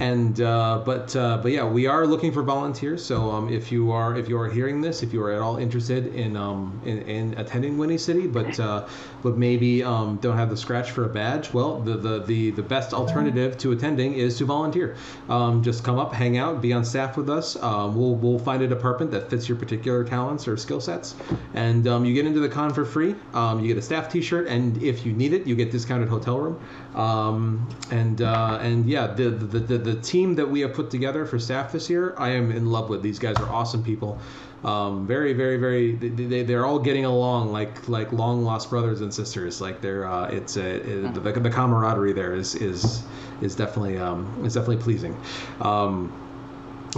and 0.00 0.40
uh, 0.40 0.82
but 0.84 1.14
uh, 1.14 1.38
but 1.38 1.52
yeah, 1.52 1.64
we 1.64 1.86
are 1.86 2.06
looking 2.06 2.32
for 2.32 2.42
volunteers. 2.42 3.04
So 3.04 3.30
um, 3.30 3.48
if 3.48 3.70
you 3.70 3.92
are 3.92 4.16
if 4.16 4.28
you 4.28 4.38
are 4.38 4.50
hearing 4.50 4.80
this, 4.80 5.02
if 5.02 5.12
you 5.12 5.22
are 5.22 5.32
at 5.32 5.40
all 5.40 5.56
interested 5.56 6.14
in 6.14 6.36
um, 6.36 6.80
in, 6.84 7.02
in 7.02 7.34
attending 7.38 7.78
Windy 7.78 7.98
City, 7.98 8.26
but 8.26 8.58
uh, 8.58 8.88
but 9.22 9.36
maybe 9.36 9.84
um, 9.84 10.16
don't 10.16 10.36
have 10.36 10.50
the 10.50 10.56
scratch 10.56 10.90
for 10.90 11.04
a 11.04 11.08
badge, 11.08 11.52
well, 11.52 11.80
the 11.80 11.96
the, 11.96 12.18
the, 12.24 12.50
the 12.50 12.62
best 12.62 12.92
alternative 12.92 13.56
to 13.58 13.72
attending 13.72 14.14
is 14.14 14.36
to 14.38 14.44
volunteer. 14.44 14.96
Um, 15.28 15.62
just 15.62 15.84
come 15.84 15.98
up, 15.98 16.12
hang 16.12 16.38
out, 16.38 16.60
be 16.60 16.72
on 16.72 16.84
staff 16.84 17.16
with 17.16 17.30
us. 17.30 17.56
Um, 17.62 17.94
we'll 17.96 18.14
we'll 18.16 18.38
find 18.38 18.62
a 18.62 18.68
department 18.68 19.12
that 19.12 19.30
fits 19.30 19.48
your 19.48 19.56
particular 19.56 20.02
talents 20.04 20.48
or 20.48 20.56
skill 20.56 20.80
sets, 20.80 21.14
and 21.54 21.86
um, 21.86 22.04
you 22.04 22.14
get 22.14 22.26
into 22.26 22.40
the 22.40 22.48
con 22.48 22.72
for 22.74 22.84
free. 22.84 23.14
Um, 23.32 23.60
you 23.60 23.68
get 23.68 23.78
a 23.78 23.82
staff 23.82 24.10
T-shirt, 24.10 24.48
and 24.48 24.82
if 24.82 25.06
you 25.06 25.12
need 25.12 25.32
it, 25.32 25.46
you 25.46 25.54
get 25.54 25.70
discounted 25.70 26.08
hotel 26.08 26.38
room. 26.38 26.60
Um, 26.94 27.68
and 27.90 28.22
uh, 28.22 28.58
and 28.60 28.88
yeah, 28.88 29.08
the, 29.08 29.30
the 29.30 29.58
the 29.58 29.78
the 29.78 29.94
team 30.00 30.36
that 30.36 30.48
we 30.48 30.60
have 30.60 30.74
put 30.74 30.90
together 30.90 31.26
for 31.26 31.38
staff 31.38 31.72
this 31.72 31.90
year, 31.90 32.14
I 32.16 32.30
am 32.30 32.52
in 32.52 32.66
love 32.66 32.88
with. 32.88 33.02
These 33.02 33.18
guys 33.18 33.36
are 33.36 33.48
awesome 33.48 33.82
people. 33.82 34.18
Um, 34.64 35.06
very 35.06 35.34
very 35.34 35.58
very 35.58 35.94
they, 35.94 36.08
they, 36.08 36.42
they're 36.42 36.64
all 36.64 36.78
getting 36.78 37.04
along 37.04 37.52
like 37.52 37.86
like 37.88 38.12
long 38.12 38.44
lost 38.44 38.70
brothers 38.70 39.00
and 39.00 39.12
sisters. 39.12 39.60
Like 39.60 39.80
they're 39.80 40.06
uh, 40.06 40.28
it's 40.28 40.56
a, 40.56 40.76
it, 40.76 41.14
the, 41.14 41.20
the 41.20 41.50
camaraderie 41.50 42.14
there 42.14 42.34
is 42.34 42.54
is 42.54 43.02
is 43.42 43.54
definitely 43.56 43.98
um, 43.98 44.42
is 44.44 44.54
definitely 44.54 44.82
pleasing. 44.82 45.16
Um, 45.60 46.12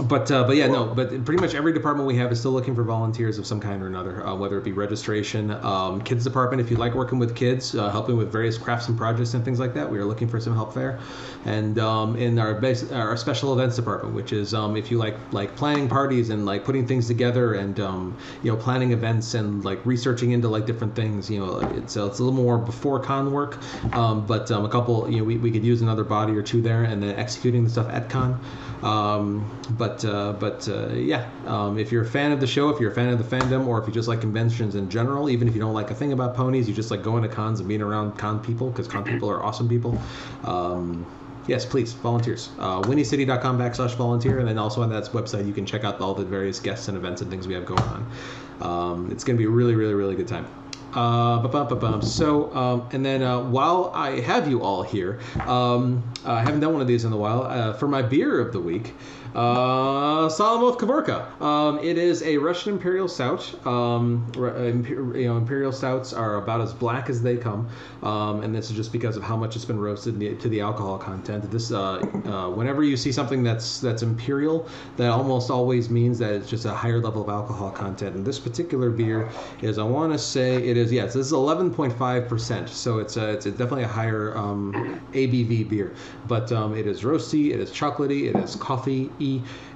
but 0.03 0.29
uh, 0.31 0.43
but 0.43 0.55
yeah 0.55 0.67
no 0.67 0.85
but 0.85 1.09
pretty 1.25 1.41
much 1.41 1.55
every 1.55 1.73
department 1.73 2.07
we 2.07 2.15
have 2.15 2.31
is 2.31 2.39
still 2.39 2.51
looking 2.51 2.75
for 2.75 2.83
volunteers 2.83 3.37
of 3.37 3.45
some 3.47 3.59
kind 3.59 3.81
or 3.81 3.87
another 3.87 4.25
uh, 4.25 4.35
whether 4.35 4.57
it 4.57 4.63
be 4.63 4.71
registration 4.71 5.51
um, 5.51 6.01
kids 6.01 6.23
department. 6.23 6.61
If 6.61 6.69
you 6.69 6.77
like 6.77 6.93
working 6.93 7.19
with 7.19 7.35
kids 7.35 7.75
uh, 7.75 7.89
helping 7.89 8.17
with 8.17 8.31
various 8.31 8.57
crafts 8.57 8.87
and 8.87 8.97
projects 8.97 9.33
and 9.33 9.43
things 9.43 9.59
like 9.59 9.73
that 9.73 9.89
we 9.89 9.97
are 9.97 10.05
looking 10.05 10.27
for 10.27 10.39
some 10.39 10.53
help 10.53 10.73
there. 10.73 10.99
And 11.45 11.79
um, 11.79 12.15
in 12.17 12.37
our 12.39 12.53
base, 12.55 12.91
our 12.91 13.17
special 13.17 13.53
events 13.53 13.75
department 13.75 14.13
which 14.13 14.33
is 14.33 14.53
um, 14.53 14.75
if 14.75 14.91
you 14.91 14.97
like 14.97 15.15
like 15.31 15.55
planning 15.55 15.87
parties 15.87 16.29
and 16.29 16.45
like 16.45 16.63
putting 16.63 16.85
things 16.85 17.07
together 17.07 17.55
and 17.55 17.79
um, 17.79 18.17
you 18.43 18.51
know 18.51 18.57
planning 18.57 18.91
events 18.91 19.33
and 19.33 19.63
like 19.63 19.83
researching 19.85 20.31
into 20.31 20.47
like 20.47 20.65
different 20.65 20.95
things 20.95 21.29
you 21.29 21.39
know 21.39 21.59
it's, 21.59 21.97
uh, 21.97 22.05
it's 22.05 22.19
a 22.19 22.23
little 22.23 22.37
more 22.37 22.57
before 22.57 22.99
con 22.99 23.31
work. 23.31 23.57
Um, 23.93 24.25
but 24.25 24.51
um, 24.51 24.65
a 24.65 24.69
couple 24.69 25.09
you 25.09 25.19
know 25.19 25.23
we, 25.23 25.37
we 25.37 25.51
could 25.51 25.63
use 25.63 25.81
another 25.81 26.03
body 26.03 26.35
or 26.35 26.41
two 26.41 26.61
there 26.61 26.83
and 26.83 27.01
then 27.01 27.15
executing 27.15 27.63
the 27.63 27.69
stuff 27.69 27.89
at 27.89 28.09
con. 28.09 28.39
Um, 28.83 29.49
but 29.87 30.05
uh, 30.05 30.33
but 30.33 30.67
uh, 30.67 30.89
yeah, 30.93 31.29
um, 31.45 31.79
if 31.79 31.91
you're 31.91 32.03
a 32.03 32.09
fan 32.09 32.31
of 32.31 32.39
the 32.39 32.47
show, 32.47 32.69
if 32.69 32.79
you're 32.79 32.91
a 32.91 32.95
fan 32.95 33.09
of 33.09 33.17
the 33.17 33.37
fandom, 33.37 33.67
or 33.67 33.79
if 33.79 33.87
you 33.87 33.93
just 33.93 34.07
like 34.07 34.21
conventions 34.21 34.75
in 34.75 34.89
general, 34.89 35.29
even 35.29 35.47
if 35.47 35.55
you 35.55 35.61
don't 35.61 35.73
like 35.73 35.91
a 35.91 35.95
thing 35.95 36.11
about 36.11 36.35
ponies, 36.35 36.67
you 36.67 36.75
just 36.75 36.91
like 36.91 37.01
going 37.01 37.23
to 37.23 37.29
cons 37.29 37.59
and 37.59 37.69
being 37.69 37.81
around 37.81 38.17
con 38.17 38.43
people 38.43 38.69
because 38.69 38.87
con 38.87 39.03
people 39.03 39.29
are 39.29 39.43
awesome 39.43 39.69
people. 39.69 39.99
Um, 40.43 41.05
yes, 41.47 41.65
please 41.65 41.93
volunteers. 41.93 42.49
Uh, 42.59 42.81
WindyCity.com 42.81 43.57
backslash 43.57 43.95
volunteer, 43.95 44.39
and 44.39 44.47
then 44.47 44.57
also 44.57 44.81
on 44.81 44.89
that 44.89 45.05
website 45.05 45.47
you 45.47 45.53
can 45.53 45.65
check 45.65 45.83
out 45.83 46.01
all 46.01 46.13
the 46.13 46.25
various 46.25 46.59
guests 46.59 46.89
and 46.89 46.97
events 46.97 47.21
and 47.21 47.31
things 47.31 47.47
we 47.47 47.53
have 47.53 47.65
going 47.65 47.81
on. 47.81 48.11
Um, 48.59 49.11
it's 49.11 49.23
going 49.23 49.37
to 49.37 49.41
be 49.41 49.45
a 49.45 49.49
really 49.49 49.75
really 49.75 49.93
really 49.93 50.15
good 50.15 50.27
time. 50.27 50.47
Uh. 50.93 52.01
So, 52.01 52.55
um, 52.55 52.89
and 52.91 53.05
then 53.05 53.21
uh, 53.21 53.41
while 53.41 53.91
I 53.93 54.19
have 54.21 54.49
you 54.49 54.63
all 54.63 54.81
here, 54.83 55.19
um, 55.41 56.01
I 56.25 56.39
haven't 56.39 56.61
done 56.61 56.73
one 56.73 56.81
of 56.81 56.87
these 56.87 57.05
in 57.05 57.13
a 57.13 57.17
while. 57.17 57.43
Uh, 57.43 57.73
for 57.73 57.87
my 57.87 58.01
beer 58.01 58.39
of 58.39 58.51
the 58.51 58.59
week, 58.59 58.93
uh, 59.37 60.27
Solemn 60.29 60.63
Oath 60.63 60.79
Kavorka. 60.79 61.39
Um, 61.39 61.77
it 61.79 61.99
is 61.99 62.23
a 62.23 62.37
Russian 62.37 62.73
Imperial 62.73 63.07
Stout. 63.07 63.67
Um, 63.67 64.31
you 64.35 65.27
know, 65.27 65.37
Imperial 65.37 65.71
Stouts 65.71 66.11
are 66.11 66.37
about 66.37 66.59
as 66.59 66.73
black 66.73 67.07
as 67.07 67.21
they 67.21 67.37
come, 67.37 67.69
um, 68.01 68.41
and 68.41 68.53
this 68.53 68.71
is 68.71 68.75
just 68.75 68.91
because 68.91 69.15
of 69.15 69.21
how 69.21 69.37
much 69.37 69.55
it's 69.55 69.63
been 69.63 69.79
roasted 69.79 70.39
to 70.39 70.49
the 70.49 70.59
alcohol 70.59 70.97
content. 70.97 71.49
This, 71.51 71.71
uh, 71.71 71.99
uh, 72.25 72.49
whenever 72.49 72.83
you 72.83 72.97
see 72.97 73.11
something 73.11 73.43
that's 73.43 73.79
that's 73.79 74.01
Imperial, 74.01 74.67
that 74.97 75.11
almost 75.11 75.51
always 75.51 75.87
means 75.87 76.17
that 76.17 76.33
it's 76.33 76.49
just 76.49 76.65
a 76.65 76.73
higher 76.73 76.99
level 76.99 77.21
of 77.21 77.29
alcohol 77.29 77.69
content. 77.69 78.15
And 78.15 78.25
this 78.25 78.39
particular 78.39 78.89
beer 78.89 79.29
is, 79.61 79.77
I 79.77 79.83
want 79.83 80.13
to 80.13 80.19
say, 80.19 80.55
it 80.55 80.77
is 80.77 80.91
yes, 80.91 81.13
this 81.13 81.27
is 81.27 81.33
11.5 81.33 82.27
percent. 82.27 82.69
So 82.69 82.97
it's 82.97 83.17
a, 83.17 83.33
it's 83.33 83.45
a 83.45 83.51
definitely 83.51 83.83
a 83.83 83.87
higher 83.87 84.35
um, 84.35 84.99
ABV 85.13 85.69
beer, 85.69 85.93
but 86.27 86.51
um, 86.51 86.75
it 86.75 86.87
is 86.87 87.03
roasty, 87.03 87.51
it 87.53 87.59
is 87.59 87.69
chocolatey, 87.69 88.33
it 88.33 88.35
is 88.37 88.55
coffee 88.55 89.11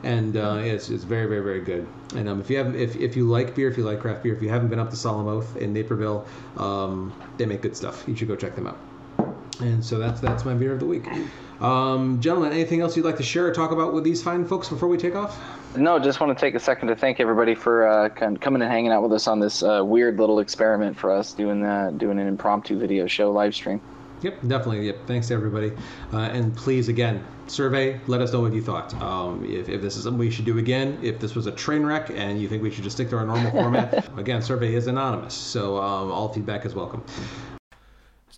and 0.04 0.38
uh, 0.38 0.60
it's, 0.62 0.90
it's 0.90 1.04
very 1.04 1.28
very 1.28 1.42
very 1.42 1.62
good. 1.62 1.88
And 2.16 2.28
um, 2.28 2.42
if 2.42 2.50
you 2.50 2.58
haven't, 2.58 2.76
if, 2.76 2.96
if 2.96 3.16
you 3.16 3.28
like 3.28 3.56
beer, 3.56 3.70
if 3.70 3.78
you 3.78 3.84
like 3.84 4.00
craft 4.00 4.24
beer, 4.24 4.36
if 4.36 4.42
you 4.42 4.50
haven't 4.50 4.70
been 4.70 4.80
up 4.80 4.90
to 4.90 4.96
Solemn 4.96 5.28
Oath 5.28 5.56
in 5.58 5.74
Naperville, 5.74 6.26
um, 6.58 7.14
they 7.38 7.46
make 7.46 7.62
good 7.62 7.76
stuff. 7.76 8.04
You 8.08 8.16
should 8.16 8.28
go 8.28 8.36
check 8.36 8.56
them 8.56 8.68
out. 8.68 8.80
And 9.60 9.84
so 9.84 10.00
that's 10.00 10.20
that's 10.20 10.44
my 10.46 10.54
beer 10.54 10.74
of 10.74 10.80
the 10.80 10.86
week. 10.86 11.06
Um, 11.62 12.20
gentlemen, 12.20 12.52
anything 12.54 12.82
else 12.82 12.98
you'd 12.98 13.06
like 13.06 13.18
to 13.18 13.24
share 13.24 13.46
or 13.46 13.54
talk 13.54 13.72
about 13.72 13.94
with 13.94 14.04
these 14.04 14.22
fine 14.24 14.46
folks 14.46 14.68
before 14.68 14.90
we 14.90 14.98
take 14.98 15.16
off? 15.16 15.40
No, 15.78 16.00
just 16.00 16.20
want 16.20 16.36
to 16.36 16.42
take 16.42 16.56
a 16.56 16.60
second 16.60 16.88
to 16.88 16.96
thank 16.96 17.20
everybody 17.20 17.54
for 17.54 17.88
uh, 17.88 18.10
coming 18.10 18.62
and 18.62 18.72
hanging 18.72 18.92
out 18.92 19.04
with 19.04 19.14
us 19.14 19.28
on 19.28 19.40
this 19.40 19.62
uh, 19.62 19.82
weird 19.86 20.18
little 20.18 20.40
experiment 20.40 20.98
for 20.98 21.12
us 21.12 21.34
doing 21.34 21.64
uh, 21.64 21.92
doing 21.92 22.20
an 22.20 22.28
impromptu 22.28 22.80
video 22.80 23.06
show 23.06 23.32
live 23.32 23.54
stream. 23.54 23.80
Yep, 24.22 24.42
definitely. 24.48 24.86
Yep. 24.86 25.08
Thanks 25.08 25.28
to 25.30 25.34
everybody. 25.34 25.72
Uh, 26.14 26.20
and 26.20 26.56
please, 26.56 26.90
again, 26.90 27.24
survey. 27.48 28.00
Let 28.08 28.22
us 28.22 28.32
know 28.32 28.42
what 28.42 28.54
you 28.54 28.62
thought. 28.62 28.94
Um, 29.02 29.44
if, 29.46 29.68
if 29.68 29.82
this 29.82 29.98
is 29.98 30.04
something 30.04 30.20
we 30.20 30.30
should 30.30 30.46
do 30.46 30.58
again, 30.58 31.00
if 31.02 31.20
this 31.20 31.36
was 31.36 31.48
a 31.48 31.52
train 31.52 31.84
wreck 31.84 32.12
and 32.12 32.40
you 32.40 32.48
think 32.48 32.62
we 32.62 32.72
should 32.72 32.84
just 32.84 32.96
stick 32.98 33.10
to 33.10 33.18
our 33.18 33.26
normal 33.26 33.52
format, 33.52 34.10
again, 34.18 34.42
survey 34.42 34.76
is 34.76 34.88
anonymous. 34.88 35.34
So 35.34 35.78
um, 35.78 36.12
all 36.12 36.32
feedback 36.32 36.66
is 36.66 36.76
welcome. 36.76 37.04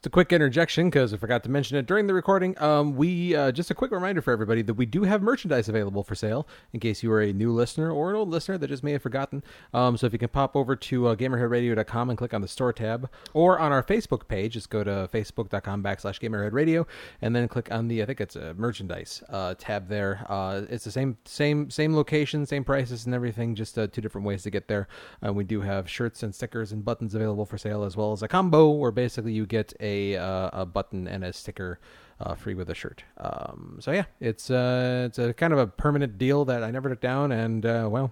Just 0.04 0.08
a 0.08 0.10
quick 0.10 0.34
interjection 0.34 0.88
because 0.90 1.14
I 1.14 1.18
forgot 1.18 1.44
to 1.44 1.50
mention 1.50 1.78
it 1.78 1.86
during 1.86 2.08
the 2.08 2.14
recording. 2.14 2.62
Um, 2.62 2.98
we 2.98 3.38
uh, 3.38 3.54
just 3.54 3.72
a 3.72 3.74
quick 3.74 3.90
reminder 3.90 4.22
for 4.22 4.34
everybody 4.34 4.62
that 4.62 4.74
we 4.74 4.86
do 4.86 5.04
have 5.04 5.22
merchandise 5.22 5.70
available 5.70 6.04
for 6.04 6.14
sale 6.14 6.46
in 6.74 6.82
case 6.82 7.04
you 7.04 7.12
are 7.14 7.22
a 7.22 7.32
new 7.32 7.54
listener 7.54 7.90
or 7.90 8.10
an 8.10 8.18
old 8.18 8.28
listener 8.28 8.58
that 8.58 8.68
just 8.68 8.84
may 8.84 8.92
have 8.92 9.02
forgotten. 9.02 9.46
Um, 9.74 9.96
so 9.96 10.06
if 10.06 10.12
you 10.12 10.20
can 10.20 10.28
pop 10.28 10.58
over 10.58 10.76
to 10.76 11.08
uh, 11.08 11.16
GamerheadRadio.com 11.16 12.10
and 12.10 12.18
click 12.18 12.34
on 12.34 12.42
the 12.42 12.50
store 12.50 12.74
tab, 12.74 13.10
or 13.34 13.58
on 13.60 13.72
our 13.72 13.82
Facebook 13.82 14.28
page, 14.28 14.56
just 14.56 14.70
go 14.70 14.84
to 14.84 15.08
facebook.com 15.14 15.82
backslash 15.82 16.20
GamerheadRadio 16.20 16.86
and 17.22 17.34
then 17.34 17.48
click 17.48 17.72
on 17.72 17.88
the 17.88 18.04
I 18.04 18.06
think 18.06 18.20
it's 18.20 18.36
a 18.36 18.54
merchandise 18.56 19.24
uh, 19.30 19.56
tab 19.58 19.88
there. 19.88 20.26
Uh, 20.28 20.64
it's 20.70 20.84
the 20.84 20.92
same 20.92 21.18
same 21.24 21.70
same 21.70 21.96
location, 21.96 22.46
same 22.46 22.66
prices 22.66 23.06
and 23.06 23.16
everything. 23.16 23.56
Just 23.56 23.80
uh, 23.80 23.88
two 23.88 24.02
different 24.02 24.28
ways 24.28 24.44
to 24.44 24.50
get 24.50 24.68
there. 24.68 24.90
Uh, 25.26 25.32
we 25.32 25.46
do 25.46 25.62
have 25.62 25.90
shirts 25.90 26.24
and 26.24 26.36
stickers 26.36 26.74
and 26.74 26.84
buttons 26.84 27.16
available 27.16 27.46
for 27.46 27.58
sale 27.58 27.86
as 27.86 27.96
well 27.96 28.12
as 28.12 28.22
a 28.22 28.28
combo 28.28 28.70
where 28.70 28.92
basically 28.92 29.32
you 29.32 29.46
get 29.46 29.74
a 29.80 29.93
uh, 30.18 30.50
a 30.54 30.66
button 30.66 31.08
and 31.08 31.24
a 31.24 31.34
sticker 31.34 31.80
uh, 32.20 32.36
free 32.36 32.54
with 32.54 32.70
a 32.70 32.76
shirt. 32.76 33.04
Um, 33.18 33.78
so 33.80 33.92
yeah, 33.92 34.06
it's 34.20 34.50
uh, 34.50 35.06
it's 35.08 35.20
a 35.20 35.34
kind 35.34 35.54
of 35.54 35.60
a 35.60 35.68
permanent 35.68 36.18
deal 36.18 36.46
that 36.46 36.64
I 36.64 36.72
never 36.72 36.90
took 36.90 37.02
down, 37.02 37.32
and 37.32 37.66
uh, 37.66 37.88
well, 37.92 38.12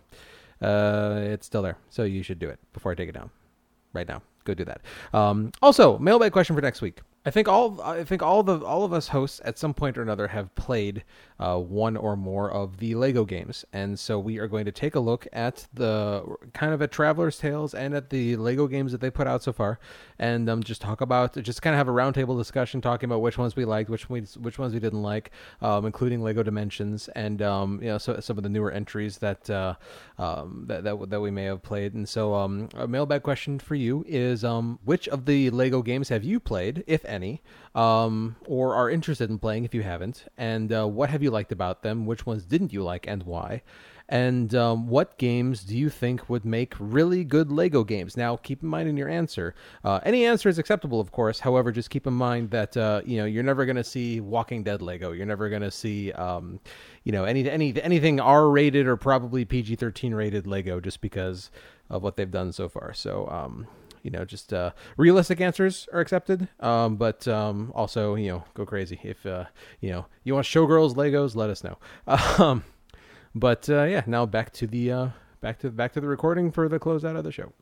uh, 0.62 1.20
it's 1.24 1.45
still 1.45 1.62
there. 1.62 1.78
So 1.90 2.03
you 2.03 2.24
should 2.24 2.40
do 2.40 2.49
it 2.49 2.60
before 2.74 2.91
I 2.91 2.95
take 2.95 3.10
it 3.10 3.16
down. 3.16 3.30
Right 3.94 4.08
now, 4.08 4.22
go 4.45 4.53
do 4.53 4.66
that. 4.66 4.82
Um, 5.14 5.52
also, 5.62 5.98
mailbag 5.98 6.32
question 6.32 6.56
for 6.56 6.62
next 6.62 6.82
week. 6.82 7.02
I 7.23 7.30
think 7.30 7.48
all 7.48 7.80
I 7.81 8.03
think 8.03 8.23
all 8.23 8.41
the 8.41 8.65
all 8.65 8.84
of 8.84 8.93
us 8.93 9.10
hosts 9.10 9.41
at 9.45 9.60
some 9.60 9.76
point 9.76 9.95
or 9.95 10.02
another 10.02 10.30
have 10.30 10.56
played 10.56 11.03
uh, 11.39 11.57
one 11.57 11.95
or 11.95 12.15
more 12.15 12.49
of 12.49 12.77
the 12.77 12.95
Lego 12.95 13.26
games, 13.26 13.64
and 13.72 13.99
so 13.99 14.18
we 14.18 14.39
are 14.39 14.48
going 14.48 14.65
to 14.65 14.72
take 14.72 14.95
a 14.95 14.99
look 14.99 15.27
at 15.31 15.68
the 15.72 16.23
kind 16.53 16.73
of 16.73 16.81
at 16.81 16.91
Traveller's 16.91 17.38
Tales 17.38 17.76
and 17.76 17.93
at 17.93 18.10
the 18.10 18.35
Lego 18.38 18.65
games 18.65 18.91
that 18.91 19.02
they 19.02 19.11
put 19.11 19.27
out 19.27 19.43
so 19.43 19.53
far, 19.53 19.80
and 20.18 20.49
um, 20.49 20.64
just 20.64 20.81
talk 20.81 20.99
about 20.99 21.35
just 21.43 21.61
kind 21.61 21.76
of 21.76 21.77
have 21.77 21.88
a 21.88 21.91
roundtable 21.91 22.35
discussion 22.35 22.81
talking 22.81 23.07
about 23.07 23.22
which 23.22 23.38
ones 23.38 23.56
we 23.56 23.65
liked, 23.65 23.91
which 23.91 24.10
ones 24.10 24.35
which 24.39 24.57
ones 24.57 24.73
we 24.73 24.80
didn't 24.80 25.03
like, 25.03 25.30
um, 25.61 25.85
including 25.85 26.23
Lego 26.23 26.41
Dimensions 26.41 27.07
and 27.10 27.43
um, 27.43 27.80
you 27.84 27.89
know 27.89 27.99
so, 27.99 28.19
some 28.19 28.38
of 28.38 28.43
the 28.43 28.49
newer 28.49 28.72
entries 28.72 29.19
that 29.19 29.48
uh, 29.48 29.76
um, 30.18 30.64
that, 30.65 30.84
that 30.84 31.11
that 31.11 31.22
we 31.22 31.30
may 31.30 31.43
have 31.43 31.61
played. 31.61 31.93
And 31.93 32.10
so 32.10 32.34
um, 32.34 32.69
a 32.73 32.88
mailbag 32.88 33.22
question 33.22 33.60
for 33.60 33.76
you 33.76 34.03
is 34.07 34.43
um, 34.43 34.80
which 34.85 35.07
of 35.07 35.26
the 35.26 35.52
Lego 35.52 35.84
games 35.84 36.10
have 36.10 36.23
you 36.23 36.39
played, 36.39 36.84
if 36.88 37.06
any, 37.12 37.42
um, 37.76 38.36
or 38.46 38.74
are 38.74 38.90
interested 38.90 39.30
in 39.30 39.38
playing 39.38 39.66
if 39.66 39.76
you 39.76 39.84
haven't, 39.84 40.26
and 40.38 40.72
uh, 40.74 40.88
what 40.88 41.10
have 41.10 41.22
you 41.22 41.30
liked 41.30 41.52
about 41.52 41.84
them? 41.84 42.06
Which 42.06 42.26
ones 42.26 42.46
didn't 42.46 42.74
you 42.74 42.84
like, 42.84 43.06
and 43.08 43.24
why? 43.24 43.62
And 44.12 44.54
um, 44.56 44.90
what 44.90 45.18
games 45.18 45.64
do 45.64 45.78
you 45.78 45.90
think 45.90 46.30
would 46.30 46.44
make 46.44 46.74
really 46.80 47.24
good 47.24 47.50
Lego 47.50 47.86
games? 47.86 48.18
Now, 48.18 48.36
keep 48.36 48.62
in 48.62 48.68
mind 48.68 48.90
in 48.90 48.98
your 48.98 49.08
answer, 49.08 49.56
uh, 49.86 50.02
any 50.04 50.26
answer 50.26 50.50
is 50.50 50.60
acceptable, 50.60 51.00
of 51.00 51.14
course. 51.14 51.40
However, 51.40 51.72
just 51.72 51.90
keep 51.90 52.06
in 52.06 52.14
mind 52.14 52.52
that 52.52 52.76
uh, 52.76 53.02
you 53.06 53.18
know 53.18 53.26
you're 53.26 53.42
never 53.42 53.66
going 53.66 53.78
to 53.78 53.86
see 53.86 54.20
Walking 54.20 54.64
Dead 54.64 54.82
Lego. 54.82 55.14
You're 55.14 55.26
never 55.26 55.48
going 55.48 55.62
to 55.62 55.72
see, 55.72 56.12
um, 56.12 56.60
you 57.06 57.14
know, 57.14 57.24
any 57.24 57.50
any 57.50 57.82
anything 57.82 58.20
R-rated 58.20 58.86
or 58.86 58.98
probably 58.98 59.46
PG-13 59.46 60.14
rated 60.14 60.46
Lego, 60.46 60.82
just 60.82 61.00
because 61.00 61.50
of 61.90 62.04
what 62.04 62.18
they've 62.18 62.30
done 62.30 62.52
so 62.52 62.68
far. 62.68 62.94
So, 62.94 63.30
um, 63.30 63.66
you 64.03 64.11
know, 64.11 64.26
just 64.26 64.53
uh, 64.53 64.72
realistic 64.98 65.41
answers 65.41 65.88
are 65.94 65.99
accepted, 65.99 66.48
um, 66.60 66.95
but 66.95 67.28
um, 67.28 67.72
also 67.76 68.15
you 68.15 68.30
know 68.30 68.44
go 68.53 68.65
crazy 68.65 68.99
if 69.03 69.26
uh, 69.26 69.45
you 69.80 69.90
know 69.90 70.06
you 70.23 70.34
want 70.34 70.45
showgirls 70.45 70.95
Legos. 70.95 71.36
Let 71.36 71.49
us 71.49 71.64
know. 71.64 71.78
Um, 72.41 72.64
but 73.34 73.69
uh, 73.69 73.84
yeah, 73.84 74.03
now 74.07 74.26
back 74.26 74.52
to 74.53 74.68
the 74.68 74.91
uh, 74.91 75.07
back 75.41 75.60
to 75.60 75.69
back 75.69 75.94
to 75.94 76.02
the 76.02 76.07
recording 76.07 76.52
for 76.52 76.68
the 76.68 76.80
closeout 76.80 77.15
of 77.15 77.23
the 77.23 77.32
show. 77.32 77.53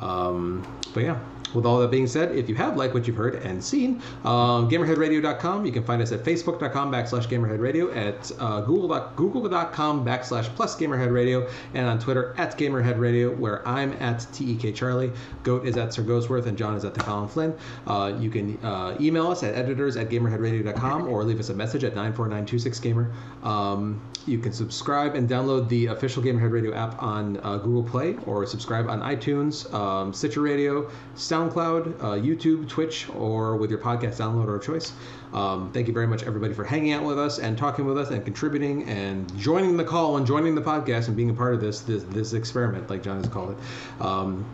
Um, 0.00 0.66
but 0.94 1.02
yeah, 1.02 1.18
with 1.54 1.64
all 1.64 1.78
that 1.78 1.90
being 1.90 2.06
said, 2.06 2.34
if 2.36 2.48
you 2.48 2.54
have 2.54 2.76
liked 2.76 2.94
what 2.94 3.06
you've 3.06 3.16
heard 3.16 3.36
and 3.36 3.62
seen, 3.62 4.02
um, 4.24 4.68
gamerheadradio.com, 4.70 5.64
you 5.64 5.72
can 5.72 5.82
find 5.82 6.02
us 6.02 6.12
at 6.12 6.24
facebook.com 6.24 6.92
backslash 6.92 7.26
gamerheadradio, 7.26 7.94
at 7.96 8.30
uh, 8.38 8.60
google, 8.62 8.88
google.com 9.16 10.04
backslash 10.04 10.44
plus 10.54 10.76
gamerheadradio, 10.76 11.50
and 11.74 11.86
on 11.86 11.98
Twitter 11.98 12.34
at 12.38 12.56
gamerheadradio, 12.58 13.36
where 13.36 13.66
I'm 13.66 13.92
at 13.94 14.26
TEK 14.32 14.74
Charlie, 14.74 15.12
Goat 15.42 15.66
is 15.66 15.76
at 15.76 15.92
Sir 15.94 16.02
Goatsworth, 16.02 16.46
and 16.46 16.56
John 16.56 16.74
is 16.74 16.84
at 16.84 16.94
the 16.94 17.00
Colin 17.00 17.28
Flynn. 17.28 17.54
Uh, 17.86 18.14
you 18.18 18.30
can 18.30 18.58
uh, 18.62 18.96
email 19.00 19.30
us 19.30 19.42
at 19.42 19.54
editors 19.54 19.96
at 19.96 20.08
gamerheadradio.com 20.08 21.08
or 21.08 21.24
leave 21.24 21.40
us 21.40 21.48
a 21.48 21.54
message 21.54 21.84
at 21.84 21.94
94926gamer. 21.94 23.12
Um, 23.42 24.00
you 24.26 24.38
can 24.38 24.52
subscribe 24.52 25.14
and 25.14 25.28
download 25.28 25.68
the 25.68 25.86
official 25.86 26.22
Gamerhead 26.22 26.52
Radio 26.52 26.74
app 26.74 27.02
on 27.02 27.38
uh, 27.42 27.56
Google 27.56 27.82
Play 27.82 28.16
or 28.26 28.46
subscribe 28.46 28.88
on 28.88 29.00
iTunes, 29.00 29.72
um, 29.88 30.12
Stitcher 30.12 30.40
Radio, 30.40 30.90
SoundCloud, 31.16 32.00
uh, 32.00 32.04
YouTube, 32.14 32.68
Twitch, 32.68 33.08
or 33.10 33.56
with 33.56 33.70
your 33.70 33.80
podcast 33.80 34.16
downloader 34.18 34.56
of 34.56 34.62
choice. 34.62 34.92
Um, 35.32 35.70
thank 35.72 35.88
you 35.88 35.92
very 35.94 36.06
much, 36.06 36.22
everybody, 36.22 36.54
for 36.54 36.64
hanging 36.64 36.92
out 36.92 37.04
with 37.04 37.18
us 37.18 37.38
and 37.38 37.56
talking 37.56 37.84
with 37.86 37.98
us 37.98 38.10
and 38.10 38.24
contributing 38.24 38.88
and 38.88 39.36
joining 39.38 39.76
the 39.76 39.84
call 39.84 40.16
and 40.16 40.26
joining 40.26 40.54
the 40.54 40.62
podcast 40.62 41.08
and 41.08 41.16
being 41.16 41.30
a 41.30 41.34
part 41.34 41.54
of 41.54 41.60
this 41.60 41.80
this, 41.80 42.02
this 42.04 42.32
experiment, 42.32 42.88
like 42.90 43.02
John 43.02 43.18
has 43.18 43.28
called 43.28 43.50
it. 43.50 44.02
Um, 44.02 44.44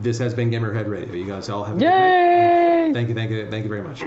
this 0.00 0.18
has 0.18 0.34
been 0.34 0.50
Gamerhead 0.50 0.88
Radio. 0.88 1.14
You 1.14 1.26
guys 1.26 1.48
all 1.48 1.64
have 1.64 1.76
a 1.76 1.78
good 1.78 1.86
night. 1.86 2.92
Thank 2.92 3.08
you, 3.08 3.14
thank 3.14 3.30
you, 3.30 3.50
thank 3.50 3.64
you 3.64 3.70
very 3.70 3.82
much. 3.82 4.02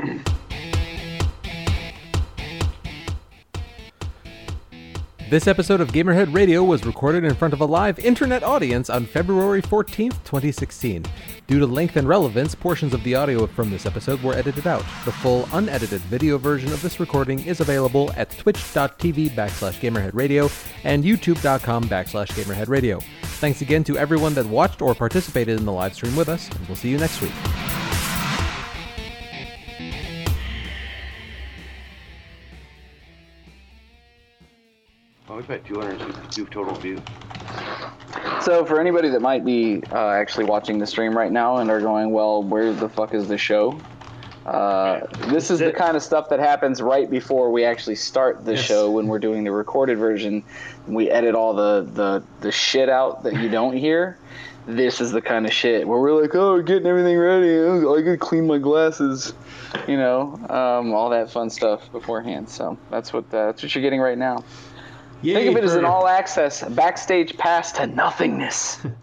This 5.30 5.46
episode 5.46 5.80
of 5.80 5.90
Gamerhead 5.90 6.34
Radio 6.34 6.64
was 6.64 6.88
recorded 6.88 7.24
in 7.24 7.36
front 7.36 7.54
of 7.54 7.62
a 7.62 7.66
live 7.66 8.00
internet 8.00 8.42
audience 8.42 8.90
on 8.90 9.06
February 9.06 9.62
14th, 9.62 10.24
2016. 10.24 11.06
Due 11.46 11.60
to 11.60 11.68
length 11.68 11.98
and 11.98 12.08
relevance, 12.08 12.56
portions 12.56 12.96
of 12.96 13.04
the 13.04 13.14
audio 13.14 13.46
from 13.46 13.70
this 13.70 13.86
episode 13.86 14.20
were 14.24 14.34
edited 14.34 14.66
out. 14.66 14.84
The 15.06 15.12
full, 15.12 15.48
unedited 15.54 16.02
video 16.02 16.40
version 16.40 16.74
of 16.74 16.82
this 16.82 17.00
recording 17.00 17.46
is 17.46 17.60
available 17.60 18.12
at 18.16 18.36
twitch.tv 18.40 19.30
backslash 19.30 19.80
gamerheadradio 19.80 20.52
and 20.84 21.04
youtube.com 21.04 21.84
backslash 21.84 22.30
gamerheadradio. 22.30 23.04
Thanks 23.38 23.62
again 23.62 23.84
to 23.84 24.00
everyone 24.00 24.34
that 24.34 24.48
watched 24.48 24.82
or 24.82 24.96
participated 24.96 25.60
in 25.60 25.66
the 25.66 25.72
live 25.72 25.94
stream 25.94 26.16
with 26.16 26.28
us, 26.28 26.50
and 26.50 26.68
we'll 26.68 26.76
see 26.76 26.90
you 26.90 26.98
next 26.98 27.22
week. 27.22 27.34
Well, 35.30 35.38
we've 35.38 35.46
had 35.48 35.64
262 35.64 36.46
total 36.48 36.74
views. 36.74 37.00
So 38.42 38.66
for 38.66 38.80
anybody 38.82 39.10
that 39.10 39.20
might 39.22 39.46
be 39.46 39.84
uh, 39.92 40.10
actually 40.10 40.46
watching 40.46 40.80
the 40.80 40.88
stream 40.88 41.16
right 41.16 41.32
now 41.32 41.58
and 41.58 41.70
are 41.70 41.80
going, 41.80 42.10
well, 42.10 42.42
where 42.42 42.74
the 42.74 42.90
fuck 42.90 43.14
is 43.14 43.28
the 43.28 43.38
show? 43.38 43.80
Uh, 44.44 45.02
this 45.28 45.52
is 45.52 45.60
the 45.60 45.72
kind 45.72 45.96
of 45.96 46.02
stuff 46.02 46.30
that 46.30 46.40
happens 46.40 46.82
right 46.82 47.08
before 47.12 47.52
we 47.52 47.64
actually 47.64 47.96
start 47.96 48.44
the 48.44 48.56
Yes. 48.56 48.66
show 48.66 48.90
when 48.90 49.06
we're 49.06 49.20
doing 49.20 49.44
the 49.44 49.52
recorded 49.52 50.00
version. 50.00 50.44
We 50.88 51.12
edit 51.12 51.36
all 51.36 51.54
the, 51.54 51.88
the, 51.94 52.24
the 52.42 52.52
shit 52.52 52.90
out 52.90 53.22
that 53.22 53.36
you 53.36 53.50
don't 53.50 53.78
hear. 53.78 54.18
This 54.66 55.00
is 55.00 55.12
the 55.12 55.22
kind 55.22 55.46
of 55.46 55.54
shit 55.54 55.88
where 55.88 56.00
we're 56.00 56.20
like, 56.20 56.34
oh, 56.34 56.60
getting 56.64 56.88
everything 56.88 57.18
ready. 57.18 57.56
Oh, 57.60 57.96
I 57.96 58.02
gotta 58.02 58.18
clean 58.18 58.48
my 58.48 58.58
glasses, 58.58 59.34
you 59.88 59.98
know, 59.98 60.34
um, 60.50 60.94
all 60.94 61.10
that 61.12 61.32
fun 61.32 61.50
stuff 61.52 61.92
beforehand. 61.92 62.50
So 62.50 62.78
that's 62.90 63.14
what 63.14 63.26
uh, 63.34 63.48
that's 63.48 63.62
what 63.64 63.74
you're 63.74 63.82
getting 63.84 64.00
right 64.00 64.18
now. 64.18 64.44
Yay 65.22 65.34
Think 65.34 65.58
of 65.58 65.58
it 65.58 65.64
as 65.66 65.76
an 65.76 65.86
all 65.86 66.08
access 66.08 66.64
backstage 66.64 67.38
pass 67.38 67.72
to 67.74 67.88
nothingness. 67.88 68.80